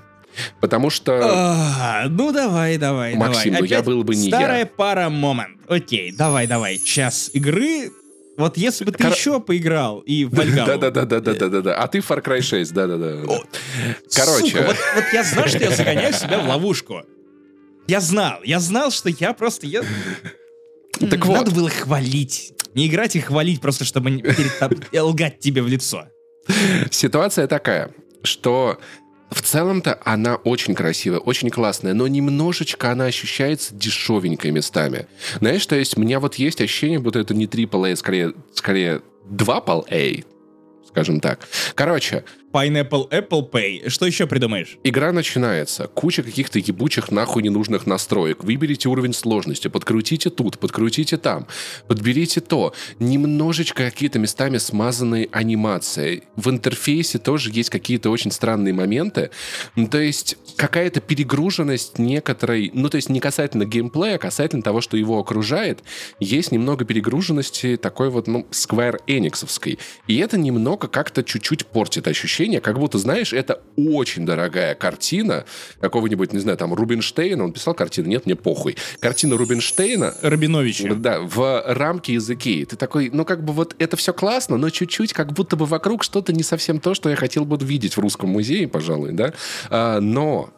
Потому 0.60 0.90
что... 0.90 1.20
А, 1.22 2.06
ну 2.08 2.32
давай, 2.32 2.78
давай, 2.78 3.14
Максим, 3.14 3.52
давай. 3.54 3.60
ну 3.60 3.66
я 3.66 3.76
Опять 3.78 3.86
был 3.86 4.04
бы 4.04 4.14
не 4.14 4.28
Старая 4.28 4.60
я. 4.60 4.66
пара 4.66 5.08
момент. 5.08 5.58
Окей, 5.68 6.12
давай, 6.12 6.46
давай. 6.46 6.78
Час 6.78 7.30
игры. 7.32 7.90
Вот 8.36 8.56
если 8.56 8.84
бы 8.84 8.92
ты 8.92 9.02
Кор- 9.02 9.12
еще 9.12 9.40
поиграл 9.40 9.98
и 10.00 10.24
в 10.26 10.30
Вальгалу. 10.34 10.66
Да-да-да-да-да-да-да. 10.66 11.74
А 11.74 11.88
ты 11.88 12.00
в 12.00 12.08
Far 12.10 12.22
Cry 12.24 12.40
6, 12.40 12.72
да-да-да. 12.72 13.22
Короче. 14.14 14.46
Сука, 14.50 14.62
вот, 14.66 14.76
вот 14.94 15.04
я 15.12 15.24
знал, 15.24 15.46
что 15.48 15.58
я 15.58 15.70
загоняю 15.72 16.12
себя 16.12 16.38
в 16.38 16.48
ловушку. 16.48 17.02
Я 17.88 18.00
знал, 18.00 18.38
я 18.44 18.60
знал, 18.60 18.90
что 18.92 19.08
я 19.08 19.32
просто... 19.32 19.66
Я... 19.66 19.82
Так 20.92 21.14
М, 21.14 21.20
вот. 21.22 21.38
Надо 21.38 21.50
было 21.50 21.68
хвалить. 21.68 22.52
Не 22.74 22.86
играть 22.86 23.16
и 23.16 23.20
хвалить 23.20 23.60
просто, 23.60 23.84
чтобы 23.84 24.18
перед 24.18 24.92
лгать 25.02 25.38
тебе 25.38 25.62
в 25.62 25.68
лицо. 25.68 26.06
Ситуация 26.90 27.46
такая, 27.46 27.92
что 28.22 28.78
в 29.30 29.42
целом-то 29.42 30.00
она 30.04 30.36
очень 30.36 30.74
красивая, 30.74 31.20
очень 31.20 31.50
классная, 31.50 31.94
но 31.94 32.06
немножечко 32.08 32.90
она 32.90 33.04
ощущается 33.04 33.74
дешевенькой 33.74 34.50
местами. 34.50 35.06
Знаешь, 35.38 35.64
то 35.66 35.76
есть 35.76 35.96
у 35.96 36.00
меня 36.00 36.18
вот 36.18 36.34
есть 36.36 36.60
ощущение, 36.60 36.98
будто 36.98 37.20
это 37.20 37.34
не 37.34 37.46
AAA, 37.46 37.96
скорее, 37.96 38.34
скорее 38.54 39.02
2 39.26 39.64
A, 39.90 40.24
скажем 40.88 41.20
так. 41.20 41.46
Короче, 41.74 42.24
Pineapple 42.52 43.08
Apple 43.10 43.48
Pay. 43.48 43.88
Что 43.88 44.06
еще 44.06 44.26
придумаешь? 44.26 44.76
Игра 44.82 45.12
начинается. 45.12 45.86
Куча 45.86 46.24
каких-то 46.24 46.58
ебучих 46.58 47.12
нахуй 47.12 47.44
ненужных 47.44 47.86
настроек. 47.86 48.42
Выберите 48.42 48.88
уровень 48.88 49.12
сложности, 49.12 49.68
подкрутите 49.68 50.30
тут, 50.30 50.58
подкрутите 50.58 51.16
там, 51.16 51.46
подберите 51.86 52.40
то. 52.40 52.74
Немножечко 52.98 53.84
какие-то 53.84 54.18
местами 54.18 54.58
смазанные 54.58 55.28
анимации. 55.30 56.24
В 56.34 56.50
интерфейсе 56.50 57.18
тоже 57.18 57.50
есть 57.52 57.70
какие-то 57.70 58.10
очень 58.10 58.32
странные 58.32 58.74
моменты. 58.74 59.30
Ну, 59.76 59.86
то 59.86 60.00
есть 60.00 60.36
какая-то 60.56 61.00
перегруженность 61.00 62.00
некоторой, 62.00 62.72
ну 62.74 62.88
то 62.88 62.96
есть 62.96 63.10
не 63.10 63.20
касательно 63.20 63.64
геймплея, 63.64 64.16
а 64.16 64.18
касательно 64.18 64.62
того, 64.62 64.80
что 64.80 64.96
его 64.96 65.20
окружает, 65.20 65.84
есть 66.18 66.50
немного 66.50 66.84
перегруженности 66.84 67.76
такой 67.76 68.10
вот, 68.10 68.26
ну, 68.26 68.44
Square 68.50 69.02
Enix'овской. 69.06 69.78
И 70.08 70.18
это 70.18 70.36
немного 70.36 70.88
как-то 70.88 71.22
чуть-чуть 71.22 71.66
портит 71.66 72.08
ощущение 72.08 72.39
ощущение, 72.40 72.60
как 72.60 72.78
будто, 72.78 72.98
знаешь, 72.98 73.32
это 73.32 73.60
очень 73.76 74.24
дорогая 74.24 74.74
картина 74.74 75.44
какого-нибудь, 75.80 76.32
не 76.32 76.38
знаю, 76.38 76.56
там, 76.56 76.72
Рубинштейна. 76.72 77.44
Он 77.44 77.52
писал 77.52 77.74
картину? 77.74 78.08
Нет, 78.08 78.24
мне 78.24 78.34
похуй. 78.34 78.76
Картина 79.00 79.36
Рубинштейна... 79.36 80.14
Рабиновича. 80.22 80.94
Да, 80.94 81.20
в 81.20 81.62
рамке 81.66 82.14
языки. 82.14 82.64
Ты 82.64 82.76
такой, 82.76 83.10
ну, 83.12 83.24
как 83.24 83.44
бы 83.44 83.52
вот 83.52 83.74
это 83.78 83.96
все 83.96 84.14
классно, 84.14 84.56
но 84.56 84.70
чуть-чуть 84.70 85.12
как 85.12 85.32
будто 85.32 85.56
бы 85.56 85.66
вокруг 85.66 86.02
что-то 86.02 86.32
не 86.32 86.42
совсем 86.42 86.80
то, 86.80 86.94
что 86.94 87.10
я 87.10 87.16
хотел 87.16 87.44
бы 87.44 87.58
видеть 87.60 87.96
в 87.96 88.00
русском 88.00 88.30
музее, 88.30 88.68
пожалуй, 88.68 89.12
да. 89.12 89.34
А, 89.68 90.00
но 90.00 90.50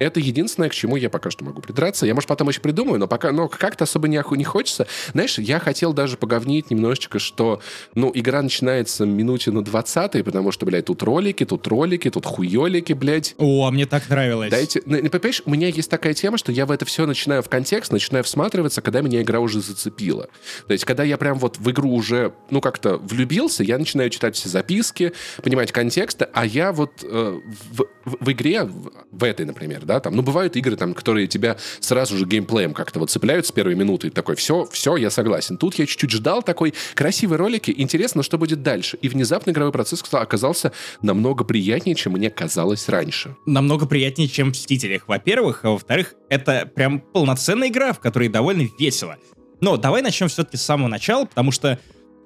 это 0.00 0.18
единственное, 0.18 0.70
к 0.70 0.74
чему 0.74 0.96
я 0.96 1.10
пока 1.10 1.30
что 1.30 1.44
могу 1.44 1.60
придраться. 1.60 2.06
Я, 2.06 2.14
может, 2.14 2.26
потом 2.26 2.48
еще 2.48 2.60
придумаю, 2.60 2.98
но 2.98 3.06
пока, 3.06 3.32
но 3.32 3.48
как-то 3.48 3.84
особо 3.84 4.08
не, 4.08 4.20
не 4.36 4.44
хочется. 4.44 4.86
Знаешь, 5.12 5.38
я 5.38 5.60
хотел 5.60 5.92
даже 5.92 6.16
поговнить 6.16 6.70
немножечко, 6.70 7.18
что, 7.18 7.60
ну, 7.94 8.10
игра 8.14 8.40
начинается 8.40 9.04
минуте 9.04 9.50
на 9.50 9.62
20 9.62 10.24
потому 10.24 10.52
что, 10.52 10.64
блядь, 10.64 10.86
тут 10.86 11.02
ролики, 11.02 11.44
тут 11.44 11.66
ролики, 11.66 12.10
тут 12.10 12.24
хуёлики, 12.24 12.94
блядь. 12.94 13.34
О, 13.36 13.66
а 13.66 13.70
мне 13.70 13.84
так 13.84 14.08
нравилось. 14.08 14.50
Дайте, 14.50 14.80
понимаешь, 14.80 15.42
у 15.44 15.50
меня 15.50 15.68
есть 15.68 15.90
такая 15.90 16.14
тема, 16.14 16.38
что 16.38 16.50
я 16.50 16.64
в 16.64 16.70
это 16.70 16.86
все 16.86 17.04
начинаю 17.04 17.42
в 17.42 17.50
контекст, 17.50 17.92
начинаю 17.92 18.24
всматриваться, 18.24 18.80
когда 18.80 19.02
меня 19.02 19.20
игра 19.20 19.38
уже 19.40 19.60
зацепила. 19.60 20.28
То 20.66 20.72
есть, 20.72 20.86
когда 20.86 21.04
я 21.04 21.18
прям 21.18 21.38
вот 21.38 21.58
в 21.58 21.70
игру 21.70 21.92
уже, 21.92 22.32
ну, 22.48 22.62
как-то 22.62 22.96
влюбился, 22.96 23.62
я 23.62 23.76
начинаю 23.76 24.08
читать 24.08 24.34
все 24.34 24.48
записки, 24.48 25.12
понимать 25.42 25.72
контексты, 25.72 26.26
а 26.32 26.46
я 26.46 26.72
вот 26.72 27.02
э, 27.02 27.40
в, 27.72 27.84
в, 28.04 28.16
в 28.24 28.32
игре, 28.32 28.64
в, 28.64 28.92
в 29.12 29.24
этой, 29.24 29.44
например, 29.44 29.84
да, 29.90 29.98
там, 29.98 30.14
ну, 30.14 30.22
бывают 30.22 30.54
игры, 30.54 30.76
там, 30.76 30.94
которые 30.94 31.26
тебя 31.26 31.56
сразу 31.80 32.16
же 32.16 32.24
геймплеем 32.24 32.74
как-то 32.74 33.00
вот 33.00 33.10
цепляют 33.10 33.46
с 33.46 33.50
первой 33.50 33.74
минуты, 33.74 34.06
и 34.06 34.10
такой, 34.10 34.36
все, 34.36 34.68
все, 34.70 34.96
я 34.96 35.10
согласен. 35.10 35.56
Тут 35.56 35.74
я 35.80 35.86
чуть-чуть 35.86 36.12
ждал 36.12 36.44
такой 36.44 36.74
красивой 36.94 37.38
ролики, 37.38 37.74
интересно, 37.76 38.22
что 38.22 38.38
будет 38.38 38.62
дальше. 38.62 38.98
И 39.02 39.08
внезапно 39.08 39.50
игровой 39.50 39.72
процесс 39.72 40.04
оказался 40.12 40.70
намного 41.02 41.42
приятнее, 41.42 41.96
чем 41.96 42.12
мне 42.12 42.30
казалось 42.30 42.88
раньше. 42.88 43.34
Намного 43.46 43.84
приятнее, 43.84 44.28
чем 44.28 44.48
в 44.48 44.50
«Мстителях», 44.50 45.08
во-первых, 45.08 45.64
а 45.64 45.70
во-вторых, 45.70 46.14
это 46.28 46.70
прям 46.72 47.00
полноценная 47.00 47.66
игра, 47.66 47.92
в 47.92 47.98
которой 47.98 48.28
довольно 48.28 48.68
весело. 48.78 49.16
Но 49.60 49.76
давай 49.76 50.02
начнем 50.02 50.28
все-таки 50.28 50.56
с 50.56 50.62
самого 50.62 50.86
начала, 50.86 51.24
потому 51.24 51.50
что 51.50 51.80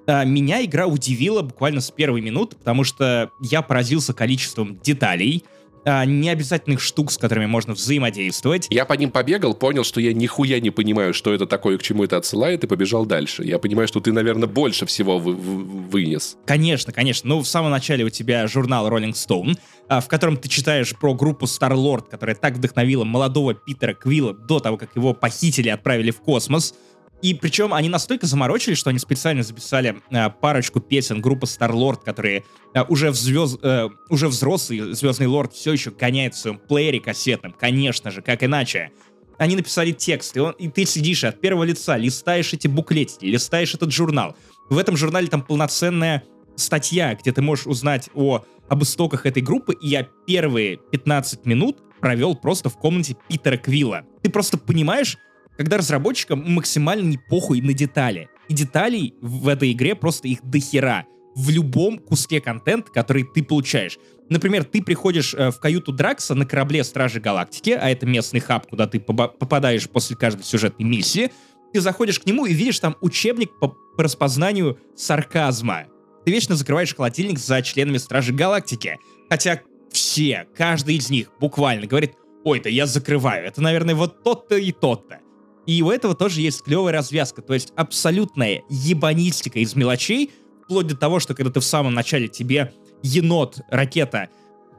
а, 0.05 0.23
меня 0.23 0.63
игра 0.63 0.85
удивила 0.85 1.41
буквально 1.41 1.81
с 1.81 1.89
первой 1.89 2.21
минуты, 2.21 2.55
потому 2.57 2.83
что 2.83 3.31
я 3.41 3.63
поразился 3.63 4.13
количеством 4.13 4.79
деталей, 4.83 5.43
а, 5.85 6.03
необязательных 6.05 6.81
штук, 6.81 7.11
с 7.11 7.17
которыми 7.17 7.45
можно 7.45 7.73
взаимодействовать. 7.73 8.67
Я 8.69 8.85
по 8.85 8.93
ним 8.93 9.11
побегал, 9.11 9.53
понял, 9.53 9.83
что 9.83 10.01
я 10.01 10.13
нихуя 10.13 10.59
не 10.59 10.71
понимаю, 10.71 11.13
что 11.13 11.33
это 11.33 11.45
такое, 11.45 11.77
к 11.77 11.83
чему 11.83 12.03
это 12.03 12.17
отсылает, 12.17 12.63
и 12.63 12.67
побежал 12.67 13.05
дальше. 13.05 13.43
Я 13.43 13.59
понимаю, 13.59 13.87
что 13.87 13.99
ты, 13.99 14.11
наверное, 14.11 14.47
больше 14.47 14.85
всего 14.85 15.19
вы 15.19 15.35
вынес. 15.35 16.37
Конечно, 16.45 16.91
конечно. 16.91 17.29
Ну, 17.29 17.39
в 17.41 17.47
самом 17.47 17.71
начале 17.71 18.03
у 18.03 18.09
тебя 18.09 18.47
журнал 18.47 18.89
Rolling 18.89 19.13
Stone, 19.13 19.57
а, 19.87 20.01
в 20.01 20.07
котором 20.07 20.37
ты 20.37 20.49
читаешь 20.49 20.95
про 20.95 21.13
группу 21.13 21.45
Star-Lord, 21.45 22.09
которая 22.09 22.35
так 22.35 22.55
вдохновила 22.55 23.03
молодого 23.03 23.53
Питера 23.53 23.93
Квилла 23.93 24.33
до 24.33 24.59
того, 24.59 24.77
как 24.77 24.95
его 24.95 25.13
похитили 25.13 25.67
и 25.67 25.71
отправили 25.71 26.11
в 26.11 26.19
космос. 26.21 26.73
И 27.21 27.33
причем 27.33 27.73
они 27.73 27.89
настолько 27.89 28.27
заморочились, 28.27 28.77
что 28.77 28.89
они 28.89 28.99
специально 28.99 29.41
записали 29.41 30.01
э, 30.11 30.29
парочку 30.29 30.79
песен 30.79 31.21
группы 31.21 31.45
Star-Lord, 31.45 32.03
которые 32.03 32.43
э, 32.73 32.83
уже, 32.83 33.09
в 33.09 33.15
звезд, 33.15 33.59
э, 33.63 33.89
уже 34.09 34.27
взрослый 34.27 34.93
Звездный 34.93 35.27
Лорд 35.27 35.53
все 35.53 35.73
еще 35.73 35.91
гоняет 35.91 36.35
в 36.35 36.37
своем 36.37 36.59
плеере 36.59 36.99
кассетном. 36.99 37.53
Конечно 37.53 38.11
же, 38.11 38.21
как 38.21 38.43
иначе. 38.43 38.91
Они 39.37 39.55
написали 39.55 39.91
текст, 39.91 40.37
и, 40.37 40.39
он, 40.39 40.51
и 40.53 40.69
ты 40.69 40.85
сидишь 40.85 41.23
от 41.23 41.41
первого 41.41 41.63
лица, 41.63 41.97
листаешь 41.97 42.53
эти 42.53 42.67
буклетики, 42.67 43.25
листаешь 43.25 43.73
этот 43.73 43.91
журнал. 43.91 44.35
В 44.69 44.77
этом 44.77 44.95
журнале 44.95 45.27
там 45.27 45.41
полноценная 45.41 46.23
статья, 46.55 47.15
где 47.15 47.31
ты 47.31 47.41
можешь 47.41 47.67
узнать 47.67 48.09
о, 48.13 48.45
об 48.69 48.83
истоках 48.83 49.25
этой 49.25 49.41
группы, 49.41 49.73
и 49.73 49.89
я 49.89 50.07
первые 50.25 50.77
15 50.77 51.45
минут 51.45 51.79
провел 51.99 52.35
просто 52.35 52.69
в 52.69 52.77
комнате 52.77 53.17
Питера 53.27 53.57
Квилла. 53.57 54.05
Ты 54.21 54.29
просто 54.29 54.57
понимаешь, 54.57 55.17
когда 55.57 55.77
разработчикам 55.77 56.43
максимально 56.45 57.07
не 57.07 57.17
похуй 57.17 57.61
на 57.61 57.73
детали. 57.73 58.29
И 58.47 58.53
деталей 58.53 59.15
в 59.21 59.47
этой 59.47 59.71
игре 59.71 59.95
просто 59.95 60.27
их 60.27 60.43
дохера 60.43 61.05
в 61.35 61.49
любом 61.49 61.99
куске 61.99 62.39
контента, 62.39 62.91
который 62.91 63.23
ты 63.23 63.43
получаешь. 63.43 63.97
Например, 64.29 64.63
ты 64.63 64.81
приходишь 64.81 65.33
э, 65.33 65.51
в 65.51 65.59
каюту 65.59 65.91
Дракса 65.91 66.33
на 66.33 66.45
корабле 66.45 66.83
Стражи 66.83 67.19
Галактики, 67.19 67.71
а 67.71 67.89
это 67.89 68.05
местный 68.05 68.39
хаб, 68.39 68.67
куда 68.67 68.87
ты 68.87 68.99
попадаешь 68.99 69.89
после 69.89 70.15
каждой 70.15 70.43
сюжетной 70.43 70.85
миссии, 70.85 71.31
ты 71.73 71.81
заходишь 71.81 72.19
к 72.19 72.25
нему 72.25 72.45
и 72.45 72.53
видишь 72.53 72.79
там 72.79 72.95
учебник 73.01 73.51
по, 73.59 73.67
по 73.67 74.03
распознанию 74.03 74.79
сарказма. 74.95 75.87
Ты 76.23 76.31
вечно 76.31 76.55
закрываешь 76.55 76.95
холодильник 76.95 77.37
за 77.37 77.61
членами 77.61 77.97
Стражи 77.97 78.33
Галактики. 78.33 78.97
Хотя 79.29 79.61
все, 79.91 80.47
каждый 80.57 80.95
из 80.95 81.09
них 81.09 81.31
буквально 81.39 81.85
говорит, 81.85 82.13
ой, 82.45 82.61
да 82.61 82.69
я 82.69 82.85
закрываю, 82.85 83.45
это, 83.45 83.61
наверное, 83.61 83.93
вот 83.93 84.23
тот-то 84.23 84.55
и 84.55 84.71
тот-то. 84.71 85.19
И 85.65 85.81
у 85.81 85.89
этого 85.89 86.15
тоже 86.15 86.41
есть 86.41 86.63
клевая 86.63 86.93
развязка, 86.93 87.41
то 87.41 87.53
есть 87.53 87.73
абсолютная 87.75 88.63
ебанистика 88.69 89.59
из 89.59 89.75
мелочей, 89.75 90.31
вплоть 90.63 90.87
до 90.87 90.95
того, 90.95 91.19
что 91.19 91.33
когда 91.33 91.51
ты 91.51 91.59
в 91.59 91.65
самом 91.65 91.93
начале 91.93 92.27
тебе 92.27 92.73
енот, 93.01 93.59
ракета, 93.69 94.29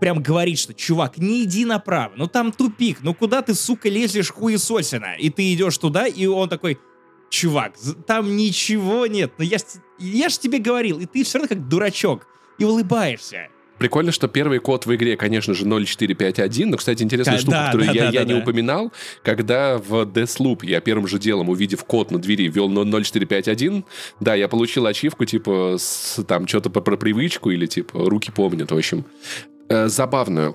прям 0.00 0.22
говорит, 0.22 0.58
что, 0.58 0.74
чувак, 0.74 1.18
не 1.18 1.44
иди 1.44 1.64
направо, 1.64 2.12
ну 2.16 2.26
там 2.26 2.52
тупик, 2.52 2.98
ну 3.02 3.14
куда 3.14 3.42
ты, 3.42 3.54
сука, 3.54 3.88
лезешь 3.88 4.30
хуесосина? 4.30 5.16
И 5.18 5.30
ты 5.30 5.52
идешь 5.54 5.78
туда, 5.78 6.06
и 6.06 6.26
он 6.26 6.48
такой, 6.48 6.78
чувак, 7.30 7.74
там 8.06 8.36
ничего 8.36 9.06
нет, 9.06 9.32
но 9.38 9.44
я, 9.44 9.58
я 9.98 10.28
ж 10.28 10.38
тебе 10.38 10.58
говорил, 10.58 11.00
и 11.00 11.06
ты 11.06 11.24
все 11.24 11.38
равно 11.38 11.48
как 11.48 11.68
дурачок, 11.68 12.26
и 12.58 12.64
улыбаешься. 12.64 13.48
Прикольно, 13.78 14.12
что 14.12 14.28
первый 14.28 14.58
код 14.58 14.86
в 14.86 14.94
игре, 14.94 15.16
конечно 15.16 15.54
же, 15.54 15.64
0451, 15.64 16.70
но, 16.70 16.76
кстати, 16.76 17.02
интересная 17.02 17.38
штука, 17.38 17.56
да, 17.56 17.66
которую 17.66 17.86
да, 17.88 17.92
я, 17.92 18.00
да, 18.04 18.10
я 18.10 18.20
да, 18.20 18.26
не 18.26 18.34
да. 18.34 18.40
упоминал, 18.40 18.92
когда 19.22 19.78
в 19.78 20.02
Deathloop 20.02 20.64
я 20.64 20.80
первым 20.80 21.06
же 21.06 21.18
делом, 21.18 21.48
увидев 21.48 21.84
код 21.84 22.10
на 22.10 22.18
двери, 22.18 22.48
ввел 22.48 22.68
0451, 22.68 23.84
да, 24.20 24.34
я 24.34 24.48
получил 24.48 24.86
ачивку, 24.86 25.24
типа, 25.24 25.76
с, 25.78 26.22
там, 26.26 26.46
что-то 26.46 26.70
про 26.70 26.96
привычку 26.96 27.50
или, 27.50 27.66
типа, 27.66 28.08
руки 28.08 28.30
помнят, 28.30 28.70
в 28.70 28.76
общем. 28.76 29.04
Э, 29.68 29.88
забавную. 29.88 30.54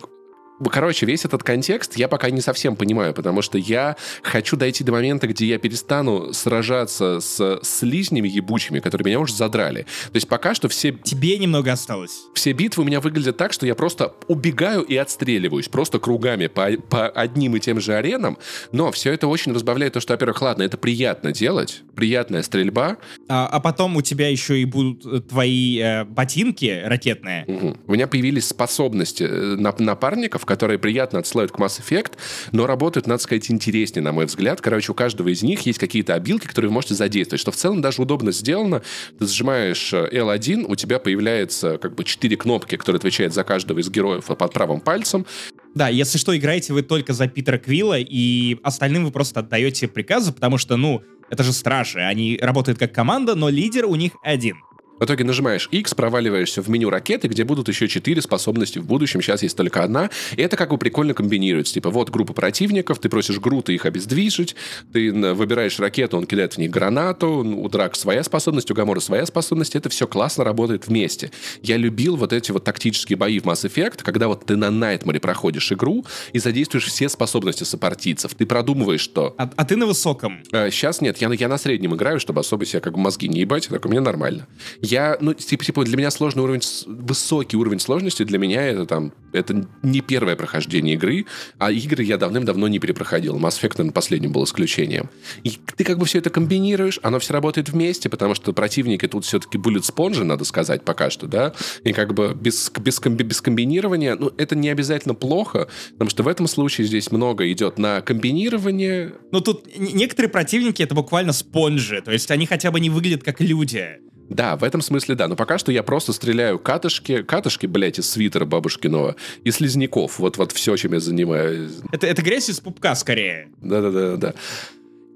Короче, 0.70 1.06
весь 1.06 1.26
этот 1.26 1.44
контекст 1.44 1.98
я 1.98 2.08
пока 2.08 2.30
не 2.30 2.42
совсем 2.42 2.76
понимаю, 2.76 3.14
потому 3.14 3.42
что 3.42 3.58
я 3.58 3.96
хочу 4.22 4.58
дойти 4.58 4.84
до 4.84 4.92
момента, 4.92 5.28
где 5.28 5.46
я 5.46 5.58
перестану 5.58 6.34
сражаться 6.34 7.20
с 7.20 7.60
слизнями 7.64 8.28
ебучими, 8.28 8.80
которые 8.80 9.06
меня 9.06 9.20
уже 9.20 9.34
задрали. 9.34 9.82
То 9.82 10.16
есть 10.16 10.28
пока 10.28 10.54
что 10.54 10.70
все... 10.70 10.92
Тебе 10.92 11.38
немного 11.38 11.72
осталось. 11.72 12.24
Все 12.34 12.54
битвы 12.54 12.84
у 12.84 12.86
меня 12.86 13.00
выглядят 13.00 13.38
так, 13.38 13.54
что 13.54 13.66
я 13.66 13.76
просто 13.76 14.14
убегаю 14.28 14.82
и 14.82 14.96
отстреливаюсь, 14.96 15.68
просто 15.68 16.00
кругами 16.00 16.48
по, 16.48 16.70
по 16.90 17.08
одним 17.10 17.56
и 17.56 17.60
тем 17.60 17.80
же 17.80 17.94
аренам, 17.96 18.38
но 18.72 18.92
все 18.92 19.14
это 19.14 19.28
очень 19.28 19.54
разбавляет 19.54 19.94
то, 19.94 20.00
что, 20.00 20.14
во-первых, 20.14 20.42
ладно, 20.42 20.64
это 20.64 20.78
приятно 20.78 21.32
делать, 21.32 21.82
приятная 21.96 22.44
стрельба. 22.44 22.98
А, 23.28 23.48
а 23.48 23.60
потом 23.60 23.98
у 23.98 24.02
тебя 24.02 24.30
еще 24.30 24.60
и 24.60 24.66
будут 24.66 25.06
э, 25.06 25.22
твои 25.22 25.80
э, 25.80 26.04
ботинки 26.06 26.82
ракетные. 26.84 27.46
Угу. 27.48 27.78
У 27.88 27.92
меня 27.94 28.08
появились 28.08 28.48
способности 28.48 29.24
э, 29.24 29.76
напарников, 29.80 30.46
которые 30.52 30.78
приятно 30.78 31.20
отсылают 31.20 31.54
к 31.54 31.60
Mass 31.60 31.82
Effect, 31.82 32.18
но 32.52 32.68
работают, 32.68 33.08
надо 33.08 33.24
сказать, 33.24 33.50
интереснее, 33.50 34.04
на 34.04 34.12
мой 34.12 34.26
взгляд. 34.26 34.60
Короче, 34.60 34.92
у 34.92 34.94
каждого 34.94 35.30
из 35.30 35.44
них 35.44 35.62
есть 35.62 35.80
какие-то 35.80 36.14
обилки, 36.14 36.46
которые 36.46 36.68
вы 36.68 36.74
можете 36.74 36.94
задействовать, 36.94 37.40
что 37.40 37.52
в 37.52 37.56
целом 37.56 37.80
даже 37.82 38.02
удобно 38.02 38.34
сделано. 38.34 38.82
Ты 39.18 39.28
зажимаешь 39.28 39.94
L1, 39.94 40.66
у 40.68 40.76
тебя 40.76 41.00
появляется 41.00 41.78
как 41.78 41.96
бы 41.96 42.04
четыре 42.04 42.36
кнопки, 42.36 42.76
которые 42.76 42.98
отвечают 42.98 43.34
за 43.34 43.46
каждого 43.46 43.80
из 43.80 43.90
героев 43.90 44.26
под 44.26 44.54
правым 44.54 44.82
пальцем. 44.82 45.26
Да, 45.74 45.88
если 45.88 46.18
что, 46.18 46.38
играете 46.38 46.74
вы 46.74 46.82
только 46.82 47.14
за 47.14 47.30
Питера 47.30 47.58
Квилла, 47.58 47.98
и 47.98 48.58
остальным 48.62 49.06
вы 49.06 49.12
просто 49.12 49.40
отдаете 49.40 49.88
приказы, 49.88 50.34
потому 50.34 50.58
что, 50.58 50.76
ну, 50.76 51.02
это 51.30 51.44
же 51.44 51.54
стражи, 51.54 52.00
они 52.02 52.38
работают 52.42 52.78
как 52.78 52.94
команда, 52.94 53.36
но 53.36 53.48
лидер 53.48 53.86
у 53.86 53.96
них 53.96 54.12
один. 54.22 54.58
В 55.02 55.04
итоге 55.04 55.24
нажимаешь 55.24 55.68
X, 55.72 55.96
проваливаешься 55.96 56.62
в 56.62 56.70
меню 56.70 56.92
ракеты, 56.92 57.28
где 57.28 57.44
будут 57.44 57.68
еще 57.68 57.88
четыре 57.88 58.22
способности 58.22 58.78
в 58.78 58.86
будущем. 58.86 59.20
Сейчас 59.24 59.42
есть 59.42 59.58
только 59.58 59.84
одна. 59.84 60.12
И 60.38 60.42
это 60.44 60.56
как 60.56 60.70
бы 60.70 60.78
прикольно 60.78 61.16
комбинируется. 61.16 61.74
Типа 61.74 61.90
вот 61.90 62.12
группа 62.12 62.34
противников, 62.34 63.00
ты 63.00 63.10
просишь 63.10 63.40
Грута 63.40 63.72
их 63.72 63.88
обездвижить, 63.88 64.56
ты 64.94 65.12
выбираешь 65.34 65.80
ракету, 65.80 66.18
он 66.18 66.28
кидает 66.28 66.54
в 66.54 66.58
них 66.60 66.70
гранату, 66.70 67.30
у 67.30 67.68
Драк 67.68 67.96
своя 67.96 68.24
способность, 68.24 68.70
у 68.70 68.76
Гамора 68.76 69.00
своя 69.00 69.26
способность. 69.26 69.76
Это 69.76 69.90
все 69.90 70.06
классно 70.06 70.44
работает 70.44 70.86
вместе. 70.86 71.32
Я 71.64 71.78
любил 71.78 72.16
вот 72.16 72.32
эти 72.32 72.52
вот 72.52 72.64
тактические 72.64 73.18
бои 73.18 73.40
в 73.40 73.46
Mass 73.46 73.68
Effect, 73.68 74.04
когда 74.04 74.28
вот 74.28 74.46
ты 74.46 74.56
на 74.56 74.70
Найтмаре 74.70 75.20
проходишь 75.20 75.72
игру 75.72 76.06
и 76.32 76.38
задействуешь 76.38 76.86
все 76.86 77.10
способности 77.10 77.64
сопартийцев. 77.64 78.36
Ты 78.36 78.46
продумываешь, 78.46 79.02
что... 79.02 79.34
А, 79.40 79.50
а 79.56 79.66
ты 79.66 79.78
на 79.78 79.88
высоком? 79.88 80.44
сейчас 80.52 81.02
нет, 81.02 81.18
я, 81.18 81.34
я 81.34 81.48
на 81.48 81.58
среднем 81.58 81.96
играю, 81.96 82.20
чтобы 82.20 82.42
особо 82.42 82.68
себя 82.68 82.82
как 82.82 82.94
бы 82.94 83.00
мозги 83.00 83.28
не 83.28 83.40
ебать, 83.40 83.68
так 83.68 83.84
у 83.84 83.90
меня 83.90 84.02
нормально. 84.02 84.48
Я, 84.92 85.18
ну, 85.22 85.34
типа, 85.34 85.64
типа, 85.64 85.86
для 85.86 85.96
меня 85.96 86.12
сложный 86.12 86.44
уровень, 86.44 86.62
высокий 86.86 87.56
уровень 87.56 87.80
сложности, 87.80 88.24
для 88.24 88.38
меня 88.38 88.62
это 88.62 88.86
там, 88.86 89.14
это 89.32 89.66
не 89.84 90.02
первое 90.02 90.36
прохождение 90.36 90.96
игры, 90.96 91.28
а 91.60 91.72
игры 91.72 92.04
я 92.04 92.18
давным-давно 92.18 92.68
не 92.68 92.78
перепроходил. 92.78 93.38
Mass 93.38 93.62
Effect, 93.62 93.76
наверное, 93.78 93.94
последним 93.94 94.34
был 94.34 94.44
исключением. 94.44 95.10
И 95.46 95.52
ты 95.78 95.86
как 95.86 95.98
бы 95.98 96.06
все 96.06 96.18
это 96.18 96.30
комбинируешь, 96.30 97.00
оно 97.04 97.20
все 97.20 97.32
работает 97.32 97.70
вместе, 97.70 98.10
потому 98.10 98.36
что 98.36 98.52
противники 98.52 99.08
тут 99.08 99.24
все-таки 99.24 99.58
bullet 99.58 99.84
sponge, 99.84 100.22
надо 100.26 100.44
сказать, 100.44 100.84
пока 100.84 101.10
что, 101.10 101.26
да, 101.26 101.54
и 101.86 101.94
как 101.94 102.14
бы 102.14 102.38
без, 102.38 102.70
без, 102.72 103.00
без 103.00 103.42
комбинирования, 103.42 104.18
ну, 104.20 104.34
это 104.38 104.58
не 104.58 104.68
обязательно 104.68 105.14
плохо, 105.14 105.70
потому 105.94 106.10
что 106.10 106.24
в 106.24 106.28
этом 106.28 106.48
случае 106.48 106.86
здесь 106.86 107.14
много 107.14 107.50
идет 107.50 107.80
на 107.80 108.02
комбинирование. 108.02 109.14
Ну, 109.32 109.40
тут 109.40 109.68
некоторые 109.78 110.30
противники 110.30 110.84
это 110.84 110.96
буквально 110.96 111.32
спонжи, 111.32 112.02
то 112.02 112.12
есть 112.12 112.30
они 112.30 112.46
хотя 112.46 112.72
бы 112.72 112.82
не 112.82 112.90
выглядят 112.90 113.24
как 113.24 113.40
люди. 113.40 114.02
Да, 114.30 114.56
в 114.56 114.64
этом 114.64 114.82
смысле 114.82 115.16
да. 115.16 115.28
Но 115.28 115.36
пока 115.36 115.58
что 115.58 115.72
я 115.72 115.84
просто 115.84 116.14
стреляю 116.14 116.60
катышки, 116.60 117.22
катышки, 117.22 117.66
блядь, 117.66 118.00
из 118.00 118.10
свитера 118.10 118.46
бабушкиного, 118.46 119.16
и 119.44 119.52
слизняков. 119.52 120.20
Вот, 120.20 120.38
вот 120.38 120.52
все, 120.52 120.76
чем 120.78 120.94
я 120.94 121.00
занимаюсь. 121.00 121.72
Это, 121.92 122.08
это 122.08 122.22
грязь 122.22 122.50
из 122.50 122.60
пупка 122.60 122.96
скорее. 122.96 123.50
Да-да-да. 123.62 124.18
да. 124.18 124.34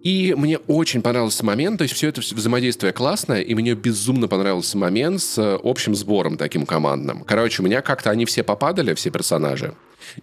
И 0.05 0.35
мне 0.37 0.59
очень 0.67 1.01
понравился 1.01 1.43
момент, 1.43 1.79
то 1.79 1.81
есть 1.81 1.95
все 1.95 2.09
это 2.09 2.21
взаимодействие 2.21 2.93
классное, 2.93 3.41
и 3.41 3.55
мне 3.55 3.73
безумно 3.73 4.27
понравился 4.27 4.77
момент 4.77 5.19
с 5.19 5.57
общим 5.63 5.95
сбором 5.95 6.37
таким 6.37 6.67
командным. 6.67 7.23
Короче, 7.23 7.63
у 7.63 7.65
меня 7.65 7.81
как-то 7.81 8.11
они 8.11 8.25
все 8.25 8.43
попадали, 8.43 8.93
все 8.93 9.09
персонажи. 9.09 9.73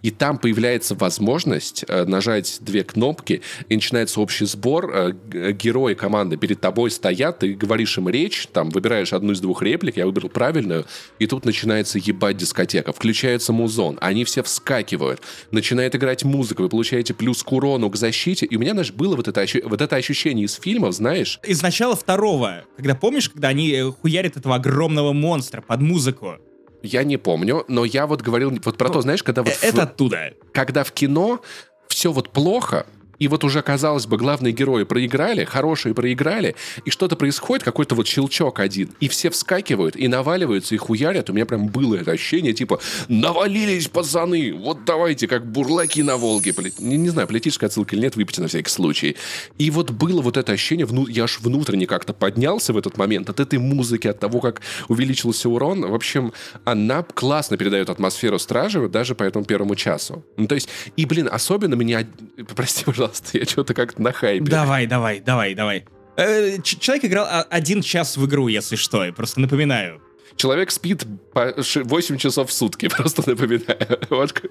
И 0.01 0.11
там 0.11 0.37
появляется 0.37 0.95
возможность 0.95 1.85
э, 1.87 2.05
нажать 2.05 2.57
две 2.61 2.83
кнопки, 2.83 3.41
и 3.69 3.75
начинается 3.75 4.19
общий 4.19 4.45
сбор. 4.45 4.91
Э, 4.93 5.51
герои 5.51 5.93
команды 5.93 6.37
перед 6.37 6.61
тобой 6.61 6.91
стоят, 6.91 7.39
ты 7.39 7.53
говоришь 7.53 7.97
им 7.97 8.09
речь, 8.09 8.47
там 8.51 8.69
выбираешь 8.69 9.13
одну 9.13 9.33
из 9.33 9.39
двух 9.39 9.61
реплик, 9.61 9.97
я 9.97 10.05
выбрал 10.05 10.29
правильную, 10.29 10.85
и 11.19 11.27
тут 11.27 11.45
начинается 11.45 11.99
ебать 11.99 12.37
дискотека. 12.37 12.91
Включается 12.93 13.53
музон, 13.53 13.97
они 14.01 14.25
все 14.25 14.43
вскакивают, 14.43 15.21
начинает 15.51 15.95
играть 15.95 16.23
музыка, 16.23 16.61
вы 16.61 16.69
получаете 16.69 17.13
плюс 17.13 17.43
к 17.43 17.51
урону, 17.51 17.89
к 17.89 17.95
защите, 17.95 18.45
и 18.45 18.55
у 18.55 18.59
меня, 18.59 18.71
знаешь, 18.71 18.91
было 18.91 19.15
вот 19.15 19.27
это, 19.27 19.45
вот 19.65 19.81
это 19.81 19.95
ощущение 19.95 20.45
из 20.45 20.53
фильмов, 20.55 20.93
знаешь? 20.93 21.39
Из 21.45 21.61
начала 21.61 21.95
второго, 21.95 22.63
когда 22.75 22.95
помнишь, 22.95 23.29
когда 23.29 23.49
они 23.49 23.71
э, 23.71 23.91
хуярят 23.91 24.37
этого 24.37 24.55
огромного 24.55 25.13
монстра 25.13 25.61
под 25.61 25.81
музыку? 25.81 26.37
Я 26.83 27.05
не 27.05 27.15
помню, 27.17 27.63
но 27.69 27.85
я 27.85 28.05
вот 28.05 28.21
говорил 28.21 28.51
вот 28.63 28.77
про 28.77 28.89
ну, 28.89 28.93
то, 28.95 29.01
знаешь, 29.01 29.23
когда 29.23 29.41
вот... 29.41 29.57
Это 29.61 29.77
в, 29.77 29.79
оттуда. 29.79 30.33
Когда 30.51 30.83
в 30.83 30.91
кино 30.91 31.41
все 31.87 32.11
вот 32.11 32.29
плохо, 32.29 32.85
и 33.23 33.27
вот 33.29 33.45
уже, 33.45 33.61
казалось 33.61 34.05
бы, 34.05 34.17
главные 34.17 34.51
герои 34.51 34.83
проиграли, 34.83 35.45
хорошие 35.45 35.95
проиграли, 35.95 36.57
и 36.83 36.89
что-то 36.89 37.15
происходит, 37.15 37.63
какой-то 37.63 37.95
вот 37.95 38.05
щелчок 38.05 38.59
один, 38.59 38.89
и 38.99 39.07
все 39.07 39.29
вскакивают 39.29 39.95
и 39.95 40.09
наваливаются 40.09 40.75
и 40.75 40.77
хуярят. 40.77 41.29
У 41.29 41.33
меня 41.33 41.45
прям 41.45 41.67
было 41.67 41.95
это 41.95 42.11
ощущение, 42.11 42.51
типа, 42.51 42.81
навалились 43.07 43.87
пацаны, 43.87 44.51
вот 44.51 44.83
давайте, 44.83 45.29
как 45.29 45.49
бурлаки 45.49 46.03
на 46.03 46.17
Волге. 46.17 46.53
Не, 46.79 46.97
не 46.97 47.09
знаю, 47.11 47.25
политическая 47.29 47.67
отсылка 47.67 47.95
или 47.95 48.01
нет, 48.01 48.17
выпейте 48.17 48.41
на 48.41 48.49
всякий 48.49 48.69
случай. 48.69 49.15
И 49.57 49.71
вот 49.71 49.91
было 49.91 50.21
вот 50.21 50.35
это 50.35 50.51
ощущение, 50.51 50.85
вну... 50.85 51.07
я 51.07 51.23
аж 51.23 51.39
внутренне 51.39 51.87
как-то 51.87 52.11
поднялся 52.11 52.73
в 52.73 52.77
этот 52.77 52.97
момент 52.97 53.29
от 53.29 53.39
этой 53.39 53.57
музыки, 53.57 54.09
от 54.09 54.19
того, 54.19 54.41
как 54.41 54.61
увеличился 54.89 55.47
урон. 55.47 55.89
В 55.89 55.95
общем, 55.95 56.33
она 56.65 57.03
классно 57.03 57.55
передает 57.55 57.89
атмосферу 57.89 58.37
стражи 58.37 58.89
даже 58.89 59.15
по 59.15 59.23
этому 59.23 59.45
первому 59.45 59.75
часу. 59.75 60.25
Ну, 60.35 60.45
то 60.47 60.55
есть, 60.55 60.67
и, 60.97 61.05
блин, 61.05 61.29
особенно 61.31 61.75
меня, 61.75 62.05
прости, 62.53 62.83
пожалуйста, 62.83 63.12
пожалуйста, 63.13 63.37
я 63.37 63.45
что-то 63.45 63.73
как-то 63.73 64.01
на 64.01 64.11
хайпе. 64.11 64.45
Давай, 64.45 64.87
давай, 64.87 65.19
давай, 65.19 65.55
давай. 65.55 65.85
Э, 66.17 66.61
человек 66.61 67.05
играл 67.05 67.45
один 67.49 67.81
час 67.81 68.17
в 68.17 68.25
игру, 68.25 68.47
если 68.47 68.75
что, 68.75 69.03
я 69.03 69.13
просто 69.13 69.39
напоминаю. 69.41 70.01
Человек 70.35 70.71
спит 70.71 71.05
по 71.33 71.53
8 71.57 72.17
часов 72.17 72.49
в 72.49 72.53
сутки, 72.53 72.87
просто 72.97 73.29
напоминаю. 73.29 73.99
Вот, 74.09 74.41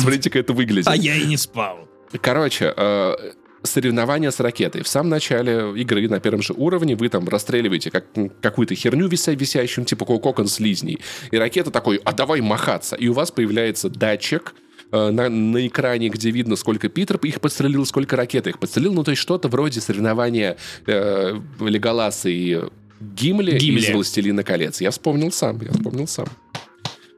смотрите, 0.00 0.30
как 0.30 0.42
это 0.42 0.52
выглядит. 0.52 0.88
А 0.88 0.96
я 0.96 1.14
и 1.14 1.26
не 1.26 1.36
спал. 1.36 1.88
Короче, 2.20 2.72
э, 2.76 3.14
соревнования 3.62 4.30
с 4.30 4.40
ракетой. 4.40 4.82
В 4.82 4.88
самом 4.88 5.10
начале 5.10 5.72
игры 5.80 6.08
на 6.08 6.20
первом 6.20 6.42
же 6.42 6.54
уровне 6.54 6.94
вы 6.94 7.08
там 7.08 7.28
расстреливаете 7.28 7.90
как, 7.90 8.06
какую-то 8.40 8.74
херню 8.74 9.08
вися, 9.08 9.32
висящую, 9.32 9.84
типа 9.84 10.04
кокон 10.04 10.46
слизней. 10.46 11.00
И 11.30 11.36
ракета 11.36 11.70
такой, 11.70 12.00
а 12.04 12.12
давай 12.12 12.40
махаться. 12.40 12.96
И 12.96 13.08
у 13.08 13.12
вас 13.12 13.30
появляется 13.30 13.88
датчик, 13.88 14.54
Э, 14.92 15.10
на, 15.10 15.28
на 15.28 15.66
экране, 15.66 16.08
где 16.08 16.30
видно, 16.30 16.56
сколько 16.56 16.88
Питер 16.88 17.16
их 17.22 17.40
подстрелил, 17.40 17.84
сколько 17.86 18.16
ракет 18.16 18.46
их 18.46 18.58
подстрелил. 18.58 18.94
Ну, 18.94 19.04
то 19.04 19.10
есть 19.10 19.22
что-то 19.22 19.48
вроде 19.48 19.80
соревнования 19.80 20.56
э, 20.86 21.40
Леголаса 21.60 22.28
и 22.28 22.60
Гимли, 23.00 23.58
Гимли 23.58 23.80
из 23.80 23.90
«Властелина 23.90 24.42
колец». 24.42 24.80
Я 24.80 24.90
вспомнил 24.90 25.32
сам, 25.32 25.60
я 25.60 25.72
вспомнил 25.72 26.06
сам. 26.06 26.26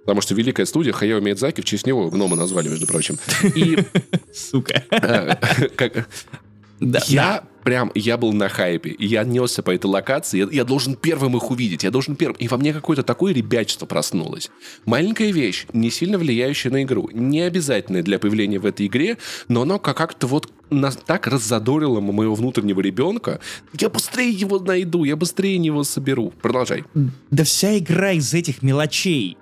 Потому 0.02 0.22
что 0.22 0.34
великая 0.34 0.64
студия 0.64 0.92
Хаяо 0.92 1.20
Миядзаки, 1.20 1.60
в 1.60 1.64
честь 1.64 1.86
него 1.86 2.08
гнома 2.08 2.34
назвали, 2.34 2.68
между 2.68 2.86
прочим. 2.86 3.18
И... 3.54 3.78
Сука. 4.32 4.82
Э, 4.90 5.36
да, 6.80 7.00
я 7.06 7.22
да. 7.22 7.44
прям, 7.64 7.90
я 7.94 8.16
был 8.16 8.32
на 8.32 8.48
хайпе, 8.48 8.90
и 8.90 9.06
я 9.06 9.24
несся 9.24 9.62
по 9.62 9.70
этой 9.70 9.86
локации, 9.86 10.38
я, 10.38 10.48
я 10.50 10.64
должен 10.64 10.94
первым 10.94 11.36
их 11.36 11.50
увидеть, 11.50 11.84
я 11.84 11.90
должен 11.90 12.16
первым. 12.16 12.36
И 12.38 12.48
во 12.48 12.56
мне 12.56 12.72
какое-то 12.72 13.02
такое 13.02 13.32
ребячество 13.32 13.86
проснулось. 13.86 14.50
Маленькая 14.84 15.32
вещь, 15.32 15.66
не 15.72 15.90
сильно 15.90 16.18
влияющая 16.18 16.70
на 16.70 16.82
игру, 16.82 17.10
не 17.12 17.40
обязательная 17.40 18.02
для 18.02 18.18
появления 18.18 18.58
в 18.58 18.66
этой 18.66 18.86
игре, 18.86 19.18
но 19.48 19.62
оно 19.62 19.78
как-то 19.78 20.26
вот 20.26 20.50
нас 20.70 20.96
так 20.96 21.26
раззадорило 21.26 22.00
моего 22.00 22.34
внутреннего 22.34 22.80
ребенка. 22.80 23.40
Я 23.78 23.88
быстрее 23.88 24.30
его 24.30 24.58
найду, 24.58 25.04
я 25.04 25.16
быстрее 25.16 25.56
его 25.56 25.82
соберу. 25.84 26.32
Продолжай. 26.42 26.84
Да 27.30 27.44
вся 27.44 27.78
игра 27.78 28.12
из 28.12 28.34
этих 28.34 28.62
мелочей 28.62 29.36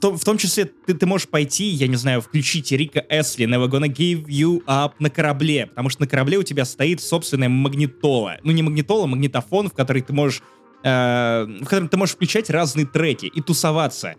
в 0.00 0.02
том, 0.02 0.16
в 0.16 0.24
том 0.24 0.38
числе 0.38 0.64
ты, 0.64 0.94
ты 0.94 1.04
можешь 1.04 1.28
пойти, 1.28 1.64
я 1.64 1.86
не 1.86 1.96
знаю, 1.96 2.22
включить 2.22 2.72
Рика 2.72 3.04
Эсли 3.10 3.46
Never 3.46 3.68
Gonna 3.68 3.86
Give 3.86 4.24
You 4.24 4.64
Up 4.64 4.92
на 4.98 5.10
корабле, 5.10 5.66
потому 5.66 5.90
что 5.90 6.00
на 6.00 6.08
корабле 6.08 6.38
у 6.38 6.42
тебя 6.42 6.64
стоит 6.64 7.02
собственная 7.02 7.50
магнитола. 7.50 8.38
Ну, 8.42 8.50
не 8.50 8.62
магнитола, 8.62 9.04
а 9.04 9.08
магнитофон, 9.08 9.68
в 9.68 9.74
который 9.74 10.00
ты 10.00 10.14
можешь 10.14 10.42
э, 10.82 11.46
в 11.60 11.64
котором 11.66 11.90
ты 11.90 11.98
можешь 11.98 12.14
включать 12.14 12.48
разные 12.48 12.86
треки 12.86 13.26
и 13.26 13.42
тусоваться. 13.42 14.14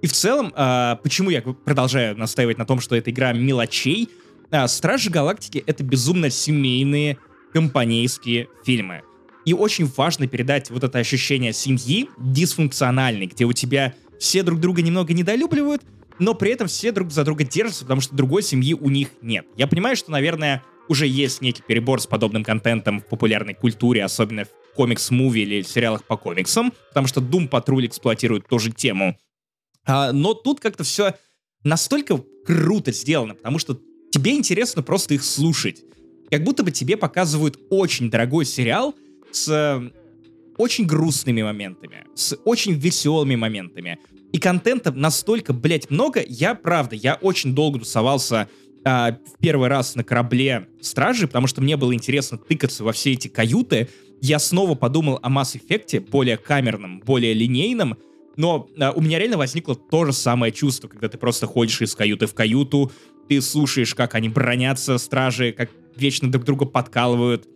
И 0.00 0.06
в 0.06 0.12
целом, 0.14 0.50
э, 0.56 0.96
почему 1.02 1.28
я 1.28 1.42
продолжаю 1.42 2.16
настаивать 2.16 2.56
на 2.56 2.64
том, 2.64 2.80
что 2.80 2.96
эта 2.96 3.10
игра 3.10 3.34
мелочей, 3.34 4.08
э, 4.50 4.66
Стражи 4.66 5.10
Галактики— 5.10 5.62
это 5.66 5.84
безумно 5.84 6.30
семейные 6.30 7.18
компанейские 7.52 8.48
фильмы. 8.64 9.02
И 9.44 9.52
очень 9.52 9.84
важно 9.94 10.26
передать 10.26 10.70
вот 10.70 10.84
это 10.84 10.98
ощущение 10.98 11.52
семьи 11.52 12.08
дисфункциональной, 12.18 13.26
где 13.26 13.44
у 13.44 13.52
тебя 13.52 13.94
все 14.18 14.42
друг 14.42 14.60
друга 14.60 14.82
немного 14.82 15.12
недолюбливают, 15.12 15.82
но 16.18 16.34
при 16.34 16.50
этом 16.50 16.68
все 16.68 16.92
друг 16.92 17.10
за 17.10 17.24
друга 17.24 17.44
держатся, 17.44 17.84
потому 17.84 18.00
что 18.00 18.14
другой 18.14 18.42
семьи 18.42 18.74
у 18.74 18.90
них 18.90 19.10
нет. 19.22 19.46
Я 19.56 19.66
понимаю, 19.66 19.96
что, 19.96 20.10
наверное, 20.10 20.62
уже 20.88 21.06
есть 21.06 21.40
некий 21.40 21.62
перебор 21.62 22.00
с 22.00 22.06
подобным 22.06 22.44
контентом 22.44 23.00
в 23.00 23.06
популярной 23.06 23.54
культуре, 23.54 24.04
особенно 24.04 24.44
в 24.44 24.48
комикс-муви 24.76 25.42
или 25.42 25.62
сериалах 25.62 26.04
по 26.04 26.16
комиксам, 26.16 26.72
потому 26.88 27.06
что 27.06 27.20
Doom 27.20 27.48
Patrol 27.48 27.86
эксплуатирует 27.86 28.48
тоже 28.48 28.72
тему. 28.72 29.16
А, 29.84 30.12
но 30.12 30.34
тут 30.34 30.60
как-то 30.60 30.84
все 30.84 31.14
настолько 31.62 32.22
круто 32.46 32.92
сделано, 32.92 33.34
потому 33.34 33.58
что 33.58 33.80
тебе 34.10 34.32
интересно 34.32 34.82
просто 34.82 35.14
их 35.14 35.22
слушать. 35.22 35.82
Как 36.30 36.44
будто 36.44 36.62
бы 36.62 36.70
тебе 36.70 36.96
показывают 36.96 37.58
очень 37.70 38.10
дорогой 38.10 38.44
сериал 38.44 38.94
с 39.30 39.90
очень 40.58 40.86
грустными 40.86 41.42
моментами, 41.42 42.04
с 42.14 42.36
очень 42.44 42.74
веселыми 42.74 43.36
моментами. 43.36 43.98
И 44.32 44.38
контента 44.38 44.92
настолько, 44.92 45.54
блядь, 45.54 45.90
много. 45.90 46.22
Я, 46.26 46.54
правда, 46.54 46.96
я 46.96 47.14
очень 47.14 47.54
долго 47.54 47.78
тусовался 47.78 48.48
а, 48.84 49.12
в 49.12 49.38
первый 49.40 49.68
раз 49.68 49.94
на 49.94 50.04
корабле 50.04 50.68
Стражи, 50.80 51.26
потому 51.26 51.46
что 51.46 51.62
мне 51.62 51.76
было 51.76 51.94
интересно 51.94 52.36
тыкаться 52.36 52.84
во 52.84 52.92
все 52.92 53.12
эти 53.12 53.28
каюты. 53.28 53.88
Я 54.20 54.38
снова 54.38 54.74
подумал 54.74 55.18
о 55.22 55.30
Mass 55.30 55.58
Effect, 55.58 56.10
более 56.10 56.36
камерном, 56.36 57.00
более 57.00 57.32
линейном, 57.32 57.96
но 58.36 58.68
а, 58.78 58.92
у 58.92 59.00
меня 59.00 59.18
реально 59.18 59.38
возникло 59.38 59.74
то 59.74 60.04
же 60.04 60.12
самое 60.12 60.52
чувство, 60.52 60.88
когда 60.88 61.08
ты 61.08 61.18
просто 61.18 61.46
ходишь 61.46 61.80
из 61.80 61.94
каюты 61.94 62.26
в 62.26 62.34
каюту, 62.34 62.92
ты 63.28 63.40
слушаешь, 63.40 63.94
как 63.94 64.14
они 64.14 64.28
бронятся, 64.28 64.98
стражи, 64.98 65.52
как 65.52 65.70
вечно 65.96 66.30
друг 66.30 66.44
друга 66.44 66.64
подкалывают, 66.64 67.48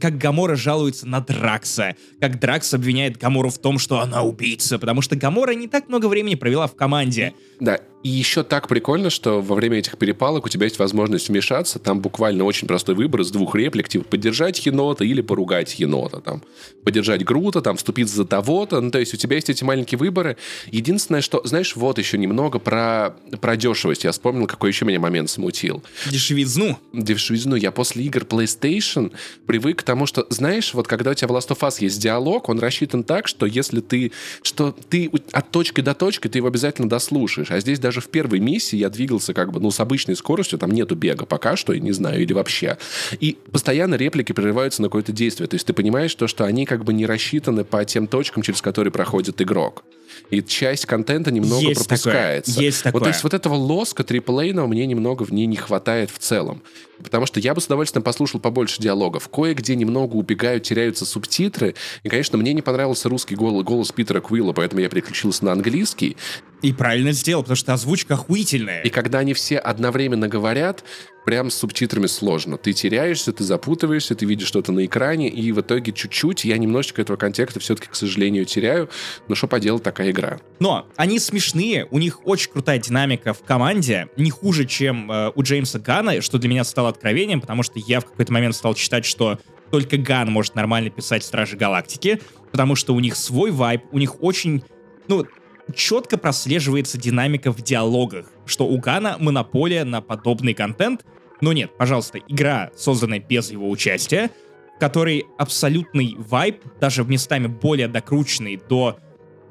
как 0.00 0.18
Гамора 0.18 0.56
жалуется 0.56 1.06
на 1.06 1.20
Дракса, 1.20 1.96
как 2.20 2.38
Дракс 2.38 2.72
обвиняет 2.74 3.16
Гамору 3.16 3.50
в 3.50 3.58
том, 3.58 3.78
что 3.78 4.00
она 4.00 4.22
убийца, 4.22 4.78
потому 4.78 5.02
что 5.02 5.16
Гамора 5.16 5.52
не 5.52 5.68
так 5.68 5.88
много 5.88 6.06
времени 6.06 6.34
провела 6.34 6.66
в 6.66 6.74
команде. 6.74 7.34
Да, 7.60 7.80
и 8.04 8.10
еще 8.10 8.44
так 8.44 8.68
прикольно, 8.68 9.10
что 9.10 9.40
во 9.40 9.56
время 9.56 9.78
этих 9.78 9.98
перепалок 9.98 10.46
у 10.46 10.48
тебя 10.48 10.64
есть 10.64 10.78
возможность 10.78 11.28
вмешаться. 11.28 11.80
Там 11.80 12.00
буквально 12.00 12.44
очень 12.44 12.68
простой 12.68 12.94
выбор 12.94 13.22
из 13.22 13.32
двух 13.32 13.56
реплик, 13.56 13.88
типа 13.88 14.04
поддержать 14.04 14.64
енота 14.64 15.04
или 15.04 15.20
поругать 15.20 15.80
енота. 15.80 16.20
Там, 16.20 16.42
поддержать 16.84 17.24
Грута, 17.24 17.60
там, 17.60 17.76
вступиться 17.76 18.14
за 18.14 18.24
того-то. 18.24 18.80
Ну, 18.80 18.92
то 18.92 19.00
есть 19.00 19.14
у 19.14 19.16
тебя 19.16 19.34
есть 19.34 19.50
эти 19.50 19.64
маленькие 19.64 19.98
выборы. 19.98 20.36
Единственное, 20.70 21.22
что, 21.22 21.40
знаешь, 21.44 21.74
вот 21.74 21.98
еще 21.98 22.18
немного 22.18 22.60
про, 22.60 23.16
про 23.40 23.56
дешевость. 23.56 24.04
Я 24.04 24.12
вспомнил, 24.12 24.46
какой 24.46 24.70
еще 24.70 24.84
меня 24.84 25.00
момент 25.00 25.28
смутил. 25.28 25.82
Дешевизну. 26.06 26.78
Дешевизну. 26.92 27.56
Я 27.56 27.72
после 27.72 28.04
игр 28.04 28.22
PlayStation 28.22 29.12
привык 29.46 29.80
к 29.80 29.82
тому, 29.82 30.06
что, 30.06 30.24
знаешь, 30.30 30.72
вот 30.72 30.86
когда 30.86 31.10
у 31.10 31.14
тебя 31.14 31.28
в 31.28 31.32
Last 31.32 31.48
of 31.48 31.58
Us 31.60 31.78
есть 31.80 32.00
диалог, 32.00 32.48
он 32.48 32.60
рассчитан 32.60 33.02
так, 33.02 33.26
что 33.26 33.44
если 33.44 33.80
ты, 33.80 34.12
что 34.42 34.70
ты 34.70 35.10
от 35.32 35.50
точки 35.50 35.80
до 35.80 35.94
точки, 35.94 36.28
ты 36.28 36.38
его 36.38 36.46
обязательно 36.46 36.88
дослушаешь. 36.88 37.50
А 37.50 37.58
здесь 37.58 37.80
даже 37.88 38.02
в 38.02 38.08
первой 38.08 38.38
миссии 38.38 38.76
я 38.76 38.90
двигался 38.90 39.32
как 39.32 39.50
бы, 39.50 39.60
ну, 39.60 39.70
с 39.70 39.80
обычной 39.80 40.14
скоростью, 40.14 40.58
там 40.58 40.70
нету 40.72 40.94
бега 40.94 41.24
пока 41.24 41.56
что, 41.56 41.72
я 41.72 41.80
не 41.80 41.92
знаю, 41.92 42.20
или 42.20 42.34
вообще. 42.34 42.76
И 43.18 43.38
постоянно 43.50 43.94
реплики 43.94 44.32
прерываются 44.32 44.82
на 44.82 44.88
какое-то 44.88 45.12
действие. 45.12 45.48
То 45.48 45.54
есть 45.54 45.66
ты 45.66 45.72
понимаешь 45.72 46.14
то, 46.14 46.26
что 46.26 46.44
они 46.44 46.66
как 46.66 46.84
бы 46.84 46.92
не 46.92 47.06
рассчитаны 47.06 47.64
по 47.64 47.82
тем 47.86 48.06
точкам, 48.06 48.42
через 48.42 48.60
которые 48.60 48.92
проходит 48.92 49.40
игрок. 49.40 49.84
И 50.30 50.42
часть 50.42 50.84
контента 50.84 51.30
немного 51.30 51.62
Есть 51.62 51.86
пропускается. 51.86 52.52
такое, 52.52 52.64
есть 52.66 52.78
Вот, 52.78 52.92
то 52.92 52.98
такое. 52.98 53.08
есть 53.12 53.22
вот 53.22 53.34
этого 53.34 53.54
лоска 53.54 54.04
триплейного 54.04 54.66
мне 54.66 54.84
немного 54.84 55.22
в 55.22 55.32
ней 55.32 55.46
не 55.46 55.56
хватает 55.56 56.10
в 56.10 56.18
целом. 56.18 56.62
Потому 57.02 57.24
что 57.26 57.40
я 57.40 57.54
бы 57.54 57.60
с 57.60 57.66
удовольствием 57.66 58.02
послушал 58.02 58.40
побольше 58.40 58.82
диалогов. 58.82 59.28
Кое-где 59.28 59.76
немного 59.76 60.16
убегают, 60.16 60.64
теряются 60.64 61.06
субтитры. 61.06 61.74
И, 62.02 62.08
конечно, 62.08 62.36
мне 62.36 62.52
не 62.52 62.62
понравился 62.62 63.08
русский 63.08 63.36
голос, 63.36 63.64
голос 63.64 63.92
Питера 63.92 64.20
Квилла, 64.20 64.52
поэтому 64.52 64.82
я 64.82 64.88
переключился 64.88 65.44
на 65.44 65.52
английский. 65.52 66.16
И 66.62 66.72
правильно 66.72 67.12
сделал, 67.12 67.42
потому 67.42 67.56
что 67.56 67.72
озвучка 67.72 68.14
охуительная. 68.14 68.82
И 68.82 68.90
когда 68.90 69.20
они 69.20 69.32
все 69.32 69.58
одновременно 69.58 70.28
говорят, 70.28 70.84
прям 71.24 71.50
с 71.50 71.54
субтитрами 71.54 72.06
сложно. 72.06 72.56
Ты 72.56 72.72
теряешься, 72.72 73.32
ты 73.32 73.44
запутываешься, 73.44 74.14
ты 74.14 74.24
видишь 74.26 74.48
что-то 74.48 74.72
на 74.72 74.84
экране, 74.86 75.28
и 75.28 75.52
в 75.52 75.60
итоге 75.60 75.92
чуть-чуть 75.92 76.44
я 76.44 76.58
немножечко 76.58 77.02
этого 77.02 77.16
контекста 77.16 77.60
все-таки, 77.60 77.88
к 77.88 77.94
сожалению, 77.94 78.44
теряю. 78.44 78.88
Но 79.28 79.34
что 79.34 79.46
поделать, 79.46 79.82
такая 79.82 80.10
игра. 80.10 80.38
Но 80.58 80.88
они 80.96 81.18
смешные, 81.18 81.86
у 81.90 81.98
них 81.98 82.26
очень 82.26 82.50
крутая 82.50 82.78
динамика 82.78 83.34
в 83.34 83.42
команде, 83.42 84.08
не 84.16 84.30
хуже, 84.30 84.64
чем 84.64 85.12
э, 85.12 85.32
у 85.34 85.42
Джеймса 85.42 85.78
Гана, 85.78 86.20
что 86.22 86.38
для 86.38 86.48
меня 86.48 86.64
стало 86.64 86.88
откровением, 86.88 87.40
потому 87.40 87.62
что 87.62 87.74
я 87.78 88.00
в 88.00 88.06
какой-то 88.06 88.32
момент 88.32 88.56
стал 88.56 88.74
считать, 88.74 89.04
что 89.04 89.38
только 89.70 89.98
Ган 89.98 90.30
может 90.30 90.54
нормально 90.54 90.90
писать 90.90 91.22
Стражи 91.24 91.56
Галактики, 91.56 92.20
потому 92.50 92.74
что 92.74 92.94
у 92.94 93.00
них 93.00 93.16
свой 93.16 93.50
вайб, 93.50 93.82
у 93.92 93.98
них 93.98 94.22
очень, 94.22 94.64
ну, 95.08 95.26
четко 95.74 96.18
прослеживается 96.18 96.98
динамика 96.98 97.52
в 97.52 97.62
диалогах, 97.62 98.26
что 98.46 98.66
у 98.66 98.78
Гана 98.78 99.16
монополия 99.18 99.84
на 99.84 100.00
подобный 100.00 100.54
контент, 100.54 101.04
но 101.40 101.52
нет, 101.52 101.76
пожалуйста, 101.76 102.18
игра, 102.26 102.70
созданная 102.76 103.20
без 103.20 103.50
его 103.50 103.70
участия, 103.70 104.30
в 104.76 104.80
которой 104.80 105.26
абсолютный 105.38 106.14
вайб, 106.18 106.62
даже 106.80 107.04
местами 107.04 107.46
более 107.46 107.88
докрученный 107.88 108.60
до 108.68 108.98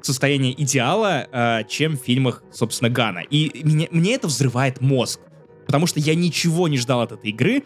состояния 0.02 0.52
идеала, 0.52 1.26
э, 1.30 1.64
чем 1.68 1.96
в 1.96 2.02
фильмах, 2.02 2.42
собственно, 2.52 2.90
Гана. 2.90 3.20
И 3.30 3.62
мне, 3.64 3.88
мне 3.90 4.14
это 4.14 4.26
взрывает 4.26 4.80
мозг, 4.80 5.20
потому 5.66 5.86
что 5.86 6.00
я 6.00 6.14
ничего 6.14 6.68
не 6.68 6.78
ждал 6.78 7.02
от 7.02 7.12
этой 7.12 7.30
игры. 7.30 7.62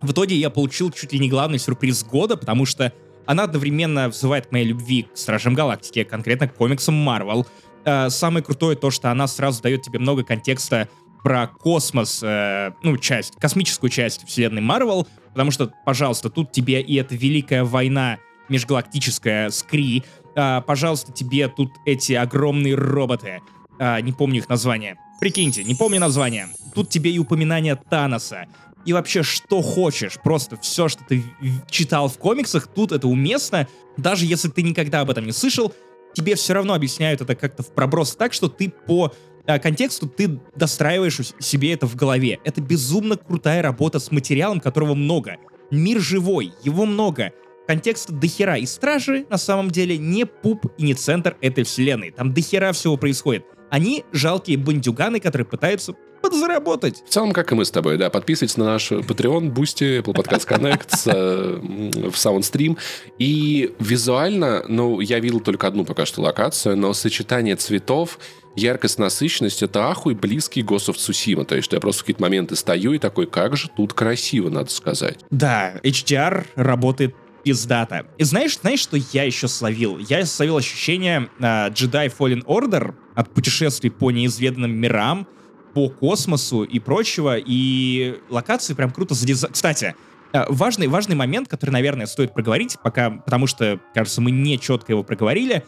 В 0.00 0.12
итоге 0.12 0.36
я 0.36 0.50
получил 0.50 0.90
чуть 0.90 1.12
ли 1.12 1.18
не 1.18 1.28
главный 1.28 1.58
сюрприз 1.58 2.04
года, 2.04 2.36
потому 2.36 2.66
что 2.66 2.92
она 3.24 3.44
одновременно 3.44 4.08
взывает 4.08 4.48
к 4.48 4.52
моей 4.52 4.66
любви 4.66 5.04
к 5.12 5.16
Стражам 5.16 5.54
Галактики, 5.54 6.00
а 6.00 6.04
конкретно 6.04 6.48
к 6.48 6.54
комиксам 6.54 6.94
Марвел. 6.94 7.46
Э, 7.84 8.10
самое 8.10 8.44
крутое 8.44 8.76
то, 8.76 8.90
что 8.90 9.10
она 9.10 9.26
сразу 9.26 9.62
дает 9.62 9.82
тебе 9.82 9.98
много 9.98 10.22
контекста 10.24 10.88
про 11.22 11.46
космос, 11.46 12.20
э, 12.22 12.72
ну, 12.82 12.96
часть, 12.96 13.36
космическую 13.36 13.90
часть 13.90 14.26
вселенной 14.26 14.62
Марвел, 14.62 15.06
потому 15.30 15.50
что, 15.50 15.72
пожалуйста, 15.84 16.30
тут 16.30 16.52
тебе 16.52 16.80
и 16.80 16.96
эта 16.96 17.14
великая 17.14 17.64
война 17.64 18.18
межгалактическая 18.48 19.50
с 19.50 19.62
Кри, 19.62 20.02
а, 20.34 20.60
пожалуйста, 20.60 21.12
тебе 21.12 21.48
тут 21.48 21.70
эти 21.86 22.12
огромные 22.14 22.74
роботы, 22.74 23.40
А, 23.78 24.00
не 24.00 24.12
помню 24.12 24.38
их 24.38 24.48
название. 24.48 24.96
Прикиньте, 25.18 25.64
не 25.64 25.74
помню 25.74 25.98
название. 25.98 26.48
Тут 26.74 26.90
тебе 26.90 27.10
и 27.10 27.18
упоминание 27.18 27.74
Таноса. 27.74 28.46
И 28.84 28.92
вообще, 28.92 29.22
что 29.22 29.62
хочешь, 29.62 30.18
просто 30.22 30.56
все, 30.56 30.88
что 30.88 31.02
ты 31.04 31.24
читал 31.70 32.08
в 32.08 32.18
комиксах, 32.18 32.66
тут 32.66 32.92
это 32.92 33.08
уместно. 33.08 33.66
Даже 33.96 34.26
если 34.26 34.48
ты 34.48 34.62
никогда 34.62 35.00
об 35.00 35.10
этом 35.10 35.24
не 35.24 35.32
слышал, 35.32 35.72
тебе 36.14 36.34
все 36.34 36.54
равно 36.54 36.74
объясняют 36.74 37.20
это 37.20 37.34
как-то 37.34 37.62
в 37.62 37.72
проброс 37.72 38.14
так, 38.16 38.32
что 38.32 38.48
ты 38.48 38.72
по 38.86 39.12
а, 39.46 39.58
контексту 39.58 40.08
ты 40.08 40.40
достраиваешь 40.54 41.20
себе 41.38 41.72
это 41.72 41.86
в 41.86 41.96
голове. 41.96 42.38
Это 42.44 42.60
безумно 42.60 43.16
крутая 43.16 43.62
работа 43.62 43.98
с 43.98 44.10
материалом, 44.10 44.60
которого 44.60 44.94
много. 44.94 45.36
Мир 45.70 46.00
живой, 46.00 46.52
его 46.62 46.86
много. 46.86 47.32
Контекста 47.66 48.12
дохера. 48.12 48.56
И 48.58 48.66
Стражи, 48.66 49.26
на 49.30 49.38
самом 49.38 49.70
деле, 49.70 49.98
не 49.98 50.26
пуп 50.26 50.66
и 50.78 50.84
не 50.84 50.94
центр 50.94 51.36
этой 51.40 51.64
вселенной. 51.64 52.10
Там 52.10 52.32
дохера 52.32 52.72
всего 52.72 52.96
происходит. 52.96 53.44
Они 53.72 54.04
жалкие 54.12 54.58
бандюганы, 54.58 55.18
которые 55.18 55.46
пытаются 55.46 55.94
подзаработать. 56.20 57.02
В 57.06 57.08
целом, 57.08 57.32
как 57.32 57.52
и 57.52 57.54
мы 57.54 57.64
с 57.64 57.70
тобой, 57.70 57.96
да. 57.96 58.10
Подписывайтесь 58.10 58.58
на 58.58 58.66
наш 58.66 58.92
Patreon, 58.92 59.50
Boosty, 59.50 60.02
Apple 60.02 60.12
Podcast 60.12 60.46
Connect, 60.46 61.10
э, 61.10 62.10
в 62.10 62.14
Soundstream. 62.14 62.76
И 63.18 63.72
визуально, 63.78 64.62
ну, 64.68 65.00
я 65.00 65.20
видел 65.20 65.40
только 65.40 65.68
одну 65.68 65.86
пока 65.86 66.04
что 66.04 66.20
локацию, 66.20 66.76
но 66.76 66.92
сочетание 66.92 67.56
цветов, 67.56 68.18
яркость, 68.56 68.98
насыщенность— 68.98 69.62
это 69.64 69.88
ахуй 69.88 70.12
близкий 70.12 70.62
of 70.62 70.94
Tsushima. 70.94 71.46
То 71.46 71.54
есть 71.56 71.64
что 71.64 71.76
я 71.76 71.80
просто 71.80 72.00
в 72.00 72.02
какие-то 72.04 72.20
моменты 72.20 72.56
стою 72.56 72.92
и 72.92 72.98
такой, 72.98 73.26
как 73.26 73.56
же 73.56 73.70
тут 73.74 73.94
красиво, 73.94 74.50
надо 74.50 74.70
сказать. 74.70 75.16
Да, 75.30 75.76
HDR 75.82 76.44
работает 76.56 77.14
пиздата. 77.42 78.06
И 78.18 78.24
знаешь, 78.24 78.58
знаешь, 78.58 78.80
что 78.80 78.98
я 79.14 79.24
еще 79.24 79.48
словил? 79.48 79.96
Я 79.98 80.26
словил 80.26 80.58
ощущение 80.58 81.30
а, 81.40 81.70
Jedi 81.70 82.12
Fallen 82.14 82.44
Order 82.44 82.94
от 83.14 83.32
путешествий 83.32 83.90
по 83.90 84.10
неизведанным 84.10 84.72
мирам, 84.72 85.26
по 85.74 85.88
космосу 85.88 86.64
и 86.64 86.78
прочего, 86.78 87.36
и 87.38 88.20
локации 88.28 88.74
прям 88.74 88.90
круто 88.90 89.14
задизайнены. 89.14 89.54
Кстати, 89.54 89.94
а, 90.32 90.46
важный, 90.48 90.86
важный 90.86 91.16
момент, 91.16 91.48
который, 91.48 91.70
наверное, 91.70 92.06
стоит 92.06 92.32
проговорить, 92.34 92.76
пока, 92.82 93.10
потому 93.10 93.46
что, 93.46 93.80
кажется, 93.94 94.20
мы 94.20 94.30
не 94.30 94.58
четко 94.58 94.92
его 94.92 95.02
проговорили. 95.02 95.64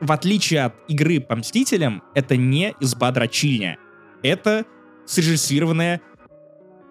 В 0.00 0.10
отличие 0.12 0.64
от 0.64 0.74
игры 0.88 1.20
по 1.20 1.36
Мстителям, 1.36 2.02
это 2.14 2.36
не 2.36 2.74
изба 2.80 3.10
дрочильня. 3.10 3.78
Это 4.22 4.64
срежиссированное 5.06 6.00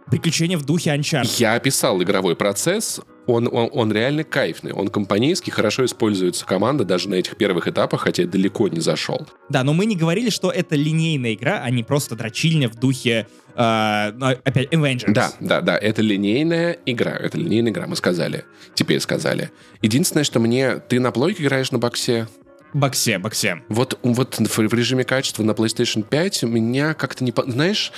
приключение 0.07 0.57
в 0.57 0.65
духе 0.65 0.95
Uncharted. 0.95 1.35
Я 1.37 1.55
описал 1.55 2.01
игровой 2.01 2.35
процесс, 2.35 3.01
он, 3.25 3.47
он, 3.51 3.69
он 3.71 3.91
реально 3.91 4.23
кайфный, 4.23 4.73
он 4.73 4.89
компанейский, 4.89 5.51
хорошо 5.51 5.85
используется 5.85 6.45
команда 6.45 6.83
даже 6.83 7.09
на 7.09 7.15
этих 7.15 7.37
первых 7.37 7.67
этапах, 7.67 8.01
хотя 8.01 8.23
я 8.23 8.27
далеко 8.27 8.67
не 8.67 8.79
зашел. 8.79 9.27
Да, 9.49 9.63
но 9.63 9.73
мы 9.73 9.85
не 9.85 9.95
говорили, 9.95 10.29
что 10.29 10.51
это 10.51 10.75
линейная 10.75 11.33
игра, 11.33 11.61
а 11.63 11.69
не 11.69 11.83
просто 11.83 12.15
дрочильня 12.15 12.69
в 12.69 12.75
духе, 12.75 13.27
э, 13.55 14.11
ну, 14.15 14.27
опять, 14.27 14.73
Avengers. 14.73 15.11
Да, 15.13 15.31
да, 15.39 15.61
да, 15.61 15.77
это 15.77 16.01
линейная 16.01 16.77
игра, 16.85 17.15
это 17.15 17.37
линейная 17.37 17.71
игра, 17.71 17.87
мы 17.87 17.95
сказали, 17.95 18.45
теперь 18.73 18.99
сказали. 18.99 19.51
Единственное, 19.81 20.23
что 20.23 20.39
мне, 20.39 20.77
ты 20.77 20.99
на 20.99 21.11
плойке 21.11 21.43
играешь 21.43 21.71
на 21.71 21.79
боксе, 21.79 22.27
Боксе, 22.73 23.19
боксе. 23.19 23.61
вот, 23.69 23.99
вот 24.03 24.35
в 24.39 24.73
режиме 24.73 25.03
качества 25.03 25.43
на 25.43 25.51
PlayStation 25.51 26.03
5 26.03 26.43
у 26.43 26.47
меня 26.47 26.93
как-то 26.93 27.23
не... 27.23 27.33
Знаешь, 27.47 27.91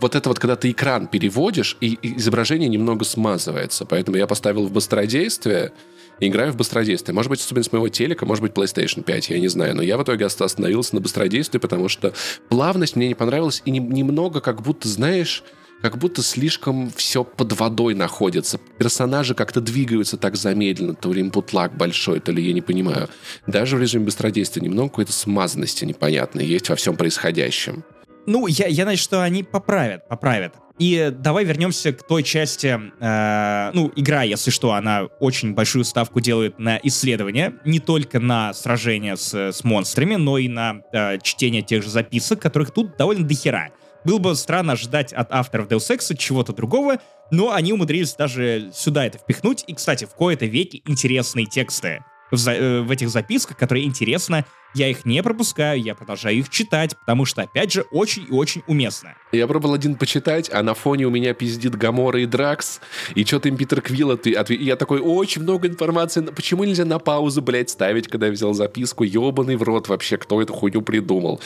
вот 0.00 0.14
это 0.14 0.28
вот, 0.28 0.38
когда 0.38 0.56
ты 0.56 0.70
экран 0.70 1.06
переводишь, 1.06 1.76
и 1.80 1.94
и 2.02 2.18
изображение 2.18 2.68
немного 2.68 3.04
смазывается. 3.04 3.84
Поэтому 3.84 4.16
я 4.16 4.26
поставил 4.26 4.66
в 4.66 4.72
быстродействие, 4.72 5.72
и 6.18 6.28
играю 6.28 6.52
в 6.52 6.56
быстродействие. 6.56 7.14
Может 7.14 7.30
быть, 7.30 7.40
особенность 7.40 7.72
моего 7.72 7.88
телека, 7.88 8.24
может 8.26 8.42
быть, 8.42 8.52
PlayStation 8.52 9.02
5, 9.02 9.30
я 9.30 9.38
не 9.38 9.48
знаю. 9.48 9.74
Но 9.76 9.82
я 9.82 9.98
в 9.98 10.02
итоге 10.02 10.24
ост- 10.26 10.40
остановился 10.40 10.94
на 10.94 11.00
быстродействии, 11.00 11.58
потому 11.58 11.88
что 11.88 12.12
плавность 12.48 12.96
мне 12.96 13.08
не 13.08 13.14
понравилась, 13.14 13.62
и 13.64 13.70
не- 13.70 13.78
немного 13.80 14.40
как 14.40 14.62
будто, 14.62 14.88
знаешь, 14.88 15.42
как 15.82 15.98
будто 15.98 16.22
слишком 16.22 16.90
все 16.90 17.24
под 17.24 17.52
водой 17.52 17.94
находится. 17.94 18.58
Персонажи 18.78 19.34
как-то 19.34 19.60
двигаются 19.60 20.16
так 20.16 20.36
замедленно, 20.36 20.94
то 20.94 21.12
ли 21.12 21.22
input 21.22 21.50
lag 21.52 21.76
большой, 21.76 22.20
то 22.20 22.32
ли 22.32 22.42
я 22.42 22.52
не 22.52 22.62
понимаю. 22.62 23.08
Даже 23.46 23.76
в 23.76 23.80
режиме 23.80 24.06
быстродействия 24.06 24.62
немного 24.62 24.90
какой-то 24.90 25.12
смазанности 25.12 25.84
непонятной 25.84 26.46
есть 26.46 26.68
во 26.68 26.76
всем 26.76 26.96
происходящем. 26.96 27.84
Ну, 28.26 28.46
я, 28.48 28.66
я 28.66 28.84
надеюсь, 28.84 29.00
что 29.00 29.22
они 29.22 29.44
поправят, 29.44 30.08
поправят. 30.08 30.54
И 30.78 31.10
давай 31.16 31.44
вернемся 31.44 31.92
к 31.92 32.06
той 32.06 32.22
части, 32.22 32.78
э, 33.00 33.70
ну, 33.72 33.90
игра, 33.96 34.24
если 34.24 34.50
что, 34.50 34.72
она 34.72 35.04
очень 35.20 35.54
большую 35.54 35.84
ставку 35.84 36.20
делает 36.20 36.58
на 36.58 36.78
исследование, 36.82 37.54
не 37.64 37.78
только 37.78 38.20
на 38.20 38.52
сражения 38.52 39.16
с, 39.16 39.32
с 39.32 39.64
монстрами, 39.64 40.16
но 40.16 40.36
и 40.36 40.48
на 40.48 40.82
э, 40.92 41.18
чтение 41.22 41.62
тех 41.62 41.82
же 41.82 41.88
записок, 41.88 42.40
которых 42.40 42.72
тут 42.72 42.96
довольно 42.98 43.26
дохера. 43.26 43.70
Было 44.06 44.18
бы 44.18 44.36
странно 44.36 44.74
ожидать 44.74 45.12
от 45.12 45.32
авторов 45.32 45.66
Deus 45.66 45.90
Ex 45.90 46.16
чего-то 46.16 46.52
другого, 46.52 46.98
Но 47.32 47.52
они 47.52 47.72
умудрились 47.72 48.14
даже 48.14 48.70
сюда 48.72 49.04
это 49.04 49.18
впихнуть. 49.18 49.64
И, 49.66 49.74
кстати, 49.74 50.04
в 50.04 50.14
кои-то 50.14 50.46
веке 50.46 50.80
интересные 50.86 51.46
тексты 51.46 52.04
в, 52.30 52.36
за- 52.36 52.52
э, 52.52 52.80
в 52.82 52.90
этих 52.92 53.08
записках, 53.08 53.56
которые 53.56 53.84
интересно 53.84 54.44
я 54.76 54.88
их 54.88 55.04
не 55.06 55.22
пропускаю, 55.22 55.80
я 55.80 55.94
продолжаю 55.94 56.36
их 56.36 56.50
читать, 56.50 56.96
потому 56.98 57.24
что, 57.24 57.42
опять 57.42 57.72
же, 57.72 57.82
очень 57.90 58.26
и 58.28 58.32
очень 58.32 58.62
уместно. 58.66 59.14
Я 59.32 59.46
пробовал 59.46 59.74
один 59.74 59.96
почитать, 59.96 60.50
а 60.52 60.62
на 60.62 60.74
фоне 60.74 61.06
у 61.06 61.10
меня 61.10 61.32
пиздит 61.34 61.74
Гамора 61.76 62.20
и 62.20 62.26
Дракс, 62.26 62.80
и 63.14 63.24
что-то 63.24 63.48
им 63.48 63.56
Питер 63.56 63.80
Квилл 63.80 64.10
отв... 64.12 64.26
отв- 64.26 64.54
Я 64.54 64.76
такой, 64.76 65.00
очень 65.00 65.42
много 65.42 65.66
информации, 65.66 66.20
почему 66.20 66.64
нельзя 66.64 66.84
на 66.84 66.98
паузу, 66.98 67.40
блядь, 67.42 67.70
ставить, 67.70 68.06
когда 68.08 68.26
я 68.26 68.32
взял 68.32 68.52
записку? 68.52 69.02
Ебаный 69.04 69.56
в 69.56 69.62
рот 69.62 69.88
вообще, 69.88 70.18
кто 70.18 70.42
эту 70.42 70.52
хуйню 70.52 70.82
придумал? 70.82 71.40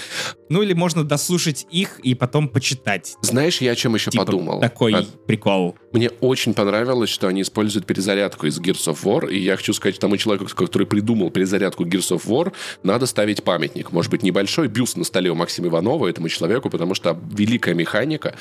Ну 0.48 0.62
или 0.62 0.73
можно 0.73 1.05
дослушать 1.05 1.66
их 1.70 2.01
и 2.01 2.15
потом 2.15 2.48
почитать. 2.48 3.15
Знаешь, 3.23 3.61
я 3.61 3.73
о 3.73 3.77
чем 3.77 3.94
еще 3.94 4.11
Типа 4.11 4.24
подумал? 4.24 4.61
такой 4.61 4.93
А, 4.94 5.05
прикол. 5.27 5.77
Мне 5.93 6.11
очень 6.20 6.52
понравилось, 6.55 7.11
что 7.11 7.28
они 7.28 7.43
используют 7.43 7.86
перезарядку 7.86 8.47
из 8.47 8.61
Gears 8.61 8.93
of 8.93 8.98
War, 9.05 9.31
и 9.31 9.39
я 9.39 9.57
хочу 9.57 9.73
сказать 9.73 9.98
тому 10.01 10.16
человеку, 10.16 10.47
который 10.55 10.86
придумал 10.86 11.31
перезарядку 11.31 11.85
Gears 11.85 12.16
of 12.16 12.27
War, 12.27 12.52
надо 12.82 13.07
ставить 13.07 13.19
памятник. 13.42 13.92
Может 13.92 14.10
быть, 14.10 14.22
небольшой 14.22 14.68
бюст 14.68 14.97
на 14.97 15.05
столе 15.05 15.30
у 15.30 15.34
Максима 15.34 15.68
Иванова 15.68 16.09
этому 16.09 16.28
человеку, 16.28 16.70
потому 16.70 16.94
что 16.94 17.18
великая 17.32 17.74
механика. 17.74 18.34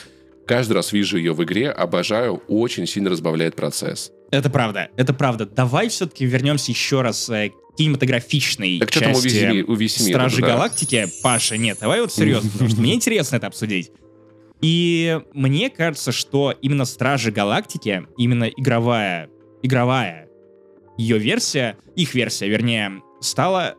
Каждый 0.46 0.74
раз 0.74 0.94
вижу 0.94 1.18
ее 1.18 1.34
в 1.34 1.44
игре, 1.44 1.70
обожаю, 1.70 2.42
очень 2.48 2.88
сильно 2.88 3.10
разбавляет 3.12 3.56
процесс. 3.56 4.12
Это 4.32 4.50
правда, 4.50 4.90
это 4.98 5.14
правда. 5.14 5.46
Давай 5.46 5.90
все-таки 5.90 6.26
вернемся 6.26 6.72
еще 6.72 7.02
раз 7.02 7.30
э, 7.30 7.50
к 7.50 7.78
кинематографичной 7.78 8.80
Так 8.80 8.92
части 8.92 9.28
Весеми- 9.28 9.64
у 9.64 9.76
Весемира, 9.76 10.18
Стражи 10.20 10.42
да. 10.42 10.48
Галактики. 10.48 11.08
Паша, 11.22 11.58
нет, 11.58 11.78
давай 11.80 12.02
вот 12.02 12.12
серьезно, 12.12 12.50
потому 12.50 12.70
что 12.70 12.82
мне 12.82 12.96
интересно 12.96 13.36
это 13.36 13.48
обсудить. 13.48 13.92
И 14.62 15.20
мне 15.34 15.70
кажется, 15.70 16.12
что 16.12 16.54
именно 16.62 16.86
Стражи 16.86 17.32
Галактики, 17.32 18.08
именно 18.18 18.46
игровая, 18.46 19.30
игровая 19.64 20.28
ее 20.98 21.18
версия, 21.18 21.78
их 21.96 22.14
версия, 22.14 22.50
вернее, 22.50 23.02
стала, 23.22 23.76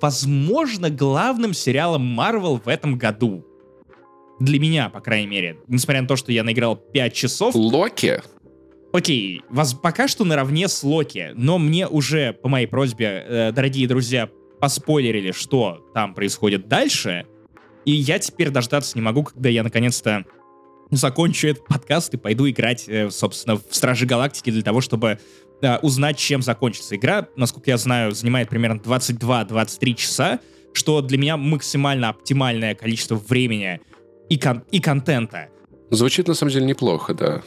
возможно, 0.00 0.90
главным 0.90 1.54
сериалом 1.54 2.18
Marvel 2.18 2.60
в 2.62 2.68
этом 2.68 2.96
году. 2.96 3.44
Для 4.38 4.60
меня, 4.60 4.90
по 4.90 5.00
крайней 5.00 5.26
мере. 5.26 5.58
Несмотря 5.66 6.02
на 6.02 6.08
то, 6.08 6.16
что 6.16 6.30
я 6.32 6.44
наиграл 6.44 6.76
5 6.76 7.14
часов, 7.14 7.54
Локи? 7.54 8.22
Окей, 8.92 9.42
вас 9.48 9.74
пока 9.74 10.08
что 10.08 10.24
наравне 10.24 10.68
с 10.68 10.82
Локи, 10.82 11.32
но 11.34 11.58
мне 11.58 11.86
уже, 11.86 12.32
по 12.32 12.48
моей 12.48 12.66
просьбе, 12.66 13.24
э, 13.26 13.52
дорогие 13.52 13.86
друзья, 13.88 14.30
поспойлерили, 14.60 15.32
что 15.32 15.86
там 15.92 16.14
происходит 16.14 16.68
дальше, 16.68 17.26
и 17.84 17.92
я 17.92 18.18
теперь 18.18 18.50
дождаться 18.50 18.96
не 18.96 19.02
могу, 19.02 19.24
когда 19.24 19.48
я 19.48 19.62
наконец-то 19.62 20.24
закончу 20.90 21.48
этот 21.48 21.66
подкаст 21.66 22.14
и 22.14 22.16
пойду 22.16 22.48
играть, 22.48 22.88
э, 22.88 23.10
собственно, 23.10 23.56
в 23.56 23.64
Стражи 23.70 24.06
Галактики 24.06 24.50
для 24.50 24.62
того, 24.62 24.80
чтобы 24.80 25.18
э, 25.62 25.78
узнать, 25.78 26.18
чем 26.18 26.42
закончится 26.42 26.96
игра. 26.96 27.28
Насколько 27.36 27.70
я 27.70 27.76
знаю, 27.78 28.12
занимает 28.12 28.48
примерно 28.48 28.78
22-23 28.80 29.94
часа, 29.94 30.40
что 30.72 31.00
для 31.00 31.18
меня 31.18 31.36
максимально 31.36 32.08
оптимальное 32.10 32.74
количество 32.74 33.16
времени 33.16 33.80
и, 34.28 34.38
кон- 34.38 34.64
и 34.70 34.80
контента. 34.80 35.48
Звучит 35.90 36.28
на 36.28 36.34
самом 36.34 36.52
деле 36.52 36.66
неплохо, 36.66 37.14
да. 37.14 37.42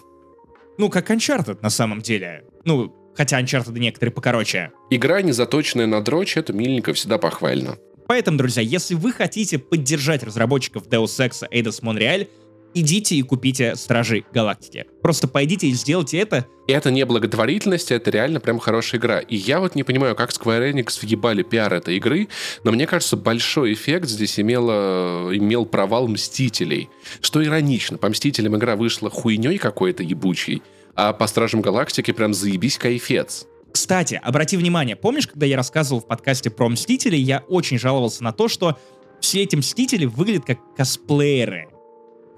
Ну, 0.77 0.89
как 0.89 1.11
Uncharted 1.11 1.59
на 1.61 1.69
самом 1.69 2.01
деле. 2.01 2.43
Ну, 2.63 2.95
хотя 3.15 3.39
Uncharted 3.41 3.77
некоторые 3.77 4.13
покороче. 4.13 4.71
Игра, 4.89 5.21
не 5.21 5.33
заточенная 5.33 5.87
на 5.87 6.01
дрочь, 6.01 6.37
это 6.37 6.53
миленько 6.53 6.93
всегда 6.93 7.17
похвально. 7.17 7.77
Поэтому, 8.07 8.37
друзья, 8.37 8.63
если 8.63 8.95
вы 8.95 9.11
хотите 9.11 9.59
поддержать 9.59 10.23
разработчиков 10.23 10.87
Deus 10.87 11.05
Ex 11.19 11.43
Eidos 11.51 11.83
Montreal, 11.83 12.27
идите 12.73 13.15
и 13.15 13.21
купите 13.21 13.75
Стражи 13.75 14.23
Галактики. 14.33 14.85
Просто 15.01 15.27
пойдите 15.27 15.67
и 15.67 15.73
сделайте 15.73 16.17
это. 16.19 16.45
И 16.67 16.71
это 16.71 16.91
не 16.91 17.03
благотворительность, 17.05 17.91
это 17.91 18.11
реально 18.11 18.39
прям 18.39 18.59
хорошая 18.59 18.99
игра. 18.99 19.19
И 19.19 19.35
я 19.35 19.59
вот 19.59 19.75
не 19.75 19.83
понимаю, 19.83 20.15
как 20.15 20.29
Square 20.29 20.71
Enix 20.71 20.99
въебали 21.01 21.41
пиар 21.41 21.73
этой 21.73 21.97
игры, 21.97 22.27
но 22.63 22.71
мне 22.71 22.85
кажется, 22.85 23.17
большой 23.17 23.73
эффект 23.73 24.07
здесь 24.07 24.39
имело, 24.39 25.29
имел 25.35 25.65
провал 25.65 26.07
Мстителей. 26.07 26.89
Что 27.21 27.43
иронично, 27.43 27.97
по 27.97 28.09
Мстителям 28.09 28.55
игра 28.55 28.75
вышла 28.75 29.09
хуйней 29.09 29.57
какой-то 29.57 30.03
ебучей, 30.03 30.61
а 30.95 31.13
по 31.13 31.25
Стражам 31.27 31.61
Галактики 31.61 32.11
прям 32.11 32.33
заебись 32.33 32.77
кайфец. 32.77 33.47
Кстати, 33.71 34.19
обрати 34.23 34.57
внимание, 34.57 34.95
помнишь, 34.95 35.27
когда 35.27 35.45
я 35.45 35.55
рассказывал 35.55 36.01
в 36.01 36.07
подкасте 36.07 36.49
про 36.49 36.67
Мстителей, 36.69 37.21
я 37.21 37.43
очень 37.47 37.79
жаловался 37.79 38.23
на 38.23 38.31
то, 38.31 38.47
что 38.47 38.77
все 39.21 39.43
эти 39.43 39.55
Мстители 39.55 40.05
выглядят 40.05 40.45
как 40.45 40.59
косплееры. 40.75 41.67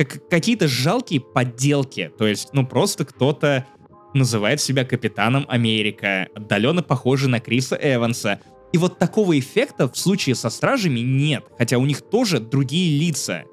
Как 0.01 0.27
какие-то 0.29 0.67
жалкие 0.67 1.21
подделки. 1.21 2.11
То 2.17 2.25
есть, 2.25 2.49
ну, 2.53 2.65
просто 2.65 3.05
кто-то 3.05 3.67
называет 4.15 4.59
себя 4.59 4.83
Капитаном 4.83 5.45
Америка, 5.47 6.27
отдаленно 6.33 6.81
похожий 6.81 7.29
на 7.29 7.39
Криса 7.39 7.77
Эванса. 7.79 8.39
И 8.73 8.79
вот 8.79 8.97
такого 8.97 9.37
эффекта 9.37 9.87
в 9.87 9.95
случае 9.95 10.33
со 10.33 10.49
Стражами 10.49 11.01
нет, 11.01 11.43
хотя 11.55 11.77
у 11.77 11.85
них 11.85 12.01
тоже 12.01 12.39
другие 12.39 12.99
лица. 12.99 13.43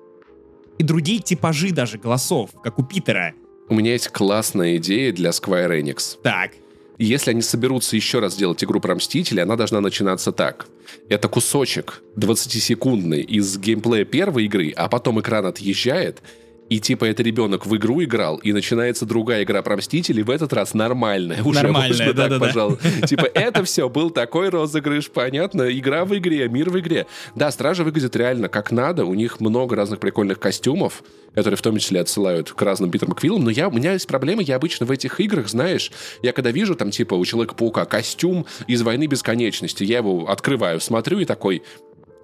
И 0.79 0.83
другие 0.83 1.21
типажи 1.21 1.71
даже 1.71 1.99
голосов, 1.99 2.53
как 2.63 2.79
у 2.79 2.83
Питера. 2.83 3.35
У 3.69 3.75
меня 3.75 3.93
есть 3.93 4.09
классная 4.09 4.79
идея 4.79 5.13
для 5.13 5.31
Square 5.31 5.83
Enix. 5.83 6.17
Так, 6.23 6.53
Если 6.99 7.31
они 7.31 7.43
соберутся 7.43 7.95
еще 7.95 8.19
раз 8.19 8.35
делать 8.35 8.63
игру 8.65 8.81
про 8.81 8.97
Мстителей, 8.97 9.45
она 9.45 9.55
должна 9.55 9.81
начинаться 9.81 10.33
так. 10.33 10.67
Это 11.09 11.29
кусочек 11.29 12.03
20-секундный 12.17 13.21
из 13.21 13.57
геймплея 13.57 14.05
первой 14.05 14.47
игры, 14.47 14.73
а 14.77 14.89
потом 14.89 15.21
экран 15.21 15.47
отъезжает, 15.47 16.21
и 16.69 16.81
типа 16.81 17.05
это 17.07 17.23
ребенок 17.23 17.67
в 17.67 17.77
игру 17.77 18.03
играл, 18.03 18.37
и 18.37 18.53
начинается 18.53 19.07
другая 19.07 19.43
игра 19.45 19.63
про 19.63 19.77
Мстителей, 19.77 20.23
в 20.23 20.31
этот 20.31 20.53
раз 20.53 20.75
нормальная. 20.75 21.43
Уже 21.43 21.63
Нормальная, 21.63 21.89
можно 21.89 22.07
так, 22.07 22.17
да-да-да. 22.17 22.47
пожалуй. 22.47 22.79
Типа 23.07 23.27
это 23.35 23.65
все 23.65 23.89
был 23.89 24.11
такой 24.11 24.49
розыгрыш, 24.49 25.11
понятно? 25.11 25.63
Игра 25.71 26.05
в 26.05 26.17
игре, 26.17 26.49
мир 26.49 26.71
в 26.71 26.79
игре. 26.79 27.07
Да, 27.35 27.51
Стражи 27.51 27.85
выглядят 27.85 28.17
реально 28.17 28.49
как 28.49 28.71
надо, 28.71 29.05
у 29.05 29.15
них 29.15 29.41
много 29.41 29.77
разных 29.77 30.01
прикольных 30.01 30.39
костюмов, 30.39 31.03
которые 31.35 31.57
в 31.57 31.63
том 31.63 31.77
числе 31.79 32.01
отсылают 32.01 32.53
к 32.53 32.61
разным 32.63 32.91
Питерам 32.91 33.15
Квиллам, 33.15 33.45
но 33.45 33.51
я, 33.51 33.69
у 33.69 33.73
меня 33.73 33.93
есть 33.93 34.07
проблема, 34.07 34.43
я 34.43 34.57
обычно 34.57 34.87
в 34.87 34.91
этих 34.91 35.21
играх, 35.21 35.49
знаешь, 35.49 35.93
я 36.23 36.33
когда 36.33 36.51
вижу 36.51 36.75
там 36.75 36.91
типа 36.91 37.15
у 37.15 37.25
Человека-паука 37.25 37.85
костюм 37.85 38.47
из 38.67 38.83
«Войны 38.83 39.07
бесконечности», 39.07 39.85
я 39.85 39.99
его 39.99 40.29
открываю, 40.29 40.81
смотрю 40.81 41.21
и 41.21 41.25
такой, 41.25 41.63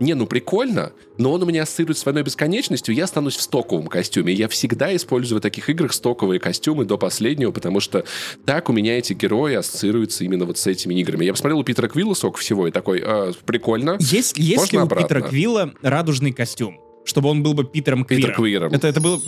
не, 0.01 0.15
ну 0.15 0.27
прикольно, 0.27 0.93
но 1.19 1.33
он 1.33 1.43
у 1.43 1.47
меня 1.47 1.63
ассоциирует 1.63 1.99
с 1.99 2.05
«Войной 2.05 2.25
бесконечностью», 2.25 2.95
я 2.95 3.05
останусь 3.05 3.37
в 3.37 3.43
стоковом 3.43 3.87
костюме. 3.87 4.33
Я 4.33 4.49
всегда 4.49 4.95
использую 4.95 5.39
в 5.39 5.43
таких 5.43 5.71
играх 5.71 5.93
стоковые 5.93 6.41
костюмы 6.41 6.85
до 6.85 6.99
последнего, 6.99 7.53
потому 7.53 7.79
что 7.79 8.05
так 8.45 8.69
у 8.69 8.73
меня 8.73 8.99
эти 8.99 9.13
герои 9.13 9.55
ассоциируются 9.55 10.25
именно 10.25 10.47
вот 10.47 10.59
с 10.59 10.67
этими 10.67 10.95
играми. 10.95 11.25
Я 11.25 11.33
посмотрел 11.33 11.61
у 11.61 11.65
Питера 11.65 11.89
Квилла 11.89 12.15
сколько 12.15 12.39
всего, 12.39 12.67
и 12.67 12.73
такой, 12.73 13.03
«А, 13.05 13.33
прикольно. 13.47 13.97
Есть, 14.01 14.37
есть 14.37 14.57
Можно 14.57 14.73
ли 14.73 14.79
у 14.79 14.83
обратно? 14.83 15.07
Питера 15.07 15.29
Квилла 15.29 15.75
радужный 15.83 16.33
костюм? 16.33 16.81
Чтобы 17.05 17.29
он 17.29 17.43
был 17.43 17.55
бы 17.55 17.65
Питером 17.65 18.05
Питер 18.05 18.35
Квиром. 18.35 18.71
Квиром. 18.71 18.73
Это, 18.73 18.89
это 18.89 19.01
был... 19.01 19.23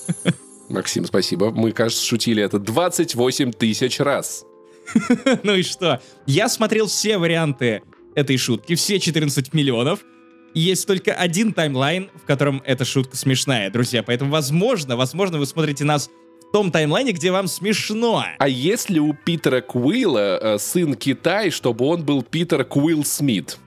Максим, 0.70 1.04
спасибо. 1.04 1.50
Мы, 1.50 1.72
кажется, 1.72 2.04
шутили 2.04 2.42
это 2.42 2.58
28 2.58 3.52
тысяч 3.52 4.00
раз. 4.00 4.44
ну 5.42 5.54
и 5.54 5.62
что? 5.62 6.00
Я 6.26 6.48
смотрел 6.48 6.86
все 6.86 7.18
варианты 7.18 7.82
этой 8.14 8.36
шутки, 8.36 8.74
все 8.74 8.98
14 8.98 9.52
миллионов. 9.54 10.00
И 10.54 10.60
есть 10.60 10.86
только 10.86 11.12
один 11.12 11.52
таймлайн, 11.52 12.10
в 12.14 12.26
котором 12.26 12.62
эта 12.64 12.84
шутка 12.84 13.16
смешная, 13.16 13.70
друзья. 13.70 14.02
Поэтому, 14.02 14.30
возможно, 14.30 14.96
возможно, 14.96 15.38
вы 15.38 15.46
смотрите 15.46 15.84
нас 15.84 16.08
в 16.48 16.52
том 16.52 16.70
таймлайне, 16.70 17.12
где 17.12 17.32
вам 17.32 17.48
смешно. 17.48 18.24
А 18.38 18.48
если 18.48 19.00
у 19.00 19.14
Питера 19.14 19.60
Куилла 19.60 20.38
э, 20.40 20.58
сын 20.58 20.94
Китай, 20.94 21.50
чтобы 21.50 21.86
он 21.86 22.04
был 22.04 22.22
Питер 22.22 22.64
Куилл 22.64 23.04
Смит? 23.04 23.58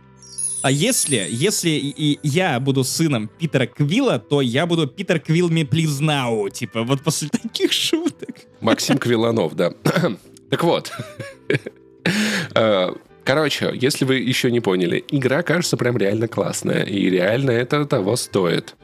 А 0.62 0.72
если, 0.72 1.28
если 1.30 1.70
и, 1.70 2.14
и 2.14 2.20
я 2.24 2.60
буду 2.60 2.84
сыном 2.84 3.30
Питера 3.30 3.68
Квилла, 3.68 4.20
то 4.20 4.42
я 4.42 4.66
буду 4.66 4.88
Питер 4.88 5.20
Квилл 5.20 5.50
me 5.50 5.64
please 5.64 6.02
now. 6.02 6.50
Типа, 6.50 6.84
вот 6.84 7.02
после 7.04 7.30
таких 7.44 7.72
шуток. 7.72 8.36
Максим 8.62 8.98
Квиланов, 8.98 9.56
да. 9.56 9.74
Так 10.50 10.64
вот. 10.64 10.92
Короче, 13.28 13.74
если 13.74 14.06
вы 14.06 14.20
еще 14.20 14.50
не 14.50 14.62
поняли, 14.62 15.04
игра 15.10 15.44
кажется 15.44 15.76
прям 15.76 15.98
реально 15.98 16.30
классная. 16.30 16.84
И 16.84 17.10
реально 17.10 17.52
это 17.52 17.84
того 17.84 18.16
стоит. 18.16 18.76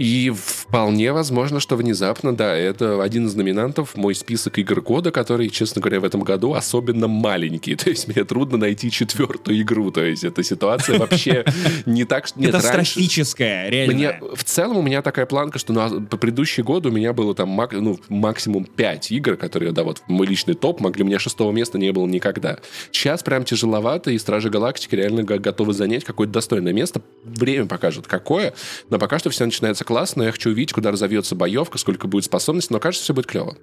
И 0.00 0.30
вполне 0.34 1.12
возможно, 1.12 1.60
что 1.60 1.76
внезапно, 1.76 2.34
да, 2.34 2.56
это 2.56 3.02
один 3.02 3.26
из 3.26 3.34
номинантов 3.34 3.96
мой 3.96 4.14
список 4.14 4.56
игр 4.56 4.80
года, 4.80 5.10
который, 5.10 5.50
честно 5.50 5.82
говоря, 5.82 6.00
в 6.00 6.04
этом 6.04 6.22
году 6.22 6.54
особенно 6.54 7.06
маленький. 7.06 7.74
То 7.76 7.90
есть 7.90 8.08
мне 8.08 8.24
трудно 8.24 8.56
найти 8.56 8.90
четвертую 8.90 9.60
игру. 9.60 9.90
То 9.90 10.02
есть 10.02 10.24
эта 10.24 10.42
ситуация 10.42 10.98
вообще 10.98 11.44
не 11.84 12.04
так... 12.04 12.28
Катастрофическая, 12.32 13.68
реально. 13.68 13.94
мне, 13.94 14.20
в 14.34 14.42
целом 14.42 14.78
у 14.78 14.82
меня 14.82 15.02
такая 15.02 15.26
планка, 15.26 15.58
что 15.58 15.74
на 15.74 16.00
по 16.00 16.16
предыдущие 16.16 16.64
годы 16.64 16.88
у 16.88 16.92
меня 16.92 17.12
было 17.12 17.34
там 17.34 17.50
мак- 17.50 17.72
ну, 17.72 18.00
максимум 18.08 18.64
5 18.64 19.12
игр, 19.12 19.36
которые, 19.36 19.72
да, 19.72 19.82
вот 19.82 20.02
мой 20.06 20.26
личный 20.26 20.54
топ 20.54 20.80
могли, 20.80 21.04
у 21.04 21.06
меня 21.06 21.18
шестого 21.18 21.52
места 21.52 21.76
не 21.76 21.92
было 21.92 22.06
никогда. 22.06 22.56
Сейчас 22.90 23.22
прям 23.22 23.44
тяжеловато, 23.44 24.12
и 24.12 24.18
Стражи 24.18 24.48
Галактики 24.48 24.94
реально 24.94 25.24
го- 25.24 25.38
готовы 25.38 25.74
занять 25.74 26.04
какое-то 26.04 26.32
достойное 26.32 26.72
место. 26.72 27.02
Время 27.22 27.66
покажет, 27.66 28.06
какое, 28.06 28.54
но 28.88 28.98
пока 28.98 29.18
что 29.18 29.28
все 29.28 29.44
начинается 29.44 29.84
классно, 29.90 30.22
я 30.22 30.30
хочу 30.30 30.50
увидеть, 30.50 30.72
куда 30.72 30.92
разовьется 30.92 31.34
боевка, 31.34 31.76
сколько 31.76 32.06
будет 32.06 32.24
способностей, 32.24 32.72
но 32.72 32.78
кажется, 32.78 33.02
все 33.02 33.12
будет 33.12 33.26
клево. 33.26 33.56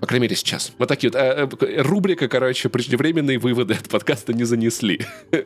По 0.00 0.06
крайней 0.06 0.22
мере, 0.22 0.34
сейчас. 0.34 0.72
Вот 0.78 0.88
такие 0.88 1.12
вот. 1.12 1.20
э, 1.20 1.46
э, 1.60 1.82
рубрика, 1.82 2.26
короче, 2.26 2.70
преждевременные 2.70 3.38
выводы 3.38 3.74
от 3.74 3.86
подкаста 3.90 4.32
не 4.32 4.44
занесли. 4.44 5.02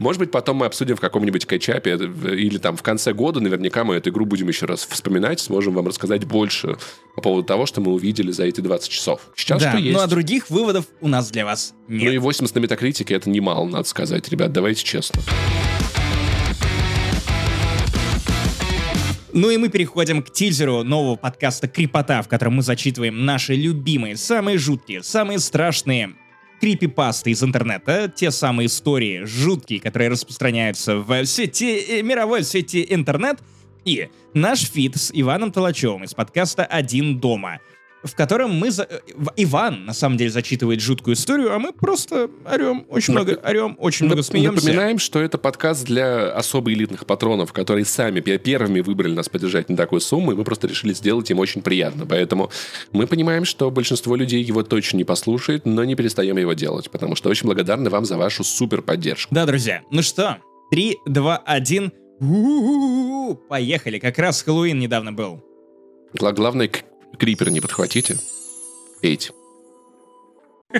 Может 0.00 0.18
быть, 0.18 0.32
потом 0.32 0.56
мы 0.56 0.66
обсудим 0.66 0.96
в 0.96 1.00
каком-нибудь 1.00 1.46
кэтчапе 1.46 1.92
э, 1.92 2.34
или 2.34 2.58
там 2.58 2.76
в 2.76 2.82
конце 2.82 3.12
года. 3.12 3.38
Наверняка 3.38 3.84
мы 3.84 3.94
эту 3.94 4.10
игру 4.10 4.26
будем 4.26 4.48
еще 4.48 4.66
раз 4.66 4.84
вспоминать, 4.84 5.38
сможем 5.38 5.74
вам 5.74 5.86
рассказать 5.86 6.24
больше 6.24 6.76
по 7.14 7.22
поводу 7.22 7.46
того, 7.46 7.66
что 7.66 7.80
мы 7.80 7.92
увидели 7.92 8.32
за 8.32 8.46
эти 8.46 8.60
20 8.60 8.90
часов. 8.90 9.20
Сейчас 9.36 9.62
да, 9.62 9.70
что 9.70 9.78
есть. 9.78 9.96
ну 9.96 10.02
а 10.02 10.08
других 10.08 10.50
выводов 10.50 10.86
у 11.00 11.06
нас 11.06 11.30
для 11.30 11.44
вас 11.44 11.72
Ну 11.86 11.98
и 11.98 12.14
нет. 12.14 12.20
80 12.20 12.52
на 12.52 12.58
метакритике 12.58 13.14
это 13.14 13.30
немало, 13.30 13.64
надо 13.66 13.84
сказать. 13.84 14.28
Ребят, 14.28 14.52
давайте 14.52 14.82
честно. 14.82 15.22
Ну 19.36 19.50
и 19.50 19.58
мы 19.58 19.68
переходим 19.68 20.22
к 20.22 20.32
тизеру 20.32 20.82
нового 20.82 21.16
подкаста 21.16 21.68
Крипота, 21.68 22.22
в 22.22 22.28
котором 22.28 22.54
мы 22.54 22.62
зачитываем 22.62 23.26
наши 23.26 23.54
любимые, 23.54 24.16
самые 24.16 24.56
жуткие, 24.56 25.02
самые 25.02 25.40
страшные 25.40 26.14
крипипасты 26.58 27.32
из 27.32 27.44
интернета, 27.44 28.08
те 28.08 28.30
самые 28.30 28.68
истории 28.68 29.24
жуткие, 29.24 29.78
которые 29.78 30.08
распространяются 30.08 30.96
в 30.96 31.26
сети, 31.26 31.84
э, 31.86 32.00
мировой 32.00 32.44
сети 32.44 32.86
интернет, 32.88 33.40
и 33.84 34.08
наш 34.32 34.60
фит 34.60 34.96
с 34.96 35.10
Иваном 35.12 35.52
Толачевым 35.52 36.04
из 36.04 36.14
подкаста 36.14 36.64
«Один 36.64 37.18
дома», 37.18 37.58
в 38.06 38.14
котором 38.14 38.52
мы... 38.54 38.70
за- 38.70 38.86
э, 38.88 39.00
Иван, 39.36 39.84
на 39.84 39.92
самом 39.92 40.16
деле, 40.16 40.30
зачитывает 40.30 40.80
жуткую 40.80 41.14
историю, 41.14 41.52
а 41.54 41.58
мы 41.58 41.72
просто 41.72 42.30
орем, 42.50 42.86
очень 42.88 43.12
много 43.12 43.38
орем, 43.44 43.76
очень 43.78 44.06
много 44.06 44.22
смеемся. 44.22 44.64
Напоминаем, 44.64 44.98
что 44.98 45.20
это 45.20 45.38
подкаст 45.38 45.84
для 45.84 46.30
особо 46.32 46.72
элитных 46.72 47.06
патронов, 47.06 47.52
которые 47.52 47.84
сами 47.84 48.20
пе- 48.20 48.38
первыми 48.38 48.80
выбрали 48.80 49.14
нас 49.14 49.28
поддержать 49.28 49.68
на 49.68 49.76
такую 49.76 50.00
сумму, 50.00 50.32
и 50.32 50.34
мы 50.34 50.44
просто 50.44 50.66
решили 50.66 50.92
сделать 50.94 51.30
им 51.30 51.38
очень 51.38 51.62
приятно. 51.62 52.06
Поэтому 52.06 52.50
мы 52.92 53.06
понимаем, 53.06 53.44
что 53.44 53.70
большинство 53.70 54.16
людей 54.16 54.42
его 54.42 54.62
точно 54.62 54.98
не 54.98 55.04
послушает, 55.04 55.66
но 55.66 55.84
не 55.84 55.94
перестаем 55.94 56.36
его 56.38 56.52
делать, 56.52 56.90
потому 56.90 57.16
что 57.16 57.28
очень 57.28 57.46
благодарны 57.46 57.90
вам 57.90 58.04
за 58.04 58.16
вашу 58.16 58.44
супер 58.44 58.82
поддержку. 58.82 59.34
Да, 59.34 59.46
друзья, 59.46 59.82
ну 59.90 60.02
что, 60.02 60.38
3, 60.70 60.96
2, 61.06 61.36
1, 61.36 61.92
у-у-у-у, 62.20 63.34
поехали, 63.34 63.98
как 63.98 64.18
раз 64.18 64.42
Хэллоуин 64.42 64.78
недавно 64.78 65.12
был. 65.12 65.42
Главное, 66.14 66.70
крипер 67.18 67.50
не 67.50 67.60
подхватите. 67.60 68.18
Пейте. 69.00 69.32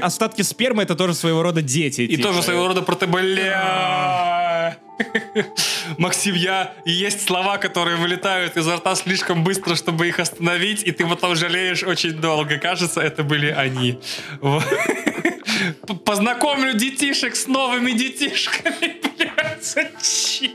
Остатки 0.00 0.42
спермы 0.42 0.82
это 0.82 0.94
тоже 0.94 1.14
своего 1.14 1.42
рода 1.42 1.62
дети. 1.62 2.02
И 2.02 2.16
типа. 2.16 2.28
тоже 2.28 2.42
своего 2.42 2.68
рода 2.68 2.82
проте... 2.82 3.06
Бля! 3.06 4.78
Максим, 5.98 6.34
я... 6.34 6.74
и 6.84 6.90
Есть 6.90 7.26
слова, 7.26 7.58
которые 7.58 7.96
вылетают 7.96 8.56
изо 8.56 8.76
рта 8.76 8.94
слишком 8.94 9.44
быстро, 9.44 9.74
чтобы 9.74 10.08
их 10.08 10.18
остановить, 10.18 10.82
и 10.82 10.92
ты 10.92 11.06
потом 11.06 11.36
жалеешь 11.36 11.82
очень 11.82 12.14
долго. 12.14 12.58
Кажется, 12.58 13.00
это 13.00 13.22
были 13.22 13.48
они. 13.48 13.98
Познакомлю 16.04 16.74
детишек 16.74 17.36
с 17.36 17.46
новыми 17.46 17.92
детишками. 17.92 19.15
Зачем? 19.60 20.52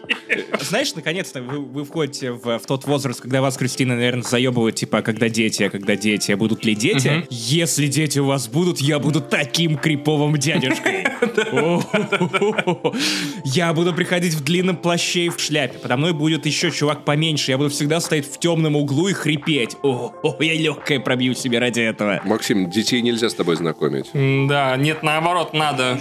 Знаешь, 0.62 0.94
наконец-то 0.95 1.41
вы, 1.41 1.60
вы 1.60 1.84
входите 1.84 2.32
в, 2.32 2.60
в 2.60 2.66
тот 2.66 2.86
возраст, 2.86 3.22
когда 3.22 3.41
вас, 3.41 3.58
Кристина, 3.58 3.95
наверное, 3.95 4.24
заебывают, 4.24 4.76
типа, 4.76 4.99
а 4.99 5.02
когда 5.02 5.30
дети, 5.30 5.64
а 5.64 5.70
когда 5.70 5.95
дети, 5.95 6.32
а 6.32 6.38
будут 6.38 6.66
ли 6.66 6.76
дети? 6.76 7.08
Мгм. 7.08 7.26
Если 7.30 7.88
дети 7.88 8.20
у 8.20 8.26
вас 8.26 8.48
будут, 8.48 8.80
я 8.80 8.99
буду 8.99 9.22
таким 9.22 9.78
криповым 9.78 10.38
дядюшкой. 10.38 11.06
Я 13.44 13.74
буду 13.74 13.94
приходить 13.94 14.34
в 14.34 14.44
длинном 14.44 14.78
плаще 14.78 15.26
и 15.26 15.30
в 15.30 15.40
шляпе. 15.40 15.78
Подо 15.78 15.98
мной 15.98 16.14
будет 16.14 16.45
еще 16.45 16.72
чувак 16.72 17.06
поменьше. 17.06 17.52
Я 17.52 17.58
буду 17.58 17.70
всегда 17.70 17.99
стоять 17.99 18.26
в 18.26 18.40
темном 18.40 18.76
углу 18.76 19.08
и 19.08 19.14
хрипеть. 19.14 19.78
О, 19.84 20.14
я 20.40 20.53
легкое 20.53 20.99
пробью 20.99 21.34
себе 21.36 21.60
ради 21.60 21.82
этого. 21.82 22.22
Максим, 22.26 22.70
детей 22.70 23.02
нельзя 23.02 23.30
с 23.30 23.34
тобой 23.34 23.56
знакомить. 23.56 24.08
Да, 24.14 24.76
нет, 24.78 25.03
наоборот, 25.03 25.53
надо. 25.53 25.99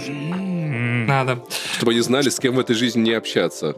Надо. 1.07 1.43
Чтобы 1.77 1.91
они 1.91 2.01
знали, 2.01 2.29
с 2.29 2.39
кем 2.39 2.55
в 2.55 2.59
этой 2.71 2.79
жизни 2.79 3.01
не 3.01 3.13
общаться. 3.13 3.75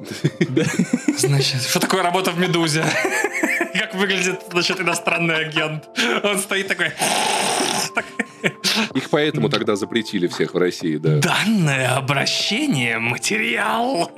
Значит, 1.17 1.63
что 1.63 1.79
такое 1.79 2.03
работа 2.03 2.31
в 2.31 2.39
«Медузе»? 2.39 2.83
Как 3.73 3.95
выглядит, 3.95 4.41
значит, 4.51 4.79
иностранный 4.79 5.35
агент? 5.35 5.89
Он 6.23 6.37
стоит 6.37 6.67
такой... 6.67 6.87
Их 8.93 9.09
поэтому 9.09 9.49
тогда 9.49 9.75
запретили 9.75 10.27
всех 10.27 10.53
в 10.53 10.57
России, 10.57 10.97
да. 10.97 11.17
Данное 11.17 11.95
обращение, 11.95 12.99
материал. 12.99 14.11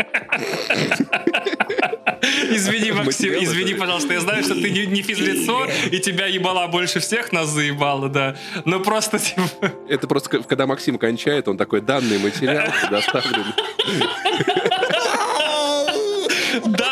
Извини, 2.49 2.91
Максим, 2.91 3.05
Материал 3.05 3.43
извини, 3.43 3.71
это- 3.71 3.79
пожалуйста, 3.81 4.13
я 4.13 4.19
знаю, 4.21 4.43
что 4.43 4.55
ты 4.55 4.71
не, 4.71 4.85
не 4.87 5.01
физлицо, 5.01 5.67
и 5.91 5.99
тебя 5.99 6.25
ебала 6.27 6.67
больше 6.67 6.99
всех 6.99 7.31
нас 7.31 7.49
заебала, 7.49 8.09
да. 8.09 8.35
Но 8.65 8.79
просто, 8.79 9.19
типа, 9.19 9.41
Это 9.89 10.07
просто, 10.07 10.39
когда 10.39 10.65
Максим 10.65 10.97
кончает, 10.97 11.47
он 11.47 11.57
такой, 11.57 11.81
данный 11.81 12.17
материал 12.17 12.67
предоставлен. 12.81 13.45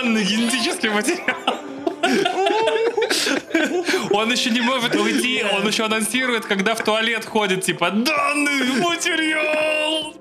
Данный 0.03 0.23
генетический 0.23 0.89
материал. 0.89 1.38
Он 4.11 4.31
еще 4.31 4.49
не 4.49 4.61
может 4.61 4.95
уйти, 4.95 5.43
он 5.51 5.65
еще 5.67 5.85
анонсирует, 5.85 6.45
когда 6.45 6.75
в 6.75 6.84
туалет 6.84 7.25
ходит, 7.25 7.63
типа, 7.63 7.89
данный 7.91 8.81
материал 8.81 10.13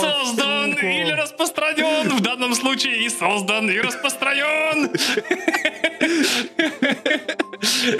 создан 0.00 0.72
или 0.74 1.10
распространен, 1.12 2.10
в 2.10 2.20
данном 2.20 2.54
случае 2.54 3.04
и 3.04 3.08
создан, 3.08 3.70
и 3.70 3.80
распространен 3.80 4.90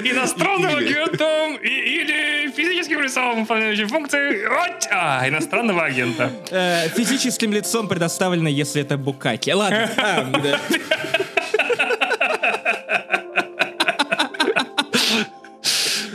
иностранным 0.03 0.75
агентом 0.75 1.55
и- 1.55 1.94
лицом, 3.15 3.41
выполняющим 3.41 3.87
функции 3.87 4.45
от- 4.45 4.87
а, 4.91 5.27
иностранного 5.27 5.83
агента. 5.85 6.31
Э, 6.51 6.89
физическим 6.89 7.53
лицом 7.53 7.87
предоставлено, 7.87 8.49
если 8.49 8.81
это 8.81 8.97
букаки. 8.97 9.51
Ладно. 9.51 9.89
а, 9.97 10.23
да. 10.43 10.59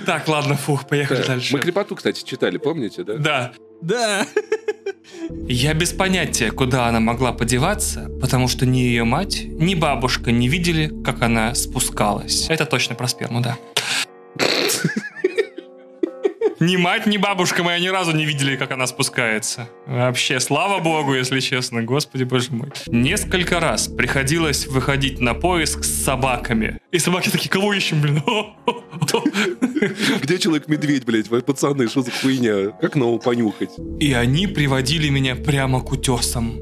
Так, 0.07 0.27
ладно, 0.29 0.57
фух, 0.57 0.89
поехали 0.89 1.23
дальше. 1.23 1.55
Мы 1.55 1.61
Крепоту, 1.61 1.95
кстати, 1.95 2.25
читали, 2.25 2.59
помните, 2.59 3.05
да? 3.05 3.15
Да. 3.15 3.53
Да. 3.81 4.27
Я 5.47 5.73
без 5.75 5.93
понятия, 5.93 6.51
куда 6.51 6.87
она 6.87 7.01
могла 7.01 7.33
подеваться, 7.33 8.11
потому 8.21 8.49
что 8.49 8.67
ни 8.67 8.79
ее 8.79 9.05
мать, 9.05 9.43
ни 9.45 9.75
бабушка 9.75 10.33
не 10.33 10.49
видели, 10.49 10.91
как 11.05 11.23
она 11.23 11.55
спускалась. 11.55 12.47
Это 12.51 12.67
точно 12.67 12.95
про 12.97 13.07
сперму, 13.07 13.41
да. 13.41 13.57
Ни 16.61 16.77
мать, 16.77 17.07
ни 17.07 17.17
бабушка 17.17 17.65
моя 17.65 17.79
ни 17.79 17.89
разу 17.89 18.13
не 18.13 18.27
видели, 18.27 18.55
как 18.55 18.71
она 18.71 18.87
спускается. 18.87 19.71
Вообще, 19.87 20.41
слава 20.41 20.79
богу, 20.79 21.15
если 21.15 21.41
честно, 21.41 21.83
господи 21.83 22.25
боже 22.25 22.53
мой. 22.53 22.69
Несколько 22.87 23.61
раз 23.61 23.89
приходилось 23.89 24.67
выходить 24.67 25.21
на 25.21 25.33
поиск 25.33 25.85
с 25.85 26.05
собаками. 26.05 26.79
И 26.93 26.99
собаки 26.99 27.31
такие, 27.31 27.49
кого 27.49 27.73
ищем, 27.73 28.03
блин? 28.03 28.23
Где 30.23 30.39
Человек-медведь, 30.39 31.07
блядь? 31.07 31.29
Вы, 31.29 31.41
Пацаны, 31.41 31.89
что 31.89 32.03
за 32.03 32.11
хуйня? 32.11 32.73
Как 32.79 32.95
нового 32.95 33.19
понюхать? 33.19 33.71
И 33.99 34.13
они 34.13 34.47
приводили 34.47 35.09
меня 35.09 35.37
прямо 35.37 35.81
к 35.81 35.91
утесам. 35.93 36.57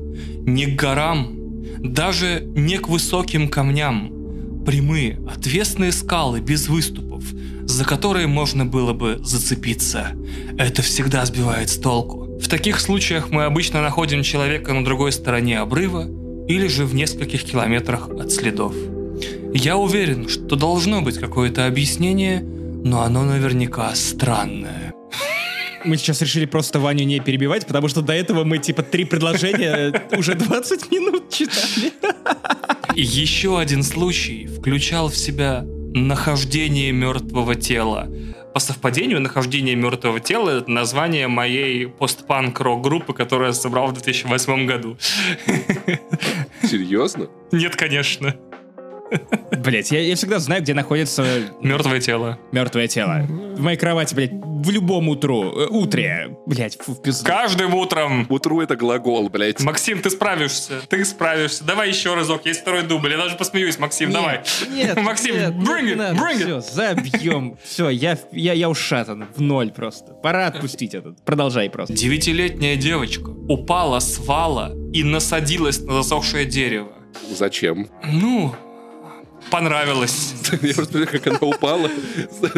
Не 0.45 0.67
к 0.67 0.81
горам, 0.81 1.35
даже 1.79 2.43
не 2.55 2.79
к 2.79 2.89
высоким 2.89 3.49
камням. 3.49 4.65
Прямые, 4.65 5.19
отвесные 5.29 5.91
скалы 5.91 6.41
без 6.41 6.69
выступов, 6.69 7.25
за 7.69 7.85
которые 7.85 8.27
можно 8.27 8.65
было 8.65 8.95
бы 8.95 9.21
зацепиться. 9.23 10.13
Это 10.57 10.81
всегда 10.83 11.25
сбивает 11.27 11.69
с 11.69 11.77
толку. 11.77 12.25
В 12.41 12.49
таких 12.49 12.81
случаях 12.81 13.31
мы 13.31 13.45
обычно 13.45 13.83
находим 13.83 14.23
человека 14.23 14.73
на 14.73 14.85
другой 14.85 15.13
стороне 15.13 15.61
обрыва 15.61 16.09
или 16.49 16.67
же 16.67 16.87
в 16.87 16.95
нескольких 16.95 17.45
километрах 17.45 18.09
от 18.09 18.33
следов. 18.33 18.75
Я 19.53 19.77
уверен, 19.77 20.29
что 20.29 20.57
должно 20.57 21.03
быть 21.03 21.19
какое-то 21.19 21.67
объяснение, 21.67 22.41
но 22.41 23.03
оно 23.03 23.23
наверняка 23.23 23.95
странное. 23.95 24.95
Мы 25.85 25.97
сейчас 25.99 26.23
решили 26.23 26.47
просто 26.47 26.81
Ваню 26.81 27.05
не 27.05 27.21
перебивать, 27.21 27.67
потому 27.67 27.89
что 27.89 28.01
до 28.01 28.15
этого 28.15 28.45
мы 28.45 28.59
типа 28.59 28.83
три 28.83 29.05
предложения 29.05 30.03
уже 30.17 30.35
20 30.35 30.91
минут 30.91 31.31
читали. 31.31 31.93
Еще 32.95 33.59
один 33.61 33.83
случай 33.83 34.47
включал 34.47 35.09
в 35.09 35.17
себя 35.17 35.65
нахождение 35.95 36.93
мертвого 36.93 37.55
тела. 37.55 38.09
По 38.55 38.61
совпадению, 38.61 39.21
нахождение 39.21 39.75
мертвого 39.75 40.21
тела 40.21 40.51
это 40.51 40.71
название 40.71 41.29
моей 41.29 41.87
постпанк 41.87 42.59
рок-группы, 42.61 43.13
которую 43.13 43.49
я 43.49 43.53
собрал 43.53 43.89
в 43.89 43.93
2008 43.93 44.67
году. 44.67 44.97
Серьезно? 46.63 47.29
Нет, 47.53 47.77
конечно. 47.77 48.35
Блять, 49.65 49.91
я, 49.91 50.01
я 50.01 50.15
всегда 50.17 50.39
знаю, 50.39 50.63
где 50.63 50.75
находится 50.75 51.25
Мертвое 51.61 52.01
тело. 52.01 52.39
мертвое 52.53 52.87
тело. 52.89 53.23
В 53.29 53.61
моей 53.61 53.77
кровати, 53.77 54.15
блядь, 54.15 54.33
в 54.33 54.71
любом 54.71 55.09
утру, 55.09 55.53
э, 55.53 55.67
утре. 55.69 56.37
Блять, 56.47 56.79
фу, 56.81 56.93
в 56.93 57.03
пизду. 57.03 57.25
Каждым 57.27 57.75
утром. 57.75 58.27
Утру 58.29 58.61
это 58.61 58.77
глагол, 58.77 59.29
блядь. 59.29 59.61
Максим, 59.63 60.01
ты 60.01 60.11
справишься. 60.11 60.81
Ты 60.89 61.05
справишься. 61.05 61.65
Давай 61.65 61.89
еще 61.89 62.15
разок. 62.15 62.47
Есть 62.47 62.61
второй 62.61 62.83
дубль. 62.83 63.11
Я 63.13 63.19
даже 63.19 63.37
посмеюсь, 63.37 63.79
Максим, 63.79 64.11
давай. 64.13 64.43
Нет, 64.71 64.97
Максим, 65.03 65.35
нет, 65.35 65.55
bring 65.55 65.93
it, 65.93 65.97
надо, 65.97 66.17
bring 66.21 66.39
it. 66.39 66.61
Все, 66.61 66.61
забьем. 66.61 67.57
Все, 67.65 67.89
я, 67.91 68.19
я, 68.33 68.53
я 68.53 68.69
ушатан 68.69 69.27
в 69.35 69.41
ноль 69.41 69.71
просто. 69.71 70.13
Пора 70.15 70.47
отпустить 70.47 70.95
этот. 70.95 71.25
Продолжай 71.25 71.69
просто. 71.71 71.95
Девятилетняя 71.95 72.77
девочка 72.77 73.29
упала 73.31 73.99
с 74.01 74.19
вала 74.19 74.75
и 74.93 75.03
насадилась 75.05 75.81
на 75.81 75.95
засохшее 75.95 76.45
дерево. 76.47 76.93
Зачем? 77.31 77.89
Ну, 78.05 78.55
понравилось. 79.51 80.35
Я 80.63 80.75
просто 80.75 81.07
как 81.07 81.27
она 81.27 81.39
упала. 81.41 81.91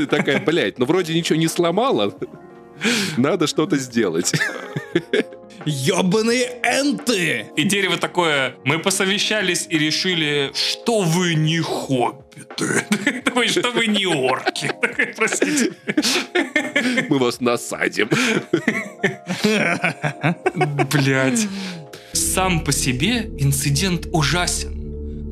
Такая, 0.08 0.40
блядь, 0.40 0.78
ну 0.78 0.86
вроде 0.86 1.14
ничего 1.14 1.38
не 1.38 1.48
сломала. 1.48 2.14
Надо 3.16 3.46
что-то 3.46 3.76
сделать. 3.76 4.32
Ёбаные 5.66 6.58
энты! 6.64 7.46
И 7.54 7.64
дерево 7.64 7.98
такое, 7.98 8.56
мы 8.64 8.78
посовещались 8.78 9.66
и 9.68 9.78
решили, 9.78 10.50
что 10.54 11.02
вы 11.02 11.34
не 11.34 11.60
хоббиты. 11.60 12.84
Что 13.48 13.70
вы 13.70 13.86
не 13.86 14.06
орки. 14.06 14.70
Простите. 15.16 15.72
Мы 17.08 17.18
вас 17.18 17.40
насадим. 17.40 18.08
Блять. 20.92 21.48
Сам 22.12 22.60
по 22.60 22.72
себе 22.72 23.30
инцидент 23.38 24.06
ужасен. 24.12 24.79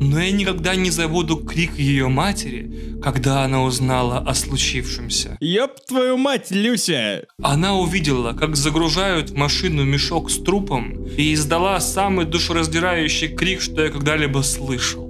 Но 0.00 0.20
я 0.20 0.30
никогда 0.30 0.76
не 0.76 0.90
забуду 0.90 1.36
крик 1.36 1.76
ее 1.76 2.08
матери, 2.08 2.70
когда 3.02 3.42
она 3.42 3.62
узнала 3.64 4.18
о 4.18 4.34
случившемся. 4.34 5.36
Ёб 5.40 5.72
твою 5.86 6.16
мать, 6.16 6.50
Люся! 6.50 7.26
Она 7.42 7.74
увидела, 7.74 8.32
как 8.32 8.54
загружают 8.54 9.30
в 9.30 9.34
машину 9.34 9.84
мешок 9.84 10.30
с 10.30 10.38
трупом 10.42 11.04
и 11.16 11.34
издала 11.34 11.80
самый 11.80 12.26
душераздирающий 12.26 13.28
крик, 13.28 13.60
что 13.60 13.82
я 13.82 13.90
когда-либо 13.90 14.42
слышал. 14.42 15.08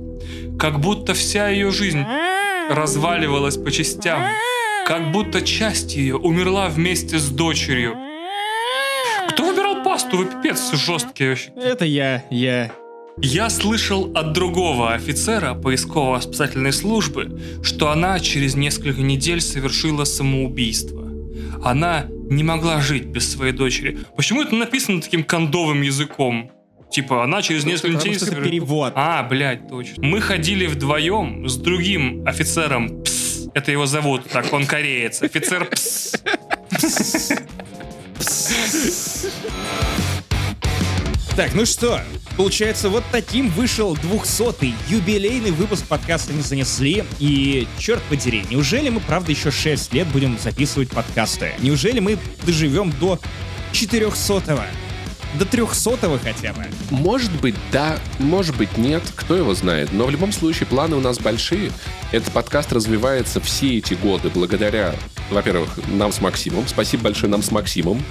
Как 0.59 0.81
будто 0.81 1.15
вся 1.15 1.49
ее 1.49 1.71
жизнь 1.71 2.05
разваливалась 2.71 3.57
по 3.57 3.71
частям. 3.71 4.23
Как 4.87 5.13
будто 5.13 5.43
часть 5.43 5.97
ее 5.97 6.17
умерла 6.17 6.69
вместе 6.69 7.19
с 7.19 7.29
дочерью. 7.29 7.95
Кто 9.29 9.45
выбирал 9.45 9.85
пасту? 9.85 10.17
Вы 10.17 10.25
пипец 10.25 10.73
жесткие 10.73 11.31
вообще. 11.31 11.51
Это 11.57 11.85
я, 11.85 12.25
я. 12.31 12.73
Я 13.21 13.51
слышал 13.51 14.13
от 14.15 14.33
другого 14.33 14.95
офицера 14.95 15.55
поисково-спасательной 15.55 16.73
службы, 16.73 17.41
что 17.63 17.91
она 17.91 18.21
через 18.21 18.55
несколько 18.55 19.03
недель 19.03 19.41
совершила 19.41 20.05
самоубийство. 20.05 21.09
Она 21.65 22.07
не 22.31 22.45
могла 22.45 22.81
жить 22.81 23.07
без 23.07 23.31
своей 23.31 23.53
дочери. 23.53 23.99
Почему 24.17 24.43
это 24.43 24.55
написано 24.55 25.01
таким 25.01 25.25
кондовым 25.25 25.83
языком? 25.83 26.53
Типа, 26.91 27.25
она 27.25 27.43
через 27.43 27.65
несколько 27.65 27.99
Потому 27.99 28.15
недель... 28.15 28.27
что 28.27 28.33
это 28.33 28.43
перевод. 28.43 28.93
А, 28.95 29.23
блядь, 29.25 29.69
точно. 29.69 30.07
Мы 30.07 30.21
ходили 30.21 30.67
вдвоем 30.67 31.49
с 31.49 31.57
другим 31.57 32.27
офицером 32.27 33.03
Пс. 33.03 33.49
Это 33.53 33.73
его 33.73 33.87
зовут, 33.87 34.29
так, 34.31 34.53
он 34.53 34.65
кореец. 34.65 35.23
Офицер 35.23 35.67
Пс. 35.67 36.15
Так, 41.39 41.55
ну 41.55 41.65
что, 41.67 42.01
получается, 42.37 42.89
вот 42.89 43.05
таким 43.13 43.49
вышел 43.51 43.95
200-й 43.95 44.75
юбилейный 44.89 45.53
выпуск 45.53 45.85
подкаста 45.87 46.33
«Не 46.33 46.43
занесли». 46.43 47.05
И, 47.21 47.69
черт 47.79 48.03
подери, 48.09 48.45
неужели 48.51 48.89
мы, 48.89 48.99
правда, 48.99 49.31
еще 49.31 49.53
6 49.53 49.93
лет 49.93 50.09
будем 50.09 50.37
записывать 50.37 50.91
подкасты? 50.91 51.53
Неужели 51.61 52.01
мы 52.01 52.19
доживем 52.45 52.91
до 52.91 53.21
400-го? 53.73 54.65
До 55.35 55.45
300-го 55.45 56.19
хотя 56.23 56.53
бы? 56.53 56.65
Может 56.91 57.31
быть, 57.41 57.55
да, 57.71 57.99
может 58.19 58.57
быть, 58.57 58.77
нет, 58.79 59.03
кто 59.15 59.37
его 59.37 59.55
знает. 59.55 59.93
Но 59.93 60.07
в 60.07 60.11
любом 60.11 60.33
случае 60.33 60.67
планы 60.67 60.97
у 60.97 61.01
нас 61.01 61.19
большие. 61.19 61.71
Этот 62.13 62.33
подкаст 62.33 62.73
развивается 62.73 63.41
все 63.41 63.79
эти 63.79 63.95
годы 63.95 64.31
благодаря, 64.31 64.95
во-первых, 65.31 65.79
нам 65.89 66.13
с 66.13 66.21
Максимом. 66.21 66.67
Спасибо 66.67 67.05
большое 67.05 67.31
нам 67.31 67.43
с 67.43 67.51
Максимом. 67.51 68.03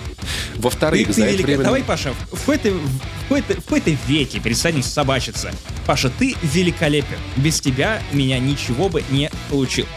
Во-вторых, 0.56 1.12
за 1.12 1.26
это 1.26 1.34
велика- 1.34 1.46
время... 1.46 1.64
Давай, 1.64 1.84
Паша, 1.84 2.14
в 2.32 2.40
какой-то, 2.40 2.72
в 2.72 3.24
какой-то, 3.24 3.54
в 3.62 3.64
какой-то 3.64 3.92
веке 4.08 4.40
перестанем 4.40 4.84
собачиться. 4.84 5.52
Паша, 5.86 6.10
ты 6.10 6.36
великолепен. 6.44 7.18
Без 7.38 7.60
тебя 7.60 8.02
меня 8.12 8.38
ничего 8.40 8.90
бы 8.90 9.04
не 9.10 9.32
получилось. 9.50 9.90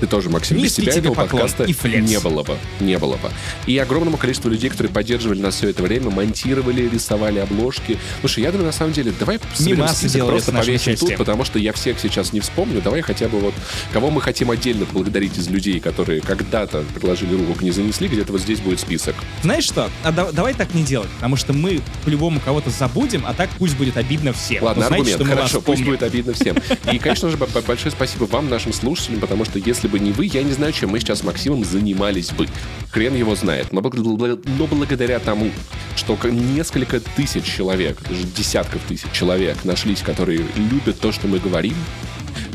Ты 0.00 0.06
тоже, 0.06 0.28
Максим, 0.30 0.56
без 0.56 0.64
Низкий 0.64 0.82
тебя 0.82 0.92
тебе 0.92 1.00
этого 1.10 1.14
подкаста 1.14 1.64
и 1.64 1.72
флекс. 1.72 2.08
не 2.08 2.20
было 2.20 2.42
бы. 2.42 2.56
Не 2.80 2.98
было 2.98 3.16
бы. 3.16 3.30
И 3.66 3.78
огромному 3.78 4.16
количеству 4.16 4.50
людей, 4.50 4.70
которые 4.70 4.92
поддерживали 4.92 5.40
нас 5.40 5.56
все 5.56 5.70
это 5.70 5.82
время, 5.82 6.10
монтировали, 6.10 6.88
рисовали 6.88 7.38
обложки. 7.38 7.98
Слушай, 8.20 8.44
я 8.44 8.52
думаю, 8.52 8.66
на 8.66 8.72
самом 8.72 8.92
деле, 8.92 9.12
давай 9.18 9.38
Мимасы 9.58 10.08
делали 10.08 10.32
просто 10.32 10.52
повесим 10.52 10.96
тут, 10.96 11.16
потому 11.16 11.44
что 11.44 11.58
я 11.58 11.72
всех 11.72 11.98
сейчас 11.98 12.32
не 12.32 12.40
вспомню. 12.40 12.80
Давай 12.82 13.00
хотя 13.00 13.28
бы 13.28 13.38
вот, 13.38 13.54
кого 13.92 14.10
мы 14.10 14.20
хотим 14.20 14.50
отдельно 14.50 14.84
поблагодарить 14.86 15.36
из 15.38 15.48
людей, 15.48 15.80
которые 15.80 16.20
когда-то 16.20 16.84
предложили 16.94 17.34
руку 17.34 17.64
не 17.64 17.70
занесли, 17.70 18.08
где-то 18.08 18.32
вот 18.32 18.40
здесь 18.40 18.60
будет 18.60 18.80
список. 18.80 19.14
Знаешь 19.42 19.64
что? 19.64 19.90
А 20.02 20.12
да- 20.12 20.32
давай 20.32 20.54
так 20.54 20.74
не 20.74 20.82
делать, 20.82 21.08
потому 21.16 21.36
что 21.36 21.52
мы 21.52 21.80
по-любому 22.04 22.40
кого-то 22.40 22.70
забудем, 22.70 23.24
а 23.26 23.34
так 23.34 23.50
пусть 23.58 23.76
будет 23.76 23.96
обидно 23.96 24.32
всем. 24.32 24.62
Ладно, 24.62 24.82
Но 24.82 24.88
знаете, 24.88 25.14
аргумент, 25.14 25.38
хорошо, 25.38 25.60
пусть 25.60 25.84
будет 25.84 26.02
обидно 26.02 26.32
всем. 26.32 26.56
И, 26.92 26.98
конечно 26.98 27.30
же, 27.30 27.36
большое 27.36 27.90
спасибо 27.90 28.24
вам, 28.24 28.48
нашим 28.48 28.72
слушателям, 28.72 29.20
потому 29.20 29.44
что 29.44 29.58
если 29.58 29.85
бы 29.88 29.98
не 29.98 30.12
вы, 30.12 30.26
я 30.26 30.42
не 30.42 30.52
знаю, 30.52 30.72
чем 30.72 30.90
мы 30.90 31.00
сейчас 31.00 31.20
с 31.20 31.24
Максимом 31.24 31.64
занимались 31.64 32.30
бы. 32.30 32.48
Хрен 32.90 33.14
его 33.14 33.34
знает. 33.36 33.72
Но, 33.72 33.80
но 33.80 34.66
благодаря 34.66 35.18
тому, 35.18 35.50
что 35.96 36.18
несколько 36.28 37.00
тысяч 37.00 37.44
человек, 37.44 37.98
даже 38.08 38.24
десятков 38.24 38.82
тысяч 38.88 39.10
человек 39.12 39.64
нашлись, 39.64 40.00
которые 40.00 40.44
любят 40.56 40.98
то, 41.00 41.12
что 41.12 41.26
мы 41.26 41.38
говорим, 41.38 41.74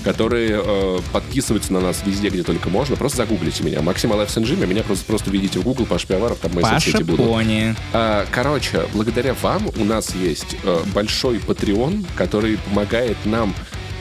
которые 0.04 0.62
э, 0.64 1.00
подписываются 1.12 1.74
на 1.74 1.80
нас 1.80 2.02
везде, 2.06 2.30
где 2.30 2.44
только 2.44 2.70
можно. 2.70 2.96
Просто 2.96 3.18
загуглите 3.18 3.64
меня. 3.64 3.82
Максим 3.82 4.12
Алаев 4.12 4.32
Сенджими, 4.32 4.66
меня 4.66 4.84
просто, 4.84 5.06
просто 5.06 5.30
видите 5.30 5.60
в 5.60 5.64
Google, 5.64 5.86
Паш 5.86 6.06
Пиаваров, 6.06 6.40
там 6.40 6.54
мои 6.54 6.64
Паша 6.64 6.92
соцсети 6.92 7.04
будут. 7.04 7.26
Пони. 7.26 7.76
А, 7.94 8.26
Короче, 8.32 8.86
благодаря 8.94 9.36
вам 9.42 9.70
у 9.78 9.86
нас 9.86 10.16
есть 10.16 10.56
э, 10.64 10.80
большой 10.94 11.38
Patreon, 11.38 12.06
который 12.16 12.58
помогает 12.58 13.18
нам 13.26 13.54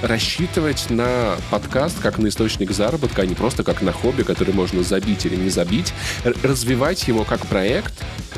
рассчитывать 0.02 0.88
на 0.90 1.36
подкаст 1.50 1.98
как 2.00 2.18
на 2.18 2.28
источник 2.28 2.70
заработка, 2.70 3.22
а 3.22 3.26
не 3.26 3.34
просто 3.34 3.64
как 3.64 3.82
на 3.82 3.92
хобби, 3.92 4.22
который 4.22 4.54
можно 4.54 4.82
забить 4.82 5.26
или 5.26 5.36
не 5.36 5.50
забить, 5.50 5.92
развивать 6.24 7.06
его 7.08 7.24
как 7.24 7.46
проект, 7.46 7.92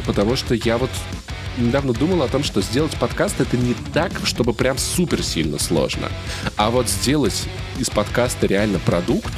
потому 0.06 0.36
что 0.36 0.55
я 0.55 0.78
вот 0.78 0.90
недавно 1.59 1.93
думал 1.93 2.22
о 2.22 2.28
том, 2.28 2.43
что 2.43 2.62
сделать 2.62 2.97
подкаст 2.97 3.40
это 3.40 3.56
не 3.56 3.74
так, 3.93 4.12
чтобы 4.24 4.55
прям 4.55 4.78
супер 4.78 5.22
сильно 5.22 5.59
сложно, 5.59 6.09
а 6.56 6.70
вот 6.70 6.89
сделать 6.89 7.44
из 7.78 7.90
подкаста 7.90 8.47
реально 8.47 8.78
продукт, 8.78 9.32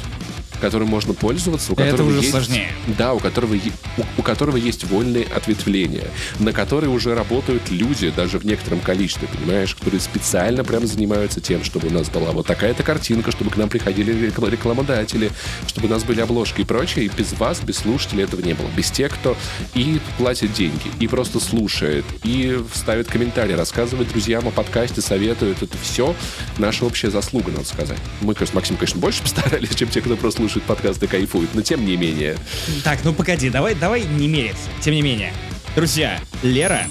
которым 0.59 0.87
можно 0.89 1.13
пользоваться, 1.13 1.71
у 1.71 1.75
Это 1.75 1.85
которого 1.91 2.09
уже 2.09 2.17
есть 2.19 2.31
сложнее. 2.31 2.69
да, 2.97 3.13
у 3.13 3.19
которого, 3.19 3.55
у, 3.55 4.01
у 4.17 4.21
которого 4.21 4.57
есть 4.57 4.83
вольные 4.85 5.25
ответвления, 5.25 6.07
на 6.39 6.51
которые 6.53 6.89
уже 6.89 7.15
работают 7.15 7.69
люди, 7.69 8.09
даже 8.15 8.39
в 8.39 8.45
некотором 8.45 8.79
количестве, 8.79 9.27
понимаешь, 9.27 9.75
которые 9.75 9.99
специально 10.01 10.63
прям 10.63 10.85
занимаются 10.87 11.41
тем, 11.41 11.63
чтобы 11.63 11.87
у 11.87 11.91
нас 11.91 12.09
была 12.09 12.31
вот 12.31 12.47
такая-то 12.47 12.83
картинка, 12.83 13.31
чтобы 13.31 13.51
к 13.51 13.57
нам 13.57 13.69
приходили 13.69 14.13
рекла- 14.29 14.49
рекламодатели, 14.49 15.31
чтобы 15.67 15.87
у 15.87 15.91
нас 15.91 16.03
были 16.03 16.21
обложки 16.21 16.61
и 16.61 16.63
прочее. 16.63 17.05
И 17.05 17.09
без 17.09 17.33
вас, 17.33 17.59
без 17.61 17.77
слушателей 17.77 18.23
этого 18.23 18.41
не 18.41 18.53
было. 18.53 18.67
Без 18.75 18.91
тех, 18.91 19.13
кто 19.13 19.35
и 19.73 19.99
платит 20.17 20.53
деньги, 20.53 20.91
и 20.99 21.07
просто 21.07 21.39
слушает, 21.39 22.05
и 22.23 22.59
ставит 22.73 23.07
комментарии, 23.07 23.53
рассказывает 23.53 24.09
друзьям 24.09 24.47
о 24.47 24.51
подкасте, 24.51 25.01
советует. 25.01 25.61
Это 25.61 25.77
все 25.81 26.15
наша 26.57 26.85
общая 26.85 27.09
заслуга, 27.11 27.51
надо 27.51 27.65
сказать. 27.65 27.97
Мы, 28.21 28.33
конечно, 28.33 28.53
с 28.53 28.55
Максимом, 28.55 28.79
конечно, 28.79 28.99
больше 28.99 29.21
постарались, 29.23 29.75
чем 29.75 29.89
те, 29.89 30.01
кто 30.01 30.15
просто 30.15 30.43
слушает 30.45 30.65
подкасты 30.65 31.05
и 31.05 31.09
кайфует, 31.09 31.49
но 31.55 31.61
тем 31.63 31.83
не 31.85 31.97
менее. 31.97 32.37
Так, 32.83 32.99
ну 33.03 33.13
погоди, 33.13 33.49
давай, 33.49 33.73
давай 33.73 34.03
не 34.03 34.27
мериться. 34.27 34.69
Тем 34.79 34.93
не 34.93 35.01
менее. 35.01 35.33
Друзья, 35.75 36.19
Лера, 36.43 36.83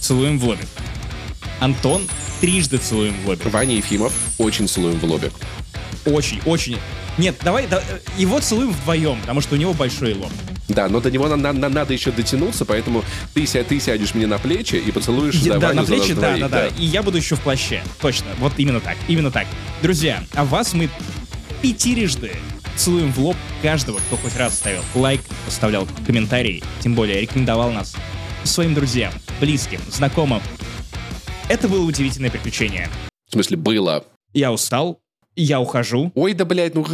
целуем 0.00 0.40
в 0.40 0.44
лобик. 0.44 0.66
Антон, 1.60 2.02
трижды 2.40 2.78
целуем 2.78 3.14
в 3.24 3.28
лобик. 3.28 3.46
Ваня 3.52 3.76
Ефимов 3.76 4.12
очень 4.38 4.66
целуем 4.66 4.98
в 4.98 5.04
лобик. 5.04 5.32
Очень, 6.04 6.40
очень. 6.46 6.78
Нет, 7.16 7.36
давай, 7.44 7.68
да- 7.68 7.82
его 8.18 8.40
целуем 8.40 8.72
вдвоем, 8.72 9.20
потому 9.20 9.40
что 9.40 9.54
у 9.54 9.58
него 9.58 9.72
большой 9.72 10.14
лоб. 10.14 10.32
Да, 10.68 10.88
но 10.88 11.00
до 11.00 11.12
него 11.12 11.28
на- 11.28 11.36
на- 11.36 11.52
на- 11.52 11.68
надо 11.68 11.92
еще 11.92 12.10
дотянуться, 12.10 12.64
поэтому 12.64 13.04
ты, 13.34 13.46
ся- 13.46 13.62
ты 13.62 13.78
сядешь 13.78 14.14
мне 14.14 14.26
на 14.26 14.38
плечи 14.38 14.74
и 14.76 14.90
поцелуешь 14.90 15.34
Я- 15.36 15.54
да, 15.54 15.68
да, 15.68 15.72
на 15.74 15.84
плечи, 15.84 16.12
да, 16.14 16.20
двоих, 16.36 16.40
да, 16.40 16.48
да. 16.48 16.66
И 16.76 16.84
я 16.86 17.02
буду 17.04 17.18
еще 17.18 17.36
в 17.36 17.40
плаще. 17.40 17.82
Точно, 18.00 18.26
вот 18.38 18.54
именно 18.56 18.80
так, 18.80 18.96
именно 19.06 19.30
так. 19.30 19.46
Друзья, 19.80 20.24
а 20.34 20.44
вас 20.44 20.72
мы 20.72 20.88
пятирежды 21.62 22.32
целуем 22.80 23.12
в 23.12 23.18
лоб 23.18 23.36
каждого, 23.60 23.98
кто 23.98 24.16
хоть 24.16 24.34
раз 24.36 24.54
ставил 24.54 24.82
лайк, 24.94 25.20
оставлял 25.46 25.86
комментарий, 26.06 26.64
тем 26.80 26.94
более 26.94 27.20
рекомендовал 27.20 27.70
нас 27.72 27.94
своим 28.44 28.74
друзьям, 28.74 29.12
близким, 29.38 29.80
знакомым. 29.90 30.40
Это 31.50 31.68
было 31.68 31.84
удивительное 31.84 32.30
приключение. 32.30 32.88
В 33.28 33.32
смысле, 33.32 33.58
было. 33.58 34.04
Я 34.32 34.50
устал, 34.50 35.00
Я 35.36 35.60
ухожу. 35.60 36.10
Ой, 36.14 36.32
да, 36.32 36.46
блядь, 36.46 36.74
ну... 36.74 36.86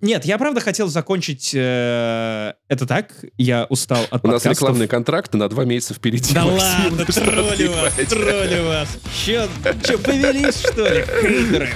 Нет, 0.00 0.26
я 0.26 0.36
правда 0.36 0.60
хотел 0.60 0.88
закончить 0.88 1.52
э, 1.54 2.52
это 2.68 2.86
так. 2.86 3.14
Я 3.38 3.64
устал 3.70 4.02
от 4.10 4.22
У 4.22 4.26
нас 4.28 4.42
подкастов. 4.42 4.52
рекламные 4.52 4.88
контракты 4.88 5.38
на 5.38 5.48
два 5.48 5.64
месяца 5.64 5.94
впереди. 5.94 6.34
Да 6.34 6.44
Максим, 6.44 6.98
ладно, 6.98 7.06
троллю 7.06 7.72
вас, 7.72 7.94
троллю 8.08 8.64
вас. 8.66 8.98
Че, 9.24 9.48
че, 9.82 9.96
повелись, 9.96 10.58
что 10.60 10.88
ли, 10.92 11.04
хейтеры? 11.22 11.70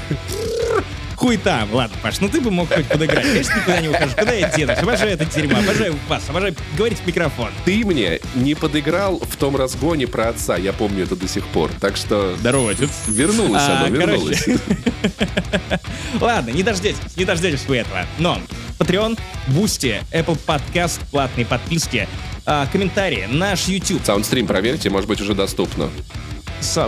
Хуй 1.18 1.36
там. 1.36 1.74
Ладно, 1.74 1.96
Паш, 2.00 2.20
ну 2.20 2.28
ты 2.28 2.40
бы 2.40 2.52
мог 2.52 2.72
хоть 2.72 2.86
подыграть. 2.86 3.24
Конечно, 3.24 3.56
никуда 3.56 3.80
не 3.80 3.88
ухожу. 3.88 4.14
Куда 4.16 4.32
я 4.32 4.48
денусь? 4.50 4.78
Обожаю 4.78 5.14
это 5.14 5.24
дерьмо, 5.24 5.58
обожаю 5.58 5.98
вас, 6.08 6.22
обожаю 6.28 6.54
говорить 6.76 6.98
в 6.98 7.06
микрофон. 7.08 7.50
Ты 7.64 7.84
мне 7.84 8.20
не 8.36 8.54
подыграл 8.54 9.18
в 9.18 9.36
том 9.36 9.56
разгоне 9.56 10.06
про 10.06 10.28
отца, 10.28 10.56
я 10.56 10.72
помню 10.72 11.02
это 11.02 11.16
до 11.16 11.26
сих 11.26 11.44
пор. 11.48 11.72
Так 11.80 11.96
что 11.96 12.36
Здорово, 12.36 12.70
отец. 12.70 12.90
вернулось 13.08 13.62
А, 13.62 13.84
оно, 13.84 13.96
вернулось. 13.96 14.46
Ладно, 16.20 16.50
не 16.50 16.62
дождетесь, 16.62 17.16
не 17.16 17.24
дождетесь 17.24 17.66
вы 17.66 17.78
этого. 17.78 18.06
Но 18.18 18.38
Patreon, 18.78 19.18
Boosty, 19.48 20.00
Apple 20.12 20.38
Podcast, 20.46 21.00
платные 21.10 21.46
подписки, 21.46 22.08
а, 22.46 22.68
комментарии, 22.70 23.26
наш 23.28 23.66
YouTube, 23.66 24.02
Саундстрим 24.04 24.46
проверьте, 24.46 24.88
может 24.88 25.08
быть, 25.08 25.20
уже 25.20 25.34
доступно. 25.34 25.90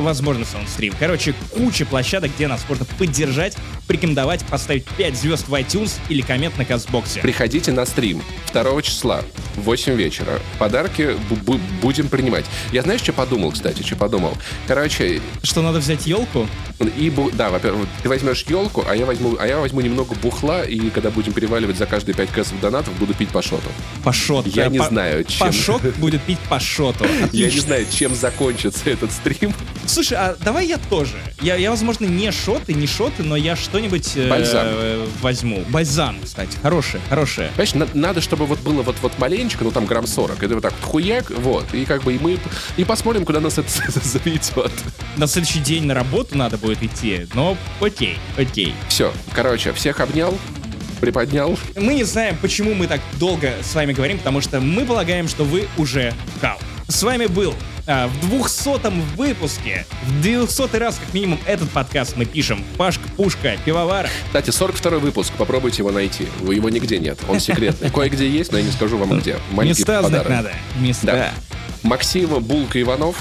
Возможно, 0.00 0.44
саундстрим. 0.44 0.94
Короче, 0.98 1.34
куча 1.50 1.84
площадок, 1.86 2.30
где 2.36 2.48
нас 2.48 2.64
можно 2.68 2.84
поддержать, 2.98 3.56
порекомендовать, 3.86 4.44
поставить 4.46 4.84
5 4.84 5.16
звезд 5.16 5.48
в 5.48 5.54
iTunes 5.54 5.92
или 6.08 6.22
коммент 6.22 6.56
на 6.58 6.64
Казбоксе. 6.64 7.20
Приходите 7.20 7.72
на 7.72 7.84
стрим 7.86 8.22
2 8.52 8.82
числа 8.82 9.22
в 9.56 9.62
8 9.62 9.94
вечера. 9.94 10.38
Подарки 10.58 11.16
бу- 11.30 11.42
бу- 11.44 11.60
будем 11.82 12.08
принимать. 12.08 12.44
Я 12.72 12.82
знаешь, 12.82 13.00
что 13.00 13.12
подумал, 13.12 13.52
кстати, 13.52 13.82
что 13.82 13.96
подумал? 13.96 14.36
Короче, 14.66 15.20
Что 15.42 15.62
надо 15.62 15.78
взять 15.78 16.06
елку? 16.06 16.46
и 16.96 17.12
да, 17.34 17.50
во-первых, 17.50 17.86
ты 18.02 18.08
возьмешь 18.08 18.44
елку, 18.48 18.84
а 18.88 18.94
я 18.96 19.04
возьму, 19.06 19.36
а 19.38 19.46
я 19.46 19.58
возьму 19.58 19.80
немного 19.80 20.14
бухла, 20.14 20.62
и 20.64 20.88
когда 20.90 21.10
будем 21.10 21.32
переваливать 21.32 21.76
за 21.76 21.86
каждые 21.86 22.14
5 22.14 22.30
кэсов 22.30 22.58
донатов, 22.60 22.94
буду 22.98 23.12
пить 23.14 23.28
по 23.30 23.42
шоту. 23.42 23.68
Пашот. 24.04 24.46
Я 24.46 24.66
Э, 24.66 24.70
не 24.70 24.78
по- 24.78 24.86
знаю, 24.86 25.24
чем. 25.24 25.46
Пашот 25.46 25.82
будет 25.98 26.22
пить 26.22 26.38
по 26.48 26.58
шоту. 26.60 27.04
Я 27.32 27.50
не 27.50 27.58
знаю, 27.60 27.86
чем 27.92 28.14
закончится 28.14 28.88
этот 28.90 29.12
стрим. 29.12 29.52
Слушай, 29.86 30.18
а 30.18 30.36
давай 30.44 30.66
я 30.68 30.78
тоже. 30.78 31.16
Я, 31.40 31.56
я 31.56 31.70
возможно, 31.70 32.04
не 32.06 32.30
шоты, 32.30 32.74
не 32.74 32.86
шоты, 32.86 33.22
но 33.24 33.34
я 33.34 33.56
что-нибудь 33.56 34.12
э, 34.16 34.28
Бальзам. 34.28 34.66
э, 34.66 35.06
возьму. 35.20 35.64
Бальзам, 35.68 36.18
кстати, 36.22 36.56
хорошее, 36.62 37.02
хорошее. 37.08 37.48
Понимаешь, 37.56 37.74
на- 37.74 38.00
надо, 38.00 38.20
чтобы 38.20 38.46
вот 38.46 38.60
было 38.60 38.82
вот, 38.82 38.96
вот 39.02 39.18
маленечко, 39.18 39.64
ну 39.64 39.70
там 39.72 39.86
грамм 39.86 40.06
40, 40.06 40.42
это 40.42 40.54
вот 40.54 40.62
так 40.62 40.72
вот 40.80 40.90
хуяк, 40.90 41.30
вот, 41.30 41.74
и 41.74 41.84
как 41.84 42.04
бы 42.04 42.14
и 42.14 42.18
мы, 42.20 42.38
и 42.76 42.84
посмотрим, 42.84 43.24
куда 43.24 43.40
нас 43.40 43.58
это, 43.58 43.68
заведет. 44.04 44.70
На 45.16 45.26
следующий 45.26 45.58
день 45.60 45.84
на 45.86 45.94
работу 45.94 46.36
надо 46.38 46.56
будет 46.56 46.82
идти, 46.82 47.26
но 47.34 47.56
окей, 47.80 48.16
окей. 48.38 48.74
Все, 48.88 49.12
короче, 49.34 49.72
всех 49.72 49.98
обнял, 50.00 50.38
приподнял. 51.00 51.58
Мы 51.76 51.94
не 51.94 52.04
знаем, 52.04 52.36
почему 52.40 52.74
мы 52.74 52.86
так 52.86 53.00
долго 53.18 53.54
с 53.62 53.74
вами 53.74 53.92
говорим, 53.92 54.18
потому 54.18 54.40
что 54.40 54.60
мы 54.60 54.84
полагаем, 54.84 55.26
что 55.28 55.44
вы 55.44 55.66
уже 55.78 56.14
кал. 56.40 56.58
С 56.90 57.04
вами 57.04 57.26
был 57.26 57.54
а, 57.86 58.08
в 58.08 58.20
двухсотом 58.28 59.00
выпуске, 59.16 59.86
в 60.02 60.22
200 60.22 60.76
раз 60.76 60.96
как 60.96 61.14
минимум 61.14 61.38
этот 61.46 61.70
подкаст 61.70 62.16
мы 62.16 62.24
пишем. 62.24 62.64
Пашка, 62.76 63.08
Пушка, 63.16 63.56
Пивовар. 63.64 64.08
Кстати, 64.26 64.50
42 64.50 64.98
выпуск, 64.98 65.32
попробуйте 65.38 65.78
его 65.78 65.92
найти. 65.92 66.26
Его 66.42 66.68
нигде 66.68 66.98
нет, 66.98 67.16
он 67.28 67.38
секретный. 67.40 67.90
Кое-где 67.90 68.28
есть, 68.28 68.50
но 68.50 68.58
я 68.58 68.64
не 68.64 68.72
скажу 68.72 68.98
вам 68.98 69.20
где. 69.20 69.36
Маленький 69.52 69.80
Места 69.82 70.00
знать 70.02 70.24
подарок. 70.24 70.28
надо. 70.30 70.52
Места. 70.80 71.06
Да. 71.06 71.30
Максима 71.84 72.40
Булка 72.40 72.80
Иванов. 72.82 73.16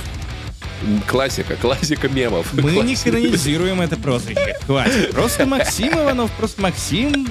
Классика, 1.07 1.55
классика 1.55 2.09
мемов. 2.09 2.51
Мы 2.53 2.71
не 2.71 2.81
Классика. 2.95 3.11
канонизируем 3.11 3.81
это 3.81 3.97
прозвище. 3.97 4.57
Хватит. 4.65 5.11
Просто 5.11 5.45
Максим 5.45 5.93
Иванов, 5.93 6.31
просто 6.31 6.59
Максим 6.61 7.27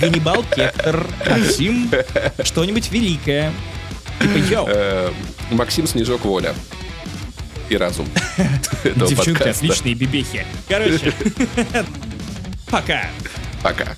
Ганнибал 0.00 0.42
Кектор. 0.54 1.06
Максим 1.30 1.90
что-нибудь 2.42 2.90
великое. 2.90 3.52
Типа, 4.18 4.38
йоу, 4.38 4.66
Э, 4.68 5.10
Максим 5.50 5.86
Снежок 5.86 6.24
Воля. 6.24 6.54
И 7.68 7.76
разум. 7.76 8.06
девчонки 8.84 9.48
отличные 9.48 9.94
бибехи. 9.94 10.46
Короче, 10.68 11.12
пока. 12.70 13.06
Пока. 13.62 13.96